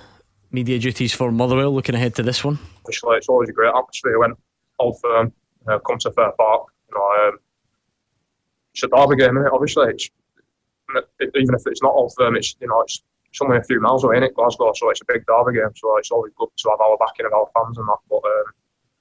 media 0.51 0.79
duties 0.79 1.13
for 1.13 1.31
Motherwell. 1.31 1.73
Looking 1.73 1.95
ahead 1.95 2.15
to 2.17 2.23
this 2.23 2.45
one, 2.45 2.59
obviously 2.79 3.17
it's 3.17 3.29
always 3.29 3.49
a 3.49 3.53
great 3.53 3.75
atmosphere 3.75 4.19
when 4.19 4.35
Old 4.79 5.01
Firm 5.01 5.33
uh, 5.67 5.79
comes 5.81 6.05
to 6.05 6.13
Fir 6.13 6.33
Park. 6.39 6.67
You 6.91 6.99
know, 6.99 7.29
um, 7.29 7.39
it's 8.73 8.83
a 8.83 8.89
derby 8.89 9.17
game, 9.17 9.37
is 9.37 9.51
Obviously, 9.53 9.91
it's 9.91 10.11
it, 11.21 11.31
even 11.35 11.55
if 11.55 11.63
it's 11.67 11.83
not 11.83 11.93
Old 11.93 12.13
Firm, 12.17 12.37
it's 12.37 12.57
you 12.61 12.69
know 12.69 12.81
it's, 12.81 13.03
it's 13.31 13.43
only 13.43 13.59
a 13.59 13.65
few 13.65 13.81
miles 13.81 14.05
away 14.05 14.17
in 14.17 14.23
it, 14.23 14.35
Glasgow, 14.35 14.73
so 14.75 14.91
it's 14.91 15.03
a 15.03 15.05
big 15.05 15.25
derby 15.27 15.59
game. 15.59 15.75
So 15.75 15.97
it's 15.99 16.11
always 16.11 16.33
good 16.39 16.49
to 16.57 16.71
have 16.71 16.81
our 16.81 16.97
backing 16.99 17.27
of 17.27 17.33
our 17.33 17.49
fans 17.55 17.79
and 17.79 17.87
that. 17.89 17.99
But 18.09 18.25
um, 18.25 18.45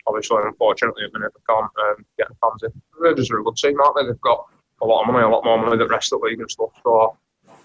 obviously, 0.08 0.38
unfortunately, 0.44 1.04
at 1.06 1.14
the 1.14 1.20
minute 1.20 1.34
we 1.36 1.42
can't 1.48 1.72
um, 1.90 2.06
get 2.18 2.28
the 2.28 2.36
fans 2.42 2.64
in. 2.64 3.06
Are 3.06 3.14
just 3.14 3.32
a 3.32 3.36
good 3.36 3.56
team, 3.56 3.80
aren't 3.80 3.96
they? 3.96 4.06
They've 4.06 4.22
got 4.22 4.46
a 4.82 4.86
lot 4.86 5.02
of 5.02 5.14
money, 5.14 5.24
a 5.24 5.30
lot 5.30 5.46
more 5.46 5.58
money 5.58 5.72
than 5.72 5.80
the 5.80 5.88
rest 5.88 6.12
of 6.12 6.20
the 6.20 6.28
league 6.28 6.40
and 6.40 6.52
stuff. 6.52 6.72
So 6.84 7.18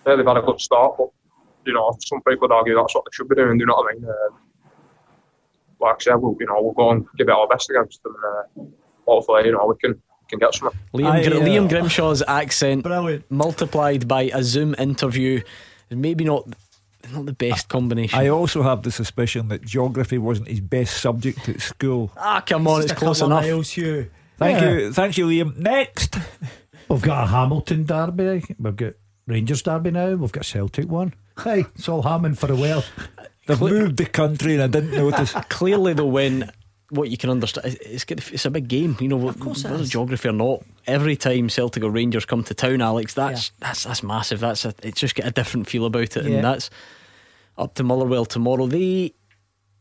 yeah, 0.07 0.17
they've 0.17 0.27
had 0.27 0.37
a 0.37 0.43
good 0.43 0.61
start, 0.61 0.97
but 0.99 1.11
you 1.65 1.75
know, 1.75 1.97
some 2.01 2.21
people 2.23 2.49
would 2.49 2.53
argue 2.53 2.75
that's 2.75 2.95
what 2.95 3.05
they 3.05 3.11
should 3.13 3.29
be 3.29 3.37
doing. 3.37 3.59
Do 3.59 3.63
you 3.63 3.67
know 3.67 3.75
what 3.75 3.93
I 3.93 3.95
mean? 3.95 4.05
Um, 4.05 4.39
like 5.81 5.97
I 5.97 5.99
said, 5.99 6.17
we'll, 6.17 6.37
you 6.39 6.47
know, 6.47 6.61
we'll 6.61 6.73
go 6.73 6.91
and 6.91 7.07
give 7.17 7.29
it 7.29 7.33
our 7.33 7.49
best 7.49 7.71
against 7.71 8.03
them, 8.03 8.15
and 8.57 8.69
uh, 8.69 8.71
hopefully, 9.07 9.47
you 9.47 9.53
know, 9.53 9.67
we 9.67 9.77
can 9.77 10.01
can 10.29 10.39
get 10.39 10.55
some. 10.55 10.71
Liam, 10.95 11.07
I, 11.07 11.25
uh, 11.25 11.41
Liam 11.41 11.69
Grimshaw's 11.69 12.23
accent 12.27 12.83
Brilliant. 12.85 13.31
multiplied 13.31 14.09
by 14.09 14.23
a 14.33 14.43
Zoom 14.43 14.75
interview, 14.79 15.43
maybe 15.91 16.25
not 16.25 16.49
not 17.13 17.27
the 17.27 17.33
best 17.33 17.69
combination. 17.69 18.19
I 18.19 18.29
also 18.29 18.63
have 18.63 18.83
the 18.83 18.91
suspicion 18.91 19.49
that 19.49 19.63
geography 19.63 20.19
wasn't 20.19 20.49
his 20.49 20.61
best 20.61 21.01
subject 21.01 21.49
at 21.49 21.61
school. 21.61 22.11
Ah, 22.17 22.43
come 22.47 22.67
on, 22.67 22.83
it's, 22.83 22.93
it's 22.93 22.99
close 22.99 23.21
enough. 23.21 23.43
Miles, 23.43 23.71
Hugh. 23.71 24.11
Thank 24.39 24.61
yeah. 24.61 24.71
you, 24.71 24.93
thank 24.93 25.19
you, 25.19 25.27
Liam. 25.27 25.57
Next, 25.57 26.17
we've 26.89 27.03
got 27.03 27.25
a 27.25 27.27
Hamilton 27.27 27.85
derby. 27.85 28.45
We've 28.59 28.77
got 28.77 28.95
Rangers 29.27 29.63
derby 29.63 29.91
now. 29.91 30.15
We've 30.15 30.33
got 30.33 30.45
Celtic 30.45 30.89
one. 30.89 31.15
Hey, 31.43 31.67
it's 31.75 31.89
all 31.89 32.03
Hammond 32.03 32.39
for 32.39 32.51
a 32.51 32.57
while. 32.57 32.85
They've 33.47 33.61
moved 33.61 33.97
the 33.97 34.07
country 34.07 34.55
and 34.55 34.63
I 34.63 34.67
didn't 34.67 34.93
notice. 34.93 35.33
Clearly, 35.49 35.95
the 35.95 36.07
win 36.07 36.51
what 36.93 37.09
you 37.09 37.17
can 37.17 37.31
understand, 37.31 37.79
it's 37.81 38.05
it's 38.09 38.45
a 38.45 38.51
big 38.51 38.69
game. 38.69 38.97
You 39.01 39.09
know, 39.09 39.29
of 39.29 39.41
whether 39.41 39.85
geography 39.85 40.29
or 40.29 40.33
not, 40.33 40.63
every 40.87 41.17
time 41.17 41.49
Celtic 41.49 41.83
or 41.83 41.91
Rangers 41.91 42.27
come 42.27 42.45
to 42.45 42.55
town, 42.55 42.83
Alex, 42.83 43.15
that's 43.15 43.51
yeah. 43.61 43.69
that's 43.69 43.85
that's 43.85 44.03
massive. 44.03 44.41
That's 44.41 44.65
a, 44.67 44.75
it's 44.83 45.01
just 45.01 45.15
got 45.15 45.27
a 45.27 45.31
different 45.31 45.69
feel 45.69 45.87
about 45.87 46.17
it, 46.17 46.25
yeah. 46.25 46.37
and 46.37 46.45
that's 46.45 46.69
up 47.57 47.75
to 47.75 47.83
Motherwell 47.83 48.27
tomorrow. 48.27 48.67
They 48.67 49.15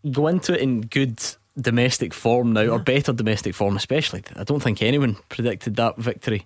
go 0.10 0.28
into 0.28 0.54
it 0.54 0.62
in 0.62 0.82
good 0.82 1.22
domestic 1.60 2.14
form 2.14 2.54
now, 2.54 2.62
yeah. 2.62 2.70
or 2.70 2.80
better 2.80 3.12
domestic 3.12 3.56
form, 3.56 3.76
especially. 3.76 4.24
I 4.38 4.46
don't 4.46 4.62
think 4.62 4.82
anyone 4.82 5.18
predicted 5.28 5.76
that 5.76 5.98
victory 5.98 6.46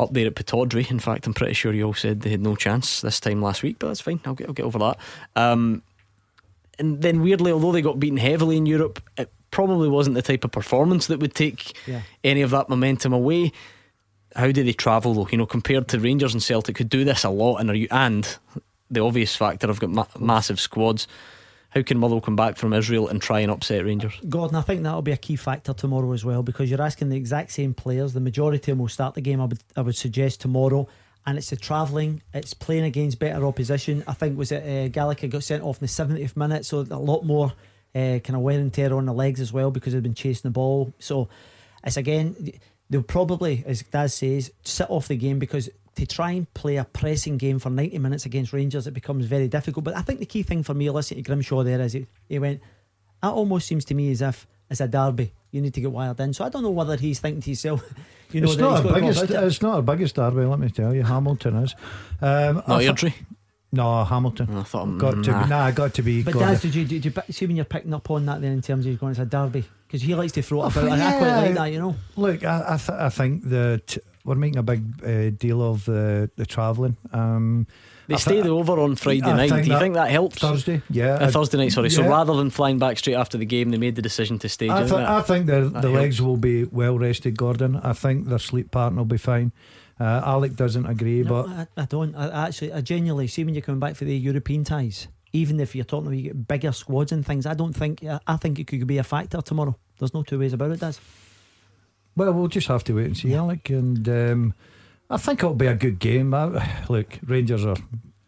up 0.00 0.12
there 0.12 0.26
at 0.26 0.34
Pittodrie. 0.34 0.90
In 0.90 0.98
fact, 0.98 1.26
I'm 1.26 1.34
pretty 1.34 1.54
sure 1.54 1.72
you 1.72 1.84
all 1.84 1.94
said 1.94 2.22
they 2.22 2.30
had 2.30 2.40
no 2.40 2.56
chance 2.56 3.00
this 3.00 3.20
time 3.20 3.42
last 3.42 3.62
week, 3.62 3.76
but 3.78 3.88
that's 3.88 4.00
fine. 4.00 4.20
I'll 4.24 4.34
get 4.34 4.48
I'll 4.48 4.54
get 4.54 4.66
over 4.66 4.78
that. 4.78 4.98
Um, 5.36 5.82
and 6.78 7.02
then 7.02 7.22
weirdly, 7.22 7.52
although 7.52 7.72
they 7.72 7.82
got 7.82 8.00
beaten 8.00 8.16
heavily 8.16 8.56
in 8.56 8.66
Europe, 8.66 9.02
it 9.18 9.30
probably 9.50 9.88
wasn't 9.88 10.14
the 10.14 10.22
type 10.22 10.44
of 10.44 10.50
performance 10.50 11.06
that 11.08 11.20
would 11.20 11.34
take 11.34 11.76
yeah. 11.86 12.02
any 12.24 12.40
of 12.40 12.50
that 12.50 12.68
momentum 12.68 13.12
away. 13.12 13.52
How 14.34 14.50
do 14.50 14.62
they 14.64 14.72
travel 14.72 15.12
though? 15.12 15.28
You 15.30 15.38
know, 15.38 15.46
compared 15.46 15.88
to 15.88 16.00
Rangers 16.00 16.32
and 16.32 16.42
Celtic, 16.42 16.78
who 16.78 16.84
do 16.84 17.04
this 17.04 17.24
a 17.24 17.30
lot, 17.30 17.58
and 17.58 17.68
are 17.68 17.74
you 17.74 17.88
and 17.90 18.36
the 18.90 19.00
obvious 19.00 19.36
factor, 19.36 19.68
I've 19.68 19.80
got 19.80 19.90
ma- 19.90 20.06
massive 20.18 20.58
squads. 20.58 21.06
How 21.70 21.82
can 21.82 21.98
Motherwell 21.98 22.20
come 22.20 22.36
back 22.36 22.56
from 22.56 22.72
Israel 22.72 23.08
and 23.08 23.22
try 23.22 23.40
and 23.40 23.50
upset 23.50 23.84
Rangers? 23.84 24.12
Gordon, 24.28 24.56
I 24.56 24.62
think 24.62 24.82
that'll 24.82 25.02
be 25.02 25.12
a 25.12 25.16
key 25.16 25.36
factor 25.36 25.72
tomorrow 25.72 26.12
as 26.12 26.24
well 26.24 26.42
because 26.42 26.68
you're 26.68 26.82
asking 26.82 27.10
the 27.10 27.16
exact 27.16 27.52
same 27.52 27.74
players. 27.74 28.12
The 28.12 28.20
majority 28.20 28.58
of 28.58 28.66
them 28.66 28.78
will 28.78 28.88
start 28.88 29.14
the 29.14 29.20
game. 29.20 29.40
I 29.40 29.44
would, 29.44 29.62
I 29.76 29.82
would 29.82 29.96
suggest 29.96 30.40
tomorrow 30.40 30.88
and 31.26 31.38
it's 31.38 31.50
the 31.50 31.56
travelling, 31.56 32.22
it's 32.32 32.54
playing 32.54 32.84
against 32.84 33.18
better 33.18 33.44
opposition. 33.46 34.02
I 34.06 34.14
think 34.14 34.38
was 34.38 34.52
it 34.52 34.64
uh, 34.66 34.88
Gallagher 34.88 35.28
got 35.28 35.44
sent 35.44 35.62
off 35.62 35.80
in 35.80 35.86
the 35.86 35.86
70th 35.86 36.36
minute, 36.36 36.64
so 36.64 36.78
a 36.78 36.98
lot 36.98 37.24
more 37.24 37.52
uh, 37.94 38.18
kind 38.18 38.30
of 38.30 38.40
wear 38.40 38.58
and 38.58 38.72
tear 38.72 38.94
on 38.94 39.06
the 39.06 39.12
legs 39.12 39.40
as 39.40 39.52
well 39.52 39.70
because 39.70 39.92
they've 39.92 40.02
been 40.02 40.14
chasing 40.14 40.48
the 40.48 40.52
ball. 40.52 40.92
So 40.98 41.28
it's 41.84 41.96
again, 41.96 42.52
they'll 42.88 43.02
probably, 43.02 43.62
as 43.66 43.82
Daz 43.82 44.14
says, 44.14 44.50
sit 44.62 44.88
off 44.90 45.08
the 45.08 45.16
game 45.16 45.38
because 45.38 45.68
to 46.00 46.06
try 46.06 46.30
and 46.30 46.52
play 46.54 46.76
a 46.76 46.84
pressing 46.84 47.36
game 47.36 47.58
for 47.58 47.68
90 47.68 47.98
minutes 47.98 48.24
against 48.24 48.54
Rangers, 48.54 48.86
it 48.86 48.94
becomes 48.94 49.26
very 49.26 49.48
difficult. 49.48 49.84
But 49.84 49.96
I 49.96 50.00
think 50.00 50.18
the 50.18 50.26
key 50.26 50.42
thing 50.42 50.62
for 50.62 50.72
me, 50.72 50.88
listening 50.88 51.22
to 51.22 51.28
Grimshaw 51.28 51.62
there, 51.62 51.78
is 51.82 51.92
he, 51.92 52.06
he 52.26 52.38
went, 52.38 52.62
that 53.22 53.28
almost 53.28 53.66
seems 53.68 53.84
to 53.86 53.94
me 53.94 54.10
as 54.10 54.22
if 54.22 54.46
it's 54.70 54.80
a 54.80 54.88
derby. 54.88 55.34
You 55.50 55.60
need 55.60 55.74
to 55.74 55.80
get 55.82 55.92
wired 55.92 56.18
in. 56.20 56.32
So 56.32 56.42
I 56.42 56.48
don't 56.48 56.62
know 56.62 56.70
whether 56.70 56.96
he's 56.96 57.20
thinking 57.20 57.42
to 57.42 57.50
himself, 57.50 57.82
you 58.30 58.40
know, 58.40 58.48
it's 58.48 58.56
not 58.56 58.82
a 58.82 58.94
biggest. 58.94 59.30
It's 59.30 59.60
not 59.60 59.78
a 59.78 59.82
biggest 59.82 60.14
derby. 60.14 60.44
Let 60.46 60.58
me 60.58 60.70
tell 60.70 60.94
you, 60.94 61.02
Hamilton 61.02 61.56
is. 61.56 61.74
Um, 62.22 62.62
not 62.66 62.80
Airdrie. 62.80 63.14
No, 63.72 64.02
Hamilton. 64.02 64.56
I 64.56 64.62
thought 64.62 64.96
got 64.96 65.18
nah. 65.18 65.22
to 65.22 65.44
be. 65.44 65.50
Nah, 65.50 65.70
got 65.70 65.94
to 65.94 66.02
be. 66.02 66.22
But 66.22 66.34
Daz, 66.34 66.62
did 66.62 66.74
you 66.74 66.86
did 66.86 67.04
you 67.04 67.12
see 67.30 67.46
when 67.46 67.56
you're 67.56 67.64
picking 67.66 67.92
up 67.92 68.10
on 68.10 68.24
that 68.26 68.40
then 68.40 68.52
in 68.52 68.62
terms 68.62 68.86
of 68.86 68.98
going 68.98 69.10
it's 69.10 69.20
a 69.20 69.26
derby 69.26 69.64
because 69.86 70.00
he 70.00 70.14
likes 70.14 70.32
to 70.32 70.42
throw 70.42 70.64
it 70.64 70.72
about 70.72 70.84
yeah. 70.86 70.94
and 70.94 71.02
I 71.02 71.18
quite 71.18 71.36
like 71.36 71.54
that, 71.54 71.66
you 71.66 71.78
know. 71.78 71.96
Look, 72.16 72.44
I 72.44 72.64
I, 72.68 72.76
th- 72.78 72.98
I 72.98 73.08
think 73.10 73.48
that 73.50 73.98
we're 74.24 74.34
making 74.34 74.58
a 74.58 74.62
big 74.62 74.82
uh, 75.04 75.30
deal 75.30 75.62
of 75.62 75.84
the 75.84 76.30
the 76.36 76.46
travelling. 76.46 76.96
Um, 77.12 77.66
they 78.06 78.16
stayed 78.16 78.46
over 78.46 78.80
on 78.80 78.96
Friday 78.96 79.22
I 79.22 79.36
night. 79.36 79.64
Do 79.64 79.70
you 79.70 79.78
think 79.78 79.94
that 79.94 80.10
helps? 80.10 80.38
Thursday, 80.38 80.82
yeah. 80.90 81.14
Uh, 81.14 81.30
Thursday 81.30 81.58
night, 81.58 81.72
sorry. 81.72 81.88
Yeah. 81.88 81.96
So 81.96 82.08
rather 82.08 82.34
than 82.34 82.50
flying 82.50 82.78
back 82.78 82.98
straight 82.98 83.14
after 83.14 83.38
the 83.38 83.46
game, 83.46 83.70
they 83.70 83.78
made 83.78 83.94
the 83.94 84.02
decision 84.02 84.38
to 84.40 84.48
stay. 84.48 84.68
I, 84.68 84.80
th- 84.82 84.92
I 84.92 85.22
think 85.22 85.46
the, 85.46 85.60
the 85.60 85.88
legs 85.88 86.20
will 86.20 86.36
be 86.36 86.64
well 86.64 86.98
rested, 86.98 87.36
Gordon. 87.36 87.76
I 87.76 87.92
think 87.92 88.26
their 88.26 88.40
sleep 88.40 88.72
pattern 88.72 88.96
will 88.96 89.04
be 89.04 89.16
fine. 89.16 89.52
Uh, 90.00 90.22
Alec 90.24 90.56
doesn't 90.56 90.86
agree, 90.86 91.22
no, 91.22 91.28
but 91.28 91.48
I, 91.48 91.66
I 91.76 91.84
don't. 91.84 92.14
I 92.16 92.48
actually, 92.48 92.72
I 92.72 92.80
genuinely 92.80 93.28
see 93.28 93.44
when 93.44 93.54
you're 93.54 93.62
coming 93.62 93.80
back 93.80 93.94
for 93.94 94.06
the 94.06 94.16
European 94.16 94.64
ties, 94.64 95.06
even 95.32 95.60
if 95.60 95.76
you're 95.76 95.84
talking 95.84 96.08
about 96.08 96.16
you 96.16 96.22
get 96.24 96.48
bigger 96.48 96.72
squads 96.72 97.12
and 97.12 97.24
things, 97.24 97.46
I 97.46 97.54
don't 97.54 97.74
think. 97.74 98.02
I 98.26 98.36
think 98.36 98.58
it 98.58 98.66
could 98.66 98.86
be 98.86 98.98
a 98.98 99.04
factor 99.04 99.40
tomorrow. 99.40 99.76
There's 99.98 100.14
no 100.14 100.22
two 100.22 100.38
ways 100.38 100.52
about 100.52 100.72
it, 100.72 100.80
does. 100.80 100.98
Well, 102.20 102.34
we'll 102.34 102.48
just 102.48 102.68
have 102.68 102.84
to 102.84 102.92
wait 102.92 103.06
and 103.06 103.16
see. 103.16 103.32
Alec, 103.32 103.70
and 103.70 104.06
um, 104.06 104.54
I 105.08 105.16
think 105.16 105.38
it'll 105.38 105.54
be 105.54 105.68
a 105.68 105.74
good 105.74 105.98
game. 105.98 106.34
I, 106.34 106.84
look, 106.90 107.18
Rangers 107.26 107.64
are 107.64 107.78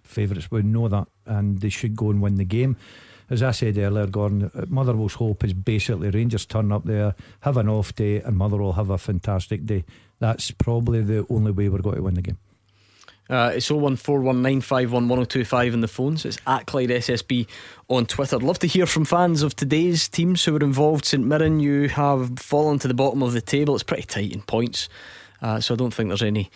favourites. 0.02 0.50
We 0.50 0.62
know 0.62 0.88
that, 0.88 1.08
and 1.26 1.60
they 1.60 1.68
should 1.68 1.94
go 1.94 2.08
and 2.08 2.22
win 2.22 2.36
the 2.36 2.46
game. 2.46 2.78
As 3.28 3.42
I 3.42 3.50
said 3.50 3.76
earlier, 3.76 4.06
Gordon, 4.06 4.50
Motherwell's 4.68 5.12
hope 5.12 5.44
is 5.44 5.52
basically 5.52 6.08
Rangers 6.08 6.46
turn 6.46 6.72
up 6.72 6.84
there, 6.84 7.14
have 7.40 7.58
an 7.58 7.68
off 7.68 7.94
day, 7.94 8.22
and 8.22 8.34
Motherwell 8.34 8.72
have 8.72 8.88
a 8.88 8.96
fantastic 8.96 9.66
day. 9.66 9.84
That's 10.20 10.50
probably 10.52 11.02
the 11.02 11.26
only 11.28 11.52
way 11.52 11.68
we're 11.68 11.82
going 11.82 11.96
to 11.96 12.02
win 12.02 12.14
the 12.14 12.22
game. 12.22 12.38
Uh, 13.30 13.52
it's 13.54 13.68
01419511025 13.68 15.72
in 15.72 15.80
the 15.80 15.88
phones. 15.88 16.24
It's 16.24 16.38
at 16.46 16.66
Clyde 16.66 16.90
SSB 16.90 17.46
on 17.88 18.06
Twitter. 18.06 18.36
I'd 18.36 18.42
love 18.42 18.58
to 18.60 18.66
hear 18.66 18.86
from 18.86 19.04
fans 19.04 19.42
of 19.42 19.56
today's 19.56 20.08
teams 20.08 20.44
who 20.44 20.52
were 20.52 20.60
involved. 20.60 21.04
St 21.04 21.24
Mirren, 21.24 21.60
you 21.60 21.88
have 21.88 22.38
fallen 22.38 22.78
to 22.80 22.88
the 22.88 22.94
bottom 22.94 23.22
of 23.22 23.32
the 23.32 23.40
table. 23.40 23.74
It's 23.74 23.84
pretty 23.84 24.02
tight 24.02 24.32
in 24.32 24.42
points, 24.42 24.88
uh, 25.40 25.60
so 25.60 25.74
I 25.74 25.76
don't 25.76 25.94
think 25.94 26.10
there's 26.10 26.22
any 26.22 26.50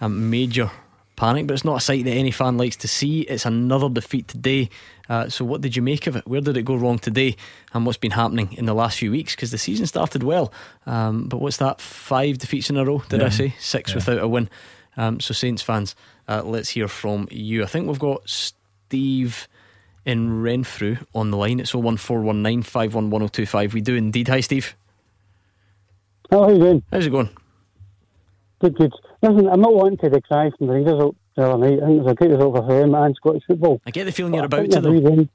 um, 0.00 0.30
major 0.30 0.70
panic, 1.16 1.46
but 1.46 1.54
it's 1.54 1.64
not 1.64 1.78
a 1.78 1.80
sight 1.80 2.04
that 2.04 2.12
any 2.12 2.30
fan 2.30 2.56
likes 2.56 2.76
to 2.76 2.88
see. 2.88 3.22
It's 3.22 3.46
another 3.46 3.88
defeat 3.88 4.28
today. 4.28 4.70
Uh, 5.08 5.28
so, 5.28 5.44
what 5.44 5.60
did 5.60 5.76
you 5.76 5.82
make 5.82 6.06
of 6.06 6.16
it? 6.16 6.26
Where 6.26 6.40
did 6.40 6.56
it 6.56 6.64
go 6.64 6.76
wrong 6.76 6.98
today? 6.98 7.36
And 7.72 7.86
what's 7.86 7.98
been 7.98 8.12
happening 8.12 8.52
in 8.52 8.66
the 8.66 8.74
last 8.74 8.98
few 8.98 9.10
weeks? 9.10 9.34
Because 9.34 9.50
the 9.50 9.58
season 9.58 9.86
started 9.86 10.22
well, 10.22 10.52
um, 10.86 11.28
but 11.28 11.40
what's 11.40 11.56
that? 11.58 11.80
Five 11.80 12.38
defeats 12.38 12.70
in 12.70 12.76
a 12.76 12.84
row, 12.84 13.02
did 13.08 13.20
yeah. 13.20 13.26
I 13.26 13.30
say? 13.30 13.54
Six 13.58 13.90
yeah. 13.90 13.96
without 13.96 14.18
a 14.18 14.28
win. 14.28 14.48
Um, 14.96 15.20
so, 15.20 15.34
Saints 15.34 15.62
fans, 15.62 15.94
uh, 16.28 16.42
let's 16.44 16.70
hear 16.70 16.88
from 16.88 17.28
you. 17.30 17.62
I 17.62 17.66
think 17.66 17.86
we've 17.86 17.98
got 17.98 18.28
Steve 18.28 19.46
in 20.04 20.42
Renfrew 20.42 20.96
on 21.14 21.30
the 21.30 21.36
line. 21.36 21.60
It's 21.60 21.72
01419511025. 21.72 23.74
We 23.74 23.80
do 23.80 23.94
indeed. 23.94 24.26
Hi, 24.28 24.40
Steve. 24.40 24.76
How 26.30 26.44
are 26.44 26.52
you 26.52 26.58
doing? 26.58 26.82
How's 26.90 27.06
it 27.06 27.10
going? 27.10 27.30
Good, 28.60 28.76
good. 28.76 28.92
Listen, 29.22 29.48
I'm 29.48 29.60
not 29.60 29.74
wanting 29.74 29.98
to 29.98 30.08
decry 30.08 30.50
from 30.56 30.68
the 30.68 30.72
Rangers 30.72 31.12
the 31.36 31.42
other 31.42 31.58
night. 31.58 31.82
I 31.82 31.86
think 31.86 31.98
it 31.98 32.02
was 32.02 32.12
a 32.12 32.14
great 32.14 32.30
result 32.30 32.56
for 32.56 32.66
them 32.66 32.94
and 32.94 33.14
Scottish 33.16 33.42
football. 33.46 33.80
I 33.86 33.90
get 33.90 34.04
the 34.04 34.12
feeling 34.12 34.34
you're 34.34 34.44
about 34.44 34.70
to, 34.70 34.80
though. 34.80 35.28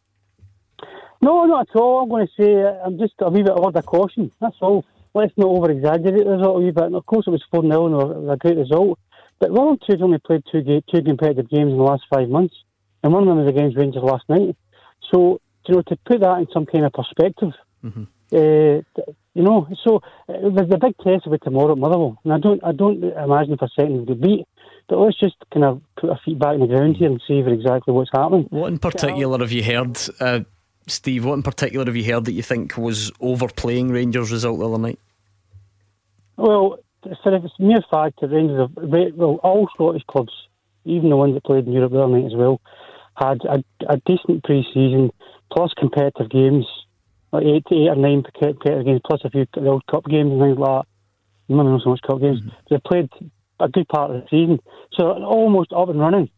No, 1.22 1.46
not 1.46 1.70
at 1.70 1.76
all. 1.76 2.04
I'm 2.04 2.10
going 2.10 2.28
to 2.28 2.34
say 2.34 2.64
I'm 2.84 2.98
just 2.98 3.14
a 3.20 3.30
wee 3.30 3.44
bit 3.44 3.52
of 3.52 3.76
of 3.76 3.86
caution. 3.86 4.32
That's 4.40 4.56
all. 4.60 4.84
Let's 5.14 5.34
not 5.38 5.48
over 5.48 5.70
exaggerate 5.70 6.24
the 6.24 6.32
result 6.32 6.58
a 6.58 6.60
wee 6.60 6.72
bit. 6.72 6.86
And 6.86 6.96
of 6.96 7.06
course, 7.06 7.28
it 7.28 7.32
was 7.32 7.44
4 7.52 7.62
0 7.62 7.86
and 7.86 7.96
it 7.96 8.18
was 8.18 8.34
a 8.34 8.38
great 8.38 8.58
result. 8.58 8.98
But 9.42 9.50
Tude's 9.88 10.04
only 10.04 10.20
played 10.20 10.44
two, 10.52 10.62
two 10.62 11.02
competitive 11.02 11.50
games 11.50 11.72
in 11.72 11.78
the 11.78 11.84
last 11.84 12.04
five 12.14 12.30
months, 12.30 12.54
and 13.02 13.12
one 13.12 13.24
of 13.24 13.28
them 13.28 13.44
was 13.44 13.50
against 13.50 13.76
Rangers 13.76 14.04
last 14.04 14.24
night. 14.30 14.56
So, 15.12 15.42
you 15.68 15.76
know, 15.76 15.82
to 15.82 15.98
put 16.06 16.22
that 16.22 16.38
in 16.38 16.48
some 16.54 16.68
kind 16.68 16.86
of 16.86 16.94
perspective, 16.94 17.50
mm-hmm. 17.84 18.04
uh, 18.34 19.04
you 19.34 19.44
know, 19.44 19.68
so 19.84 20.02
uh, 20.30 20.34
the, 20.56 20.68
the 20.70 20.78
big 20.78 20.96
test 21.04 21.26
will 21.26 21.34
be 21.34 21.40
tomorrow 21.40 21.72
at 21.72 21.80
Motherwell, 21.80 22.20
and 22.24 22.34
I 22.34 22.38
don't, 22.38 22.64
I 22.64 22.72
don't 22.72 23.04
imagine 23.04 23.58
for 23.58 23.66
a 23.66 23.70
second 23.70 24.08
they'll 24.08 24.16
beat. 24.16 24.46
but 24.92 25.00
let's 25.00 25.18
just 25.18 25.36
kind 25.54 25.64
of 25.64 25.82
put 25.96 26.10
our 26.10 26.20
feet 26.26 26.38
back 26.38 26.54
in 26.56 26.60
the 26.60 26.68
ground 26.68 26.98
here 26.98 27.10
and 27.10 27.22
see 27.26 27.40
exactly 27.40 27.94
what's 27.94 28.12
happening. 28.14 28.46
What 28.50 28.68
in 28.68 28.78
particular 28.78 29.40
have 29.40 29.52
you 29.52 29.64
heard, 29.64 29.98
uh, 30.20 30.42
Steve? 30.86 31.24
What 31.24 31.36
in 31.36 31.44
particular 31.44 31.86
have 31.86 31.96
you 31.96 32.04
heard 32.04 32.26
that 32.26 32.34
you 32.34 32.44
think 32.44 32.78
was 32.78 33.10
overplaying 33.22 33.90
Rangers' 33.90 34.32
result 34.34 34.60
the 34.60 34.68
other 34.68 34.78
night? 34.78 35.00
Well, 36.36 36.80
for 37.24 37.32
the 37.32 37.50
mere 37.60 37.84
fact 37.90 38.22
that 38.22 38.30
Rangers 38.30 38.60
have, 38.60 38.72
well, 39.16 39.40
all 39.44 39.68
Scottish 39.74 40.04
clubs, 40.08 40.34
even 40.86 41.10
the 41.10 41.18
ones 41.18 41.34
that 41.34 41.44
played 41.44 41.68
in 41.68 41.74
Europe 41.74 41.92
the 41.92 42.02
other 42.02 42.14
night 42.14 42.26
as 42.26 42.36
well, 42.36 42.62
had 43.16 43.42
a, 43.46 43.64
a 43.90 43.98
decent 44.06 44.44
pre-season 44.44 45.12
plus 45.52 45.74
competitive 45.78 46.30
games, 46.30 46.66
like 47.32 47.46
eight, 47.46 47.66
to 47.68 47.76
eight 47.76 47.90
or 47.90 47.96
nine 47.96 48.24
competitive 48.24 48.86
games, 48.86 49.02
plus 49.06 49.22
a 49.24 49.30
few 49.30 49.46
World 49.58 49.84
Cup 49.90 50.06
games 50.06 50.32
and 50.32 50.42
things 50.42 50.58
like 50.58 50.84
that. 50.84 50.88
Not 51.50 51.82
so 51.84 51.90
much 51.90 52.02
cup 52.02 52.22
games. 52.22 52.40
Mm-hmm. 52.40 52.50
They 52.70 52.78
played 52.86 53.10
a 53.60 53.68
good 53.68 53.88
part 53.90 54.12
of 54.12 54.22
the 54.22 54.28
season, 54.30 54.60
so 54.94 55.12
almost 55.12 55.74
up 55.74 55.90
and 55.90 56.00
running. 56.00 56.30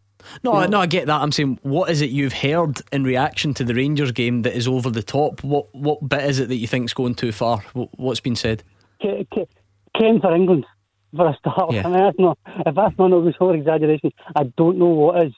No, 0.44 0.60
yeah. 0.60 0.68
no, 0.68 0.80
I 0.80 0.86
get 0.86 1.08
that. 1.08 1.22
I'm 1.22 1.32
saying, 1.32 1.60
what 1.64 1.90
is 1.90 2.02
it 2.02 2.10
you've 2.10 2.34
heard 2.34 2.82
in 2.92 3.04
reaction 3.04 3.54
to 3.56 3.64
the 3.64 3.74
Rangers 3.74 4.12
game 4.12 4.42
that 4.44 4.56
is 4.56 4.68
over 4.68 4.90
the 4.90 5.04
top? 5.04 5.44
What 5.44 5.74
what 5.76 6.08
bit 6.08 6.24
is 6.24 6.40
it 6.40 6.48
that 6.50 6.56
you 6.56 6.68
think's 6.68 6.94
going 6.94 7.16
too 7.16 7.32
far? 7.32 7.60
What's 7.74 8.22
been 8.22 8.36
said? 8.36 8.64
Ken 9.98 10.20
for 10.20 10.36
England 10.36 10.66
for 11.16 11.28
a 11.28 11.36
start. 11.38 11.74
Yeah. 11.74 11.82
I 11.86 11.90
mean, 11.90 12.00
that's 12.00 12.20
not 12.20 12.38
if 12.66 12.76
that's 12.76 12.98
not 12.98 13.12
an 13.12 13.34
over 13.40 13.56
exaggeration. 13.56 14.12
I 14.36 14.44
don't 14.58 14.78
know 14.78 14.88
what 14.88 15.26
is. 15.26 15.34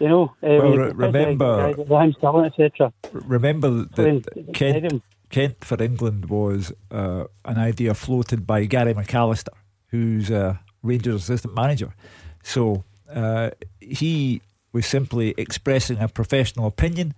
You 0.00 0.08
know, 0.08 0.22
um, 0.42 0.58
well, 0.58 0.76
re- 0.76 0.92
remember 0.92 1.74
Raheem 1.88 2.12
Sterling, 2.18 2.46
etc. 2.46 2.92
Remember 3.12 3.70
that 3.84 4.50
Kent, 4.52 5.02
Kent 5.30 5.64
for 5.64 5.80
England 5.80 6.28
was 6.28 6.72
uh, 6.90 7.24
an 7.44 7.58
idea 7.58 7.94
floated 7.94 8.44
by 8.44 8.64
Gary 8.64 8.94
McAllister, 8.94 9.54
who's 9.88 10.28
a 10.28 10.58
Rangers 10.82 11.22
assistant 11.22 11.54
manager. 11.54 11.94
So 12.42 12.82
uh, 13.08 13.50
he 13.80 14.42
was 14.72 14.86
simply 14.86 15.34
expressing 15.36 15.98
a 15.98 16.08
professional 16.08 16.66
opinion 16.66 17.14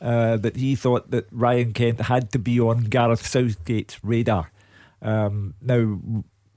uh, 0.00 0.36
that 0.36 0.56
he 0.56 0.74
thought 0.74 1.10
that 1.10 1.26
Ryan 1.30 1.72
Kent 1.72 2.02
had 2.02 2.32
to 2.32 2.38
be 2.38 2.60
on 2.60 2.84
Gareth 2.84 3.26
Southgate's 3.26 4.04
radar. 4.04 4.50
Um, 5.02 5.54
now, 5.60 6.00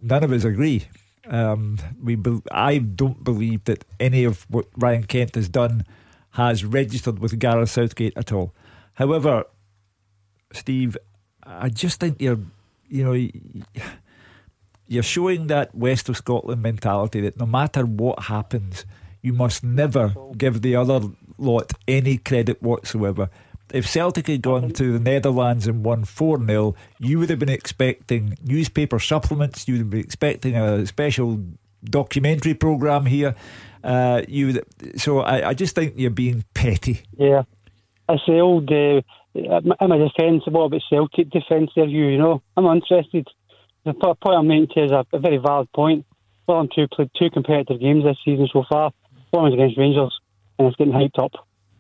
none 0.02 0.24
of 0.24 0.32
us 0.32 0.44
agree. 0.44 0.86
Um, 1.28 1.78
we, 2.02 2.16
be- 2.16 2.42
I 2.52 2.80
don't 2.80 3.24
believe 3.24 3.66
that 3.66 3.86
any 4.00 4.24
of 4.24 4.46
what 4.50 4.66
Ryan 4.78 5.04
Kent 5.04 5.36
has 5.36 5.50
done 5.50 5.86
has 6.32 6.64
registered 6.66 7.20
with 7.20 7.40
Gareth 7.40 7.70
Southgate 7.72 8.14
at 8.16 8.32
all. 8.32 8.54
However, 8.94 9.46
Steve, 10.54 10.98
I 11.44 11.70
just 11.70 12.00
think 12.00 12.22
you're, 12.22 12.40
you 12.88 13.04
know, 13.04 13.30
you're 14.88 15.04
showing 15.04 15.48
that 15.48 15.74
West 15.76 16.10
of 16.10 16.18
Scotland 16.18 16.62
mentality 16.62 17.22
that 17.22 17.40
no 17.40 17.46
matter 17.46 17.84
what 17.86 18.24
happens, 18.24 18.86
you 19.22 19.34
must 19.34 19.64
never 19.64 20.14
give 20.38 20.62
the 20.62 20.76
other 20.76 21.02
lot 21.38 21.72
any 21.88 22.18
credit 22.18 22.62
whatsoever. 22.62 23.30
If 23.74 23.88
Celtic 23.88 24.28
had 24.28 24.42
gone 24.42 24.72
to 24.72 24.94
the 24.94 25.00
Netherlands 25.00 25.68
and 25.68 25.84
won 25.84 26.04
4 26.06 26.44
0, 26.46 26.76
you 27.00 27.20
would 27.20 27.30
have 27.30 27.40
been 27.40 27.50
expecting 27.50 28.38
newspaper 28.44 29.00
supplements, 29.00 29.68
you 29.68 29.78
would 29.78 29.90
be 29.90 30.00
expecting 30.00 30.56
a 30.56 30.86
special 30.86 31.40
documentary 31.84 32.54
programme 32.54 33.06
here. 33.06 33.36
Uh, 33.84 34.24
you 34.28 34.48
would, 34.48 35.00
so 35.00 35.20
I, 35.20 35.50
I, 35.50 35.54
just 35.54 35.74
think 35.74 35.94
you're 35.96 36.10
being 36.10 36.44
petty. 36.54 37.02
Yeah. 37.18 37.44
I 38.10 38.18
say 38.28 38.40
old, 38.40 38.70
uh, 38.72 39.02
I'm 39.80 39.92
a 39.92 39.98
defence, 39.98 40.44
what 40.48 40.66
about 40.66 40.82
Celtic 40.90 41.30
defence 41.30 41.72
of 41.78 41.90
you, 41.90 42.08
you 42.08 42.18
know? 42.18 42.42
I'm 42.58 42.66
interested. 42.66 43.28
The 43.86 43.94
point 43.94 44.18
I'm 44.26 44.48
making 44.48 44.84
is 44.84 44.92
a, 44.92 45.06
a 45.14 45.20
very 45.20 45.38
valid 45.38 45.72
point. 45.72 46.06
Well, 46.48 46.58
I'm 46.58 46.70
two 46.74 46.88
played 46.88 47.12
two 47.18 47.30
competitive 47.30 47.80
games 47.80 48.04
this 48.04 48.18
season 48.26 48.50
so 48.52 48.64
far. 48.68 48.92
One 49.32 49.44
was 49.46 49.54
against 49.54 49.78
Rangers, 49.78 50.20
and 50.58 50.68
it's 50.68 50.76
getting 50.76 50.94
hyped 50.94 51.24
up. 51.24 51.32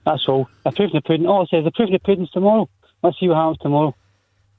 That's 0.05 0.27
all. 0.27 0.49
The 0.63 0.71
proof 0.71 0.91
in 0.91 0.97
the 0.97 1.01
pudding. 1.01 1.27
All 1.27 1.43
I 1.43 1.45
say 1.45 1.57
is 1.57 1.65
the 1.65 1.71
proof 1.71 1.87
in 1.87 1.93
the 1.93 1.99
pudding's 1.99 2.31
tomorrow. 2.31 2.69
Let's 3.03 3.19
see 3.19 3.27
what 3.27 3.37
happens 3.37 3.57
tomorrow. 3.59 3.95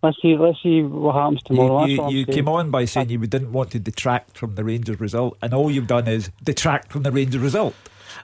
Let's 0.02 0.16
see. 0.22 0.36
Let's 0.36 0.62
see 0.62 0.82
what 0.82 1.14
happens 1.14 1.42
tomorrow. 1.42 1.84
You, 1.84 2.08
you, 2.08 2.18
you 2.18 2.26
came 2.26 2.48
on 2.48 2.70
by 2.70 2.84
saying 2.86 3.10
you 3.10 3.18
didn't 3.18 3.52
want 3.52 3.70
to 3.72 3.78
detract 3.78 4.38
from 4.38 4.54
the 4.54 4.64
Rangers 4.64 5.00
result, 5.00 5.36
and 5.42 5.52
all 5.52 5.70
you've 5.70 5.86
done 5.86 6.08
is 6.08 6.30
detract 6.42 6.92
from 6.92 7.02
the 7.02 7.12
Rangers 7.12 7.40
result. 7.40 7.74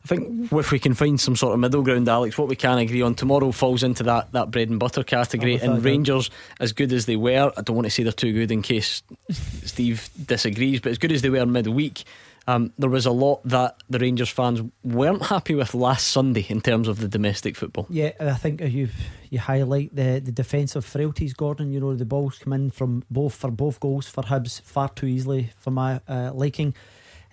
I 0.04 0.08
think 0.08 0.52
if 0.52 0.72
we 0.72 0.78
can 0.78 0.94
find 0.94 1.20
some 1.20 1.36
sort 1.36 1.54
of 1.54 1.60
middle 1.60 1.82
ground, 1.82 2.08
Alex, 2.08 2.36
what 2.38 2.48
we 2.48 2.56
can 2.56 2.78
agree 2.78 3.02
on 3.02 3.14
tomorrow 3.14 3.52
falls 3.52 3.82
into 3.82 4.02
that, 4.04 4.32
that 4.32 4.50
bread 4.50 4.68
and 4.68 4.78
butter 4.78 5.04
category. 5.04 5.56
And 5.56 5.84
Rangers, 5.84 6.30
as 6.60 6.72
good 6.72 6.92
as 6.92 7.06
they 7.06 7.16
were, 7.16 7.52
I 7.56 7.62
don't 7.62 7.76
want 7.76 7.86
to 7.86 7.90
say 7.90 8.02
they're 8.02 8.12
too 8.12 8.32
good 8.32 8.50
in 8.50 8.62
case 8.62 9.02
Steve 9.30 10.08
disagrees, 10.26 10.80
but 10.80 10.92
as 10.92 10.98
good 10.98 11.12
as 11.12 11.22
they 11.22 11.30
were 11.30 11.46
midweek, 11.46 12.04
um, 12.48 12.72
there 12.78 12.90
was 12.90 13.06
a 13.06 13.10
lot 13.10 13.40
that 13.44 13.76
the 13.90 13.98
Rangers 13.98 14.28
fans 14.28 14.62
weren't 14.84 15.22
happy 15.26 15.54
with 15.54 15.74
last 15.74 16.08
Sunday 16.08 16.46
in 16.48 16.60
terms 16.60 16.86
of 16.86 17.00
the 17.00 17.08
domestic 17.08 17.56
football. 17.56 17.86
Yeah, 17.90 18.12
I 18.20 18.34
think 18.34 18.60
you 18.60 18.88
you 19.30 19.40
highlight 19.40 19.94
the, 19.94 20.20
the 20.24 20.32
defensive 20.32 20.84
frailties, 20.84 21.34
Gordon. 21.34 21.72
You 21.72 21.80
know 21.80 21.94
the 21.94 22.04
balls 22.04 22.38
come 22.38 22.52
in 22.52 22.70
from 22.70 23.02
both 23.10 23.34
for 23.34 23.50
both 23.50 23.80
goals 23.80 24.08
for 24.08 24.22
Hibs 24.22 24.60
far 24.60 24.88
too 24.88 25.06
easily 25.06 25.50
for 25.58 25.70
my 25.70 26.00
uh, 26.08 26.30
liking. 26.34 26.74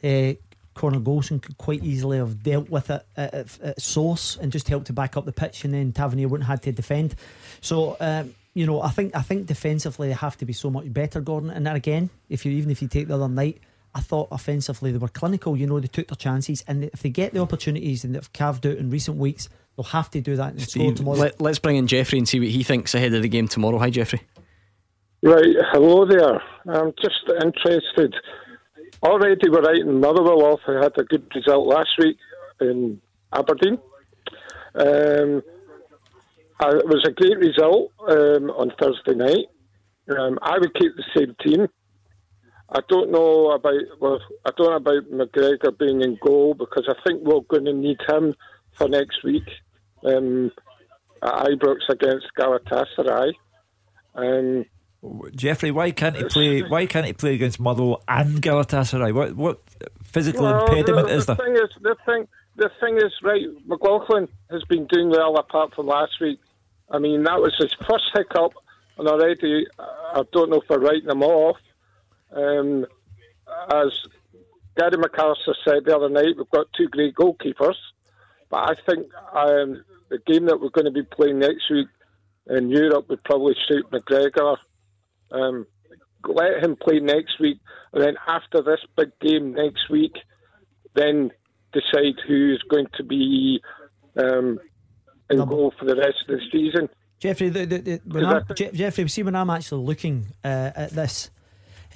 Uh, 0.03 0.33
Connor 0.73 0.99
Goldson 0.99 1.39
could 1.39 1.59
quite 1.59 1.83
easily 1.83 2.17
have 2.17 2.41
dealt 2.41 2.67
with 2.67 2.89
it 2.89 3.05
at, 3.15 3.33
at, 3.35 3.59
at, 3.61 3.79
source 3.79 4.37
and 4.37 4.51
just 4.51 4.67
helped 4.67 4.87
to 4.87 4.93
back 4.93 5.15
up 5.15 5.25
the 5.25 5.31
pitch, 5.31 5.63
and 5.63 5.73
then 5.73 5.91
Tavernier 5.91 6.27
wouldn't 6.27 6.47
have 6.47 6.59
had 6.59 6.63
to 6.63 6.71
defend. 6.71 7.15
So. 7.61 7.97
Um, 7.99 8.33
you 8.55 8.67
know, 8.67 8.83
I 8.83 8.89
think 8.89 9.15
I 9.15 9.23
think 9.23 9.47
defensively 9.47 10.09
they 10.09 10.13
have 10.13 10.37
to 10.37 10.45
be 10.45 10.53
so 10.53 10.69
much 10.69 10.93
better, 10.93 11.21
Gordon. 11.21 11.49
And 11.49 11.67
again, 11.67 12.11
if 12.29 12.45
you 12.45 12.51
even 12.51 12.69
if 12.69 12.83
you 12.83 12.87
take 12.87 13.07
the 13.07 13.15
other 13.15 13.27
night, 13.27 13.59
I 13.95 14.01
thought 14.01 14.29
offensively 14.31 14.91
they 14.91 14.97
were 14.97 15.07
clinical. 15.07 15.55
You 15.55 15.67
know, 15.67 15.79
they 15.79 15.87
took 15.87 16.07
their 16.07 16.15
chances, 16.15 16.63
and 16.67 16.85
if 16.85 17.01
they 17.01 17.09
get 17.09 17.33
the 17.33 17.39
opportunities 17.39 18.03
and 18.03 18.15
they've 18.15 18.33
carved 18.33 18.65
out 18.65 18.77
in 18.77 18.89
recent 18.89 19.17
weeks, 19.17 19.49
they'll 19.75 19.83
have 19.85 20.09
to 20.11 20.21
do 20.21 20.35
that 20.35 20.53
and 20.53 20.61
Steve, 20.61 20.83
score 20.83 20.93
tomorrow. 20.93 21.31
Let, 21.39 21.41
us 21.41 21.59
bring 21.59 21.75
in 21.75 21.87
Jeffrey 21.87 22.17
and 22.17 22.27
see 22.27 22.39
what 22.39 22.49
he 22.49 22.63
thinks 22.63 22.95
ahead 22.95 23.13
of 23.13 23.21
the 23.21 23.29
game 23.29 23.47
tomorrow. 23.47 23.77
Hi, 23.77 23.89
Jeffrey. 23.89 24.21
Right, 25.21 25.55
hello 25.71 26.05
there. 26.05 26.41
I'm 26.67 26.93
just 27.01 27.23
interested 27.41 28.13
already 29.03 29.49
we're 29.49 29.61
writing 29.61 29.99
Motherwell 29.99 30.43
off, 30.43 30.61
who 30.65 30.73
had 30.73 30.97
a 30.97 31.03
good 31.03 31.29
result 31.35 31.67
last 31.67 31.89
week 31.99 32.17
in 32.61 33.01
Aberdeen. 33.33 33.77
Um, 34.75 35.43
uh, 36.59 36.77
it 36.77 36.87
was 36.87 37.05
a 37.05 37.11
great 37.11 37.37
result 37.37 37.91
um, 38.07 38.49
on 38.51 38.71
Thursday 38.79 39.15
night. 39.15 39.47
Um, 40.17 40.39
I 40.41 40.57
would 40.57 40.73
keep 40.75 40.93
the 40.95 41.03
same 41.15 41.35
team. 41.41 41.67
I 42.73 42.79
don't 42.89 43.11
know 43.11 43.51
about 43.51 43.81
well, 43.99 44.19
I 44.45 44.51
don't 44.57 44.69
know 44.69 44.75
about 44.75 45.11
McGregor 45.11 45.77
being 45.77 46.01
in 46.01 46.17
goal 46.21 46.55
because 46.55 46.89
I 46.89 46.95
think 47.05 47.21
we're 47.23 47.41
going 47.41 47.65
to 47.65 47.73
need 47.73 47.99
him 48.07 48.33
for 48.77 48.89
next 48.89 49.23
week 49.23 49.47
um, 50.03 50.51
at 51.21 51.45
Ibrox 51.45 51.77
against 51.89 52.27
Galatasaray. 52.37 53.33
Um, 54.15 54.65
Jeffrey, 55.35 55.69
why 55.69 55.91
can't 55.91 56.15
he 56.15 56.23
play? 56.23 56.61
Why 56.61 56.87
can't 56.87 57.05
he 57.05 57.13
play 57.13 57.35
against 57.35 57.59
Motherwell 57.59 58.01
and 58.07 58.41
Galatasaray? 58.41 59.13
What 59.13 59.35
what 59.35 59.61
physical 60.03 60.43
well, 60.43 60.65
impediment 60.65 61.09
the, 61.09 61.15
is 61.15 61.25
there? 61.27 61.35
Thing 61.35 61.55
is, 61.55 61.69
the 61.81 61.95
thing, 62.05 62.27
the 62.55 62.71
thing 62.79 62.97
is, 62.97 63.11
right? 63.21 63.45
McLaughlin 63.67 64.27
has 64.49 64.63
been 64.63 64.87
doing 64.87 65.09
well 65.09 65.35
apart 65.37 65.75
from 65.75 65.87
last 65.87 66.13
week. 66.21 66.39
I 66.89 66.99
mean, 66.99 67.23
that 67.23 67.39
was 67.39 67.53
his 67.59 67.73
first 67.87 68.05
hiccup, 68.15 68.53
and 68.97 69.07
already 69.07 69.67
I 69.77 70.23
don't 70.31 70.49
know 70.49 70.61
if 70.61 70.69
we're 70.69 70.79
writing 70.79 71.09
him 71.09 71.21
off. 71.21 71.57
Um, 72.35 72.85
as 73.71 73.91
Gary 74.77 74.97
McAllister 74.97 75.53
said 75.65 75.85
the 75.85 75.95
other 75.95 76.09
night, 76.09 76.35
we've 76.37 76.49
got 76.49 76.67
two 76.75 76.87
great 76.87 77.15
goalkeepers, 77.15 77.75
but 78.49 78.69
I 78.69 78.75
think 78.85 79.07
um, 79.33 79.83
the 80.09 80.19
game 80.25 80.45
that 80.45 80.59
we're 80.59 80.69
going 80.69 80.85
to 80.85 80.91
be 80.91 81.03
playing 81.03 81.39
next 81.39 81.69
week 81.69 81.87
in 82.47 82.69
Europe 82.69 83.09
would 83.09 83.23
probably 83.23 83.55
suit 83.67 83.85
McGregor 83.91 84.57
um, 85.31 85.65
let 86.27 86.63
him 86.63 86.75
play 86.75 86.99
next 86.99 87.39
week, 87.39 87.59
and 87.91 88.03
then 88.03 88.15
after 88.27 88.61
this 88.61 88.79
big 88.95 89.11
game 89.19 89.53
next 89.53 89.89
week, 89.89 90.13
then 90.93 91.31
decide 91.73 92.15
who's 92.27 92.63
going 92.69 92.87
to 92.95 93.03
be 93.03 93.59
um, 94.17 94.59
in 95.29 95.37
goal 95.37 95.73
for 95.77 95.85
the 95.85 95.95
rest 95.95 96.17
of 96.27 96.39
the 96.39 96.41
season. 96.51 96.87
Jeffrey, 97.19 97.49
the, 97.49 97.65
the, 97.65 97.77
the, 97.77 98.01
when 98.05 98.25
I'm, 98.25 98.43
Jeffrey, 98.55 99.07
see 99.07 99.23
when 99.23 99.35
I'm 99.35 99.49
actually 99.49 99.83
looking 99.83 100.27
uh, 100.43 100.71
at 100.75 100.91
this 100.91 101.29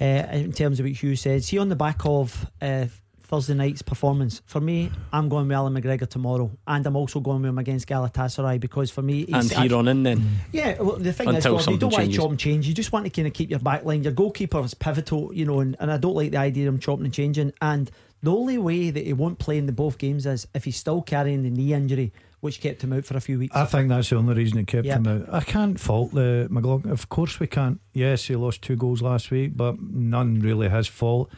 uh, 0.00 0.04
in 0.04 0.52
terms 0.52 0.80
of 0.80 0.86
what 0.86 0.92
Hugh 0.92 1.16
said, 1.16 1.44
see 1.44 1.58
on 1.58 1.68
the 1.68 1.76
back 1.76 2.00
of 2.04 2.46
uh, 2.60 2.86
Thursday 3.28 3.52
night's 3.52 3.82
performance. 3.82 4.40
For 4.46 4.60
me, 4.60 4.90
I'm 5.12 5.28
going 5.28 5.48
with 5.48 5.54
Allan 5.54 5.74
McGregor 5.74 6.08
tomorrow, 6.08 6.50
and 6.66 6.86
I'm 6.86 6.96
also 6.96 7.20
going 7.20 7.42
with 7.42 7.50
him 7.50 7.58
against 7.58 7.86
Galatasaray 7.86 8.58
because 8.58 8.90
for 8.90 9.02
me, 9.02 9.26
and 9.32 9.50
here 9.50 9.74
on 9.76 9.86
in 9.86 10.02
then. 10.02 10.26
Yeah, 10.50 10.80
well, 10.80 10.96
the 10.96 11.12
thing 11.12 11.28
Until 11.28 11.58
is, 11.58 11.66
you 11.66 11.76
don't 11.76 11.92
want 11.92 12.10
to 12.10 12.16
chop 12.16 12.30
and 12.30 12.38
change. 12.38 12.66
You 12.66 12.72
just 12.72 12.90
want 12.90 13.04
to 13.04 13.10
kind 13.10 13.28
of 13.28 13.34
keep 13.34 13.50
your 13.50 13.58
back 13.58 13.84
line. 13.84 14.02
Your 14.02 14.12
goalkeeper 14.12 14.60
is 14.64 14.72
pivotal, 14.72 15.34
you 15.34 15.44
know, 15.44 15.60
and, 15.60 15.76
and 15.78 15.92
I 15.92 15.98
don't 15.98 16.14
like 16.14 16.30
the 16.30 16.38
idea 16.38 16.68
of 16.68 16.74
him 16.74 16.80
chopping 16.80 17.04
and 17.04 17.12
changing. 17.12 17.52
And 17.60 17.90
the 18.22 18.32
only 18.32 18.56
way 18.56 18.90
that 18.90 19.04
he 19.04 19.12
won't 19.12 19.38
play 19.38 19.58
in 19.58 19.66
the 19.66 19.72
both 19.72 19.98
games 19.98 20.24
is 20.24 20.48
if 20.54 20.64
he's 20.64 20.76
still 20.76 21.02
carrying 21.02 21.42
the 21.42 21.50
knee 21.50 21.74
injury 21.74 22.12
which 22.40 22.60
kept 22.60 22.82
him 22.82 22.92
out 22.92 23.04
for 23.04 23.16
a 23.16 23.20
few 23.20 23.38
weeks. 23.38 23.56
I 23.56 23.64
think 23.64 23.88
that's 23.88 24.10
the 24.10 24.16
only 24.16 24.34
reason 24.34 24.58
it 24.58 24.66
kept 24.66 24.86
yep. 24.86 24.98
him 24.98 25.06
out. 25.06 25.34
I 25.34 25.40
can't 25.40 25.78
fault 25.78 26.14
the 26.14 26.46
McLaughlin. 26.50 26.92
Of 26.92 27.08
course, 27.08 27.40
we 27.40 27.46
can't. 27.46 27.80
Yes, 27.92 28.24
he 28.24 28.36
lost 28.36 28.62
two 28.62 28.76
goals 28.76 29.02
last 29.02 29.30
week, 29.30 29.56
but 29.56 29.80
none 29.80 30.40
really 30.40 30.68
his 30.68 30.86
fault. 30.86 31.30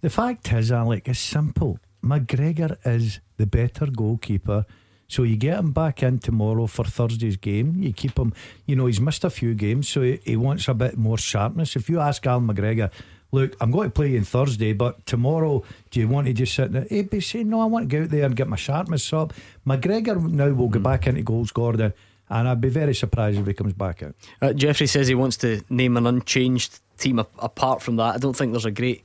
The 0.00 0.10
fact 0.10 0.52
is, 0.52 0.72
Alec, 0.72 1.08
it's 1.08 1.18
simple. 1.18 1.78
McGregor 2.02 2.76
is 2.84 3.20
the 3.36 3.46
better 3.46 3.86
goalkeeper. 3.86 4.64
So 5.08 5.22
you 5.22 5.36
get 5.36 5.58
him 5.58 5.72
back 5.72 6.02
in 6.02 6.18
tomorrow 6.18 6.66
for 6.66 6.84
Thursday's 6.84 7.36
game. 7.36 7.82
You 7.82 7.92
keep 7.92 8.18
him, 8.18 8.32
you 8.66 8.74
know, 8.74 8.86
he's 8.86 9.00
missed 9.00 9.24
a 9.24 9.30
few 9.30 9.54
games, 9.54 9.88
so 9.88 10.02
he, 10.02 10.20
he 10.24 10.36
wants 10.36 10.66
a 10.68 10.74
bit 10.74 10.96
more 10.96 11.18
sharpness. 11.18 11.76
If 11.76 11.88
you 11.88 12.00
ask 12.00 12.26
Allan 12.26 12.48
McGregor, 12.48 12.90
look, 13.32 13.56
I'm 13.60 13.70
going 13.70 13.88
to 13.88 13.94
play 13.94 14.10
you 14.10 14.18
on 14.18 14.24
Thursday, 14.24 14.72
but 14.72 15.04
tomorrow, 15.06 15.62
do 15.90 16.00
you 16.00 16.08
want 16.08 16.26
to 16.26 16.32
just 16.32 16.54
sit 16.54 16.72
there? 16.72 16.86
He'd 16.88 17.10
be 17.10 17.20
saying, 17.20 17.48
no, 17.48 17.60
I 17.60 17.66
want 17.66 17.88
to 17.90 17.96
go 17.96 18.04
out 18.04 18.10
there 18.10 18.24
and 18.24 18.36
get 18.36 18.48
my 18.48 18.56
sharpness 18.56 19.12
up. 19.12 19.32
McGregor 19.66 20.20
now 20.30 20.50
will 20.50 20.68
go 20.68 20.80
back 20.80 21.06
into 21.06 21.22
goals, 21.22 21.50
Gordon, 21.52 21.92
and 22.28 22.48
I'd 22.48 22.60
be 22.60 22.68
very 22.68 22.94
surprised 22.94 23.38
if 23.38 23.46
he 23.46 23.52
comes 23.52 23.72
back 23.74 24.02
out. 24.02 24.14
Uh, 24.40 24.52
Jeffrey 24.52 24.86
says 24.86 25.08
he 25.08 25.14
wants 25.14 25.36
to 25.38 25.62
name 25.70 25.96
an 25.96 26.06
unchanged 26.06 26.80
team 26.98 27.18
a- 27.18 27.26
apart 27.38 27.82
from 27.82 27.96
that. 27.96 28.14
I 28.14 28.18
don't 28.18 28.34
think 28.36 28.52
there's 28.52 28.64
a 28.64 28.70
great 28.70 29.04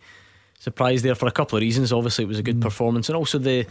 surprise 0.59 1.01
there 1.01 1.15
for 1.15 1.27
a 1.27 1.31
couple 1.31 1.57
of 1.57 1.61
reasons. 1.61 1.91
Obviously, 1.91 2.23
it 2.23 2.27
was 2.27 2.39
a 2.39 2.43
good 2.43 2.61
performance, 2.61 3.09
and 3.09 3.15
also 3.15 3.37
the 3.37 3.65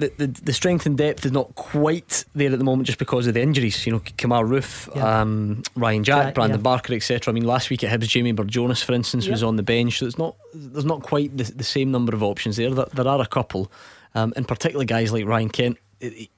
the, 0.00 0.12
the, 0.18 0.26
the 0.26 0.52
strength 0.52 0.86
and 0.86 0.98
depth 0.98 1.24
is 1.24 1.32
not 1.32 1.54
quite 1.54 2.24
there 2.34 2.52
at 2.52 2.58
the 2.58 2.64
moment 2.64 2.86
just 2.86 2.98
because 2.98 3.26
of 3.26 3.34
the 3.34 3.40
injuries. 3.42 3.86
You 3.86 3.92
know, 3.92 4.00
Kemar 4.00 4.44
Roofe, 4.48 4.94
Yeah. 4.96 5.20
um, 5.20 5.62
Ryan 5.76 6.02
Jack, 6.04 6.24
Jack, 6.26 6.34
Brandon 6.34 6.58
yeah. 6.58 6.62
Barker, 6.62 6.94
etc. 6.94 7.30
I 7.30 7.34
mean, 7.34 7.44
last 7.44 7.70
week 7.70 7.84
at 7.84 7.90
Hibs, 8.00 8.08
Jamie 8.08 8.32
Barjonas, 8.32 8.82
for 8.82 8.92
instance, 8.94 9.28
was 9.28 9.42
on 9.42 9.56
the 9.56 9.62
bench. 9.62 9.98
So 9.98 10.06
it's 10.06 10.18
not 10.18 10.36
there's 10.54 10.84
not 10.84 11.02
quite 11.02 11.36
the, 11.36 11.44
the 11.44 11.64
same 11.64 11.90
number 11.90 12.14
of 12.14 12.22
options 12.22 12.56
there. 12.56 12.70
There, 12.74 12.86
there 12.92 13.06
are 13.08 13.20
a 13.20 13.26
couple, 13.26 13.70
um, 14.14 14.32
and 14.36 14.48
particularly 14.48 14.86
guys 14.86 15.12
like 15.12 15.26
Ryan 15.26 15.48
Kent. 15.50 15.78
It- 16.00 16.30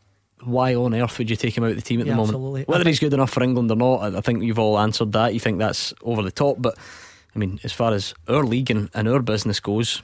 why 0.45 0.75
on 0.75 0.93
earth 0.93 1.19
would 1.19 1.31
you 1.31 1.37
take 1.37 1.57
him 1.57 1.63
out 1.63 1.71
of 1.71 1.77
the 1.77 1.83
team 1.83 2.01
at 2.01 2.07
Yeah, 2.07 2.15
the 2.15 2.17
moment? 2.17 2.35
absolutely. 2.35 2.63
Whether 2.65 2.83
he's 2.89 2.99
good 2.99 3.15
enough 3.15 3.31
for 3.31 3.45
England 3.45 3.71
or 3.71 3.77
not, 3.77 3.99
I, 3.99 4.19
I 4.19 4.21
think 4.23 4.43
you've 4.43 4.59
all 4.59 4.77
answered 4.77 5.13
that. 5.13 5.35
You 5.35 5.39
think 5.39 5.61
that's 5.61 5.95
over 6.03 6.21
the 6.21 6.33
top, 6.33 6.57
but 6.59 6.77
I 7.33 7.39
mean, 7.39 7.61
as 7.63 7.73
far 7.73 7.93
as 7.93 8.13
our 8.27 8.43
league 8.43 8.69
and, 8.69 8.91
and 8.93 9.07
our 9.09 9.21
business 9.23 9.61
goes, 9.61 10.03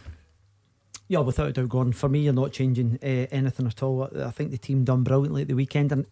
Yeah, 1.08 1.20
without 1.20 1.48
a 1.48 1.52
doubt, 1.52 1.70
Gordon. 1.70 1.92
For 1.94 2.08
me, 2.08 2.20
you're 2.20 2.32
not 2.34 2.52
changing 2.52 2.98
uh, 3.02 3.26
anything 3.30 3.66
at 3.66 3.82
all. 3.82 4.08
I 4.22 4.30
think 4.30 4.50
the 4.50 4.58
team 4.58 4.84
done 4.84 5.02
brilliantly 5.04 5.42
at 5.42 5.48
the 5.48 5.54
weekend, 5.54 5.90
and 5.90 6.04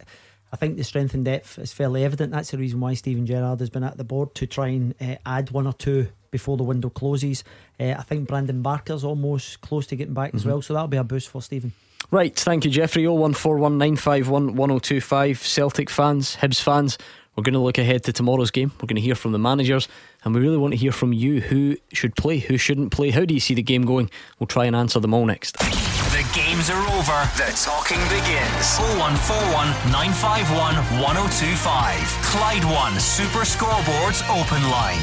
I 0.52 0.56
think 0.56 0.76
the 0.78 0.84
strength 0.84 1.12
and 1.12 1.22
depth 1.24 1.58
is 1.58 1.72
fairly 1.72 2.02
evident. 2.04 2.32
That's 2.32 2.50
the 2.50 2.58
reason 2.58 2.80
why 2.80 2.94
Steven 2.94 3.26
Gerrard 3.26 3.60
has 3.60 3.68
been 3.70 3.84
at 3.84 3.98
the 3.98 4.04
board 4.04 4.34
to 4.36 4.46
try 4.46 4.68
and 4.68 4.94
uh, 5.00 5.16
add 5.26 5.50
one 5.50 5.66
or 5.66 5.74
two 5.74 6.08
before 6.30 6.56
the 6.56 6.62
window 6.64 6.88
closes. 6.88 7.44
Uh, 7.78 7.94
I 7.98 8.02
think 8.02 8.26
Brandon 8.28 8.62
Barker's 8.62 9.04
almost 9.04 9.60
close 9.60 9.86
to 9.88 9.96
getting 9.96 10.14
back 10.14 10.34
as 10.34 10.44
Mhm. 10.44 10.46
well, 10.46 10.62
so 10.62 10.72
that'll 10.72 10.88
be 10.88 10.96
a 10.96 11.04
boost 11.04 11.28
for 11.28 11.42
Steven. 11.42 11.72
Right, 12.10 12.34
thank 12.34 12.64
you, 12.64 12.70
Jeffrey. 12.70 13.02
01419511025. 13.04 15.42
Celtic 15.42 15.90
fans, 15.90 16.36
Hibs 16.36 16.62
fans, 16.62 16.96
we're 17.36 17.42
going 17.42 17.54
to 17.54 17.60
look 17.60 17.78
ahead 17.78 18.02
to 18.04 18.12
tomorrow's 18.12 18.50
game. 18.50 18.72
We're 18.80 18.86
going 18.86 18.96
to 18.96 19.02
hear 19.02 19.14
from 19.14 19.32
the 19.32 19.38
managers, 19.38 19.88
and 20.24 20.34
we 20.34 20.40
really 20.40 20.56
want 20.56 20.72
to 20.72 20.78
hear 20.78 20.92
from 20.92 21.12
you 21.12 21.42
who 21.42 21.76
should 21.92 22.16
play, 22.16 22.38
who 22.38 22.56
shouldn't 22.56 22.92
play. 22.92 23.10
How 23.10 23.24
do 23.24 23.34
you 23.34 23.40
see 23.40 23.54
the 23.54 23.62
game 23.62 23.84
going? 23.84 24.10
We'll 24.38 24.46
try 24.46 24.64
and 24.64 24.74
answer 24.74 25.00
them 25.00 25.12
all 25.12 25.26
next. 25.26 25.58
The 25.58 26.26
games 26.34 26.70
are 26.70 26.80
over. 26.96 27.18
The 27.36 27.52
talking 27.62 28.00
begins. 28.08 28.78
0141 28.96 29.68
951 29.92 30.74
1025. 31.02 32.00
Clyde 32.24 32.64
One 32.64 32.98
Super 32.98 33.44
Scoreboards 33.44 34.24
Open 34.30 34.62
Line. 34.70 35.00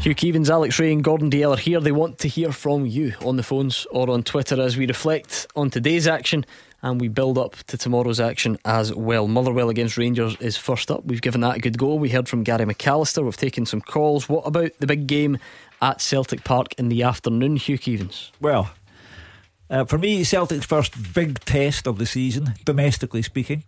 Hugh 0.00 0.14
Keevins, 0.14 0.48
Alex 0.48 0.78
Rae, 0.78 0.92
and 0.92 1.04
Gordon 1.04 1.30
Dalziel 1.30 1.54
are 1.54 1.60
here. 1.60 1.78
They 1.78 1.92
want 1.92 2.18
to 2.20 2.28
hear 2.28 2.52
from 2.52 2.86
you 2.86 3.12
on 3.22 3.36
the 3.36 3.42
phones 3.42 3.86
or 3.90 4.08
on 4.08 4.22
Twitter 4.22 4.60
as 4.60 4.76
we 4.76 4.86
reflect 4.86 5.46
on 5.54 5.68
today's 5.68 6.08
action 6.08 6.46
and 6.82 7.00
we 7.00 7.08
build 7.08 7.36
up 7.36 7.56
to 7.64 7.76
tomorrow's 7.76 8.20
action 8.20 8.58
as 8.64 8.94
well. 8.94 9.28
Motherwell 9.28 9.68
against 9.68 9.96
Rangers 9.96 10.36
is 10.40 10.56
first 10.56 10.90
up. 10.90 11.04
We've 11.04 11.20
given 11.20 11.40
that 11.42 11.56
a 11.56 11.60
good 11.60 11.78
go. 11.78 11.94
We 11.94 12.08
heard 12.08 12.28
from 12.28 12.42
Gary 12.42 12.64
McAllister. 12.64 13.22
We've 13.24 13.36
taken 13.36 13.66
some 13.66 13.80
calls. 13.80 14.28
What 14.28 14.46
about 14.46 14.72
the 14.78 14.86
big 14.86 15.06
game 15.06 15.38
at 15.82 16.00
Celtic 16.00 16.44
Park 16.44 16.74
in 16.78 16.88
the 16.88 17.02
afternoon, 17.02 17.56
Hugh 17.56 17.78
Keevins? 17.78 18.30
Well, 18.40 18.70
uh, 19.68 19.84
for 19.84 19.98
me, 19.98 20.24
Celtic's 20.24 20.66
first 20.66 21.14
big 21.14 21.40
test 21.40 21.86
of 21.86 21.98
the 21.98 22.06
season, 22.06 22.54
domestically 22.64 23.22
speaking. 23.22 23.64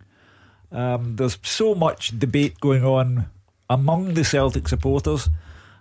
Um, 0.71 1.15
there's 1.15 1.37
so 1.43 1.75
much 1.75 2.17
debate 2.17 2.59
going 2.59 2.83
on 2.83 3.27
among 3.69 4.15
the 4.15 4.25
Celtic 4.25 4.67
supporters. 4.67 5.29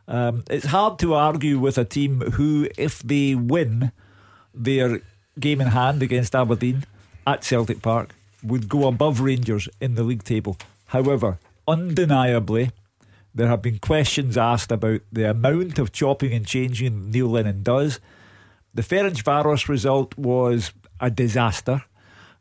Um, 0.07 0.45
it's 0.51 0.67
hard 0.67 0.99
to 0.99 1.15
argue 1.15 1.59
with 1.59 1.79
a 1.79 1.85
team 1.85 2.21
who, 2.21 2.69
if 2.77 3.03
they 3.03 3.35
win 3.35 3.91
their 4.55 5.01
game 5.41 5.61
in 5.61 5.69
hand 5.69 6.03
against 6.03 6.35
Aberdeen 6.35 6.85
at 7.27 7.45
Celtic 7.45 7.83
Park, 7.83 8.15
would 8.43 8.69
go 8.69 8.87
above 8.87 9.21
Rangers 9.21 9.69
in 9.81 9.95
the 9.95 10.03
league 10.03 10.25
table. 10.25 10.57
However, 10.87 11.39
undeniably, 11.67 12.71
there 13.35 13.49
have 13.49 13.63
been 13.63 13.79
questions 13.79 14.37
asked 14.37 14.71
about 14.71 15.01
the 15.11 15.31
amount 15.31 15.79
of 15.79 15.93
chopping 15.93 16.33
and 16.33 16.47
changing 16.47 17.11
Neil 17.11 17.29
Lennon 17.29 17.63
does. 17.63 18.01
The 18.75 18.83
Ferencvaros 18.83 19.69
result 19.69 20.17
was 20.19 20.73
a 21.01 21.11
disaster 21.11 21.85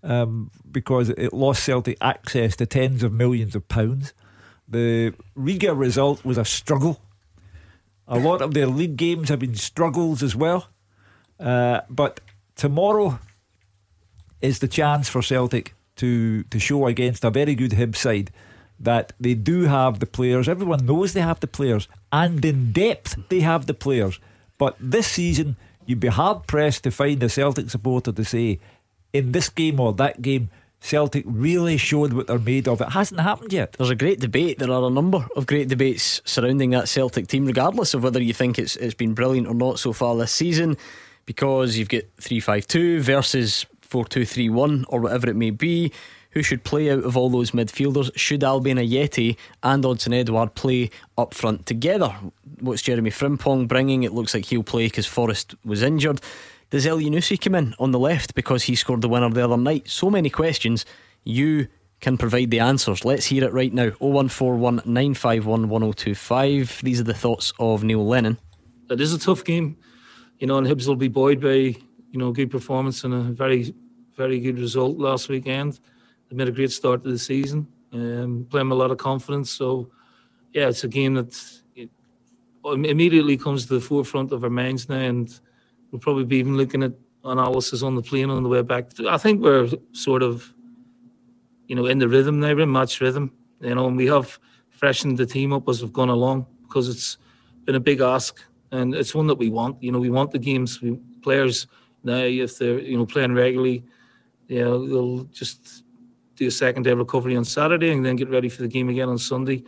um, 0.03 0.51
because 0.69 1.09
it 1.09 1.33
lost 1.33 1.63
Celtic 1.63 1.97
access 2.01 2.55
to 2.57 2.65
tens 2.65 3.03
of 3.03 3.13
millions 3.13 3.55
of 3.55 3.67
pounds. 3.67 4.13
The 4.67 5.13
Riga 5.35 5.73
result 5.73 6.23
was 6.25 6.37
a 6.37 6.45
struggle. 6.45 7.01
A 8.07 8.19
lot 8.19 8.41
of 8.41 8.53
their 8.53 8.67
league 8.67 8.97
games 8.97 9.29
have 9.29 9.39
been 9.39 9.55
struggles 9.55 10.23
as 10.23 10.35
well. 10.35 10.67
Uh, 11.39 11.81
but 11.89 12.19
tomorrow 12.55 13.19
is 14.41 14.59
the 14.59 14.67
chance 14.67 15.09
for 15.09 15.21
Celtic 15.21 15.73
to, 15.97 16.43
to 16.43 16.59
show 16.59 16.87
against 16.87 17.23
a 17.23 17.29
very 17.29 17.55
good 17.55 17.73
Hib 17.73 17.95
side 17.95 18.31
that 18.79 19.13
they 19.19 19.35
do 19.35 19.63
have 19.63 19.99
the 19.99 20.07
players. 20.07 20.49
Everyone 20.49 20.85
knows 20.85 21.13
they 21.13 21.21
have 21.21 21.39
the 21.39 21.47
players, 21.47 21.87
and 22.11 22.43
in 22.43 22.71
depth 22.71 23.15
they 23.29 23.41
have 23.41 23.67
the 23.67 23.75
players. 23.75 24.19
But 24.57 24.75
this 24.79 25.07
season, 25.07 25.55
you'd 25.85 25.99
be 25.99 26.07
hard 26.07 26.47
pressed 26.47 26.83
to 26.83 26.91
find 26.91 27.21
a 27.21 27.29
Celtic 27.29 27.69
supporter 27.69 28.11
to 28.11 28.25
say, 28.25 28.59
in 29.13 29.31
this 29.33 29.49
game 29.49 29.79
or 29.79 29.93
that 29.93 30.21
game, 30.21 30.49
Celtic 30.79 31.23
really 31.27 31.77
showed 31.77 32.13
what 32.13 32.25
they're 32.25 32.39
made 32.39 32.67
of. 32.67 32.81
It 32.81 32.89
hasn't 32.89 33.19
happened 33.19 33.53
yet. 33.53 33.73
There's 33.73 33.91
a 33.91 33.95
great 33.95 34.19
debate. 34.19 34.57
There 34.57 34.71
are 34.71 34.83
a 34.83 34.89
number 34.89 35.27
of 35.35 35.45
great 35.45 35.67
debates 35.67 36.23
surrounding 36.25 36.71
that 36.71 36.89
Celtic 36.89 37.27
team, 37.27 37.45
regardless 37.45 37.93
of 37.93 38.03
whether 38.03 38.21
you 38.21 38.33
think 38.33 38.57
it's 38.57 38.77
it's 38.77 38.95
been 38.95 39.13
brilliant 39.13 39.47
or 39.47 39.53
not 39.53 39.77
so 39.77 39.93
far 39.93 40.15
this 40.15 40.31
season, 40.31 40.77
because 41.27 41.77
you've 41.77 41.89
got 41.89 42.03
three 42.19 42.39
five 42.39 42.65
two 42.65 42.99
versus 43.01 43.67
four 43.91 44.05
two 44.05 44.25
three 44.25 44.49
one 44.49 44.85
or 44.87 45.01
whatever 45.01 45.29
it 45.29 45.35
may 45.35 45.49
be. 45.51 45.91
Who 46.31 46.43
should 46.43 46.63
play 46.63 46.89
out 46.89 47.03
of 47.03 47.17
all 47.17 47.29
those 47.29 47.51
midfielders? 47.51 48.09
Should 48.15 48.39
Albian 48.39 48.79
Ajeti 48.79 49.35
and 49.63 49.83
Odsonne 49.83 50.13
Edouard 50.13 50.55
play 50.55 50.89
up 51.17 51.33
front 51.33 51.65
together? 51.65 52.15
What's 52.61 52.81
Jeremy 52.81 53.11
Frimpong 53.11 53.67
bringing? 53.67 54.03
It 54.03 54.13
looks 54.13 54.33
like 54.33 54.45
he'll 54.45 54.63
play 54.63 54.85
because 54.85 55.05
Forrest 55.05 55.55
was 55.65 55.83
injured. 55.83 56.21
Does 56.69 56.85
Elyounoussi 56.85 57.39
come 57.39 57.55
in 57.55 57.75
on 57.79 57.91
the 57.91 57.99
left 57.99 58.33
because 58.33 58.63
he 58.63 58.75
scored 58.75 59.01
the 59.01 59.09
winner 59.09 59.29
the 59.29 59.43
other 59.43 59.57
night? 59.57 59.89
So 59.89 60.09
many 60.09 60.29
questions. 60.29 60.85
You 61.25 61.67
can 61.99 62.17
provide 62.17 62.49
the 62.49 62.61
answers. 62.61 63.03
Let's 63.03 63.25
hear 63.25 63.43
it 63.43 63.51
right 63.51 63.73
now. 63.73 63.89
0141 63.99 64.75
951 64.85 65.67
1025. 65.67 66.79
These 66.81 67.01
are 67.01 67.03
the 67.03 67.13
thoughts 67.13 67.51
of 67.59 67.83
Neil 67.83 68.07
Lennon. 68.07 68.37
it 68.89 69.01
is 69.01 69.13
a 69.13 69.19
tough 69.19 69.43
game, 69.43 69.75
you 70.39 70.47
know, 70.47 70.57
and 70.57 70.65
Hibs 70.65 70.87
will 70.87 70.95
be 70.95 71.09
buoyed 71.09 71.41
by 71.41 71.75
you 72.11 72.19
know 72.19 72.31
good 72.31 72.51
performance 72.51 73.03
and 73.03 73.13
a 73.13 73.19
very 73.19 73.73
very 74.15 74.39
good 74.39 74.59
result 74.59 74.97
last 74.97 75.29
weekend. 75.29 75.79
They 76.29 76.35
made 76.35 76.47
a 76.47 76.51
great 76.51 76.71
start 76.71 77.03
to 77.03 77.11
the 77.11 77.19
season, 77.19 77.67
um, 77.93 78.47
playing 78.49 78.69
with 78.69 78.77
a 78.77 78.81
lot 78.81 78.91
of 78.91 78.97
confidence. 78.97 79.51
So, 79.51 79.89
yeah, 80.53 80.69
it's 80.69 80.83
a 80.83 80.87
game 80.87 81.15
that 81.15 81.39
it 81.75 81.89
immediately 82.65 83.37
comes 83.37 83.65
to 83.65 83.75
the 83.75 83.81
forefront 83.81 84.31
of 84.31 84.43
our 84.43 84.49
minds 84.49 84.87
now, 84.89 84.95
and 84.99 85.39
we'll 85.91 85.99
probably 85.99 86.25
be 86.25 86.37
even 86.37 86.57
looking 86.57 86.83
at 86.83 86.93
analysis 87.23 87.83
on 87.83 87.95
the 87.95 88.01
plane 88.01 88.29
on 88.29 88.43
the 88.43 88.49
way 88.49 88.61
back. 88.61 88.91
I 89.07 89.17
think 89.17 89.41
we're 89.41 89.69
sort 89.91 90.23
of, 90.23 90.53
you 91.67 91.75
know, 91.75 91.85
in 91.85 91.99
the 91.99 92.07
rhythm 92.07 92.39
now, 92.39 92.57
in 92.57 92.71
match 92.71 93.01
rhythm, 93.01 93.31
you 93.59 93.75
know, 93.75 93.87
and 93.87 93.97
we 93.97 94.07
have 94.07 94.39
freshened 94.69 95.17
the 95.17 95.25
team 95.25 95.53
up 95.53 95.67
as 95.69 95.81
we've 95.81 95.93
gone 95.93 96.09
along 96.09 96.45
because 96.63 96.89
it's 96.89 97.17
been 97.65 97.75
a 97.75 97.79
big 97.79 98.01
ask 98.01 98.43
and 98.71 98.95
it's 98.95 99.13
one 99.13 99.27
that 99.27 99.35
we 99.35 99.49
want. 99.49 99.81
You 99.83 99.91
know, 99.91 99.99
we 99.99 100.09
want 100.09 100.31
the 100.31 100.39
games. 100.39 100.81
We, 100.81 100.97
players 101.21 101.67
now, 102.03 102.23
if 102.23 102.57
they're 102.57 102.79
you 102.79 102.97
know 102.97 103.05
playing 103.05 103.33
regularly, 103.33 103.83
you 104.51 104.65
know, 104.65 104.85
they'll 104.85 105.23
just 105.25 105.83
do 106.35 106.47
a 106.47 106.51
second 106.51 106.83
day 106.83 106.93
recovery 106.93 107.37
on 107.37 107.45
Saturday 107.45 107.91
and 107.93 108.05
then 108.05 108.17
get 108.17 108.29
ready 108.29 108.49
for 108.49 108.63
the 108.63 108.67
game 108.67 108.89
again 108.89 109.07
on 109.07 109.17
Sunday. 109.17 109.63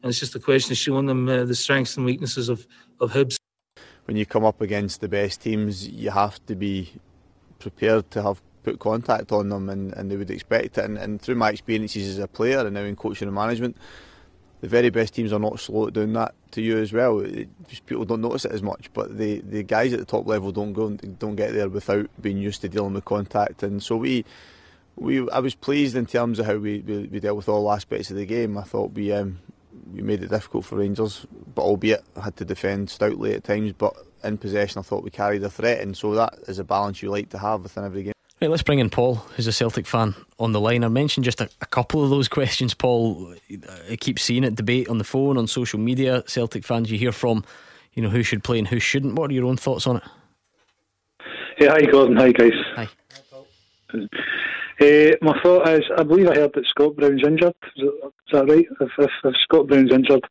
And 0.00 0.10
it's 0.10 0.20
just 0.20 0.36
a 0.36 0.38
question 0.38 0.72
of 0.72 0.78
showing 0.78 1.06
them 1.06 1.28
uh, 1.28 1.44
the 1.44 1.56
strengths 1.56 1.96
and 1.96 2.06
weaknesses 2.06 2.48
of 2.48 2.66
of 3.00 3.10
Hibs. 3.10 3.36
when 4.04 4.16
you 4.16 4.24
come 4.24 4.44
up 4.44 4.60
against 4.60 5.00
the 5.00 5.08
best 5.08 5.42
teams, 5.42 5.88
you 5.88 6.10
have 6.10 6.44
to 6.46 6.54
be 6.54 6.92
prepared 7.58 8.08
to 8.12 8.22
have 8.22 8.40
put 8.62 8.78
contact 8.78 9.32
on 9.32 9.48
them, 9.48 9.68
and, 9.68 9.92
and 9.94 10.08
they 10.08 10.16
would 10.16 10.30
expect 10.30 10.78
it. 10.78 10.84
And, 10.84 10.98
and 10.98 11.20
through 11.20 11.34
my 11.34 11.50
experiences 11.50 12.08
as 12.08 12.18
a 12.18 12.28
player 12.28 12.60
and 12.60 12.74
now 12.74 12.82
in 12.82 12.94
coaching 12.94 13.26
and 13.26 13.34
management, 13.34 13.76
the 14.60 14.68
very 14.68 14.90
best 14.90 15.14
teams 15.14 15.32
are 15.32 15.38
not 15.38 15.60
slow 15.60 15.86
at 15.86 15.92
doing 15.92 16.12
that 16.14 16.34
to 16.52 16.62
you 16.62 16.78
as 16.78 16.92
well. 16.92 17.20
It, 17.20 17.48
people 17.86 18.04
don't 18.04 18.20
notice 18.20 18.44
it 18.44 18.52
as 18.52 18.62
much, 18.62 18.90
but 18.92 19.16
the, 19.16 19.40
the 19.40 19.62
guys 19.62 19.92
at 19.92 19.98
the 19.98 20.04
top 20.04 20.26
level 20.26 20.52
don't 20.52 20.72
go 20.72 20.90
don't 20.90 21.36
get 21.36 21.52
there 21.52 21.68
without 21.68 22.10
being 22.20 22.38
used 22.38 22.60
to 22.62 22.68
dealing 22.68 22.94
with 22.94 23.04
contact. 23.04 23.62
And 23.62 23.82
so 23.82 23.96
we. 23.96 24.24
We, 25.00 25.30
I 25.30 25.38
was 25.38 25.54
pleased 25.54 25.94
in 25.94 26.06
terms 26.06 26.40
of 26.40 26.46
how 26.46 26.56
we, 26.56 26.80
we, 26.80 27.04
we 27.04 27.20
dealt 27.20 27.36
with 27.36 27.48
all 27.48 27.70
aspects 27.70 28.10
of 28.10 28.16
the 28.16 28.26
game. 28.26 28.58
I 28.58 28.64
thought 28.64 28.94
we 28.94 29.12
um, 29.12 29.38
we 29.94 30.02
made 30.02 30.24
it 30.24 30.30
difficult 30.30 30.64
for 30.64 30.76
Rangers, 30.76 31.24
but 31.54 31.62
albeit 31.62 32.04
I 32.16 32.24
had 32.24 32.36
to 32.38 32.44
defend 32.44 32.90
stoutly 32.90 33.34
at 33.34 33.44
times. 33.44 33.72
But 33.72 33.94
in 34.24 34.38
possession, 34.38 34.80
I 34.80 34.82
thought 34.82 35.04
we 35.04 35.10
carried 35.10 35.44
a 35.44 35.50
threat, 35.50 35.80
and 35.80 35.96
so 35.96 36.14
that 36.16 36.34
is 36.48 36.58
a 36.58 36.64
balance 36.64 37.00
you 37.00 37.10
like 37.10 37.28
to 37.30 37.38
have 37.38 37.62
within 37.62 37.84
every 37.84 38.02
game. 38.02 38.17
Right, 38.40 38.48
let's 38.48 38.62
bring 38.62 38.78
in 38.78 38.88
Paul, 38.88 39.16
who's 39.16 39.48
a 39.48 39.52
Celtic 39.52 39.84
fan, 39.84 40.14
on 40.38 40.52
the 40.52 40.60
line. 40.60 40.84
I 40.84 40.88
mentioned 40.88 41.24
just 41.24 41.40
a, 41.40 41.50
a 41.60 41.66
couple 41.66 42.04
of 42.04 42.10
those 42.10 42.28
questions, 42.28 42.72
Paul. 42.72 43.34
I 43.90 43.96
keep 43.96 44.20
seeing 44.20 44.44
it 44.44 44.54
debate 44.54 44.88
on 44.88 44.98
the 44.98 45.04
phone, 45.04 45.36
on 45.36 45.48
social 45.48 45.80
media. 45.80 46.22
Celtic 46.28 46.64
fans 46.64 46.88
you 46.88 46.98
hear 46.98 47.10
from, 47.10 47.44
you 47.94 48.02
know, 48.02 48.10
who 48.10 48.22
should 48.22 48.44
play 48.44 48.60
and 48.60 48.68
who 48.68 48.78
shouldn't. 48.78 49.14
What 49.14 49.32
are 49.32 49.34
your 49.34 49.46
own 49.46 49.56
thoughts 49.56 49.88
on 49.88 49.96
it? 49.96 50.02
Yeah, 51.58 51.70
hi 51.70 51.80
Gordon, 51.86 52.16
hi 52.16 52.30
guys. 52.30 52.52
Hi. 52.76 52.88
Uh, 54.80 55.16
my 55.20 55.36
thought 55.42 55.68
is, 55.70 55.82
I 55.96 56.04
believe 56.04 56.28
I 56.28 56.36
heard 56.36 56.52
that 56.54 56.66
Scott 56.66 56.94
Brown's 56.94 57.26
injured. 57.26 57.54
Is, 57.76 57.88
that 58.30 58.48
right? 58.48 58.66
If, 58.80 58.90
if, 58.98 59.10
if 59.24 59.34
Scott 59.42 59.66
Brown's 59.66 59.92
injured, 59.92 60.24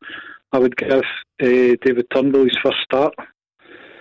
I 0.53 0.59
would 0.59 0.77
give 0.77 0.93
uh, 0.93 1.01
David 1.41 2.05
Turnbull 2.13 2.45
his 2.45 2.57
first 2.63 2.77
start. 2.85 3.13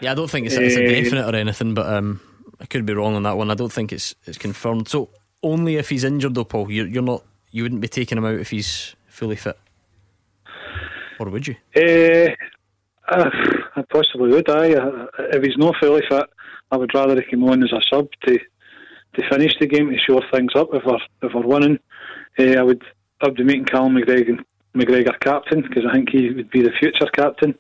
Yeah, 0.01 0.13
I 0.13 0.15
don't 0.15 0.31
think 0.31 0.47
it's, 0.47 0.55
it's 0.55 0.77
a 0.77 0.85
Uh, 0.85 0.89
definite 0.89 1.35
or 1.35 1.37
anything, 1.37 1.75
but 1.75 1.93
um, 1.93 2.21
I 2.61 2.67
could 2.67 2.87
be 2.87 2.95
wrong 2.95 3.15
on 3.15 3.23
that 3.25 3.37
one. 3.37 3.51
I 3.51 3.55
don't 3.55 3.73
think 3.73 3.93
it's 3.93 4.15
it's 4.25 4.39
confirmed. 4.39 4.89
So 4.89 5.11
only 5.43 5.77
if 5.77 5.89
he's 5.89 6.05
injured, 6.05 6.35
though, 6.35 6.45
Paul. 6.45 6.71
You're, 6.71 6.87
you're 6.87 7.03
not. 7.03 7.23
You 7.51 7.63
wouldn't 7.63 7.81
be 7.81 7.89
taking 7.89 8.19
him 8.19 8.25
out 8.25 8.41
if 8.41 8.51
he's 8.51 8.95
fully 9.07 9.37
fit, 9.37 9.59
or 11.19 11.29
would 11.29 11.47
you? 11.47 11.57
Uh, 11.75 12.35
uh, 13.09 13.31
I 13.77 13.83
possibly 13.91 14.31
would. 14.31 14.49
I 14.51 14.75
uh, 14.75 15.07
if 15.33 15.43
he's 15.43 15.57
not 15.57 15.77
fully 15.81 16.03
fit, 16.09 16.27
I 16.71 16.77
would 16.77 16.95
rather 16.95 17.15
he 17.15 17.31
came 17.31 17.45
on 17.45 17.63
as 17.63 17.73
a 17.73 17.81
sub 17.91 18.09
to 18.27 18.39
to 18.39 19.29
finish 19.31 19.53
the 19.59 19.67
game 19.67 19.91
to 19.91 19.99
shore 19.99 20.23
things 20.33 20.53
up. 20.55 20.69
If 20.73 20.85
we're 20.85 20.99
if 21.23 21.35
we're 21.35 21.47
winning, 21.47 21.79
uh, 22.39 22.59
I 22.59 22.63
would 22.63 22.83
I 23.23 23.27
would 23.27 23.37
be 23.37 23.45
making 23.45 23.67
Callum 23.67 23.95
McGregor 23.95 24.39
McGregor 24.75 25.19
captain 25.21 25.63
because 25.63 25.85
I 25.89 25.95
think 25.95 26.11
he 26.11 26.31
would 26.31 26.51
be 26.51 26.63
the 26.63 26.73
future 26.79 27.07
captain. 27.13 27.55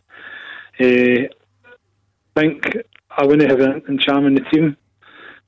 Uh, 0.78 1.28
I 2.36 2.40
think 2.40 2.76
I 3.10 3.24
wouldn't 3.24 3.50
have 3.50 3.98
Cham 4.00 4.26
in 4.26 4.34
the 4.34 4.44
team. 4.52 4.76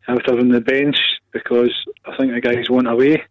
Have 0.09 0.21
him 0.27 0.39
on 0.39 0.49
the 0.49 0.61
bench 0.61 0.97
because 1.33 1.75
I 2.07 2.17
think 2.17 2.33
the 2.33 2.41
guys 2.41 2.71
want 2.71 2.89
away, 2.89 3.23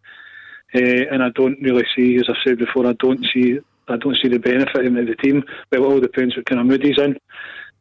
uh, 0.75 1.03
and 1.11 1.23
I 1.23 1.29
don't 1.29 1.59
really 1.61 1.85
see, 1.95 2.17
as 2.17 2.29
I 2.29 2.33
said 2.43 2.59
before, 2.59 2.85
I 2.85 2.93
don't 2.93 3.25
see 3.33 3.59
I 3.87 3.97
don't 3.97 4.17
see 4.21 4.27
the 4.27 4.39
benefit 4.39 4.85
of 4.85 4.85
in 4.85 4.93
the 4.93 5.15
team. 5.15 5.43
But 5.69 5.79
it 5.79 5.83
all 5.83 5.99
depends 5.99 6.35
what 6.35 6.45
kind 6.45 6.61
of 6.61 6.67
mood 6.67 6.83
he's 6.83 6.99
in. 6.99 7.17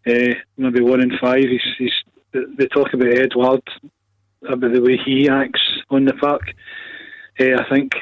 Uh, 0.07 0.35
maybe 0.57 0.81
one 0.81 1.03
in 1.03 1.19
five. 1.19 1.45
He's, 1.45 1.61
he's 1.79 1.93
they 2.33 2.67
talk 2.69 2.93
about 2.93 3.19
Edouard 3.19 3.63
about 4.49 4.73
the 4.73 4.81
way 4.81 4.99
he 5.05 5.29
acts 5.29 5.63
on 5.91 6.05
the 6.05 6.15
park. 6.15 6.43
Uh, 7.41 7.57
I 7.59 7.69
think 7.69 7.93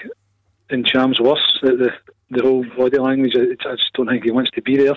in 0.71 0.85
Cham's 0.85 1.21
worse. 1.21 1.59
The, 1.62 1.77
the 1.77 1.91
the 2.31 2.43
whole 2.43 2.65
body 2.77 2.99
language. 2.99 3.35
I, 3.37 3.69
I 3.69 3.75
just 3.77 3.93
don't 3.95 4.09
think 4.09 4.25
he 4.25 4.31
wants 4.31 4.51
to 4.53 4.62
be 4.62 4.77
there. 4.77 4.93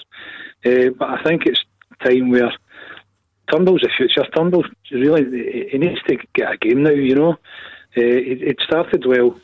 Uh, 0.65 0.91
but 0.97 1.09
I 1.09 1.23
think 1.23 1.45
it's 1.45 1.63
time 2.03 2.29
where 2.29 2.51
Turnbull's 3.51 3.81
the 3.81 3.89
future. 3.95 4.25
Turnbull 4.35 4.65
really 4.91 5.69
he- 5.71 5.77
needs 5.77 6.01
to 6.07 6.17
get 6.33 6.53
a 6.53 6.57
game 6.57 6.83
now. 6.83 6.91
You 6.91 7.15
know, 7.15 7.31
uh, 7.31 7.35
it, 7.95 8.41
it 8.41 8.57
started 8.65 9.05
well. 9.05 9.39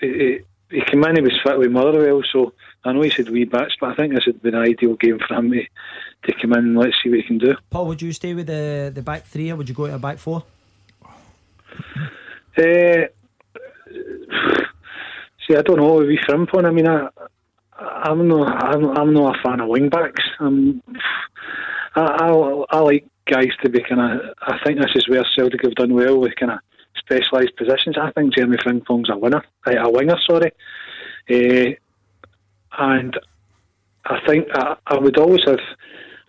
It, 0.00 0.46
he 0.70 0.82
came 0.82 1.04
in, 1.04 1.16
he 1.16 1.22
was 1.22 1.38
fit 1.44 1.58
with 1.58 1.70
Motherwell, 1.70 2.22
so 2.32 2.52
I 2.84 2.92
know 2.92 3.02
he 3.02 3.10
said 3.10 3.28
wee 3.28 3.44
bits, 3.44 3.76
but 3.80 3.90
I 3.90 3.94
think 3.94 4.14
this 4.14 4.26
would 4.26 4.42
be 4.42 4.48
an 4.48 4.56
ideal 4.56 4.94
game 4.94 5.18
for 5.18 5.34
him 5.34 5.50
to, 5.52 5.62
to 6.24 6.40
come 6.40 6.52
in 6.52 6.58
and 6.58 6.78
let's 6.78 6.96
see 7.02 7.10
what 7.10 7.20
he 7.20 7.22
can 7.22 7.38
do. 7.38 7.54
Paul, 7.70 7.86
would 7.86 8.02
you 8.02 8.12
stay 8.12 8.34
with 8.34 8.46
the 8.46 8.90
the 8.94 9.02
back 9.02 9.24
three 9.24 9.50
or 9.50 9.56
would 9.56 9.68
you 9.68 9.74
go 9.74 9.86
to 9.86 9.94
a 9.94 9.98
back 9.98 10.18
four? 10.18 10.44
Uh, 12.56 12.60
see, 15.46 15.56
I 15.56 15.62
don't 15.62 15.76
know. 15.76 15.94
We 15.96 16.18
Frimpong. 16.18 16.66
I 16.66 16.70
mean, 16.70 16.88
I, 16.88 17.08
I'm 17.78 18.28
not. 18.28 18.64
I'm, 18.64 18.84
I'm 18.96 19.14
not 19.14 19.36
a 19.36 19.42
fan 19.42 19.60
of 19.60 19.68
wing 19.68 19.88
backs. 19.88 20.22
I'm, 20.38 20.82
I, 21.96 22.00
I, 22.00 22.64
I 22.70 22.78
like 22.80 23.06
guys 23.26 23.50
to 23.62 23.68
be 23.68 23.82
kind 23.82 24.00
of. 24.00 24.34
I 24.42 24.58
think 24.64 24.80
this 24.80 24.94
is 24.94 25.08
where 25.08 25.24
Celtic 25.36 25.64
have 25.64 25.74
done 25.74 25.94
well 25.94 26.20
with 26.20 26.36
kind 26.36 26.52
of 26.52 26.58
specialised 26.98 27.56
positions. 27.56 27.96
I 28.00 28.12
think 28.12 28.34
Jeremy 28.34 28.56
Frimpong's 28.58 29.10
a 29.10 29.16
winner, 29.16 29.42
uh, 29.66 29.72
a 29.72 29.90
winger. 29.90 30.16
Sorry, 30.28 30.52
uh, 31.30 31.74
and 32.78 33.18
I 34.04 34.18
think 34.26 34.48
I, 34.54 34.76
I 34.86 34.98
would 34.98 35.18
always 35.18 35.44
have. 35.44 35.60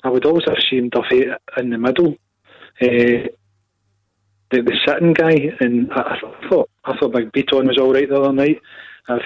I 0.03 0.09
would 0.09 0.25
always 0.25 0.45
have 0.47 0.57
Shane 0.59 0.89
Duffy 0.89 1.25
in 1.57 1.69
the 1.69 1.77
middle. 1.77 2.15
Uh, 2.81 3.29
the, 4.51 4.61
the 4.61 4.77
sitting 4.85 5.13
guy, 5.13 5.51
and 5.59 5.91
I, 5.91 6.17
I 6.21 6.49
thought 6.49 6.69
I 6.85 6.97
thought 6.97 7.13
Big 7.13 7.31
Bitton 7.31 7.67
was 7.67 7.77
all 7.79 7.93
right 7.93 8.07
the 8.07 8.19
other 8.19 8.33
night. 8.33 8.61
If 9.09 9.21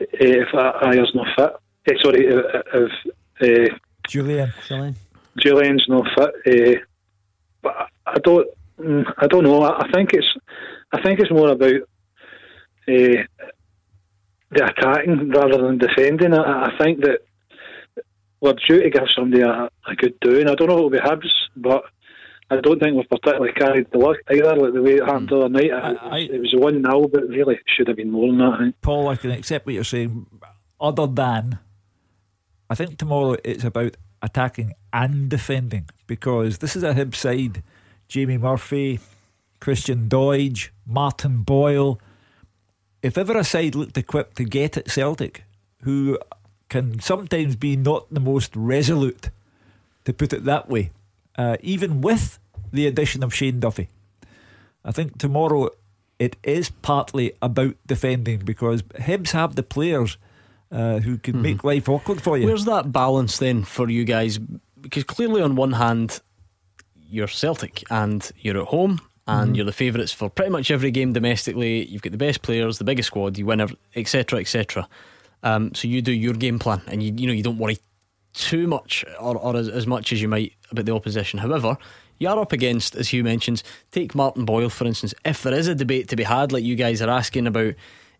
if 0.00 0.48
Ajer's 0.48 1.14
not 1.14 1.26
fit, 1.36 1.52
eh, 1.88 1.98
sorry, 2.02 2.26
if, 2.26 2.44
if 2.74 3.70
uh, 3.72 3.74
Jullien, 4.08 4.52
Jullien, 4.68 4.94
Jullien's 5.38 5.84
not 5.88 6.06
fit, 6.16 6.76
uh, 6.78 6.80
but 7.62 7.74
I- 8.06 8.18
don't, 8.20 8.48
mm, 8.80 9.04
I 9.18 9.26
don't 9.26 9.44
know. 9.44 9.62
I, 9.62 9.80
I 9.84 9.90
think 9.92 10.10
it's, 10.12 10.26
I 10.92 11.02
think 11.02 11.20
it's 11.20 11.30
more 11.30 11.48
about 11.50 11.74
uh, 11.74 13.22
the 14.50 14.64
attacking 14.64 15.28
rather 15.30 15.58
than 15.62 15.78
defending. 15.78 16.32
I, 16.34 16.66
I 16.66 16.78
think 16.78 17.00
that 17.02 17.20
we're 18.40 18.54
due 18.66 18.82
to 18.82 18.90
give 18.90 19.02
somebody 19.14 19.42
a, 19.42 19.68
a 19.86 19.94
good 19.96 20.18
doing. 20.20 20.48
I 20.48 20.54
don't 20.54 20.68
know 20.68 20.74
if 20.74 20.78
it'll 20.78 20.90
be 20.90 20.98
Hibs, 20.98 21.30
but 21.56 21.82
I 22.50 22.60
don't 22.60 22.80
think 22.80 22.96
we've 22.96 23.08
particularly 23.08 23.52
carried 23.52 23.90
the 23.90 23.98
luck 23.98 24.16
either, 24.30 24.56
like 24.56 24.72
the 24.72 24.82
way 24.82 24.94
it 24.94 25.04
happened 25.04 25.28
hmm. 25.28 25.36
the 25.36 25.70
other 25.70 26.00
night. 26.00 26.30
It, 26.30 26.36
it 26.36 26.40
was 26.40 26.54
1 26.54 26.82
0, 26.82 27.08
but 27.08 27.28
really 27.28 27.58
should 27.66 27.88
have 27.88 27.96
been 27.96 28.10
more 28.10 28.28
than 28.28 28.38
that. 28.38 28.52
I 28.52 28.58
think. 28.58 28.80
Paul, 28.80 29.08
I 29.08 29.16
can 29.16 29.30
accept 29.32 29.66
what 29.66 29.74
you're 29.74 29.84
saying, 29.84 30.26
other 30.80 31.06
than 31.06 31.58
I 32.70 32.74
think 32.74 32.98
tomorrow 32.98 33.36
it's 33.44 33.64
about 33.64 33.96
attacking 34.22 34.74
and 34.92 35.28
defending 35.28 35.88
because 36.06 36.58
this 36.58 36.76
is 36.76 36.82
a 36.82 36.94
Hib 36.94 37.14
side. 37.14 37.62
Jamie 38.08 38.38
Murphy, 38.38 39.00
Christian 39.60 40.08
Doidge, 40.08 40.70
Martin 40.86 41.42
Boyle. 41.42 42.00
If 43.02 43.16
ever 43.16 43.36
a 43.36 43.44
side 43.44 43.74
looked 43.74 43.98
equipped 43.98 44.36
to 44.36 44.44
get 44.44 44.76
at 44.76 44.90
Celtic, 44.90 45.44
who 45.82 46.18
can 46.68 47.00
sometimes 47.00 47.56
be 47.56 47.76
not 47.76 48.12
the 48.12 48.20
most 48.20 48.54
resolute, 48.56 49.30
to 50.04 50.12
put 50.12 50.32
it 50.32 50.44
that 50.44 50.68
way, 50.68 50.90
uh, 51.38 51.56
even 51.62 52.02
with 52.02 52.38
the 52.72 52.86
addition 52.86 53.22
of 53.22 53.32
Shane 53.34 53.60
Duffy. 53.60 53.88
I 54.84 54.92
think 54.92 55.16
tomorrow 55.18 55.70
it 56.18 56.36
is 56.42 56.68
partly 56.70 57.32
about 57.40 57.76
defending 57.86 58.40
because 58.40 58.82
Hibs 58.82 59.30
have 59.30 59.54
the 59.54 59.62
players 59.62 60.18
uh, 60.70 60.98
who 60.98 61.16
can 61.16 61.40
make 61.40 61.64
life 61.64 61.88
awkward 61.88 62.20
for 62.20 62.36
you. 62.36 62.46
Where's 62.46 62.66
that 62.66 62.92
balance 62.92 63.38
then 63.38 63.64
for 63.64 63.88
you 63.88 64.04
guys? 64.04 64.38
Because 64.80 65.04
clearly, 65.04 65.40
on 65.40 65.56
one 65.56 65.72
hand, 65.72 66.20
you're 67.10 67.28
Celtic 67.28 67.84
and 67.90 68.30
you're 68.40 68.58
at 68.60 68.66
home 68.68 69.00
and 69.26 69.52
Mhm. 69.52 69.56
you're 69.56 69.64
the 69.66 69.72
favourites 69.72 70.12
for 70.12 70.28
pretty 70.28 70.50
much 70.50 70.70
every 70.70 70.90
game 70.90 71.12
domestically. 71.14 71.86
You've 71.86 72.02
got 72.02 72.12
the 72.12 72.18
best 72.18 72.42
players, 72.42 72.76
the 72.78 72.84
biggest 72.84 73.06
squad, 73.06 73.38
you 73.38 73.46
win, 73.46 73.66
etc., 73.96 74.40
etc. 74.40 74.88
Um, 75.42 75.74
so 75.74 75.88
you 75.88 76.02
do 76.02 76.12
your 76.12 76.34
game 76.34 76.58
plan 76.58 76.82
and 76.88 77.02
you 77.02 77.12
you 77.16 77.26
know 77.26 77.32
you 77.32 77.42
don't 77.42 77.58
worry 77.58 77.78
too 78.38 78.66
much 78.66 79.04
or, 79.20 79.36
or 79.36 79.56
as, 79.56 79.68
as 79.68 79.86
much 79.86 80.12
as 80.12 80.22
you 80.22 80.28
might 80.28 80.52
about 80.70 80.86
the 80.86 80.94
opposition. 80.94 81.40
However, 81.40 81.76
you 82.18 82.28
are 82.28 82.38
up 82.38 82.52
against, 82.52 82.94
as 82.94 83.08
Hugh 83.08 83.24
mentions, 83.24 83.62
take 83.90 84.14
Martin 84.14 84.44
Boyle 84.44 84.70
for 84.70 84.86
instance. 84.86 85.14
If 85.24 85.42
there 85.42 85.54
is 85.54 85.68
a 85.68 85.74
debate 85.74 86.08
to 86.08 86.16
be 86.16 86.24
had, 86.24 86.52
like 86.52 86.64
you 86.64 86.76
guys 86.76 87.02
are 87.02 87.10
asking 87.10 87.46
about, 87.46 87.74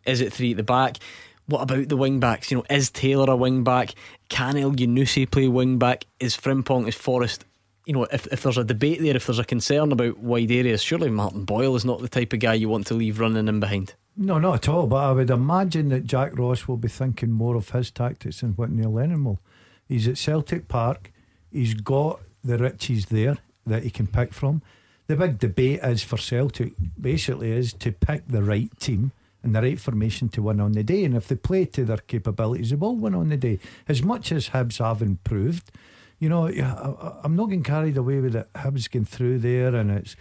is 0.06 0.20
it 0.20 0.32
three 0.32 0.52
at 0.52 0.56
the 0.56 0.62
back? 0.62 0.98
What 1.46 1.62
about 1.62 1.88
the 1.88 1.96
wing 1.96 2.20
backs? 2.20 2.50
You 2.50 2.58
know, 2.58 2.64
is 2.68 2.90
Taylor 2.90 3.30
a 3.32 3.36
wing 3.36 3.64
back? 3.64 3.94
Can 4.28 4.54
Elyounoussi 4.54 5.30
play 5.30 5.48
wing 5.48 5.78
back? 5.78 6.04
Is 6.20 6.36
Frimpong, 6.36 6.86
is 6.86 6.94
Forrest? 6.94 7.44
You 7.86 7.94
know, 7.94 8.04
if, 8.12 8.26
if 8.26 8.42
there's 8.42 8.58
a 8.58 8.64
debate 8.64 9.00
there, 9.00 9.16
if 9.16 9.26
there's 9.26 9.38
a 9.38 9.44
concern 9.44 9.92
about 9.92 10.18
wide 10.18 10.50
areas, 10.50 10.82
surely 10.82 11.08
Martin 11.08 11.44
Boyle 11.44 11.74
is 11.74 11.86
not 11.86 12.00
the 12.02 12.08
type 12.08 12.34
of 12.34 12.40
guy 12.40 12.52
you 12.52 12.68
want 12.68 12.86
to 12.88 12.94
leave 12.94 13.18
running 13.18 13.48
in 13.48 13.60
behind. 13.60 13.94
No, 14.14 14.38
not 14.38 14.56
at 14.56 14.68
all. 14.68 14.86
But 14.86 14.96
I 14.96 15.12
would 15.12 15.30
imagine 15.30 15.88
that 15.88 16.04
Jack 16.04 16.38
Ross 16.38 16.68
will 16.68 16.76
be 16.76 16.88
thinking 16.88 17.30
more 17.30 17.56
of 17.56 17.70
his 17.70 17.90
tactics 17.90 18.42
than 18.42 18.52
what 18.52 18.70
Neil 18.70 18.92
Lennon 18.92 19.24
will. 19.24 19.40
He's 19.88 20.06
at 20.06 20.18
Celtic 20.18 20.68
Park. 20.68 21.12
He's 21.50 21.74
got 21.74 22.20
the 22.44 22.58
riches 22.58 23.06
there 23.06 23.38
that 23.66 23.82
he 23.82 23.90
can 23.90 24.06
pick 24.06 24.32
from. 24.32 24.62
The 25.06 25.16
big 25.16 25.38
debate 25.38 25.80
is 25.82 26.02
for 26.02 26.18
Celtic 26.18 26.74
basically 27.00 27.52
is 27.52 27.72
to 27.74 27.92
pick 27.92 28.28
the 28.28 28.42
right 28.42 28.70
team 28.78 29.12
and 29.42 29.54
the 29.54 29.62
right 29.62 29.80
formation 29.80 30.28
to 30.30 30.42
win 30.42 30.60
on 30.60 30.72
the 30.72 30.82
day. 30.82 31.04
And 31.04 31.16
if 31.16 31.28
they 31.28 31.36
play 31.36 31.64
to 31.64 31.84
their 31.84 31.98
capabilities, 31.98 32.70
they 32.70 32.76
will 32.76 32.96
win 32.96 33.14
on 33.14 33.28
the 33.28 33.36
day. 33.36 33.58
As 33.88 34.02
much 34.02 34.32
as 34.32 34.50
Hibs 34.50 34.78
have 34.78 35.00
improved, 35.00 35.70
you 36.18 36.28
know, 36.28 36.48
I, 36.48 37.20
I'm 37.24 37.36
not 37.36 37.46
getting 37.46 37.62
carried 37.62 37.96
away 37.96 38.20
with 38.20 38.36
it. 38.36 38.52
Hibs 38.54 38.90
going 38.90 39.06
through 39.06 39.38
there, 39.38 39.74
and 39.74 39.90
it's 39.90 40.16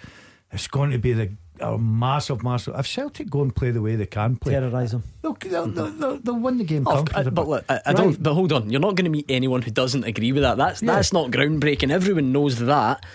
it's 0.51 0.67
going 0.67 0.91
to 0.91 0.97
be 0.97 1.13
the 1.13 1.31
a 1.61 1.77
massive, 1.77 2.43
massive. 2.43 2.75
If 2.77 2.87
Celtic 2.87 3.29
go 3.29 3.41
and 3.41 3.55
play 3.55 3.71
the 3.71 3.81
way 3.81 3.95
they 3.95 4.05
can 4.05 4.35
play, 4.35 4.53
Terrorise 4.53 4.91
them. 4.91 5.03
They'll, 5.21 5.33
they'll, 5.33 5.67
they'll, 5.67 5.91
they'll, 5.91 6.17
they'll 6.17 6.39
win 6.39 6.57
the 6.57 6.63
game 6.63 6.87
Oh, 6.87 6.95
comfortably. 7.03 7.27
uh, 7.27 7.29
but 7.31 7.47
look, 7.47 7.65
I, 7.69 7.73
I 7.73 7.77
Right. 7.87 7.95
don't. 7.97 8.23
But 8.23 8.33
hold 8.33 8.51
on, 8.53 8.69
you're 8.69 8.79
not 8.81 8.95
going 8.95 9.05
to 9.05 9.11
meet 9.11 9.25
anyone 9.29 9.61
who 9.61 9.71
doesn't 9.71 10.03
agree 10.03 10.31
with 10.31 10.43
that. 10.43 10.57
That's 10.57 10.81
Yeah. 10.81 10.95
that's 10.95 11.13
not 11.13 11.31
groundbreaking. 11.31 11.91
Everyone 11.91 12.31
knows 12.31 12.57
that. 12.59 13.05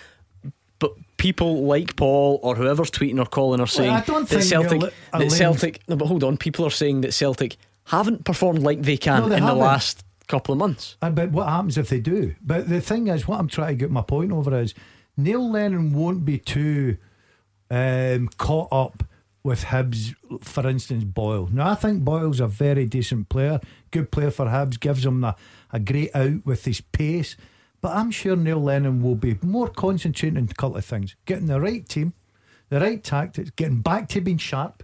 But 0.79 0.93
people 1.17 1.63
like 1.65 1.95
Paul 1.95 2.39
or 2.43 2.55
whoever's 2.55 2.91
tweeting 2.91 3.19
or 3.19 3.25
calling 3.25 3.61
are 3.61 3.67
saying 3.67 3.91
I 3.91 4.01
don't 4.01 4.27
that 4.27 4.29
think 4.29 4.43
Celtic, 4.43 4.81
you'll- 4.81 4.91
that 5.19 5.31
Celtic. 5.31 5.79
No, 5.87 5.95
but 5.95 6.07
hold 6.07 6.23
on, 6.23 6.37
people 6.37 6.65
are 6.65 6.69
saying 6.71 7.01
that 7.01 7.13
Celtic 7.13 7.55
haven't 7.85 8.25
performed 8.25 8.63
like 8.63 8.81
they 8.81 8.97
can 8.97 9.21
No, 9.23 9.29
they 9.29 9.37
in 9.37 9.43
haven't. 9.43 9.57
the 9.59 9.63
last 9.63 10.03
couple 10.27 10.53
of 10.53 10.59
months. 10.59 10.95
And 11.01 11.15
but 11.15 11.31
what 11.31 11.47
happens 11.47 11.77
if 11.77 11.89
they 11.89 11.99
do? 11.99 12.35
But 12.41 12.67
the 12.69 12.81
thing 12.81 13.07
is, 13.07 13.27
what 13.27 13.39
I'm 13.39 13.47
trying 13.47 13.69
to 13.69 13.75
get 13.75 13.91
my 13.91 14.01
point 14.01 14.31
over 14.31 14.57
is 14.59 14.73
Neil 15.15 15.49
Lennon 15.51 15.93
won't 15.93 16.25
be 16.25 16.37
too 16.37 16.97
um, 17.73 18.27
caught 18.37 18.67
up 18.71 19.03
with 19.43 19.65
Hibs, 19.65 20.13
for 20.41 20.67
instance, 20.67 21.03
Boyle. 21.03 21.49
Now, 21.51 21.71
I 21.71 21.75
think 21.75 22.03
Boyle's 22.03 22.39
a 22.39 22.47
very 22.47 22.85
decent 22.85 23.29
player, 23.29 23.59
good 23.89 24.11
player 24.11 24.29
for 24.29 24.45
Hibs, 24.45 24.79
gives 24.79 25.05
him 25.05 25.23
a, 25.23 25.35
a 25.71 25.79
great 25.79 26.15
out 26.15 26.45
with 26.45 26.65
his 26.65 26.81
pace. 26.81 27.35
But 27.81 27.95
I'm 27.95 28.11
sure 28.11 28.35
Neil 28.35 28.61
Lennon 28.61 29.01
will 29.01 29.15
be 29.15 29.39
more 29.41 29.67
concentrating 29.67 30.37
on 30.37 30.47
a 30.49 30.53
couple 30.53 30.77
of 30.77 30.85
things 30.85 31.15
getting 31.25 31.47
the 31.47 31.59
right 31.59 31.87
team, 31.89 32.13
the 32.69 32.79
right 32.79 33.03
tactics, 33.03 33.49
getting 33.49 33.81
back 33.81 34.07
to 34.09 34.21
being 34.21 34.37
sharp, 34.37 34.83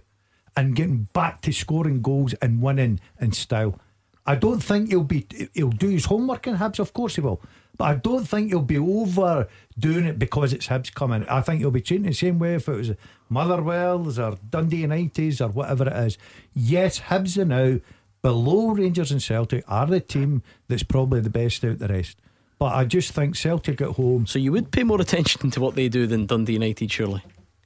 and 0.56 0.74
getting 0.74 1.06
back 1.12 1.42
to 1.42 1.52
scoring 1.52 2.02
goals 2.02 2.34
and 2.42 2.60
winning 2.60 2.98
in 3.20 3.30
style. 3.32 3.78
I 4.26 4.34
don't 4.34 4.60
think 4.60 4.90
he'll 4.90 5.04
be 5.04 5.26
he'll 5.54 5.70
do 5.70 5.88
his 5.88 6.06
homework 6.06 6.48
in 6.48 6.56
Hibs, 6.56 6.80
of 6.80 6.92
course 6.92 7.14
he 7.14 7.20
will. 7.20 7.40
But 7.80 7.86
I 7.86 7.94
don't 7.94 8.28
think 8.28 8.48
he'll 8.50 8.60
be 8.60 8.76
overdoing 8.76 10.04
it 10.04 10.18
because 10.18 10.52
it's 10.52 10.66
Hibs 10.66 10.92
coming. 10.92 11.26
I 11.30 11.40
think 11.40 11.60
he'll 11.60 11.70
be 11.70 11.80
treating 11.80 12.04
the 12.08 12.12
same 12.12 12.38
way 12.38 12.56
if 12.56 12.68
it 12.68 12.76
was 12.76 12.90
Motherwell's 13.30 14.18
or 14.18 14.36
Dundee 14.50 14.82
United's 14.82 15.40
or 15.40 15.48
whatever 15.48 15.86
it 15.88 15.94
is. 15.94 16.18
Yes, 16.54 17.00
Hibs 17.00 17.38
are 17.38 17.46
now 17.46 17.80
below 18.20 18.72
Rangers 18.72 19.10
and 19.10 19.22
Celtic 19.22 19.64
are 19.66 19.86
the 19.86 19.98
team 19.98 20.42
that's 20.68 20.82
probably 20.82 21.20
the 21.20 21.30
best 21.30 21.64
out 21.64 21.78
the 21.78 21.88
rest. 21.88 22.18
But 22.58 22.74
I 22.74 22.84
just 22.84 23.12
think 23.12 23.34
Celtic 23.34 23.80
at 23.80 23.92
home. 23.92 24.26
So 24.26 24.38
you 24.38 24.52
would 24.52 24.72
pay 24.72 24.82
more 24.84 25.00
attention 25.00 25.50
to 25.52 25.60
what 25.62 25.74
they 25.74 25.88
do 25.88 26.06
than 26.06 26.26
Dundee 26.26 26.52
United, 26.52 26.92
surely? 26.92 27.22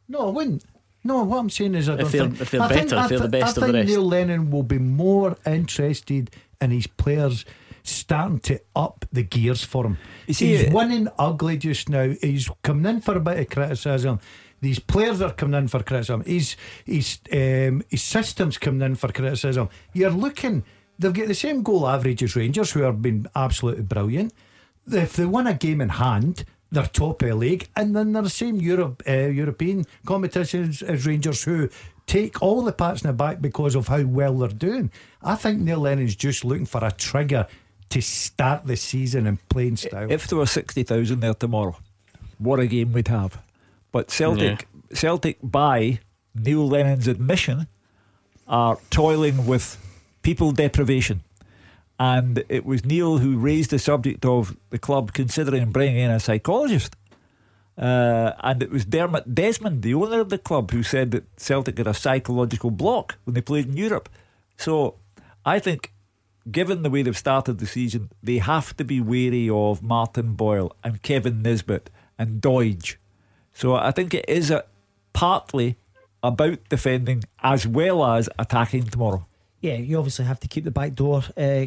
No, 0.08 0.28
I 0.28 0.30
wouldn't. 0.30 0.64
No, 1.02 1.24
what 1.24 1.38
I'm 1.38 1.50
saying 1.50 1.74
is 1.74 1.88
I 1.88 1.94
If 1.94 1.98
don't 1.98 2.10
they're- 2.12 2.20
think 2.28 2.40
if 2.40 2.50
they're 2.52 2.60
I 2.62 2.68
think- 2.68 2.90
better, 2.90 2.96
I 2.98 3.02
if 3.02 3.08
they're 3.10 3.18
the 3.18 3.28
best 3.28 3.44
I 3.44 3.48
of 3.48 3.54
the 3.54 3.60
think 3.62 3.74
rest. 3.74 3.88
Neil 3.88 4.06
Lennon 4.06 4.50
will 4.52 4.62
be 4.62 4.78
more 4.78 5.36
interested 5.44 6.30
in 6.60 6.70
his 6.70 6.86
players 6.86 7.44
starting 7.84 8.40
to 8.40 8.60
up 8.74 9.04
the 9.12 9.22
gears 9.22 9.62
for 9.62 9.86
him. 9.86 9.98
You 10.26 10.34
see, 10.34 10.56
he's 10.56 10.68
uh, 10.68 10.70
winning 10.72 11.08
ugly 11.18 11.58
just 11.58 11.88
now. 11.88 12.14
He's 12.20 12.50
coming 12.62 12.86
in 12.86 13.00
for 13.02 13.16
a 13.16 13.20
bit 13.20 13.38
of 13.38 13.48
criticism. 13.50 14.20
These 14.60 14.78
players 14.78 15.20
are 15.20 15.32
coming 15.32 15.58
in 15.58 15.68
for 15.68 15.82
criticism. 15.82 16.22
His 16.24 16.56
his 16.84 17.18
um, 17.32 17.82
his 17.88 18.02
system's 18.02 18.58
coming 18.58 18.82
in 18.82 18.94
for 18.96 19.12
criticism. 19.12 19.68
You're 19.92 20.10
looking. 20.10 20.64
They've 20.98 21.12
got 21.12 21.28
the 21.28 21.34
same 21.34 21.62
goal 21.62 21.86
average 21.86 22.22
as 22.22 22.36
Rangers, 22.36 22.72
who 22.72 22.82
have 22.82 23.02
been 23.02 23.26
absolutely 23.34 23.82
brilliant. 23.82 24.32
If 24.90 25.14
they 25.14 25.26
win 25.26 25.46
a 25.46 25.54
game 25.54 25.80
in 25.80 25.88
hand, 25.88 26.44
they're 26.70 26.86
top 26.86 27.22
of 27.22 27.28
the 27.28 27.34
league, 27.34 27.68
and 27.76 27.94
then 27.94 28.12
they're 28.12 28.22
the 28.22 28.30
same 28.30 28.56
Europe, 28.56 29.02
uh, 29.08 29.12
European 29.12 29.86
competitions 30.06 30.82
as 30.82 31.06
Rangers, 31.06 31.42
who 31.42 31.68
take 32.06 32.42
all 32.42 32.62
the 32.62 32.72
pats 32.72 33.02
in 33.02 33.08
the 33.08 33.12
back 33.12 33.40
because 33.40 33.74
of 33.74 33.88
how 33.88 34.02
well 34.02 34.38
they're 34.38 34.48
doing. 34.48 34.90
I 35.22 35.34
think 35.36 35.60
Neil 35.60 35.80
Lennon's 35.80 36.14
just 36.14 36.44
looking 36.44 36.66
for 36.66 36.84
a 36.84 36.92
trigger 36.92 37.46
to 37.90 38.00
start 38.00 38.66
the 38.66 38.76
season 38.76 39.26
in 39.26 39.38
playing 39.48 39.76
style. 39.76 40.10
If 40.10 40.26
there 40.26 40.38
were 40.38 40.46
60,000 40.46 41.20
there 41.20 41.34
tomorrow, 41.34 41.76
what 42.38 42.60
a 42.60 42.66
game 42.66 42.92
we'd 42.92 43.08
have. 43.08 43.40
But 43.92 44.10
Celtic, 44.10 44.66
Celtic 44.92 45.38
by 45.42 46.00
Neil 46.34 46.66
Lennon's 46.66 47.06
admission, 47.06 47.68
are 48.48 48.78
toiling 48.90 49.46
with 49.46 49.78
people 50.22 50.52
deprivation. 50.52 51.22
And 51.98 52.42
it 52.48 52.66
was 52.66 52.84
Neil 52.84 53.18
who 53.18 53.38
raised 53.38 53.70
the 53.70 53.78
subject 53.78 54.24
of 54.24 54.56
the 54.70 54.78
club 54.78 55.12
considering 55.12 55.70
bringing 55.70 55.98
in 55.98 56.10
a 56.10 56.18
psychologist. 56.18 56.96
Uh, 57.78 58.32
and 58.40 58.62
it 58.62 58.70
was 58.70 58.84
Dermot 58.84 59.34
Desmond, 59.34 59.82
the 59.82 59.94
owner 59.94 60.20
of 60.20 60.28
the 60.28 60.38
club, 60.38 60.70
who 60.72 60.82
said 60.82 61.12
that 61.12 61.24
Celtic 61.36 61.78
had 61.78 61.86
a 61.86 61.94
psychological 61.94 62.70
block 62.70 63.16
when 63.24 63.34
they 63.34 63.40
played 63.40 63.66
in 63.66 63.76
Europe. 63.76 64.08
So 64.56 64.96
I 65.44 65.58
think, 65.58 65.92
given 66.50 66.82
the 66.82 66.90
way 66.90 67.02
they've 67.02 67.16
started 67.16 67.58
the 67.58 67.66
season, 67.66 68.10
they 68.22 68.38
have 68.38 68.76
to 68.76 68.84
be 68.84 69.00
wary 69.00 69.48
of 69.48 69.82
Martin 69.82 70.34
Boyle 70.34 70.74
and 70.82 71.02
Kevin 71.02 71.42
Nisbet 71.42 71.90
and 72.18 72.40
Doidge. 72.40 72.96
So 73.52 73.74
I 73.74 73.90
think 73.90 74.14
it 74.14 74.24
is 74.28 74.50
a, 74.50 74.64
partly 75.12 75.76
about 76.22 76.58
defending 76.68 77.24
as 77.42 77.66
well 77.66 78.04
as 78.04 78.28
attacking 78.38 78.84
tomorrow. 78.84 79.26
Yeah, 79.60 79.74
you 79.74 79.98
obviously 79.98 80.24
have 80.26 80.40
to 80.40 80.48
keep 80.48 80.64
the 80.64 80.70
back 80.70 80.94
door 80.94 81.22
uh, 81.36 81.66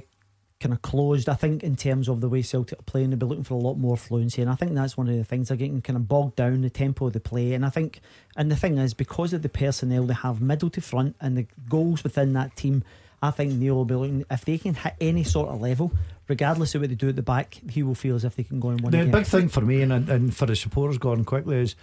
kind 0.59 0.73
of 0.73 0.81
closed. 0.81 1.29
I 1.29 1.35
think 1.35 1.63
in 1.63 1.75
terms 1.75 2.07
of 2.07 2.21
the 2.21 2.29
way 2.29 2.41
Celtic 2.41 2.79
are 2.79 2.83
playing, 2.83 3.09
they'll 3.09 3.19
be 3.19 3.25
looking 3.25 3.43
for 3.43 3.55
a 3.55 3.57
lot 3.57 3.75
more 3.75 3.97
fluency, 3.97 4.41
and 4.41 4.51
I 4.51 4.55
think 4.55 4.73
that's 4.73 4.97
one 4.97 5.07
of 5.07 5.15
the 5.15 5.23
things 5.23 5.47
they're 5.47 5.57
getting 5.57 5.81
kind 5.81 5.97
of 5.97 6.07
bogged 6.07 6.35
down 6.35 6.61
the 6.61 6.69
tempo 6.69 7.07
of 7.07 7.13
the 7.13 7.19
play. 7.19 7.53
And 7.53 7.65
I 7.65 7.69
think, 7.69 8.01
and 8.35 8.51
the 8.51 8.55
thing 8.55 8.77
is, 8.77 8.93
because 8.93 9.33
of 9.33 9.41
the 9.41 9.49
personnel 9.49 10.03
they 10.03 10.13
have 10.13 10.41
middle 10.41 10.69
to 10.71 10.81
front 10.81 11.15
and 11.21 11.37
the 11.37 11.47
goals 11.69 12.03
within 12.03 12.33
that 12.33 12.55
team, 12.55 12.83
I 13.21 13.31
think 13.31 13.53
Neil 13.53 13.75
will 13.75 13.85
be 13.85 13.95
looking 13.95 14.25
if 14.29 14.45
they 14.45 14.57
can 14.57 14.75
hit 14.75 14.93
any 15.01 15.23
sort 15.23 15.49
of 15.49 15.59
level, 15.61 15.91
regardless 16.27 16.75
of 16.75 16.81
what 16.81 16.89
they 16.89 16.95
do 16.95 17.09
at 17.09 17.15
the 17.15 17.23
back, 17.23 17.59
he 17.69 17.81
will 17.83 17.95
feel 17.95 18.15
as 18.15 18.23
if 18.23 18.35
they 18.35 18.43
can 18.43 18.59
go 18.59 18.69
and 18.69 18.81
win. 18.81 18.91
The 18.91 18.99
again. 19.01 19.11
big 19.11 19.25
thing 19.25 19.49
for 19.49 19.61
me 19.61 19.81
and, 19.81 19.91
and 19.91 20.35
for 20.35 20.45
the 20.45 20.55
supporters 20.55 20.97
going 20.97 21.25
quickly 21.25 21.57
is 21.57 21.75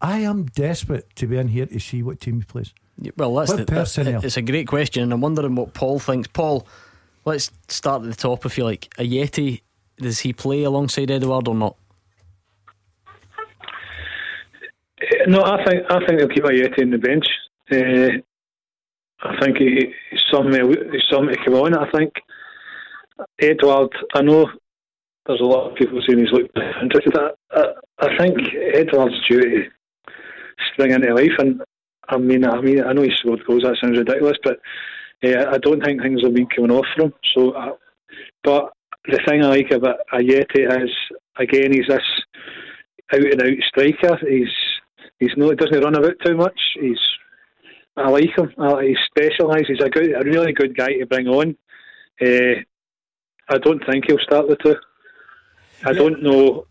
I 0.00 0.18
am 0.20 0.44
desperate 0.46 1.14
to 1.16 1.26
be 1.26 1.38
in 1.38 1.48
here 1.48 1.66
to 1.66 1.80
see 1.80 2.02
what 2.02 2.20
team 2.20 2.38
he 2.40 2.44
plays. 2.44 2.72
Well, 3.16 3.34
that's 3.34 3.50
What 3.50 3.58
the, 3.58 3.66
personnel? 3.66 4.24
It's 4.24 4.36
a 4.36 4.42
great 4.42 4.68
question, 4.68 5.02
and 5.02 5.12
I'm 5.12 5.20
wondering 5.20 5.54
what 5.54 5.74
Paul 5.74 5.98
thinks. 5.98 6.28
Paul, 6.28 6.66
let's 7.24 7.50
start 7.68 8.02
at 8.02 8.08
the 8.08 8.14
top. 8.16 8.46
If 8.46 8.56
you 8.56 8.64
like, 8.64 8.88
Ajeti, 8.98 9.60
does 9.98 10.20
he 10.20 10.32
play 10.32 10.62
alongside 10.62 11.10
Edouard 11.10 11.48
or 11.48 11.54
not? 11.54 11.76
Uh, 15.00 15.04
No, 15.26 15.42
I 15.42 15.62
think 15.64 15.82
I 15.90 15.98
think 16.06 16.18
they'll 16.18 16.28
keep 16.28 16.44
Ajeti 16.44 16.82
on 16.82 16.90
the 16.90 16.98
bench. 16.98 17.26
Uh, 17.70 18.22
I 19.22 19.34
think 19.40 19.58
he, 19.58 19.92
he's 20.10 20.20
something 20.30 20.52
he's 20.92 21.02
something 21.10 21.34
to 21.34 21.44
come 21.44 21.54
on. 21.54 21.76
I 21.76 21.90
think 21.90 22.12
Edouard. 23.40 23.94
I 24.14 24.22
know 24.22 24.46
there's 25.26 25.40
a 25.40 25.44
lot 25.44 25.70
of 25.70 25.76
people 25.76 26.00
saying 26.06 26.20
he's 26.20 26.32
looked 26.32 26.56
interested. 26.82 27.16
I, 27.16 27.30
I, 27.50 28.06
I 28.06 28.18
think 28.18 28.38
Edouard's 28.74 29.14
due 29.28 29.40
to 29.40 29.64
spring 30.72 30.92
into 30.92 31.14
life, 31.14 31.32
and 31.38 31.62
I 32.08 32.18
mean, 32.18 32.44
I 32.44 32.60
mean, 32.60 32.84
I 32.84 32.92
know 32.92 33.02
he 33.02 33.10
scored 33.16 33.44
goals. 33.46 33.62
That 33.62 33.76
sounds 33.80 33.98
ridiculous, 33.98 34.38
but 34.44 34.58
uh, 35.24 35.50
I 35.50 35.58
don't 35.58 35.82
think 35.82 36.02
things 36.02 36.22
have 36.22 36.34
been 36.34 36.46
coming 36.54 36.70
off 36.70 36.86
for 36.94 37.04
him. 37.04 37.14
So, 37.34 37.50
uh, 37.52 37.72
but 38.44 38.72
the 39.06 39.20
thing 39.26 39.44
I 39.44 39.48
like 39.48 39.70
about 39.70 39.98
Ajeti 40.12 40.82
is 40.82 40.90
again 41.38 41.72
he's 41.72 41.86
this 41.88 42.00
out 43.12 43.20
and 43.20 43.42
out 43.42 43.58
striker. 43.68 44.18
He's 44.28 44.48
he's 45.18 45.36
no 45.36 45.52
doesn't 45.54 45.82
run 45.82 45.96
about 45.96 46.14
too 46.24 46.36
much. 46.36 46.58
He's 46.80 46.98
I 47.96 48.08
like 48.08 48.36
him. 48.36 48.52
I, 48.58 48.84
he's 48.84 48.98
specialised. 49.08 49.66
He's 49.68 49.80
a 49.80 49.88
good, 49.88 50.12
a 50.12 50.22
really 50.24 50.52
good 50.52 50.76
guy 50.76 50.92
to 50.94 51.06
bring 51.06 51.28
on. 51.28 51.56
Uh, 52.20 52.60
I 53.48 53.58
don't 53.58 53.84
think 53.86 54.04
he'll 54.06 54.18
start 54.18 54.48
the 54.48 54.56
two. 54.56 54.76
I 55.84 55.92
don't 55.92 56.22
know. 56.22 56.66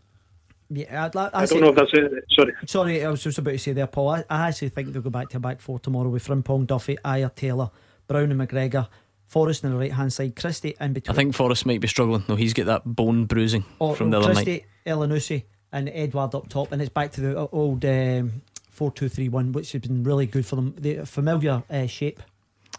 Yeah, 0.68 1.08
I, 1.14 1.18
I, 1.18 1.30
I 1.42 1.46
don't 1.46 1.60
know 1.60 1.68
if 1.68 1.76
that's 1.76 1.92
it. 1.92 2.12
Sorry. 2.30 2.52
Sorry, 2.66 3.04
I 3.04 3.10
was 3.10 3.22
just 3.22 3.38
about 3.38 3.52
to 3.52 3.58
say 3.58 3.72
there, 3.72 3.86
Paul. 3.86 4.10
I, 4.10 4.24
I 4.28 4.48
actually 4.48 4.70
think 4.70 4.92
they'll 4.92 5.02
go 5.02 5.10
back 5.10 5.28
to 5.30 5.36
a 5.36 5.40
back 5.40 5.60
four 5.60 5.78
tomorrow 5.78 6.08
with 6.08 6.26
Frimpong, 6.26 6.66
Duffy, 6.66 6.96
Ajer, 7.04 7.34
Taylor, 7.34 7.70
Brown, 8.06 8.32
and 8.32 8.40
McGregor. 8.40 8.88
Forrest 9.26 9.64
on 9.64 9.72
the 9.72 9.76
right 9.76 9.92
hand 9.92 10.12
side, 10.12 10.36
Christie 10.36 10.76
in 10.80 10.92
between. 10.92 11.12
I 11.12 11.16
think 11.16 11.34
Forrest 11.34 11.66
might 11.66 11.80
be 11.80 11.88
struggling. 11.88 12.24
No, 12.28 12.36
he's 12.36 12.52
got 12.52 12.66
that 12.66 12.84
bone 12.84 13.24
bruising 13.24 13.64
or, 13.80 13.96
from 13.96 14.10
the 14.10 14.18
or 14.18 14.22
other 14.22 14.34
Christie, 14.34 14.64
night. 14.86 14.96
Elyounoussi, 14.96 15.44
and 15.72 15.88
Edouard 15.88 16.34
up 16.34 16.48
top, 16.48 16.70
and 16.70 16.80
it's 16.80 16.90
back 16.90 17.10
to 17.12 17.20
the 17.20 17.48
old 17.48 17.84
um, 17.84 18.42
four-two-three-one, 18.76 19.52
which 19.52 19.72
has 19.72 19.80
been 19.82 20.04
really 20.04 20.26
good 20.26 20.44
for 20.46 20.56
them. 20.56 20.74
The 20.78 21.04
familiar 21.06 21.62
uh, 21.70 21.86
shape. 21.86 22.20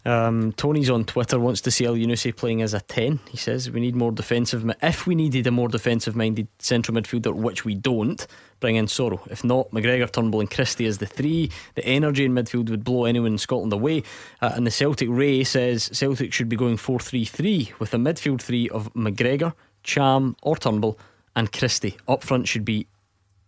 Um, 0.05 0.53
Tony's 0.53 0.89
on 0.89 1.03
Twitter 1.03 1.37
wants 1.37 1.59
to 1.61 1.71
see 1.71 1.83
Elyounoussi 1.83 2.33
playing 2.33 2.61
as 2.61 2.73
a 2.73 2.79
10. 2.79 3.19
He 3.29 3.35
says 3.35 3.69
we 3.69 3.81
need 3.81 3.93
more 3.95 4.11
defensive. 4.11 4.63
mi- 4.63 4.75
If 4.81 5.05
we 5.05 5.15
needed 5.15 5.47
a 5.47 5.51
more 5.51 5.67
defensive 5.67 6.15
minded 6.15 6.47
central 6.59 6.95
midfielder, 6.95 7.33
which 7.33 7.65
we 7.65 7.75
don't, 7.75 8.25
bring 8.61 8.75
in 8.77 8.85
Soro. 8.85 9.19
If 9.29 9.43
not, 9.43 9.69
McGregor, 9.71 10.09
Turnbull, 10.09 10.39
and 10.39 10.49
Christie 10.49 10.85
as 10.85 10.99
the 10.99 11.07
three. 11.07 11.49
The 11.75 11.83
energy 11.85 12.23
in 12.23 12.33
midfield 12.33 12.69
would 12.69 12.85
blow 12.85 13.03
anyone 13.03 13.33
in 13.33 13.37
Scotland 13.37 13.73
away. 13.73 14.03
Uh, 14.41 14.51
and 14.55 14.65
the 14.65 14.71
Celtic 14.71 15.09
Ray 15.11 15.43
says 15.43 15.89
Celtic 15.91 16.31
should 16.31 16.47
be 16.47 16.55
going 16.55 16.77
4 16.77 16.99
3 16.99 17.25
3 17.25 17.73
with 17.79 17.93
a 17.93 17.97
midfield 17.97 18.39
three 18.41 18.69
of 18.69 18.93
McGregor, 18.93 19.53
Cham, 19.83 20.37
or 20.41 20.55
Turnbull, 20.55 20.97
and 21.35 21.51
Christie. 21.51 21.97
Up 22.07 22.23
front 22.23 22.47
should 22.47 22.63
be 22.63 22.87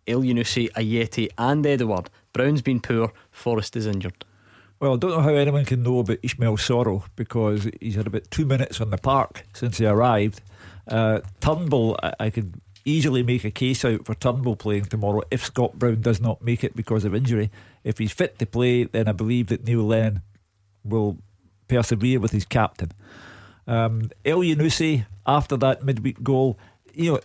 El 0.08 0.22
Yunusi, 0.24 0.70
Ajeti, 0.74 1.30
and 1.38 1.66
Edouard. 1.66 2.10
Brown's 2.34 2.62
been 2.62 2.80
poor, 2.80 3.12
Forrest 3.32 3.76
is 3.76 3.88
injured. 3.88 4.26
Well, 4.80 4.94
I 4.94 4.98
don't 4.98 5.12
know 5.12 5.22
how 5.22 5.34
anyone 5.34 5.66
can 5.66 5.84
know 5.84 6.00
about 6.00 6.22
Ismaila 6.22 6.58
Soro 6.58 7.04
because 7.16 7.70
he's 7.82 7.96
had 7.96 8.08
about 8.08 8.32
two 8.32 8.46
minutes 8.46 8.80
on 8.80 8.92
the 8.92 8.98
park 8.98 9.44
since 9.54 9.78
he 9.78 9.86
arrived. 9.86 10.42
Uh, 10.88 11.20
Turnbull, 11.42 12.00
I, 12.02 12.14
I 12.20 12.30
could 12.30 12.62
easily 12.86 13.24
make 13.24 13.44
a 13.44 13.52
case 13.52 13.84
out 13.84 14.06
for 14.06 14.16
Turnbull 14.16 14.56
playing 14.56 14.86
tomorrow 14.86 15.22
if 15.32 15.46
Scott 15.46 15.78
Brown 15.78 16.02
does 16.02 16.22
not 16.22 16.42
make 16.42 16.64
it 16.64 16.76
because 16.76 17.04
of 17.04 17.14
injury. 17.14 17.52
If 17.84 17.98
he's 17.98 18.14
fit 18.14 18.40
to 18.40 18.46
play, 18.46 18.86
then 18.86 19.08
I 19.08 19.12
believe 19.12 19.48
that 19.48 19.66
Neil 19.66 19.84
Lennon 19.84 20.22
will 20.84 21.18
persevere 21.68 22.20
with 22.20 22.32
his 22.32 22.46
captain. 22.46 22.92
Um, 23.68 24.10
Elyounoussi, 24.26 25.06
after 25.28 25.58
that 25.58 25.84
midweek 25.84 26.24
goal, 26.24 26.58
you 26.94 27.14
know, 27.14 27.20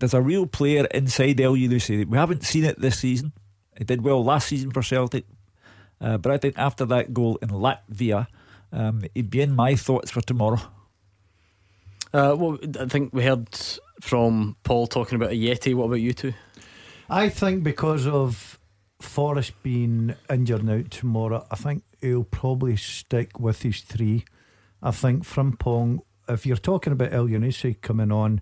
there's 0.00 0.14
a 0.14 0.20
real 0.20 0.46
player 0.46 0.86
inside 0.86 1.36
Elyounoussi. 1.36 2.06
We 2.06 2.18
haven't 2.18 2.44
seen 2.44 2.64
it 2.64 2.80
this 2.80 2.98
season. 2.98 3.32
He 3.76 3.84
did 3.84 4.02
well 4.02 4.22
last 4.22 4.48
season 4.48 4.70
for 4.70 4.82
Celtic, 4.82 5.24
uh, 6.00 6.18
but 6.18 6.32
I 6.32 6.38
think 6.38 6.58
after 6.58 6.84
that 6.86 7.14
goal 7.14 7.38
in 7.42 7.48
Latvia, 7.48 8.26
um, 8.72 9.02
he'd 9.14 9.30
be 9.30 9.40
in 9.40 9.54
my 9.54 9.76
thoughts 9.76 10.10
for 10.10 10.20
tomorrow. 10.20 10.60
Uh, 12.12 12.36
well, 12.38 12.58
I 12.78 12.86
think 12.86 13.14
we 13.14 13.22
heard 13.22 13.48
from 14.00 14.56
Paul 14.64 14.86
talking 14.86 15.16
about 15.16 15.30
Ajeti. 15.30 15.74
What 15.74 15.86
about 15.86 16.00
you 16.00 16.12
two? 16.12 16.34
I 17.08 17.28
think 17.28 17.62
because 17.62 18.06
of 18.06 18.58
Forrest 19.00 19.52
being 19.62 20.14
injured 20.28 20.60
and 20.60 20.70
out 20.70 20.90
tomorrow, 20.90 21.46
I 21.50 21.56
think 21.56 21.84
he'll 22.00 22.24
probably 22.24 22.76
stick 22.76 23.40
with 23.40 23.62
his 23.62 23.80
three. 23.80 24.24
I 24.82 24.90
think 24.90 25.24
Frimpong, 25.24 26.00
if 26.28 26.44
you're 26.44 26.56
talking 26.56 26.92
about 26.92 27.12
El 27.12 27.26
Elyounoussi 27.26 27.80
coming 27.80 28.12
on 28.12 28.40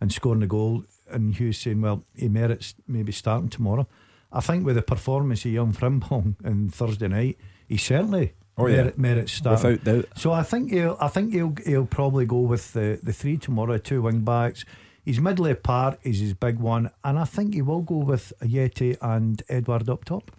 and 0.00 0.12
scoring 0.12 0.40
the 0.40 0.46
goal, 0.46 0.84
and 1.08 1.34
Hugh 1.34 1.52
saying, 1.52 1.80
well, 1.80 2.04
he 2.16 2.28
merits 2.28 2.74
maybe 2.88 3.12
starting 3.12 3.48
tomorrow. 3.50 3.86
I 4.32 4.40
think 4.40 4.64
with 4.64 4.76
the 4.76 4.82
performance 4.82 5.44
of 5.44 5.52
young 5.52 5.72
Frimpong 5.72 6.36
on 6.44 6.68
Thursday 6.70 7.08
night, 7.08 7.38
he 7.68 7.76
certainly 7.76 8.32
Oh, 8.58 8.66
yeah. 8.66 8.76
merit, 8.76 8.98
merits 8.98 9.32
starting. 9.32 9.70
Without 9.72 9.84
doubt. 9.94 10.04
So 10.18 10.32
I 10.32 10.42
think 10.42 10.70
he'll, 10.72 10.96
I 11.00 11.08
think 11.08 11.32
he'll, 11.32 11.54
he'll 11.64 11.86
probably 11.86 12.26
go 12.26 12.40
with 12.40 12.72
the, 12.74 12.98
the 13.02 13.12
three 13.12 13.38
tomorrow, 13.38 13.78
two 13.78 14.02
wing 14.02 14.20
backs. 14.20 14.64
His 15.04 15.20
middle 15.20 15.46
apart 15.46 15.98
is 16.02 16.20
his 16.20 16.34
big 16.34 16.58
one, 16.58 16.90
and 17.02 17.18
I 17.18 17.24
think 17.24 17.54
he 17.54 17.62
will 17.62 17.80
go 17.80 17.96
with 17.96 18.32
Yeti 18.42 18.96
and 19.00 19.42
Edouard 19.48 19.88
up 19.88 20.04
top. 20.04 20.30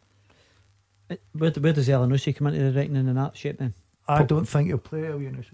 Uh, 1.10 1.16
Where, 1.34 1.52
where 1.52 1.74
does 1.74 1.88
Elyounoussi 1.90 2.36
come 2.36 2.48
into 2.48 2.72
the 2.72 2.72
reckoning 2.80 3.08
in 3.08 3.16
that 3.16 3.36
shape 3.36 3.58
then? 3.58 3.74
I 4.08 4.24
don't 4.24 4.46
think 4.46 4.68
he'll 4.68 4.78
play 4.78 5.02
Elyounoussi. 5.02 5.54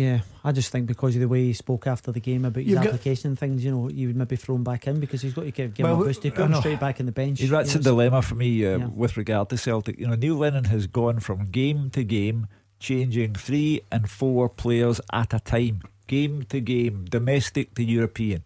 Yeah, 0.00 0.20
I 0.44 0.52
just 0.52 0.70
think 0.72 0.86
because 0.86 1.14
of 1.16 1.20
the 1.20 1.28
way 1.28 1.42
he 1.44 1.52
spoke 1.52 1.86
after 1.86 2.10
the 2.12 2.20
game 2.20 2.44
about 2.44 2.60
his 2.62 2.70
You've 2.70 2.76
got- 2.82 2.86
application 2.94 3.30
and 3.30 3.38
things, 3.38 3.64
you 3.64 3.70
know, 3.70 3.88
you 3.90 4.06
would 4.06 4.16
maybe 4.16 4.36
throw 4.36 4.54
him 4.54 4.64
back 4.64 4.86
in 4.86 5.00
because 5.00 5.20
he's 5.20 5.34
got 5.34 5.42
to 5.42 5.50
give, 5.50 5.74
give 5.74 5.84
him 5.84 5.92
Well, 5.92 6.02
a 6.02 6.04
boost. 6.06 6.22
He 6.22 6.30
put 6.30 6.46
him 6.46 6.54
straight 6.54 6.80
back 6.80 7.00
in 7.00 7.06
the 7.06 7.12
bench. 7.12 7.40
That's 7.40 7.74
you 7.74 7.80
a 7.80 7.82
know, 7.82 7.90
dilemma 7.90 8.22
for 8.22 8.34
me 8.36 8.64
uh, 8.64 8.78
Yeah. 8.78 8.86
with 8.86 9.16
regard 9.16 9.48
to 9.50 9.58
Celtic. 9.58 9.98
You 9.98 10.06
know, 10.06 10.14
Neil 10.14 10.36
Lennon 10.36 10.64
has 10.64 10.86
gone 10.86 11.18
from 11.20 11.46
game 11.46 11.90
to 11.90 12.04
game, 12.04 12.46
changing 12.78 13.34
three 13.34 13.82
and 13.92 14.08
four 14.08 14.48
players 14.48 15.00
at 15.12 15.34
a 15.34 15.40
time, 15.40 15.82
game 16.06 16.44
to 16.44 16.60
game, 16.60 17.04
domestic 17.10 17.74
to 17.74 17.84
European. 17.84 18.42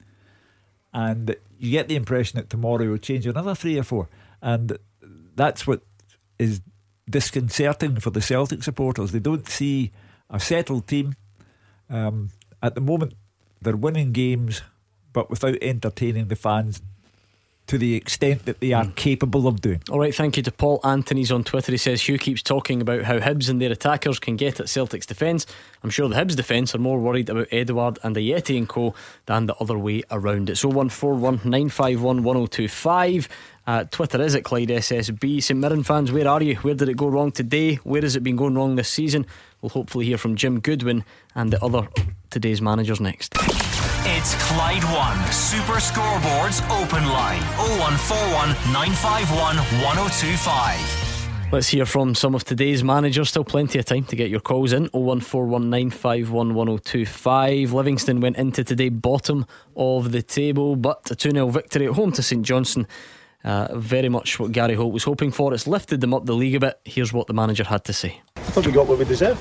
And 0.92 1.36
you 1.58 1.70
get 1.72 1.88
the 1.88 1.96
impression 1.96 2.38
that 2.38 2.50
tomorrow 2.50 2.82
he'll 2.84 2.96
change 2.96 3.26
another 3.26 3.54
three 3.54 3.78
or 3.78 3.82
four. 3.84 4.08
And 4.42 4.78
that's 5.36 5.66
what 5.66 5.82
is 6.38 6.60
disconcerting 7.08 8.00
for 8.00 8.10
the 8.10 8.20
Celtic 8.22 8.62
supporters. 8.62 9.12
They 9.12 9.18
don't 9.18 9.46
see 9.48 9.92
a 10.30 10.40
settled 10.40 10.86
team. 10.88 11.14
Um, 11.94 12.30
at 12.60 12.74
the 12.74 12.80
moment, 12.80 13.14
they're 13.62 13.76
winning 13.76 14.10
games, 14.12 14.62
but 15.12 15.30
without 15.30 15.56
entertaining 15.62 16.26
the 16.26 16.36
fans 16.36 16.82
to 17.66 17.78
the 17.78 17.94
extent 17.94 18.44
that 18.44 18.60
they 18.60 18.72
are 18.72 18.86
capable 18.94 19.46
of 19.46 19.60
doing. 19.62 19.82
All 19.90 19.98
right, 19.98 20.14
thank 20.14 20.36
you 20.36 20.42
to 20.42 20.52
Paul 20.52 20.80
Anthony's 20.84 21.32
on 21.32 21.44
Twitter. 21.44 21.72
He 21.72 21.78
says 21.78 22.02
Hugh 22.02 22.18
keeps 22.18 22.42
talking 22.42 22.82
about 22.82 23.04
how 23.04 23.18
Hibs 23.18 23.48
and 23.48 23.60
their 23.60 23.72
attackers 23.72 24.18
can 24.18 24.36
get 24.36 24.60
at 24.60 24.68
Celtic's 24.68 25.06
defence. 25.06 25.46
I'm 25.82 25.88
sure 25.88 26.08
the 26.08 26.14
Hibs 26.14 26.36
defence 26.36 26.74
are 26.74 26.78
more 26.78 26.98
worried 26.98 27.30
about 27.30 27.48
Edouard 27.50 27.98
and 28.02 28.14
the 28.14 28.30
Yeti 28.30 28.58
and 28.58 28.68
co 28.68 28.94
than 29.26 29.46
the 29.46 29.54
other 29.56 29.78
way 29.78 30.02
around. 30.10 30.50
It's 30.50 30.62
0141 30.62 31.36
951 31.48 32.22
1025. 32.22 33.28
Uh, 33.66 33.84
Twitter 33.84 34.20
is 34.20 34.34
at 34.34 34.44
Clyde 34.44 34.68
SSB. 34.68 35.42
St 35.42 35.58
Mirren 35.58 35.84
fans, 35.84 36.12
where 36.12 36.28
are 36.28 36.42
you? 36.42 36.56
Where 36.56 36.74
did 36.74 36.90
it 36.90 36.98
go 36.98 37.06
wrong 37.06 37.32
today? 37.32 37.76
Where 37.76 38.02
has 38.02 38.14
it 38.14 38.22
been 38.22 38.36
going 38.36 38.54
wrong 38.56 38.76
this 38.76 38.90
season? 38.90 39.24
We'll 39.64 39.70
hopefully 39.70 40.04
hear 40.04 40.18
from 40.18 40.36
Jim 40.36 40.60
Goodwin 40.60 41.04
and 41.34 41.50
the 41.50 41.64
other 41.64 41.88
today's 42.28 42.60
managers 42.60 43.00
next. 43.00 43.32
It's 44.04 44.34
Clyde 44.44 44.84
One 44.84 45.16
Super 45.32 45.80
Scoreboards 45.80 46.60
Open 46.82 47.08
Line 47.08 47.40
0141 47.80 48.52
951 48.74 49.56
1025. 49.56 51.48
Let's 51.50 51.68
hear 51.68 51.86
from 51.86 52.14
some 52.14 52.34
of 52.34 52.44
today's 52.44 52.84
managers. 52.84 53.30
Still 53.30 53.42
plenty 53.42 53.78
of 53.78 53.86
time 53.86 54.04
to 54.04 54.16
get 54.16 54.28
your 54.28 54.40
calls 54.40 54.74
in. 54.74 54.90
01419511025. 54.90 57.72
Livingston 57.72 58.20
went 58.20 58.36
into 58.36 58.64
today 58.64 58.90
bottom 58.90 59.46
of 59.76 60.12
the 60.12 60.20
table, 60.20 60.76
but 60.76 61.10
a 61.10 61.16
2 61.16 61.30
0 61.30 61.48
victory 61.48 61.86
at 61.86 61.92
home 61.92 62.12
to 62.12 62.22
St 62.22 62.44
Johnstone. 62.44 62.86
Uh, 63.44 63.68
very 63.76 64.08
much 64.08 64.40
what 64.40 64.52
Gary 64.52 64.74
Holt 64.74 64.92
was 64.92 65.04
hoping 65.04 65.30
for. 65.30 65.52
It's 65.52 65.66
lifted 65.66 66.00
them 66.00 66.14
up 66.14 66.24
the 66.24 66.32
league 66.32 66.54
a 66.54 66.60
bit. 66.60 66.80
Here's 66.84 67.12
what 67.12 67.26
the 67.26 67.34
manager 67.34 67.64
had 67.64 67.84
to 67.84 67.92
say. 67.92 68.20
I 68.36 68.40
thought 68.40 68.66
we 68.66 68.72
got 68.72 68.86
what 68.86 68.98
we 68.98 69.04
deserve. 69.04 69.40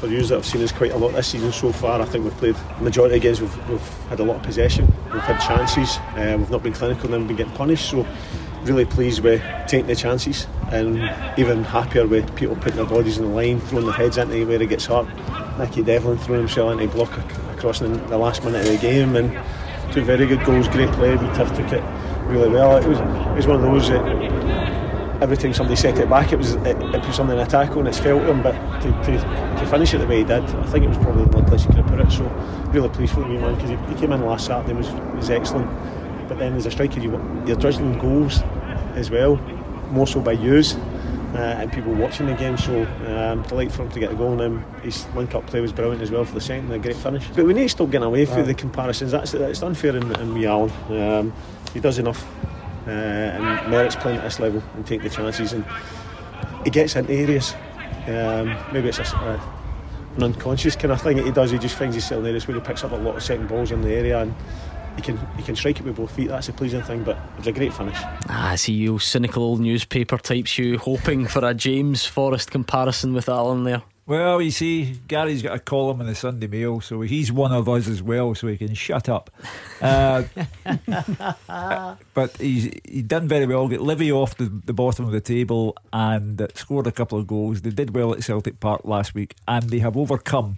For 0.00 0.08
you 0.08 0.22
that 0.22 0.34
have 0.34 0.46
seen 0.46 0.62
us 0.62 0.72
quite 0.72 0.92
a 0.92 0.96
lot 0.96 1.12
this 1.12 1.28
season 1.28 1.52
so 1.52 1.72
far, 1.72 2.00
I 2.00 2.04
think 2.04 2.24
we've 2.24 2.36
played 2.36 2.56
majority 2.80 3.16
of 3.16 3.22
games. 3.22 3.40
We've, 3.40 3.68
we've 3.68 3.88
had 4.08 4.20
a 4.20 4.24
lot 4.24 4.36
of 4.36 4.42
possession. 4.42 4.92
We've 5.12 5.22
had 5.22 5.40
chances. 5.40 5.98
Uh, 6.16 6.36
we've 6.38 6.50
not 6.50 6.62
been 6.62 6.72
clinical, 6.72 7.04
and 7.04 7.14
then 7.14 7.20
we've 7.20 7.28
been 7.28 7.36
getting 7.36 7.54
punished. 7.54 7.90
So, 7.90 8.06
really 8.62 8.84
pleased 8.84 9.20
with 9.20 9.40
taking 9.66 9.86
the 9.86 9.96
chances, 9.96 10.46
and 10.70 10.98
even 11.38 11.64
happier 11.64 12.06
with 12.06 12.34
people 12.36 12.56
putting 12.56 12.76
their 12.76 12.86
bodies 12.86 13.18
in 13.18 13.24
the 13.24 13.30
line, 13.30 13.60
throwing 13.60 13.86
their 13.86 13.94
heads 13.94 14.18
into 14.18 14.46
where 14.46 14.60
it 14.60 14.68
gets 14.68 14.86
hurt. 14.86 15.06
Nicky 15.58 15.82
Devlin 15.82 16.18
throwing 16.18 16.42
himself 16.42 16.72
into 16.72 16.84
a 16.84 16.88
block 16.88 17.16
across 17.56 17.80
in 17.80 17.92
the 18.08 18.18
last 18.18 18.44
minute 18.44 18.66
of 18.66 18.72
the 18.72 18.78
game, 18.78 19.16
and 19.16 19.32
two 19.92 20.02
very 20.02 20.26
good 20.26 20.44
goals. 20.44 20.68
Great 20.68 20.90
play. 20.92 21.12
We 21.12 21.26
tough 21.28 21.56
took 21.56 21.72
it 21.72 21.82
really 22.28 22.48
well. 22.48 22.76
It 22.76 22.86
was 22.86 22.98
it 22.98 23.36
was 23.36 23.46
one 23.46 23.56
of 23.56 23.62
those 23.62 23.88
that 23.88 24.02
every 25.22 25.36
time 25.36 25.52
somebody 25.52 25.76
set 25.76 25.98
it 25.98 26.08
back, 26.08 26.32
it 26.32 26.36
was 26.36 26.54
it, 26.54 26.76
it 26.76 27.06
was 27.06 27.16
something 27.16 27.36
to 27.36 27.46
tackle 27.46 27.80
and 27.80 27.88
it's 27.88 27.98
felt 27.98 28.22
him. 28.22 28.42
But 28.42 28.52
to, 28.82 28.90
to, 28.90 29.18
to 29.18 29.66
finish 29.66 29.94
it 29.94 29.98
the 29.98 30.06
way 30.06 30.18
he 30.18 30.24
did, 30.24 30.44
I 30.44 30.66
think 30.66 30.84
it 30.84 30.88
was 30.88 30.98
probably 30.98 31.24
the 31.24 31.36
only 31.36 31.48
place 31.48 31.62
he 31.62 31.68
could 31.68 31.76
have 31.76 31.86
put 31.86 32.00
it. 32.00 32.10
So 32.10 32.24
really 32.72 32.88
pleased 32.88 33.14
for 33.14 33.20
the 33.20 33.28
man 33.28 33.54
because 33.54 33.70
he, 33.70 33.76
he 33.92 33.94
came 34.00 34.12
in 34.12 34.24
last 34.24 34.46
Saturday 34.46 34.74
was 34.74 34.90
was 35.16 35.30
excellent. 35.30 35.68
But 36.28 36.38
then 36.38 36.54
as 36.54 36.66
a 36.66 36.70
striker, 36.70 37.00
you, 37.00 37.12
you're 37.46 37.56
judging 37.56 37.98
goals 37.98 38.42
as 38.94 39.10
well, 39.10 39.36
more 39.90 40.06
so 40.06 40.20
by 40.20 40.32
yous. 40.32 40.76
Uh, 41.34 41.36
and 41.60 41.70
people 41.70 41.92
watching 41.92 42.26
the 42.26 42.32
game, 42.34 42.56
so 42.56 42.84
um, 43.06 43.42
delighted 43.42 43.72
for 43.74 43.82
him 43.82 43.90
to 43.90 44.00
get 44.00 44.10
a 44.10 44.14
goal. 44.14 44.32
And 44.32 44.40
um, 44.40 44.80
his 44.82 45.06
link-up 45.14 45.46
play 45.46 45.60
was 45.60 45.72
brilliant 45.72 46.00
as 46.02 46.10
well 46.10 46.24
for 46.24 46.32
the 46.32 46.40
second, 46.40 46.72
a 46.72 46.78
great 46.78 46.96
finish. 46.96 47.28
But 47.28 47.44
we 47.44 47.52
need 47.52 47.64
to 47.64 47.68
stop 47.68 47.90
getting 47.90 48.06
away 48.06 48.24
from 48.24 48.36
Right. 48.38 48.46
the 48.46 48.54
comparisons. 48.54 49.12
That's 49.12 49.34
it's 49.34 49.62
unfair 49.62 49.94
in, 49.94 50.10
in 50.20 50.32
wee 50.32 50.46
Alan. 50.46 50.70
Um, 50.88 51.32
he 51.74 51.80
does 51.80 51.98
enough 51.98 52.24
uh, 52.86 52.90
and 52.90 53.70
merits 53.70 53.94
playing 53.94 54.16
at 54.18 54.24
this 54.24 54.40
level 54.40 54.62
and 54.74 54.86
take 54.86 55.02
the 55.02 55.10
chances. 55.10 55.52
And 55.52 55.66
he 56.64 56.70
gets 56.70 56.96
into 56.96 57.12
areas. 57.12 57.54
Um, 58.06 58.56
maybe 58.72 58.88
it's 58.88 58.98
a, 58.98 59.02
a, 59.02 59.42
an 60.16 60.22
unconscious 60.22 60.76
kind 60.76 60.92
of 60.92 61.02
thing 61.02 61.18
that 61.18 61.26
he 61.26 61.32
does. 61.32 61.50
He 61.50 61.58
just 61.58 61.76
finds 61.76 61.94
himself 61.94 62.20
in 62.20 62.26
areas 62.28 62.48
where 62.48 62.56
he 62.56 62.62
picks 62.62 62.84
up 62.84 62.92
a 62.92 62.96
lot 62.96 63.16
of 63.16 63.22
second 63.22 63.48
balls 63.48 63.70
in 63.70 63.82
the 63.82 63.92
area 63.92 64.18
and 64.22 64.34
he 64.98 65.02
can 65.02 65.16
he 65.36 65.42
can 65.44 65.54
strike 65.54 65.78
it 65.78 65.84
with 65.84 65.96
both 65.96 66.10
feet. 66.10 66.28
That's 66.28 66.48
a 66.48 66.52
pleasing 66.52 66.82
thing. 66.82 67.04
But 67.04 67.16
it 67.16 67.38
was 67.38 67.46
a 67.46 67.52
great 67.52 67.72
finish. 67.72 67.96
Ah, 68.28 68.50
I 68.50 68.56
see 68.56 68.72
you 68.72 68.98
cynical 68.98 69.44
old 69.44 69.60
newspaper 69.60 70.18
types, 70.18 70.58
you 70.58 70.76
hoping 70.76 71.26
for 71.26 71.44
a 71.44 71.54
James 71.54 72.04
Forrest 72.04 72.50
comparison 72.50 73.14
with 73.14 73.28
Alan 73.28 73.62
there. 73.62 73.82
Well, 74.06 74.40
you 74.40 74.50
see, 74.50 74.98
Gary's 75.06 75.42
got 75.42 75.54
a 75.54 75.58
column 75.58 76.00
in 76.00 76.06
the 76.06 76.14
Sunday 76.14 76.46
Mail, 76.46 76.80
so 76.80 77.02
he's 77.02 77.30
one 77.30 77.52
of 77.52 77.68
us 77.68 77.86
as 77.86 78.02
well, 78.02 78.34
so 78.34 78.46
he 78.46 78.56
can 78.56 78.72
shut 78.72 79.06
up. 79.08 79.30
Uh, 79.82 80.22
but 82.14 82.34
he's 82.38 82.72
he 82.88 83.02
done 83.02 83.28
very 83.28 83.46
well. 83.46 83.68
Get 83.68 83.82
Livy 83.82 84.10
off 84.10 84.36
the, 84.36 84.46
the 84.64 84.72
bottom 84.72 85.04
of 85.04 85.12
the 85.12 85.20
table 85.20 85.76
and 85.92 86.40
uh, 86.40 86.48
scored 86.54 86.86
a 86.86 86.92
couple 86.92 87.18
of 87.18 87.26
goals. 87.26 87.60
They 87.60 87.70
did 87.70 87.94
well 87.94 88.14
at 88.14 88.24
Celtic 88.24 88.58
Park 88.58 88.80
last 88.84 89.14
week, 89.14 89.34
and 89.46 89.68
they 89.70 89.78
have 89.78 89.96
overcome 89.96 90.56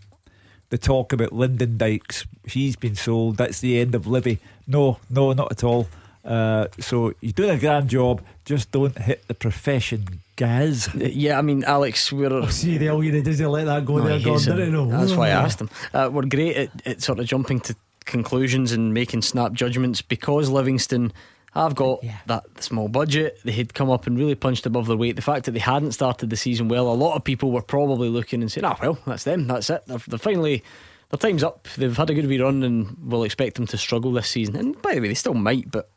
the 0.70 0.78
talk 0.78 1.12
about 1.12 1.32
Lyndon 1.32 1.76
Dykes. 1.76 2.24
He's 2.46 2.76
been 2.76 2.94
sold. 2.94 3.36
That's 3.36 3.60
the 3.60 3.78
end 3.78 3.94
of 3.94 4.06
Livy. 4.06 4.38
No, 4.66 4.98
no, 5.10 5.32
not 5.32 5.52
at 5.52 5.62
all. 5.62 5.88
Uh, 6.24 6.68
so 6.78 7.12
you're 7.20 7.32
doing 7.32 7.50
a 7.50 7.58
grand 7.58 7.88
job. 7.88 8.22
Just 8.44 8.70
don't 8.72 8.96
hit 8.96 9.26
the 9.28 9.34
profession, 9.34 10.20
Gaz. 10.36 10.88
Yeah, 10.94 11.38
I 11.38 11.42
mean, 11.42 11.64
Alex, 11.64 12.12
we're. 12.12 12.48
see, 12.50 12.78
the 12.78 12.88
all 12.88 13.02
you 13.02 13.12
he 13.12 13.22
let 13.46 13.64
that 13.64 13.84
go 13.84 13.98
No, 13.98 14.04
there, 14.04 14.18
he 14.18 14.24
Gordon, 14.24 14.56
didn't? 14.56 14.72
No. 14.72 14.86
That's 14.86 15.12
why 15.12 15.28
I 15.28 15.30
asked 15.30 15.60
him. 15.60 15.70
Uh, 15.92 16.10
we're 16.12 16.26
great 16.26 16.56
at, 16.56 16.86
at 16.86 17.02
sort 17.02 17.20
of 17.20 17.26
jumping 17.26 17.60
to 17.60 17.74
conclusions 18.04 18.72
and 18.72 18.92
making 18.92 19.22
snap 19.22 19.52
judgments 19.52 20.02
because 20.02 20.48
Livingston 20.48 21.12
have 21.54 21.74
got 21.74 22.04
that 22.26 22.62
small 22.62 22.88
budget. 22.88 23.38
They 23.44 23.52
had 23.52 23.74
come 23.74 23.90
up 23.90 24.06
and 24.06 24.16
really 24.18 24.34
punched 24.34 24.66
above 24.66 24.86
their 24.86 24.96
weight. 24.96 25.16
The 25.16 25.22
fact 25.22 25.46
that 25.46 25.52
they 25.52 25.58
hadn't 25.60 25.92
started 25.92 26.30
the 26.30 26.36
season 26.36 26.68
well, 26.68 26.88
a 26.88 26.94
lot 26.94 27.16
of 27.16 27.24
people 27.24 27.50
were 27.50 27.62
probably 27.62 28.08
looking 28.08 28.42
and 28.42 28.50
saying, 28.50 28.64
"Ah, 28.64 28.78
well, 28.80 28.98
that's 29.06 29.24
them. 29.24 29.46
That's 29.46 29.70
it. 29.70 29.82
They're, 29.86 29.98
they're 29.98 30.18
finally." 30.18 30.62
Their 31.10 31.18
time's 31.18 31.42
up. 31.42 31.66
They've 31.76 31.96
had 31.96 32.08
a 32.08 32.14
good 32.14 32.28
wee 32.28 32.40
run, 32.40 32.62
and 32.62 32.96
we'll 33.02 33.24
expect 33.24 33.56
them 33.56 33.66
to 33.66 33.76
struggle 33.76 34.12
this 34.12 34.28
season. 34.28 34.54
And 34.54 34.80
by 34.80 34.94
the 34.94 35.00
way, 35.00 35.08
they 35.08 35.14
still 35.14 35.34
might, 35.34 35.68
but 35.68 35.90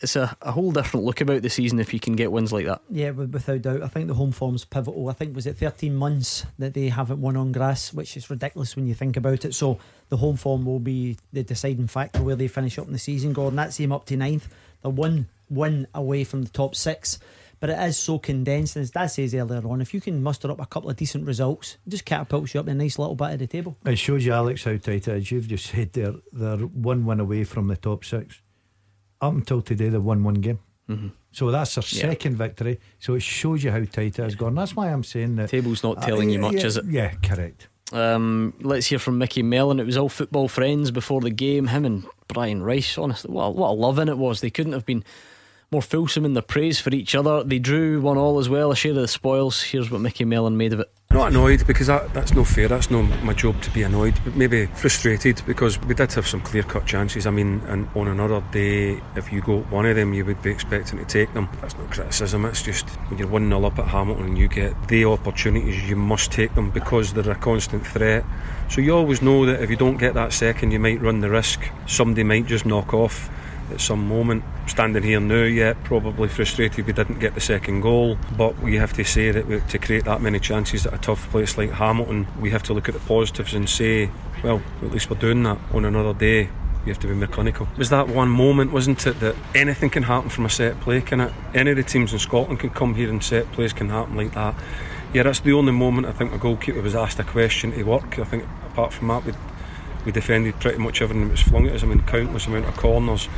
it's 0.00 0.16
a, 0.16 0.34
a 0.40 0.52
whole 0.52 0.72
different 0.72 1.04
look 1.04 1.20
about 1.20 1.42
the 1.42 1.50
season 1.50 1.78
if 1.78 1.92
you 1.92 2.00
can 2.00 2.14
get 2.14 2.32
wins 2.32 2.52
like 2.52 2.66
that. 2.66 2.80
Yeah, 2.90 3.10
without 3.10 3.62
doubt. 3.62 3.82
I 3.82 3.88
think 3.88 4.08
the 4.08 4.14
home 4.14 4.32
form's 4.32 4.64
pivotal. 4.64 5.08
I 5.08 5.12
think 5.12 5.34
was 5.34 5.46
it 5.46 5.58
13 5.58 5.94
months 5.94 6.46
that 6.58 6.74
they 6.74 6.88
haven't 6.88 7.20
won 7.20 7.36
on 7.36 7.52
grass, 7.52 7.92
which 7.92 8.16
is 8.16 8.30
ridiculous 8.30 8.76
when 8.76 8.86
you 8.86 8.94
think 8.94 9.16
about 9.16 9.44
it. 9.44 9.54
So 9.54 9.78
the 10.08 10.16
home 10.16 10.36
form 10.36 10.64
will 10.64 10.78
be 10.78 11.18
the 11.32 11.42
deciding 11.42 11.86
factor 11.86 12.22
where 12.22 12.36
they 12.36 12.48
finish 12.48 12.78
up 12.78 12.86
in 12.86 12.92
the 12.92 12.98
season. 12.98 13.32
Gordon, 13.32 13.56
that's 13.56 13.76
him 13.76 13.92
up 13.92 14.06
to 14.06 14.16
ninth. 14.16 14.48
They're 14.82 14.90
one 14.90 15.26
win 15.48 15.86
away 15.94 16.24
from 16.24 16.42
the 16.42 16.50
top 16.50 16.74
six. 16.74 17.18
But 17.58 17.68
it 17.68 17.78
is 17.80 17.98
so 17.98 18.18
condensed, 18.18 18.76
and 18.76 18.82
as 18.82 18.90
Dad 18.90 19.08
says 19.08 19.34
earlier 19.34 19.60
on, 19.68 19.82
if 19.82 19.92
you 19.92 20.00
can 20.00 20.22
muster 20.22 20.50
up 20.50 20.60
a 20.62 20.64
couple 20.66 20.88
of 20.88 20.96
decent 20.96 21.26
results, 21.26 21.76
it 21.86 21.90
just 21.90 22.06
catapults 22.06 22.54
you 22.54 22.60
up 22.60 22.68
in 22.68 22.80
a 22.80 22.82
nice 22.82 22.98
little 22.98 23.14
bit 23.14 23.32
of 23.34 23.38
the 23.38 23.46
table. 23.46 23.76
It 23.84 23.98
shows 23.98 24.24
you, 24.24 24.32
Alex, 24.32 24.64
how 24.64 24.78
tight 24.78 25.06
it 25.06 25.08
is. 25.08 25.30
You've 25.30 25.46
just 25.46 25.66
said 25.66 25.92
they're, 25.92 26.14
they're 26.32 26.56
one 26.56 27.04
win 27.04 27.20
away 27.20 27.44
from 27.44 27.68
the 27.68 27.76
top 27.76 28.02
six. 28.06 28.40
Up 29.20 29.34
until 29.34 29.60
today, 29.60 29.90
they've 29.90 30.02
won 30.02 30.24
one 30.24 30.34
game. 30.36 30.58
Mhm. 30.88 31.12
So 31.32 31.50
that's 31.50 31.74
their 31.74 31.84
Yeah. 31.86 32.08
second 32.12 32.36
victory. 32.36 32.80
So 32.98 33.12
it 33.14 33.20
shows 33.22 33.62
you 33.62 33.70
how 33.72 33.84
tight 33.84 34.18
it 34.18 34.22
has 34.22 34.34
gone. 34.34 34.54
That's 34.54 34.74
why 34.74 34.90
I'm 34.90 35.04
saying 35.04 35.36
that. 35.36 35.50
Table's 35.50 35.82
not 35.82 36.00
telling 36.00 36.30
you 36.30 36.38
much, 36.38 36.54
yeah, 36.54 36.66
is 36.66 36.76
it? 36.78 36.86
Yeah, 36.86 37.12
correct. 37.22 37.68
Um, 37.92 38.54
let's 38.60 38.86
hear 38.86 38.98
from 38.98 39.18
Micky 39.18 39.42
Mellon. 39.42 39.80
It 39.80 39.86
was 39.86 39.96
all 39.96 40.08
football 40.08 40.48
friends 40.48 40.90
before 40.90 41.20
the 41.20 41.30
game. 41.30 41.68
Him 41.68 41.84
and 41.84 42.06
Brian 42.28 42.62
Rice, 42.62 42.96
honestly, 42.96 43.32
what, 43.32 43.56
what 43.56 43.70
a 43.70 43.72
loving 43.72 44.08
it 44.08 44.18
was. 44.18 44.40
They 44.40 44.50
couldn't 44.50 44.72
have 44.72 44.86
been 44.86 45.04
more 45.72 45.82
fulsome 45.82 46.24
in 46.24 46.34
their 46.34 46.42
praise 46.42 46.80
for 46.80 46.90
each 46.90 47.14
other. 47.14 47.44
They 47.44 47.60
drew 47.60 48.00
one 48.00 48.18
all 48.18 48.40
as 48.40 48.48
well, 48.48 48.72
a 48.72 48.76
share 48.76 48.90
of 48.90 48.96
the 48.96 49.06
spoils. 49.06 49.62
Here's 49.62 49.88
what 49.88 50.00
Micky 50.00 50.24
Mellon 50.24 50.56
made 50.56 50.72
of 50.72 50.80
it. 50.80 50.90
Not 51.12 51.28
annoyed 51.28 51.64
because 51.66 51.86
that, 51.86 52.12
that's 52.12 52.34
no 52.34 52.44
fair. 52.44 52.66
That's 52.66 52.90
not 52.90 53.02
my 53.22 53.34
job 53.34 53.60
to 53.62 53.70
be 53.70 53.82
annoyed, 53.82 54.14
but 54.24 54.34
maybe 54.34 54.66
frustrated 54.66 55.42
because 55.46 55.80
we 55.82 55.94
did 55.94 56.12
have 56.12 56.26
some 56.26 56.40
clear 56.40 56.64
cut 56.64 56.86
chances. 56.86 57.26
I 57.26 57.30
mean, 57.30 57.60
and 57.68 57.88
on 57.94 58.08
another 58.08 58.42
day, 58.52 59.00
if 59.14 59.32
you 59.32 59.42
go 59.42 59.60
one 59.62 59.86
of 59.86 59.94
them, 59.94 60.12
you 60.12 60.24
would 60.24 60.42
be 60.42 60.50
expecting 60.50 60.98
to 60.98 61.04
take 61.04 61.32
them. 61.34 61.48
That's 61.60 61.76
not 61.76 61.90
criticism, 61.90 62.44
it's 62.46 62.62
just 62.62 62.88
when 63.08 63.18
you're 63.18 63.28
1 63.28 63.48
0 63.48 63.64
up 63.64 63.78
at 63.78 63.86
Hamilton 63.86 64.26
and 64.26 64.38
you 64.38 64.48
get 64.48 64.88
the 64.88 65.04
opportunities, 65.04 65.88
you 65.88 65.96
must 65.96 66.32
take 66.32 66.54
them 66.54 66.70
because 66.70 67.12
they're 67.12 67.30
a 67.30 67.36
constant 67.36 67.86
threat. 67.86 68.24
So 68.68 68.80
you 68.80 68.96
always 68.96 69.22
know 69.22 69.46
that 69.46 69.62
if 69.62 69.70
you 69.70 69.76
don't 69.76 69.98
get 69.98 70.14
that 70.14 70.32
second, 70.32 70.70
you 70.70 70.80
might 70.80 71.00
run 71.00 71.20
the 71.20 71.30
risk. 71.30 71.60
Somebody 71.86 72.24
might 72.24 72.46
just 72.46 72.66
knock 72.66 72.94
off 72.94 73.30
at 73.72 73.80
some 73.80 74.06
moment. 74.06 74.44
Standing 74.66 75.02
here 75.02 75.20
now, 75.20 75.42
yet 75.42 75.82
probably 75.84 76.28
frustrated 76.28 76.86
we 76.86 76.92
didn't 76.92 77.18
get 77.18 77.34
the 77.34 77.40
second 77.40 77.80
goal. 77.80 78.18
But 78.36 78.58
we 78.60 78.76
have 78.76 78.92
to 78.94 79.04
say 79.04 79.30
that 79.30 79.46
we, 79.46 79.60
to 79.60 79.78
create 79.78 80.04
that 80.04 80.20
many 80.20 80.38
chances 80.38 80.86
at 80.86 80.94
a 80.94 80.98
tough 80.98 81.30
place 81.30 81.58
like 81.58 81.70
Hamilton, 81.70 82.26
we 82.40 82.50
have 82.50 82.62
to 82.64 82.74
look 82.74 82.88
at 82.88 82.94
the 82.94 83.00
positives 83.00 83.54
and 83.54 83.68
say, 83.68 84.10
well, 84.42 84.62
at 84.82 84.90
least 84.90 85.10
we're 85.10 85.18
doing 85.18 85.42
that 85.44 85.58
on 85.72 85.84
another 85.84 86.14
day. 86.14 86.50
You 86.86 86.92
have 86.92 87.00
to 87.00 87.08
be 87.08 87.14
more 87.14 87.26
clinical. 87.26 87.68
It 87.72 87.78
was 87.78 87.90
that 87.90 88.08
one 88.08 88.30
moment, 88.30 88.72
wasn't 88.72 89.06
it, 89.06 89.20
that 89.20 89.36
anything 89.54 89.90
can 89.90 90.02
happen 90.02 90.30
from 90.30 90.46
a 90.46 90.48
set 90.48 90.80
play, 90.80 91.02
can 91.02 91.20
it? 91.20 91.32
Any 91.52 91.72
of 91.72 91.76
the 91.76 91.82
teams 91.82 92.14
in 92.14 92.18
Scotland 92.18 92.60
can 92.60 92.70
come 92.70 92.94
here 92.94 93.10
and 93.10 93.22
set 93.22 93.52
plays 93.52 93.74
can 93.74 93.90
happen 93.90 94.16
like 94.16 94.32
that. 94.32 94.54
Yeah, 95.12 95.24
that's 95.24 95.40
the 95.40 95.52
only 95.52 95.72
moment 95.72 96.06
I 96.06 96.12
think 96.12 96.32
a 96.32 96.38
goalkeeper 96.38 96.80
was 96.80 96.94
asked 96.94 97.18
a 97.18 97.24
question 97.24 97.72
to 97.72 97.82
work. 97.82 98.18
I 98.18 98.24
think 98.24 98.44
apart 98.64 98.94
from 98.94 99.08
that, 99.08 99.24
we 99.24 99.32
we 100.04 100.12
defended 100.12 100.58
pretty 100.60 100.78
much 100.78 101.02
everything 101.02 101.24
that 101.24 101.30
was 101.30 101.42
flung 101.42 101.66
at 101.66 101.74
us. 101.74 101.82
I 101.82 101.86
mean, 101.86 102.02
countless 102.02 102.46
amount 102.46 102.66
of 102.66 102.76
corners. 102.76 103.28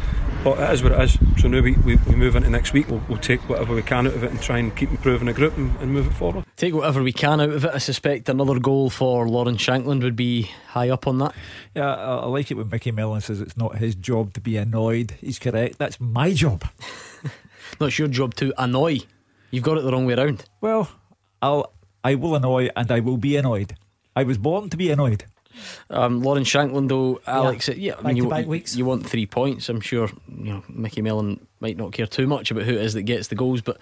But 0.44 0.58
it 0.58 0.72
is 0.72 0.82
what 0.82 0.92
it 0.92 1.00
is. 1.00 1.18
So 1.40 1.48
now 1.48 1.60
we, 1.60 1.72
we, 1.76 1.96
we 1.96 2.16
move 2.16 2.34
into 2.34 2.50
next 2.50 2.72
week. 2.72 2.88
We'll, 2.88 3.02
we'll, 3.08 3.18
take 3.18 3.48
whatever 3.48 3.74
we 3.74 3.82
can 3.82 4.08
out 4.08 4.14
of 4.14 4.24
it 4.24 4.30
and 4.32 4.40
try 4.40 4.58
and 4.58 4.74
keep 4.76 4.90
improving 4.90 5.26
the 5.26 5.32
group 5.32 5.56
and, 5.56 5.76
and, 5.76 5.92
move 5.92 6.08
it 6.08 6.14
forward. 6.14 6.44
Take 6.56 6.74
whatever 6.74 7.02
we 7.02 7.12
can 7.12 7.40
out 7.40 7.50
of 7.50 7.64
it. 7.64 7.70
I 7.72 7.78
suspect 7.78 8.28
another 8.28 8.58
goal 8.58 8.90
for 8.90 9.28
Lawrence 9.28 9.62
Shankland 9.62 10.02
would 10.02 10.16
be 10.16 10.50
high 10.68 10.90
up 10.90 11.06
on 11.06 11.18
that. 11.18 11.32
Yeah, 11.76 11.94
I, 11.94 12.16
I 12.16 12.26
like 12.26 12.50
it 12.50 12.54
when 12.54 12.68
Micky 12.68 12.90
Mellon 12.90 13.20
says 13.20 13.40
it's 13.40 13.56
not 13.56 13.76
his 13.76 13.94
job 13.94 14.34
to 14.34 14.40
be 14.40 14.56
annoyed. 14.56 15.12
He's 15.20 15.38
correct. 15.38 15.78
That's 15.78 16.00
my 16.00 16.32
job. 16.32 16.68
no, 17.80 17.86
it's 17.86 17.98
your 17.98 18.08
job 18.08 18.34
to 18.36 18.52
annoy. 18.60 18.98
You've 19.52 19.64
got 19.64 19.78
it 19.78 19.82
the 19.82 19.92
wrong 19.92 20.06
way 20.06 20.14
around. 20.14 20.44
Well, 20.60 20.90
I'll 21.40 21.72
I 22.04 22.16
will 22.16 22.34
annoy 22.34 22.68
and 22.74 22.90
I 22.90 22.98
will 22.98 23.16
be 23.16 23.36
annoyed. 23.36 23.76
I 24.16 24.24
was 24.24 24.38
born 24.38 24.70
to 24.70 24.76
be 24.76 24.90
annoyed. 24.90 25.24
Um, 25.90 26.22
Lawrence 26.22 26.48
Shankland, 26.48 26.88
though, 26.88 27.20
Alex, 27.26 27.68
yeah, 27.68 27.74
yeah 27.74 27.94
I 27.98 28.12
mean, 28.12 28.16
you, 28.16 28.28
weeks. 28.46 28.76
you 28.76 28.84
want 28.84 29.08
three 29.08 29.26
points. 29.26 29.68
I'm 29.68 29.80
sure 29.80 30.08
you 30.28 30.52
know 30.52 30.64
Micky 30.68 31.02
Mellon 31.02 31.46
might 31.60 31.76
not 31.76 31.92
care 31.92 32.06
too 32.06 32.26
much 32.26 32.50
about 32.50 32.64
who 32.64 32.74
it 32.74 32.82
is 32.82 32.94
that 32.94 33.02
gets 33.02 33.28
the 33.28 33.34
goals, 33.34 33.60
but 33.60 33.78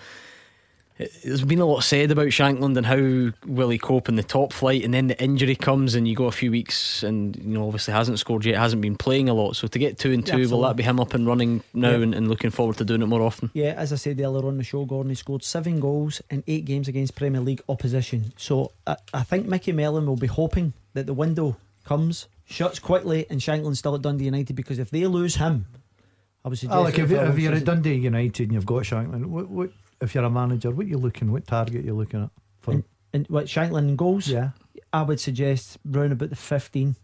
there's 1.25 1.45
been 1.45 1.61
a 1.61 1.65
lot 1.65 1.83
said 1.83 2.11
about 2.11 2.27
Shankland 2.27 2.77
and 2.77 2.87
how 2.87 3.33
will 3.47 3.71
he 3.71 3.79
cope 3.79 4.09
in 4.09 4.17
the 4.17 4.23
top 4.23 4.53
flight, 4.53 4.85
and 4.85 4.93
then 4.93 5.07
the 5.07 5.23
injury 5.23 5.57
comes, 5.57 5.95
and 5.95 6.07
you 6.07 6.15
go 6.15 6.27
a 6.27 6.33
few 6.33 6.51
weeks, 6.51 7.03
and 7.03 7.37
you 7.37 7.55
know 7.55 7.67
obviously 7.67 7.95
hasn't 7.95 8.19
scored 8.19 8.45
yet, 8.45 8.57
hasn't 8.57 8.83
been 8.83 8.97
playing 8.97 9.29
a 9.29 9.35
lot. 9.35 9.57
So 9.57 9.67
to 9.69 9.79
get 9.79 9.99
two 9.99 10.13
and 10.13 10.27
two, 10.27 10.43
yeah, 10.43 10.49
will 10.49 10.63
that 10.63 10.77
be 10.77 10.83
him 10.83 11.01
up 11.01 11.15
and 11.15 11.27
running 11.27 11.63
now, 11.73 11.91
yeah. 11.91 12.03
and, 12.03 12.15
and, 12.15 12.29
looking 12.29 12.51
forward 12.51 12.77
to 12.79 12.85
doing 12.85 13.03
it 13.03 13.07
more 13.07 13.23
often? 13.23 13.51
Yeah, 13.55 13.75
as 13.77 13.93
I 13.93 13.97
said 13.97 14.21
earlier 14.21 14.47
on 14.47 14.59
the 14.59 14.65
show, 14.65 14.85
Gordon 14.85 15.11
he 15.11 15.17
scored 15.17 15.43
seven 15.43 15.81
goals 15.81 16.21
in 16.31 16.45
eight 16.47 16.65
games 16.65 16.89
against 16.89 17.15
Premier 17.15 17.41
League 17.41 17.63
opposition. 17.69 18.33
So 18.37 18.73
I, 18.87 18.97
I 19.15 19.23
think 19.23 19.47
Micky 19.47 19.73
Mellon 19.73 20.07
will 20.07 20.17
be 20.17 20.27
hoping 20.27 20.75
that 20.95 21.07
the 21.07 21.15
window 21.15 21.57
comes, 21.85 22.29
shuts 22.45 22.79
quickly, 22.79 23.27
and 23.31 23.41
Shankland's 23.41 23.79
still 23.79 23.95
at 23.95 24.03
Dundee 24.03 24.27
United 24.27 24.55
because 24.55 24.79
if 24.79 24.91
they 24.91 25.07
lose 25.07 25.37
him, 25.37 25.67
I 26.45 26.49
would 26.49 26.59
suggest. 26.59 26.77
Oh, 26.77 26.83
like 26.83 26.99
if, 26.99 27.11
if 27.11 27.39
you're 27.39 27.55
at 27.55 27.65
Dundee 27.65 27.95
United 27.95 28.45
and 28.45 28.53
you've 28.53 28.67
got 28.67 28.85
Shankland, 28.85 29.27
what, 29.27 29.49
what 29.49 29.71
if 30.01 30.15
you're 30.15 30.25
a 30.25 30.31
manager, 30.31 30.71
what 30.71 30.87
are 30.87 30.89
you 30.89 30.99
looking, 30.99 31.33
what 31.33 31.47
target 31.47 31.85
you're 31.85 31.95
looking 31.95 32.25
at 32.25 32.31
for? 32.61 32.73
And, 32.73 32.85
and 33.13 33.27
what 33.29 33.47
Shankland 33.47 33.97
goals? 33.97 34.29
Yeah, 34.29 34.51
I 34.93 35.03
would 35.03 35.21
suggest 35.21 35.79
round 35.85 36.13
about 36.13 36.31
the 36.31 36.37
fifteen. 36.37 36.97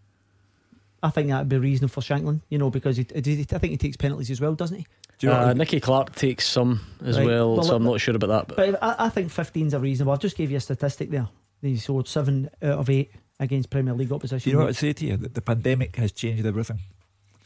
I 1.03 1.11
think 1.11 1.29
that 1.29 1.41
would 1.41 1.49
be 1.49 1.59
reasonable 1.59 1.93
for 1.93 2.01
Shankland, 2.01 2.41
you 2.49 2.59
know, 2.59 2.71
because 2.71 2.97
he, 2.97 3.07
he, 3.15 3.47
I 3.53 3.59
think 3.59 3.71
he 3.71 3.77
takes 3.77 3.97
penalties 3.97 4.31
as 4.31 4.41
well, 4.41 4.55
doesn't 4.55 4.79
he? 4.79 4.87
Do 5.19 5.31
uh, 5.31 5.53
Nicky 5.53 5.79
Clark 5.79 6.15
takes 6.15 6.47
some 6.47 6.81
as 7.05 7.17
right. 7.17 7.27
well, 7.27 7.55
well, 7.55 7.63
so 7.63 7.77
I'm 7.77 7.85
not 7.85 8.01
sure 8.01 8.17
about 8.17 8.49
that. 8.49 8.57
But, 8.57 8.73
but 8.73 8.83
I, 8.83 9.07
I 9.07 9.09
think 9.09 9.29
15's 9.29 9.73
a 9.73 9.79
reasonable. 9.79 10.13
I've 10.13 10.21
just 10.21 10.37
gave 10.37 10.51
you 10.51 10.57
a 10.57 10.61
statistic 10.61 11.11
there. 11.11 11.29
He 11.63 11.77
scored 11.77 12.09
seven 12.09 12.51
out 12.63 12.79
of 12.79 12.91
eight 12.91 13.11
against 13.39 13.71
Premier 13.71 13.95
League 13.95 14.13
opposition. 14.13 14.51
You 14.51 14.57
know 14.57 14.65
what 14.65 14.71
I 14.71 14.73
say 14.73 14.93
to 14.93 15.07
you? 15.07 15.17
That 15.17 15.35
the 15.35 15.43
pandemic 15.43 15.97
has 15.97 16.13
changed 16.13 16.47
everything 16.47 16.81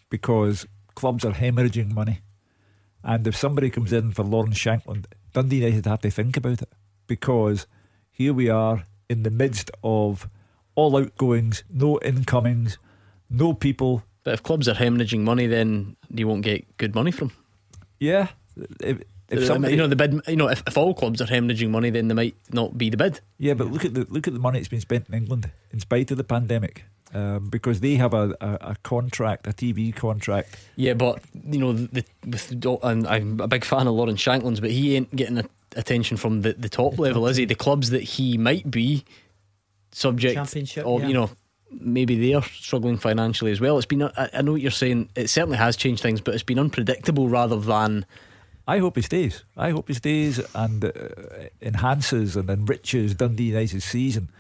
because 0.09 0.67
clubs 0.95 1.25
are 1.25 1.33
hemorrhaging 1.33 1.93
money. 1.93 2.21
And 3.03 3.27
if 3.27 3.37
somebody 3.37 3.71
comes 3.71 3.93
in 3.93 4.13
for 4.13 4.23
Lawrence 4.25 4.59
Shankland, 4.59 5.07
Dundee 5.33 5.57
United 5.57 5.87
have 5.87 6.01
to 6.01 6.11
think 6.11 6.37
about 6.37 6.63
it 6.63 6.73
because 7.07 7.67
here 8.11 8.35
we 8.35 8.51
are 8.51 8.85
in 9.09 9.23
the 9.23 9.31
midst 9.31 9.71
of 9.83 10.29
all 10.75 10.97
outgoings, 10.97 11.65
no 11.71 11.99
incomings, 12.01 12.79
no 13.29 13.55
people. 13.55 14.05
But 14.23 14.35
if 14.35 14.43
clubs 14.43 14.69
are 14.69 14.75
hemorrhaging 14.75 15.21
money, 15.21 15.47
then 15.47 15.97
you 16.11 16.29
won't 16.29 16.43
get 16.43 16.77
good 16.77 16.95
money 16.95 17.11
from. 17.11 17.33
Yeah, 17.99 18.29
if, 18.81 19.01
if 19.31 19.47
somebody, 19.47 19.75
you 19.75 19.79
know 19.79 19.87
the 19.87 19.97
bid, 19.97 20.21
you 20.27 20.37
know 20.37 20.49
if, 20.49 20.63
if 20.67 20.77
all 20.77 20.95
clubs 20.95 21.21
are 21.21 21.27
hemorrhaging 21.27 21.71
money, 21.71 21.91
then 21.91 22.09
they 22.09 22.15
might 22.15 22.37
not 22.51 22.77
be 22.77 22.91
the 22.91 22.97
bid. 22.97 23.21
Yeah, 23.39 23.55
but 23.55 23.69
look 23.69 23.85
at 23.85 23.95
the 23.95 24.07
look 24.11 24.27
at 24.27 24.35
the 24.35 24.41
money 24.41 24.59
that's 24.59 24.69
been 24.69 24.81
spent 24.81 25.09
in 25.09 25.15
England 25.15 25.51
in 25.73 25.81
spite 25.81 26.11
of 26.11 26.17
the 26.17 26.25
pandemic. 26.25 26.85
Um, 27.13 27.49
because 27.49 27.81
they 27.81 27.97
have 27.97 28.15
a, 28.15 28.37
a, 28.41 28.59
a, 28.61 28.77
contract, 28.85 29.49
a 29.49 29.51
TV 29.51 29.93
contract. 29.93 30.57
Yeah, 30.77 30.95
but 30.95 31.21
you 31.45 31.59
know, 31.59 31.73
the, 31.73 32.05
with, 32.25 32.53
and 32.85 33.05
I'm 33.05 33.41
a 33.41 33.49
big 33.49 33.65
fan 33.65 33.89
of 33.89 33.95
Lawrence 33.95 34.23
Shankland's, 34.23 34.61
but 34.61 34.71
he 34.71 34.95
ain't 34.95 35.17
getting 35.17 35.39
a, 35.39 35.45
attention 35.75 36.17
from 36.17 36.43
the, 36.43 36.53
the 36.53 36.69
top 36.69 36.95
the 36.95 37.03
level, 37.03 37.23
top 37.23 37.31
is 37.33 37.37
he? 37.37 37.47
The 37.47 37.57
clubs 37.57 37.91
that 37.91 38.05
he 38.05 38.39
might 38.39 38.71
be 38.71 39.05
subject, 39.91 40.35
championship, 40.35 40.87
of, 40.87 41.01
yeah. 41.01 41.09
you 41.09 41.15
know, 41.15 41.31
maybe 41.73 42.31
they're 42.31 42.43
struggling 42.43 42.97
financially 42.97 43.51
as 43.51 43.61
well. 43.61 43.77
It's 43.77 43.87
been, 43.87 44.05
I, 44.05 44.31
I 44.33 44.43
know 44.43 44.53
what 44.53 44.61
you're 44.61 44.71
saying. 44.71 45.11
It 45.17 45.31
certainly 45.31 45.59
has 45.59 45.77
changed 45.77 46.03
things, 46.03 46.21
but 46.21 46.35
it's 46.35 46.45
been 46.45 46.59
unpredictable 46.59 47.29
rather 47.29 47.57
than 47.59 48.07
I 48.71 48.79
hope 48.79 48.95
he 48.95 49.03
stays. 49.03 49.43
I 49.57 49.71
hope 49.71 49.89
he 49.89 49.95
stays 49.95 50.39
and 50.55 50.85
uh, 50.85 50.93
enhances 51.61 52.37
and 52.37 52.49
enriches 52.49 53.17
Dundee 53.17 53.51
United's 53.51 53.85
season. 53.85 54.31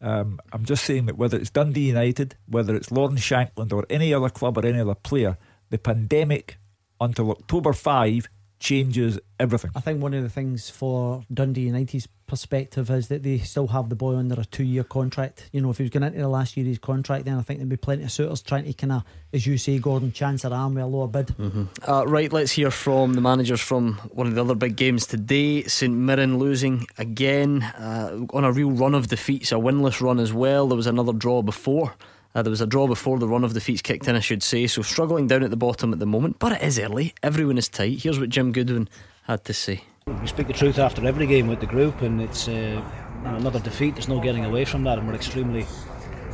Um, 0.00 0.40
I'm 0.50 0.64
just 0.64 0.82
saying 0.82 1.04
that 1.06 1.18
whether 1.18 1.36
it's 1.36 1.50
Dundee 1.50 1.88
United, 1.88 2.36
whether 2.48 2.74
it's 2.74 2.90
Lawrence 2.90 3.20
Shankland 3.20 3.74
or 3.74 3.84
any 3.90 4.14
other 4.14 4.30
club 4.30 4.56
or 4.56 4.64
any 4.64 4.80
other 4.80 4.94
player, 4.94 5.36
the 5.68 5.76
pandemic 5.76 6.56
until 7.02 7.30
October 7.30 7.74
5 7.74 8.30
changes 8.58 9.18
everything. 9.38 9.70
I 9.74 9.80
think 9.80 10.02
one 10.02 10.14
of 10.14 10.22
the 10.22 10.28
things 10.28 10.70
for 10.70 11.24
Dundee 11.32 11.62
United's 11.62 12.08
perspective 12.26 12.90
is 12.90 13.08
that 13.08 13.22
they 13.22 13.38
still 13.38 13.68
have 13.68 13.88
the 13.88 13.94
boy 13.94 14.16
under 14.16 14.40
a 14.40 14.44
two 14.44 14.64
year 14.64 14.84
contract. 14.84 15.48
You 15.52 15.60
know, 15.60 15.70
if 15.70 15.78
he 15.78 15.84
was 15.84 15.90
going 15.90 16.02
into 16.02 16.18
the 16.18 16.28
last 16.28 16.56
year 16.56 16.64
of 16.64 16.68
his 16.68 16.78
contract, 16.78 17.24
then 17.24 17.36
I 17.36 17.42
think 17.42 17.60
there'd 17.60 17.68
be 17.68 17.76
plenty 17.76 18.04
of 18.04 18.10
suitors 18.10 18.42
trying 18.42 18.64
to 18.64 18.72
kind 18.72 18.92
of, 18.92 19.02
as 19.32 19.46
you 19.46 19.58
say, 19.58 19.78
Gordon, 19.78 20.12
chance 20.12 20.42
their 20.42 20.52
arm 20.52 20.74
with 20.74 20.84
a 20.84 20.86
lower 20.86 21.08
bid. 21.08 21.28
Mm-hmm. 21.28 21.64
Uh, 21.88 22.04
right, 22.04 22.32
let's 22.32 22.52
hear 22.52 22.70
from 22.70 23.14
the 23.14 23.20
managers 23.20 23.60
from 23.60 23.94
one 24.12 24.26
of 24.26 24.34
the 24.34 24.40
other 24.40 24.54
big 24.54 24.76
games 24.76 25.06
today. 25.06 25.62
St 25.64 25.92
Mirren 25.92 26.38
losing 26.38 26.86
again 26.98 27.62
uh, 27.62 28.26
on 28.32 28.44
a 28.44 28.52
real 28.52 28.70
run 28.70 28.94
of 28.94 29.08
defeats, 29.08 29.52
a 29.52 29.56
winless 29.56 30.00
run 30.00 30.18
as 30.18 30.32
well. 30.32 30.66
There 30.68 30.76
was 30.76 30.86
another 30.86 31.12
draw 31.12 31.42
before. 31.42 31.94
Uh, 32.36 32.42
there 32.42 32.50
was 32.50 32.60
a 32.60 32.66
draw 32.66 32.86
before 32.86 33.18
the 33.18 33.26
run 33.26 33.44
of 33.44 33.54
defeats 33.54 33.80
kicked 33.80 34.06
in, 34.06 34.14
I 34.14 34.20
should 34.20 34.42
say. 34.42 34.66
So 34.66 34.82
struggling 34.82 35.26
down 35.26 35.42
at 35.42 35.48
the 35.48 35.56
bottom 35.56 35.94
at 35.94 36.00
the 36.00 36.06
moment, 36.06 36.38
but 36.38 36.52
it 36.52 36.62
is 36.62 36.78
early. 36.78 37.14
Everyone 37.22 37.56
is 37.56 37.66
tight. 37.66 38.02
Here's 38.02 38.20
what 38.20 38.28
Jim 38.28 38.52
Goodwin 38.52 38.90
had 39.22 39.42
to 39.46 39.54
say. 39.54 39.82
We 40.20 40.26
speak 40.26 40.46
the 40.46 40.52
truth 40.52 40.78
after 40.78 41.06
every 41.06 41.26
game 41.26 41.46
with 41.46 41.60
the 41.60 41.66
group, 41.66 42.02
and 42.02 42.20
it's 42.20 42.46
uh, 42.46 42.84
another 43.24 43.58
defeat. 43.58 43.94
There's 43.94 44.08
no 44.08 44.20
getting 44.20 44.44
away 44.44 44.66
from 44.66 44.84
that, 44.84 44.98
and 44.98 45.08
we're 45.08 45.14
extremely 45.14 45.64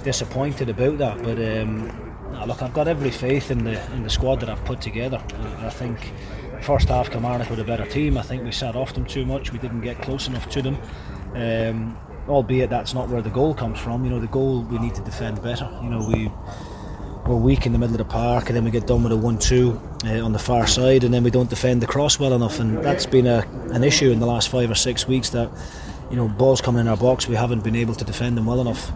disappointed 0.03 0.69
about 0.69 0.99
that. 0.99 1.23
But 1.23 1.39
um, 1.39 1.87
look, 2.49 2.63
I've 2.63 2.75
got 2.75 2.89
every 2.89 3.13
faith 3.13 3.53
in 3.53 3.63
the 3.63 3.81
in 3.95 4.03
the 4.03 4.11
squad 4.11 4.41
that 4.41 4.51
I've 4.51 4.65
put 4.65 4.81
together. 4.81 5.23
I, 5.61 5.67
I 5.67 5.71
think 5.71 5.99
first 6.63 6.89
half 6.89 7.13
Kilmarnock 7.13 7.49
were 7.49 7.61
a 7.61 7.65
better 7.65 7.87
team. 7.87 8.19
I 8.19 8.23
think 8.23 8.43
we 8.43 8.51
sat 8.51 8.75
off 8.75 8.93
them 8.93 9.05
too 9.05 9.25
much. 9.25 9.53
We 9.53 9.61
didn't 9.61 9.83
get 9.83 10.03
close 10.03 10.27
enough 10.27 10.49
to 10.51 10.63
them. 10.63 10.79
Um, 11.37 11.97
albeit 12.29 12.71
that's 12.71 12.95
not 12.95 13.09
where 13.09 13.23
the 13.23 13.31
goal 13.31 13.55
comes 13.55 13.79
from. 13.79 14.05
You 14.05 14.11
know, 14.11 14.21
the 14.21 14.27
goal 14.27 14.63
we 14.63 14.79
need 14.79 14.95
to 14.95 15.03
defend 15.03 15.43
better. 15.43 15.69
You 15.83 15.91
know, 15.91 16.07
we 16.07 16.31
we're 17.27 17.37
weak 17.37 17.67
in 17.67 17.73
the 17.73 17.79
middle 17.79 17.95
of 17.95 17.99
the 17.99 18.13
park, 18.13 18.49
and 18.49 18.57
then 18.57 18.65
we 18.65 18.71
get 18.71 18.87
done 18.87 19.03
with 19.05 19.13
a 19.13 19.17
one-two 19.17 19.81
uh, 20.05 20.25
on 20.25 20.33
the 20.33 20.39
far 20.39 20.67
side, 20.67 21.05
and 21.05 21.15
then 21.15 21.23
we 21.23 21.31
don't 21.31 21.49
defend 21.49 21.81
the 21.81 21.87
cross 21.87 22.19
well 22.19 22.33
enough, 22.33 22.59
and 22.59 22.79
that's 22.79 23.07
been 23.07 23.27
a 23.27 23.47
an 23.71 23.85
issue 23.85 24.11
in 24.11 24.19
the 24.19 24.27
last 24.27 24.49
five 24.49 24.71
or 24.71 24.75
six 24.75 25.07
weeks. 25.07 25.31
That 25.31 25.51
you 26.11 26.17
know, 26.17 26.29
balls 26.29 26.61
coming 26.61 26.81
in 26.81 26.89
our 26.89 26.97
box, 26.97 27.29
we 27.29 27.37
haven't 27.37 27.65
been 27.65 27.77
able 27.77 27.95
to 27.95 28.05
defend 28.05 28.37
them 28.37 28.47
well 28.47 28.61
enough. 28.61 28.93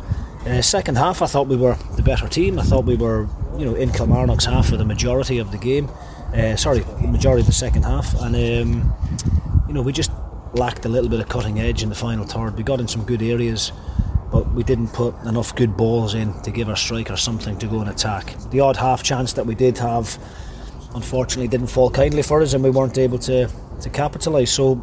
Uh, 0.46 0.60
second 0.62 0.96
half, 0.96 1.22
I 1.22 1.26
thought 1.26 1.48
we 1.48 1.56
were 1.56 1.76
the 1.96 2.02
better 2.02 2.28
team. 2.28 2.58
I 2.58 2.62
thought 2.62 2.84
we 2.84 2.94
were, 2.94 3.26
you 3.58 3.64
know, 3.64 3.74
in 3.74 3.90
Kilmarnock's 3.90 4.44
half 4.44 4.68
for 4.68 4.76
the 4.76 4.84
majority 4.84 5.38
of 5.38 5.50
the 5.50 5.58
game. 5.58 5.88
Uh, 6.34 6.56
sorry, 6.56 6.80
the 6.80 7.08
majority 7.08 7.40
of 7.40 7.46
the 7.46 7.52
second 7.52 7.84
half, 7.84 8.14
and 8.20 8.36
um, 8.36 8.94
you 9.66 9.74
know, 9.74 9.82
we 9.82 9.92
just 9.92 10.10
lacked 10.56 10.84
a 10.84 10.88
little 10.88 11.08
bit 11.08 11.20
of 11.20 11.28
cutting 11.28 11.60
edge 11.60 11.82
in 11.82 11.88
the 11.88 11.94
final 11.94 12.24
third. 12.24 12.56
We 12.56 12.62
got 12.62 12.80
in 12.80 12.88
some 12.88 13.04
good 13.04 13.22
areas, 13.22 13.72
but 14.32 14.50
we 14.52 14.62
didn't 14.62 14.88
put 14.88 15.14
enough 15.24 15.54
good 15.54 15.76
balls 15.76 16.14
in 16.14 16.32
to 16.42 16.50
give 16.50 16.68
our 16.68 16.76
strikers 16.76 17.20
something 17.20 17.58
to 17.58 17.66
go 17.66 17.80
and 17.80 17.90
attack. 17.90 18.34
The 18.50 18.60
odd 18.60 18.76
half 18.76 19.02
chance 19.02 19.34
that 19.34 19.46
we 19.46 19.54
did 19.54 19.78
have, 19.78 20.18
unfortunately, 20.94 21.48
didn't 21.48 21.68
fall 21.68 21.90
kindly 21.90 22.22
for 22.22 22.42
us, 22.42 22.54
and 22.54 22.64
we 22.64 22.70
weren't 22.70 22.98
able 22.98 23.18
to 23.20 23.48
to 23.82 23.90
capitalise. 23.90 24.50
So 24.52 24.82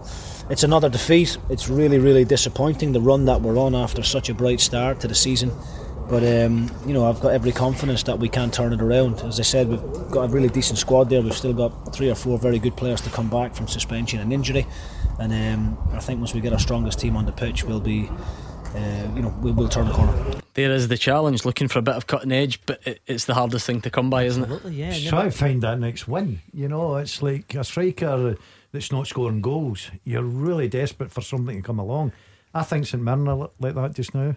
it's 0.50 0.64
another 0.64 0.90
defeat. 0.90 1.38
It's 1.50 1.70
really, 1.70 2.00
really 2.00 2.26
disappointing 2.26 2.92
the 2.94 3.02
run 3.02 3.26
that 3.26 3.42
we're 3.42 3.58
on 3.58 3.76
after 3.76 4.04
such 4.04 4.30
a 4.30 4.34
bright 4.34 4.60
start 4.60 5.00
to 5.02 5.08
the 5.08 5.16
season. 5.16 5.52
But 6.10 6.24
um, 6.24 6.70
you 6.86 6.94
know, 6.94 7.06
I've 7.06 7.22
got 7.22 7.34
every 7.34 7.52
confidence 7.52 8.04
that 8.04 8.20
we 8.20 8.30
can 8.30 8.52
turn 8.52 8.74
it 8.74 8.82
around. 8.82 9.22
As 9.22 9.40
I 9.40 9.44
said, 9.44 9.70
we've 9.70 10.12
got 10.12 10.24
a 10.24 10.28
really 10.28 10.50
decent 10.50 10.78
squad 10.78 11.10
there. 11.10 11.22
We've 11.22 11.34
still 11.36 11.54
got 11.54 11.94
three 11.94 12.10
or 12.10 12.16
four 12.16 12.38
very 12.38 12.60
good 12.60 12.76
players 12.76 13.02
to 13.02 13.10
come 13.10 13.30
back 13.30 13.56
from 13.56 13.68
suspension 13.68 14.20
and 14.20 14.34
injury, 14.34 14.68
and 15.24 15.32
um, 15.56 15.78
I 15.94 16.00
think 16.00 16.20
once 16.20 16.34
we 16.34 16.42
get 16.42 16.52
our 16.52 16.60
strongest 16.60 17.00
team 17.00 17.16
on 17.16 17.26
the 17.26 17.32
pitch, 17.32 17.64
we'll 17.64 17.80
be, 17.80 18.10
uh, 18.76 19.08
you 19.16 19.22
know, 19.22 19.34
we'll, 19.40 19.54
we'll 19.54 19.70
turn 19.70 19.88
the 19.88 19.94
corner. 19.94 20.42
There 20.54 20.72
is 20.72 20.90
the 20.90 20.98
challenge, 20.98 21.46
looking 21.46 21.70
for 21.70 21.80
a 21.80 21.82
bit 21.82 21.96
of 21.96 22.08
cutting 22.08 22.34
edge, 22.34 22.60
but 22.66 22.86
it, 22.86 23.02
it's 23.08 23.24
the 23.24 23.34
hardest 23.34 23.66
thing 23.66 23.80
to 23.82 23.90
come 23.90 24.10
by, 24.10 24.24
isn't 24.24 24.44
Absolutely, 24.44 24.76
yeah. 24.76 25.10
Try 25.10 25.24
to 25.24 25.32
find 25.32 25.62
that 25.64 25.80
next 25.80 26.10
win. 26.10 26.42
You 26.54 26.68
know, 26.68 26.98
it's 26.98 27.22
like 27.22 27.56
a 27.56 27.64
striker 27.64 28.36
that's 28.74 28.92
not 28.92 29.08
scoring 29.08 29.40
goals. 29.40 29.92
You're 30.04 30.24
really 30.24 30.68
desperate 30.68 31.12
for 31.12 31.22
something 31.22 31.56
to 31.56 31.66
come 31.66 31.80
along. 31.80 32.12
I 32.54 32.64
think 32.64 32.86
St 32.86 33.02
Mirren 33.02 33.28
are 33.30 33.50
like 33.60 33.76
that 33.76 33.94
just 33.94 34.14
now. 34.14 34.36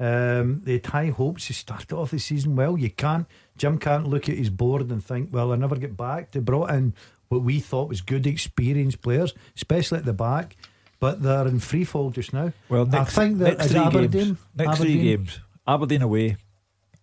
Um, 0.00 0.60
they 0.62 0.74
had 0.74 0.86
high 0.86 1.06
hopes. 1.06 1.48
They 1.48 1.54
started 1.54 1.92
off 1.92 2.12
the 2.12 2.20
season 2.20 2.54
well. 2.54 2.78
You 2.78 2.90
can't, 2.90 3.26
Jim 3.56 3.78
can't 3.78 4.06
look 4.06 4.28
at 4.28 4.36
his 4.36 4.50
board 4.50 4.88
and 4.88 5.04
think, 5.04 5.30
well, 5.32 5.52
I 5.52 5.56
never 5.56 5.74
get 5.74 5.96
back. 5.96 6.30
They 6.30 6.38
brought 6.38 6.70
in 6.70 6.94
what 7.28 7.42
we 7.42 7.60
thought 7.60 7.88
was 7.88 8.00
good, 8.00 8.26
experienced 8.26 9.02
players, 9.02 9.34
especially 9.56 9.98
at 9.98 10.04
the 10.04 10.12
back, 10.12 10.56
but 11.00 11.22
they're 11.22 11.46
in 11.46 11.60
free 11.60 11.84
fall 11.84 12.10
just 12.10 12.32
now. 12.32 12.52
Well, 12.68 12.86
next, 12.86 13.16
I 13.16 13.22
think 13.22 13.38
that 13.38 13.58
next 13.58 13.70
three 13.70 13.80
Aberdeen. 13.80 14.10
games, 14.10 14.38
next 14.56 14.78
three 14.78 14.92
Aberdeen. 14.92 15.04
games, 15.04 15.40
Aberdeen 15.66 16.02
away, 16.02 16.36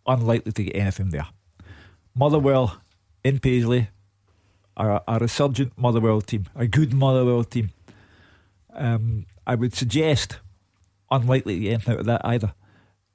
unlikely 0.05 0.51
to 0.51 0.63
get 0.63 0.75
anything 0.75 1.09
there. 1.09 1.27
Motherwell 2.15 2.81
in 3.23 3.39
Paisley, 3.39 3.89
are 4.77 5.01
a 5.07 5.19
resurgent 5.19 5.77
Motherwell 5.77 6.21
team, 6.21 6.45
a 6.55 6.67
good 6.67 6.93
Motherwell 6.93 7.43
team. 7.43 7.71
Um, 8.73 9.25
I 9.47 9.55
would 9.55 9.73
suggest 9.73 10.39
unlikely 11.09 11.55
to 11.55 11.59
get 11.61 11.73
anything 11.73 11.93
out 11.93 11.99
of 12.01 12.05
that 12.07 12.21
either. 12.25 12.53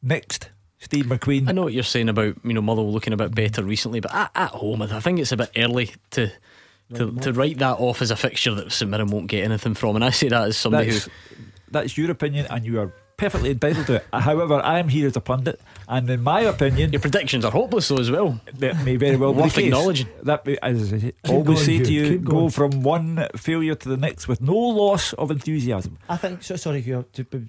Next, 0.02 0.50
Steve 0.78 1.06
McQueen. 1.06 1.48
I 1.48 1.52
know 1.52 1.64
what 1.64 1.74
you're 1.74 1.82
saying 1.82 2.08
about 2.08 2.36
you 2.44 2.52
know 2.54 2.62
Motherwell 2.62 2.92
looking 2.92 3.12
a 3.12 3.16
bit 3.18 3.34
better 3.34 3.62
recently, 3.62 4.00
but 4.00 4.14
at, 4.14 4.30
at 4.34 4.50
home, 4.50 4.82
I 4.82 5.00
think 5.00 5.18
it's 5.18 5.32
a 5.32 5.36
bit 5.36 5.50
early 5.56 5.90
to. 6.12 6.30
To, 6.94 7.12
to 7.20 7.32
write 7.32 7.58
that 7.58 7.78
off 7.78 8.02
as 8.02 8.10
a 8.10 8.16
fixture 8.16 8.54
that 8.56 8.72
St 8.72 8.90
Mirren 8.90 9.08
won't 9.08 9.28
get 9.28 9.44
anything 9.44 9.74
from, 9.74 9.94
and 9.96 10.04
I 10.04 10.10
say 10.10 10.28
that 10.28 10.42
as 10.48 10.56
somebody 10.56 10.90
That's, 10.90 11.04
who 11.04 11.10
that's 11.70 11.96
your 11.98 12.10
opinion, 12.10 12.46
and 12.50 12.64
you 12.64 12.80
are 12.80 12.92
perfectly 13.16 13.50
entitled 13.50 13.86
to 13.86 13.94
it. 13.96 14.06
However, 14.12 14.54
I 14.64 14.78
am 14.80 14.88
here 14.88 15.06
as 15.06 15.14
a 15.16 15.20
pundit, 15.20 15.60
and 15.86 16.08
in 16.10 16.22
my 16.22 16.40
opinion, 16.40 16.90
your 16.92 17.00
predictions 17.00 17.44
are 17.44 17.52
hopeless, 17.52 17.86
though, 17.88 17.98
as 17.98 18.10
well. 18.10 18.40
That 18.54 18.82
may 18.84 18.96
very 18.96 19.16
well 19.16 19.32
be 19.32 19.42
Worth 19.42 19.54
the 19.54 19.60
case. 19.60 19.66
acknowledging. 19.68 20.08
That, 20.24 20.44
may- 20.46 20.58
as 20.62 20.92
I 20.92 20.98
Keep 20.98 21.14
always 21.28 21.46
going, 21.46 21.56
say 21.58 21.78
to 21.84 21.92
you, 21.92 22.08
keep 22.08 22.24
go 22.24 22.32
going. 22.32 22.50
from 22.50 22.82
one 22.82 23.26
failure 23.36 23.74
to 23.76 23.88
the 23.88 23.96
next 23.96 24.26
with 24.26 24.40
no 24.40 24.56
loss 24.56 25.12
of 25.12 25.30
enthusiasm. 25.30 25.98
I 26.08 26.16
think 26.16 26.42
so. 26.42 26.56
Sorry, 26.56 26.80
Hugh, 26.80 27.04
to- 27.12 27.24
but 27.24 27.42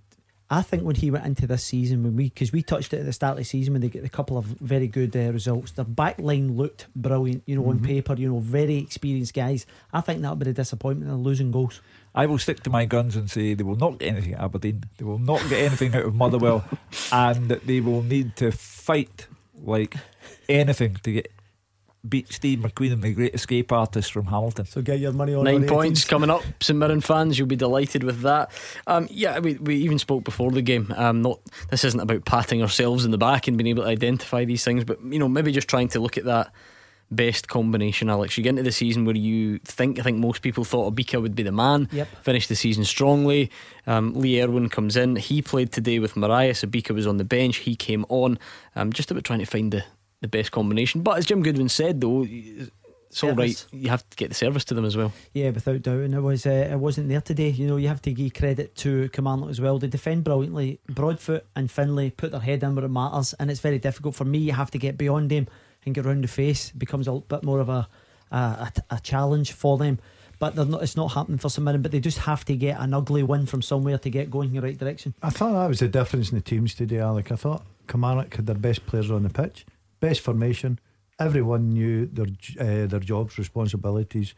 I 0.53 0.61
think 0.61 0.84
when 0.84 0.95
he 0.98 1.10
went 1.10 1.26
into 1.26 1.48
this 1.48 1.64
season, 1.64 2.03
when 2.03 2.18
we 2.18 2.26
because 2.26 2.52
we 2.52 2.61
touched 2.61 2.94
it 2.94 2.99
at 2.99 3.06
the 3.06 3.14
start 3.14 3.32
of 3.32 3.38
the 3.38 3.44
season 3.45 3.73
when 3.73 3.82
they 3.82 3.88
get 3.88 4.03
a 4.03 4.10
couple 4.10 4.38
of 4.38 4.44
very 4.45 4.86
good 4.88 5.15
uh, 5.15 5.32
results, 5.32 5.72
their 5.72 5.86
back 5.86 6.19
line 6.19 6.57
looked 6.57 6.88
brilliant. 6.94 7.41
You 7.45 7.56
know, 7.56 7.69
on 7.69 7.80
Mhm. 7.80 7.86
paper, 7.86 8.15
you 8.15 8.28
know, 8.30 8.40
very 8.40 8.76
experienced 8.76 9.34
guys. 9.34 9.65
I 9.94 10.02
think 10.02 10.22
that 10.22 10.30
would 10.36 10.44
be 10.44 10.49
a 10.49 10.53
disappointment 10.53 11.10
in 11.10 11.23
losing 11.23 11.52
goals. 11.52 11.80
I 12.14 12.26
will 12.26 12.38
stick 12.38 12.61
to 12.64 12.69
my 12.69 12.84
guns 12.84 13.15
and 13.15 13.32
say 13.32 13.53
they 13.53 13.64
will 13.64 13.78
not 13.78 13.99
get 13.99 14.10
anything 14.10 14.34
at 14.34 14.41
Aberdeen. 14.41 14.84
They 14.98 15.06
will 15.06 15.19
not 15.19 15.40
get 15.49 15.60
anything 15.60 15.95
out 15.95 16.03
of 16.03 16.14
Motherwell, 16.15 16.65
and 17.14 17.48
they 17.49 17.80
will 17.80 18.03
need 18.03 18.36
to 18.36 18.52
fight 18.52 19.28
like 19.64 19.95
anything 20.49 20.98
to 21.03 21.14
get 21.14 21.32
beat 22.07 22.32
Steve 22.34 22.60
McQueen 22.60 22.94
and 22.94 23.02
the 23.02 23.14
Great 23.14 23.36
Escape 23.36 23.72
Artist 23.72 24.11
from 24.11 24.26
Hamilton. 24.26 24.65
So 24.65 24.82
get 24.82 24.99
your 24.99 25.11
money 25.14 25.34
on 25.34 25.44
Nine 25.44 25.68
points 25.68 26.02
ratings. 26.02 26.06
coming 26.06 26.30
up, 26.30 26.41
St 26.60 26.78
Mirren 26.78 27.02
fans. 27.02 27.38
You'll 27.38 27.48
be 27.48 27.56
delighted 27.56 28.03
with 28.03 28.22
that. 28.22 28.52
Um, 28.88 29.07
yeah, 29.11 29.40
we, 29.40 29.56
we 29.56 29.76
even 29.78 29.99
spoke 29.99 30.23
before 30.23 30.52
the 30.52 30.61
game. 30.61 30.91
Um, 30.98 31.22
not 31.22 31.40
this 31.69 31.84
isn't 31.84 31.99
about 31.99 32.26
patting 32.26 32.61
ourselves 32.61 33.06
in 33.06 33.11
the 33.11 33.18
back 33.18 33.48
and 33.48 33.57
being 33.57 33.68
able 33.68 33.84
to 33.84 33.90
identify 33.90 34.45
these 34.45 34.64
things, 34.64 34.84
but 34.84 34.99
you 35.03 35.19
know 35.19 35.30
maybe 35.30 35.52
just 35.52 35.68
trying 35.68 35.90
to 35.90 35.99
look 35.99 36.18
at 36.18 36.26
that 36.26 36.52
best 37.11 37.49
combination. 37.49 38.10
Alex, 38.10 38.38
you 38.38 38.44
get 38.44 38.52
into 38.52 38.64
the 38.64 38.72
season 38.72 39.06
where 39.06 39.15
you 39.15 39.60
think 39.60 39.99
I 39.99 40.02
think 40.02 40.18
most 40.18 40.41
people 40.41 40.64
thought 40.64 40.95
Obika 40.95 41.22
would 41.22 41.36
be 41.36 41.44
the 41.44 41.52
man. 41.52 41.88
Yep. 41.91 42.07
Finished 42.23 42.49
the 42.49 42.56
season 42.56 42.84
strongly. 42.86 43.52
Um, 43.86 44.14
Lee 44.15 44.41
Erwin 44.41 44.69
comes 44.69 44.95
in. 44.95 45.18
He 45.18 45.41
played 45.41 45.72
today 45.72 45.99
with 45.99 46.15
Morias. 46.15 46.64
Obika 46.64 46.95
was 46.95 47.06
on 47.06 47.18
the 47.18 47.26
bench. 47.26 47.57
He 47.57 47.76
came 47.76 48.06
on. 48.10 48.40
Um, 48.76 48.91
just 48.94 49.11
about 49.11 49.23
trying 49.26 49.40
to 49.40 49.45
find 49.45 49.72
the 49.72 49.84
the 50.22 50.27
best 50.27 50.52
combination. 50.52 51.02
But 51.02 51.18
as 51.18 51.26
Jim 51.26 51.43
Goodwin 51.43 51.69
said, 51.69 51.99
though. 52.02 52.26
It's 53.11 53.26
all 53.26 53.34
right. 53.34 53.65
You 53.73 53.89
have 53.89 54.10
to 54.10 54.15
get 54.15 54.30
the 54.30 54.35
service 54.35 54.64
to 54.65 54.73
them 54.73 54.85
as 54.85 54.95
well. 54.95 55.11
Yeah, 55.34 55.49
without 55.49 55.81
doubt, 55.81 55.99
and 55.99 56.14
it 56.14 56.22
was 56.22 56.45
uh, 56.45 56.69
it 56.72 56.80
wasn't 56.80 57.10
there 57.10 57.19
today. 57.19 57.49
You 57.49 57.68
know, 57.68 57.76
you 57.76 57.89
have 57.89 58.02
to 58.03 58.14
give 58.14 58.34
credit 58.34 58.73
to 58.77 59.10
Kilmarnock 59.10 59.49
as 59.49 59.60
well. 59.60 59.77
They 59.77 59.88
defend 59.88 60.23
brilliantly. 60.23 60.80
Broadfoot 60.88 61.45
and 61.53 61.69
Findlay 61.69 62.11
put 62.11 62.31
their 62.31 62.39
head 62.39 62.64
in 62.64 62.73
where 62.73 62.85
it 62.85 62.89
matters, 62.89 63.34
and 63.34 63.52
it's 63.52 63.60
very 63.60 63.80
difficult 63.80 64.15
for 64.15 64.23
me. 64.23 64.38
You 64.38 64.53
have 64.53 64.72
to 64.72 64.77
get 64.77 64.98
beyond 64.98 65.30
them 65.30 65.49
and 65.85 65.93
get 65.93 66.06
round 66.06 66.23
the 66.23 66.30
face. 66.30 66.69
It 66.69 66.80
becomes 66.80 67.10
a 67.10 67.14
bit 67.15 67.43
more 67.43 67.60
of 67.60 67.68
a 67.68 67.89
a, 68.31 68.38
a, 68.38 68.72
a 68.91 68.99
challenge 69.02 69.52
for 69.52 69.77
them. 69.77 69.99
But 70.39 70.56
they're 70.56 70.64
not, 70.64 70.81
it's 70.81 70.95
not 70.95 71.10
happening 71.10 71.38
for 71.38 71.49
some 71.49 71.65
minute. 71.65 71.81
But 71.81 71.91
they 71.91 71.99
just 71.99 72.19
have 72.19 72.45
to 72.45 72.56
get 72.56 72.80
an 72.80 72.93
ugly 72.93 73.23
win 73.23 73.45
from 73.45 73.61
somewhere 73.61 73.98
to 73.98 74.10
get 74.10 74.31
going 74.31 74.49
in 74.49 74.56
the 74.56 74.61
right 74.61 74.77
direction. 74.77 75.15
I 75.22 75.31
thought 75.31 75.52
that 75.52 75.68
was 75.68 75.80
the 75.80 75.89
difference 75.89 76.31
in 76.31 76.38
the 76.38 76.41
teams 76.41 76.73
today, 76.76 76.99
Alec. 76.99 77.30
I 77.30 77.35
thought 77.35 77.64
Kilmarnock 77.89 78.34
had 78.35 78.45
their 78.45 78.56
best 78.56 78.85
players 78.85 79.11
on 79.11 79.23
the 79.23 79.30
pitch, 79.30 79.65
best 80.02 80.19
formation. 80.19 80.78
Everyone 81.18 81.69
knew 81.69 82.07
their 82.07 82.26
uh, 82.60 82.88
their 82.88 82.99
jobs, 82.99 83.38
responsibilities, 83.38 84.34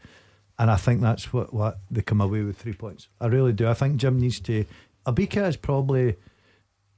and 0.58 0.70
I 0.70 0.76
think 0.76 1.00
that's 1.00 1.32
what, 1.32 1.52
what 1.52 1.78
they 1.90 2.02
come 2.02 2.20
away 2.20 2.42
with 2.42 2.56
three 2.58 2.74
points. 2.74 3.08
I 3.20 3.26
really 3.26 3.52
do. 3.52 3.66
I 3.66 3.74
think 3.74 3.96
Jim 3.96 4.20
needs 4.20 4.38
to. 4.40 4.64
Obika 5.06 5.48
is 5.48 5.56
probably 5.56 6.16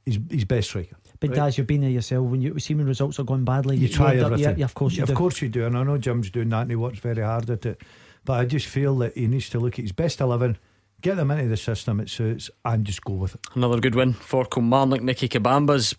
his, 0.05 0.19
his 0.31 0.45
best 0.45 0.69
striker. 0.69 0.97
But 1.19 1.31
right? 1.31 1.37
Daz, 1.37 1.57
you've 1.59 1.67
been 1.67 1.81
there 1.81 1.91
yourself. 1.91 2.29
When 2.29 2.43
you 2.43 2.59
see 2.59 2.75
when 2.75 2.87
results 2.87 3.19
are 3.19 3.25
going 3.25 3.45
badly, 3.45 3.77
you 3.77 3.89
try 3.89 4.13
end 4.13 4.21
up- 4.21 4.33
everything. 4.33 4.59
Yeah, 4.59 4.65
of 4.65 4.75
course 4.75 4.95
you 4.97 5.03
of 5.05 5.09
do. 5.09 5.15
course 5.15 5.41
you 5.41 5.49
do. 5.49 5.65
And 5.65 5.77
I 5.79 5.83
know 5.83 5.99
Jim's 5.99 6.31
doing 6.31 6.51
that 6.51 6.63
and 6.63 6.71
he 6.71 6.77
works 6.77 6.99
very 6.99 7.23
hard 7.23 7.49
at 7.51 7.65
it. 7.65 7.81
But 8.25 8.41
I 8.41 8.45
just 8.45 8.67
feel 8.67 8.97
that 8.99 9.17
he 9.17 9.27
needs 9.29 9.49
to 9.51 9.61
look 9.61 9.79
at 9.79 9.83
his 9.85 9.93
best 9.93 10.21
eleven, 10.21 10.59
get 11.01 11.17
them 11.17 11.31
into 11.31 11.49
the 11.49 11.57
system 11.57 12.01
it 12.01 12.11
suits, 12.11 12.51
and 12.65 12.85
just 12.85 13.03
go 13.03 13.15
with 13.15 13.35
it. 13.37 13.41
Another 13.55 13.81
good 13.81 13.95
win 13.95 14.13
for 14.13 14.45
Kilmarnock. 14.45 15.01
Nicky 15.03 15.29
Kabamba's 15.29 15.95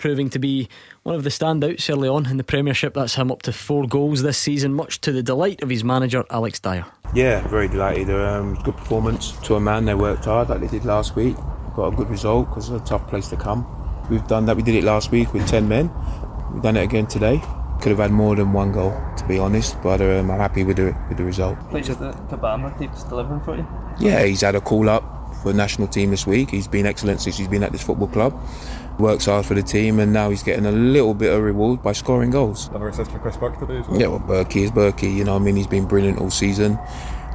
proving 0.00 0.30
to 0.30 0.38
be 0.38 0.68
one 1.04 1.14
of 1.14 1.22
the 1.22 1.30
standouts 1.30 1.88
early 1.88 2.08
on 2.08 2.26
in 2.26 2.38
the 2.38 2.44
Premiership. 2.44 2.94
That's 2.94 3.14
him 3.14 3.30
up 3.30 3.42
to 3.42 3.52
four 3.52 3.86
goals 3.86 4.22
this 4.22 4.38
season, 4.38 4.74
much 4.74 5.00
to 5.02 5.12
the 5.12 5.22
delight 5.22 5.62
of 5.62 5.68
his 5.68 5.84
manager, 5.84 6.24
Alex 6.30 6.58
Dyer. 6.58 6.86
Yeah, 7.14 7.46
very 7.48 7.68
delighted. 7.68 8.10
Um, 8.10 8.54
good 8.64 8.76
performance 8.76 9.32
to 9.42 9.54
a 9.54 9.60
man. 9.60 9.84
They 9.84 9.94
worked 9.94 10.24
hard 10.24 10.48
like 10.48 10.60
they 10.60 10.68
did 10.68 10.84
last 10.84 11.14
week. 11.14 11.36
Got 11.76 11.92
a 11.92 11.96
good 11.96 12.08
result 12.08 12.48
because 12.48 12.70
it's 12.70 12.82
a 12.82 12.84
tough 12.84 13.06
place 13.08 13.28
to 13.28 13.36
come. 13.36 13.66
We've 14.10 14.26
done 14.26 14.46
that. 14.46 14.56
We 14.56 14.62
did 14.62 14.74
it 14.74 14.84
last 14.84 15.12
week 15.12 15.32
with 15.32 15.46
10 15.46 15.68
men. 15.68 15.90
We've 16.52 16.62
done 16.62 16.76
it 16.76 16.82
again 16.82 17.06
today. 17.06 17.40
Could 17.80 17.90
have 17.90 17.98
had 17.98 18.10
more 18.10 18.34
than 18.36 18.52
one 18.52 18.72
goal, 18.72 18.98
to 19.16 19.24
be 19.26 19.38
honest, 19.38 19.80
but 19.82 20.00
um, 20.00 20.30
I'm 20.30 20.38
happy 20.38 20.64
with 20.64 20.76
the, 20.76 20.96
with 21.08 21.16
the 21.16 21.24
result. 21.24 21.58
Pleased 21.70 21.88
that 21.88 22.14
Kabamba 22.28 22.76
keeps 22.78 23.04
delivering 23.04 23.40
for 23.40 23.56
you. 23.56 23.66
Yeah, 23.98 24.24
he's 24.24 24.40
had 24.40 24.54
a 24.54 24.60
call 24.60 24.88
up 24.88 25.34
for 25.42 25.52
the 25.52 25.56
national 25.56 25.88
team 25.88 26.10
this 26.10 26.26
week. 26.26 26.50
He's 26.50 26.68
been 26.68 26.86
excellent 26.86 27.20
since 27.20 27.38
he's 27.38 27.48
been 27.48 27.62
at 27.62 27.72
this 27.72 27.82
football 27.82 28.08
club. 28.08 28.38
Works 29.00 29.24
hard 29.24 29.46
for 29.46 29.54
the 29.54 29.62
team, 29.62 29.98
and 29.98 30.12
now 30.12 30.28
he's 30.28 30.42
getting 30.42 30.66
a 30.66 30.72
little 30.72 31.14
bit 31.14 31.32
of 31.32 31.42
reward 31.42 31.82
by 31.82 31.92
scoring 31.92 32.30
goals. 32.30 32.68
Another 32.68 32.88
assist 32.88 33.10
for 33.10 33.18
Chris 33.18 33.36
Burke 33.38 33.58
today 33.58 33.78
as 33.78 33.88
well. 33.88 33.98
Yeah, 33.98 34.08
well, 34.08 34.20
Berkey 34.20 34.62
is 34.62 34.70
Berkey. 34.70 35.14
You 35.16 35.24
know, 35.24 35.32
what 35.32 35.40
I 35.40 35.44
mean, 35.44 35.56
he's 35.56 35.66
been 35.66 35.86
brilliant 35.86 36.18
all 36.18 36.28
season. 36.28 36.78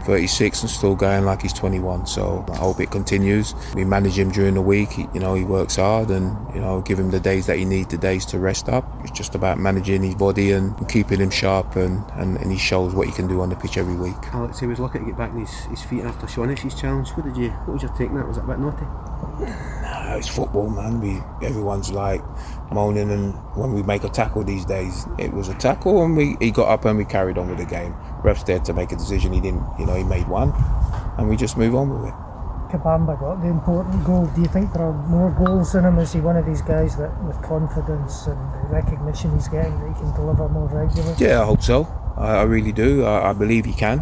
36 0.06 0.61
and 0.61 0.69
still 0.69 0.95
going 0.95 1.26
like 1.26 1.41
he's 1.41 1.53
21. 1.53 2.06
So 2.06 2.45
I 2.52 2.56
hope 2.57 2.80
it 2.80 2.91
continues. 2.91 3.53
We 3.73 3.84
manage 3.86 4.18
him 4.18 4.32
during 4.32 4.53
the 4.53 4.61
week. 4.61 4.91
He, 4.91 5.07
you 5.14 5.19
know, 5.19 5.34
he 5.34 5.44
works 5.44 5.76
hard, 5.76 6.10
and 6.10 6.38
you 6.53 6.61
know, 6.61 6.82
give 6.82 6.99
him 6.99 7.11
the 7.11 7.19
days 7.19 7.48
that 7.48 7.57
he 7.57 7.65
needs, 7.65 7.90
the 7.90 7.98
days 7.98 8.26
to 8.27 8.40
rest 8.40 8.69
up. 8.69 8.86
It's 9.02 9.11
just 9.11 9.36
about 9.36 9.57
managing 9.60 10.03
his 10.03 10.15
body 10.15 10.52
and 10.52 10.88
keeping 10.90 11.19
him 11.19 11.30
sharp, 11.30 11.76
and, 11.76 12.03
and, 12.14 12.38
and 12.38 12.52
he 12.52 12.57
shows 12.57 12.94
what 12.94 13.07
he 13.07 13.14
can 13.14 13.27
do 13.27 13.41
on 13.41 13.49
the 13.49 13.56
pitch 13.56 13.77
every 13.77 13.95
week. 13.95 14.15
Alex, 14.34 14.60
he 14.60 14.68
was 14.68 14.80
lucky 14.80 14.99
to 14.99 15.06
get 15.06 15.18
back 15.18 15.32
on 15.32 15.40
his, 15.40 15.53
his 15.65 15.82
feet 15.82 16.03
after 16.03 16.27
Shaughnessy's 16.27 16.76
challenge. 16.76 17.10
What 17.10 17.26
did 17.26 17.38
you? 17.38 17.49
What 17.49 17.73
was 17.73 17.84
your 17.84 17.91
take 17.94 18.10
on 18.10 18.15
that? 18.15 18.27
Was 18.27 18.38
it 18.38 18.44
a 18.44 18.48
bit 18.48 18.60
naughty? 18.60 18.86
Nah, 19.82 20.15
it's 20.15 20.27
football, 20.27 20.69
man. 20.69 21.02
We 21.02 21.22
everyone's 21.45 21.91
like 21.91 22.22
moaning, 22.72 23.11
and 23.11 23.34
when 23.56 23.73
we 23.73 23.84
make 23.84 24.03
a 24.03 24.10
tackle 24.10 24.44
these 24.44 24.65
days, 24.65 25.06
it 25.18 25.34
was 25.34 25.49
a 25.49 25.56
tackle, 25.56 26.03
and 26.03 26.15
we 26.15 26.38
he 26.40 26.52
got 26.52 26.69
up 26.69 26.86
and 26.86 26.98
we 26.98 27.06
carried 27.06 27.38
on 27.38 27.49
with 27.49 27.57
the 27.57 27.65
game. 27.65 27.95
Ref's 28.26 28.44
there 28.44 28.60
to 28.60 28.74
make 28.74 28.92
a 28.92 28.96
decision. 28.96 29.32
He 29.32 29.40
didn't, 29.40 29.64
you 29.80 29.86
know, 29.86 29.94
he 29.94 30.04
made 30.04 30.28
one, 30.28 30.52
and 31.18 31.30
we 31.30 31.36
just 31.36 31.58
move 31.58 31.76
on 31.76 31.90
with 31.90 32.10
it. 32.10 32.16
Kabamba 32.72 33.20
got 33.20 33.42
the 33.42 33.48
important 33.48 34.04
goal. 34.04 34.26
Do 34.36 34.42
you 34.42 34.48
think 34.48 34.74
there 34.74 34.82
are 34.82 34.94
more 35.08 35.30
goals 35.30 35.76
in 35.76 35.86
him? 35.86 36.00
Is 36.00 36.12
he 36.12 36.20
one 36.20 36.36
of 36.36 36.46
these 36.46 36.62
guys 36.62 36.98
that, 36.98 37.12
with 37.24 37.40
confidence 37.44 38.26
and 38.26 38.38
the 38.54 38.68
recognition 38.70 39.32
he's 39.34 39.48
getting, 39.48 39.80
that 39.80 39.88
he 39.88 39.94
can 39.94 40.12
deliver 40.16 40.50
more 40.50 40.68
regularly? 40.68 41.16
Yeah, 41.20 41.42
I 41.42 41.46
hope 41.46 41.62
so. 41.62 41.88
I, 42.18 42.38
I 42.38 42.44
really 42.44 42.72
do. 42.72 43.06
I, 43.06 43.30
I 43.30 43.34
believe 43.34 43.66
he 43.66 43.74
can. 43.74 44.02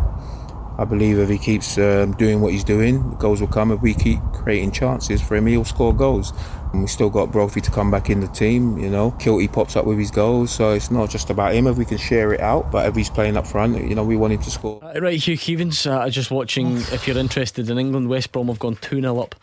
I 0.78 0.86
believe 0.86 1.20
if 1.20 1.30
he 1.30 1.38
keeps 1.38 1.78
um, 1.78 2.14
doing 2.14 2.42
what 2.42 2.54
he's 2.54 2.64
doing, 2.64 3.16
goals 3.16 3.42
will 3.42 3.48
come. 3.48 3.72
If 3.72 3.82
we 3.82 3.94
keep 3.94 4.20
creating 4.34 4.72
chances 4.72 5.22
for 5.22 5.36
him, 5.36 5.46
he'll 5.46 5.66
score 5.66 5.94
goals. 5.94 6.34
And 6.74 6.82
we 6.82 6.88
still 6.88 7.10
got 7.10 7.32
Brophy 7.32 7.62
to 7.62 7.72
come 7.72 7.92
back 7.92 8.10
in 8.10 8.20
the 8.20 8.28
team, 8.28 8.78
you 8.80 8.90
know. 8.90 9.12
Kiltie 9.12 9.52
pops 9.52 9.76
up 9.76 9.86
with 9.86 10.00
his 10.00 10.10
goals, 10.10 10.52
so 10.52 10.72
it's 10.72 10.90
not 10.90 11.10
just 11.10 11.30
about 11.30 11.54
him 11.54 11.68
if 11.68 11.78
we 11.78 11.86
can 11.86 11.98
share 11.98 12.34
it 12.34 12.42
out, 12.42 12.72
but 12.72 12.88
if 12.88 12.96
he's 12.96 13.12
playing 13.12 13.38
up 13.38 13.46
front, 13.46 13.88
you 13.88 13.94
know, 13.94 14.04
we 14.04 14.18
want 14.18 14.34
him 14.34 14.42
to 14.42 14.50
score. 14.50 14.84
Uh, 14.84 15.00
right, 15.00 15.20
Hugh 15.20 15.38
Keevins, 15.38 15.90
uh, 15.90 16.10
just 16.10 16.32
watching, 16.32 16.78
if 16.78 17.08
you're 17.08 17.18
interested 17.18 17.70
in 17.70 17.78
England, 17.78 18.10
West 18.10 18.32
Brom 18.32 18.48
have 18.48 18.60
gone 18.60 18.76
2 18.76 19.02
0 19.02 19.20
up. 19.20 19.36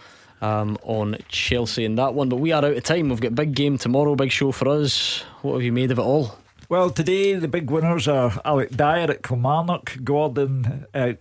Um, 0.42 0.78
on 0.84 1.18
Chelsea 1.28 1.84
in 1.84 1.96
that 1.96 2.14
one, 2.14 2.30
but 2.30 2.36
we 2.36 2.50
are 2.50 2.64
out 2.64 2.72
of 2.72 2.82
time. 2.82 3.10
We've 3.10 3.20
got 3.20 3.34
big 3.34 3.54
game 3.54 3.76
tomorrow, 3.76 4.14
big 4.14 4.32
show 4.32 4.52
for 4.52 4.68
us. 4.68 5.20
What 5.42 5.52
have 5.52 5.62
you 5.62 5.70
made 5.70 5.90
of 5.90 5.98
it 5.98 6.02
all? 6.02 6.38
Well, 6.70 6.88
today 6.88 7.34
the 7.34 7.46
big 7.46 7.70
winners 7.70 8.08
are 8.08 8.40
Alec 8.42 8.70
Dyer 8.70 9.10
at 9.10 9.22
Kilmarnock, 9.22 9.98
Gordon 10.02 10.86
uh, 10.94 11.12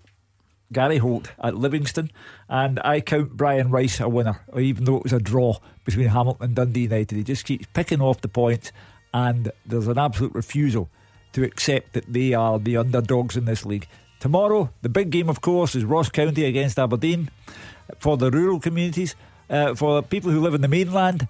Gary 0.72 0.98
Holt 1.00 1.32
at 1.44 1.56
Livingston, 1.56 2.12
and 2.48 2.80
I 2.84 3.02
count 3.02 3.36
Brian 3.36 3.72
Rice 3.72 4.00
a 4.00 4.08
winner, 4.08 4.42
even 4.58 4.84
though 4.84 4.98
it 4.98 5.04
was 5.04 5.14
a 5.14 5.20
draw 5.20 5.58
between 5.96 6.10
Hamilton 6.10 6.46
and 6.46 6.56
Dundee 6.56 6.82
United. 6.82 7.16
He 7.16 7.24
just 7.24 7.46
keeps 7.46 7.68
picking 7.74 8.02
off 8.02 8.22
the 8.22 8.28
points, 8.28 8.72
and 9.14 9.52
there's 9.66 9.88
an 9.88 9.98
absolute 9.98 10.34
refusal 10.34 10.90
to 11.34 11.44
accept 11.44 11.94
that 11.94 12.12
they 12.12 12.34
are 12.34 12.60
the 12.60 12.78
underdogs 12.78 13.38
in 13.38 13.46
this 13.46 13.66
league. 13.66 13.88
Tomorrow, 14.20 14.70
the 14.82 14.90
big 14.90 15.12
game, 15.12 15.30
of 15.30 15.42
course, 15.42 15.76
is 15.76 15.86
Ross 15.86 16.10
County 16.10 16.46
against 16.46 16.78
Aberdeen 16.78 17.30
for 18.00 18.18
the 18.18 18.30
rural 18.32 18.60
communities. 18.60 19.16
Uh, 19.50 19.74
for 19.74 20.02
people 20.02 20.30
who 20.32 20.42
live 20.42 20.54
in 20.54 20.62
the 20.62 20.68
mainland, 20.68 21.28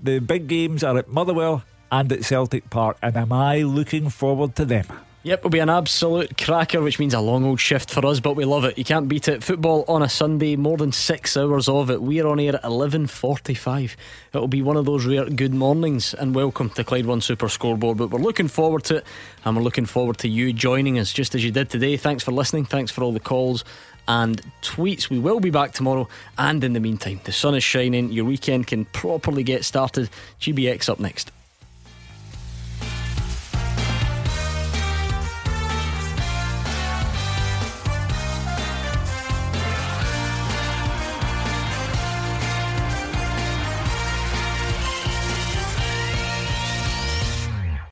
the 0.00 0.18
big 0.18 0.48
games 0.48 0.82
are 0.82 0.98
at 0.98 1.08
Motherwell 1.08 1.62
and 1.90 2.10
at 2.12 2.24
Celtic 2.24 2.68
Park, 2.70 2.96
and 3.02 3.16
am 3.16 3.32
I 3.32 3.62
looking 3.62 4.08
forward 4.08 4.56
to 4.56 4.64
them? 4.64 4.86
Yep, 5.24 5.38
it'll 5.38 5.50
be 5.50 5.60
an 5.60 5.70
absolute 5.70 6.36
cracker, 6.36 6.82
which 6.82 6.98
means 6.98 7.14
a 7.14 7.20
long 7.20 7.44
old 7.44 7.60
shift 7.60 7.92
for 7.92 8.04
us, 8.04 8.18
but 8.18 8.34
we 8.34 8.44
love 8.44 8.64
it. 8.64 8.76
You 8.76 8.82
can't 8.82 9.06
beat 9.06 9.28
it. 9.28 9.44
Football 9.44 9.84
on 9.86 10.02
a 10.02 10.08
Sunday, 10.08 10.56
more 10.56 10.76
than 10.76 10.90
six 10.90 11.36
hours 11.36 11.68
of 11.68 11.90
it. 11.90 12.02
We're 12.02 12.26
on 12.26 12.40
air 12.40 12.56
at 12.56 12.64
eleven 12.64 13.06
forty-five. 13.06 13.96
It'll 14.34 14.48
be 14.48 14.62
one 14.62 14.76
of 14.76 14.84
those 14.84 15.06
rare 15.06 15.26
good 15.26 15.54
mornings, 15.54 16.12
and 16.12 16.34
welcome 16.34 16.70
to 16.70 16.82
Clyde 16.82 17.06
One 17.06 17.20
Super 17.20 17.48
Scoreboard. 17.48 17.98
But 17.98 18.10
we're 18.10 18.18
looking 18.18 18.48
forward 18.48 18.82
to 18.84 18.96
it, 18.96 19.06
and 19.44 19.56
we're 19.56 19.62
looking 19.62 19.86
forward 19.86 20.18
to 20.18 20.28
you 20.28 20.52
joining 20.52 20.98
us, 20.98 21.12
just 21.12 21.36
as 21.36 21.44
you 21.44 21.52
did 21.52 21.70
today. 21.70 21.96
Thanks 21.96 22.24
for 22.24 22.32
listening. 22.32 22.64
Thanks 22.64 22.90
for 22.90 23.04
all 23.04 23.12
the 23.12 23.20
calls 23.20 23.64
and 24.08 24.42
tweets. 24.62 25.08
We 25.08 25.20
will 25.20 25.38
be 25.38 25.50
back 25.50 25.70
tomorrow, 25.70 26.08
and 26.36 26.64
in 26.64 26.72
the 26.72 26.80
meantime, 26.80 27.20
the 27.22 27.30
sun 27.30 27.54
is 27.54 27.62
shining. 27.62 28.10
Your 28.10 28.24
weekend 28.24 28.66
can 28.66 28.86
properly 28.86 29.44
get 29.44 29.64
started. 29.64 30.10
GBX 30.40 30.88
up 30.88 30.98
next. 30.98 31.30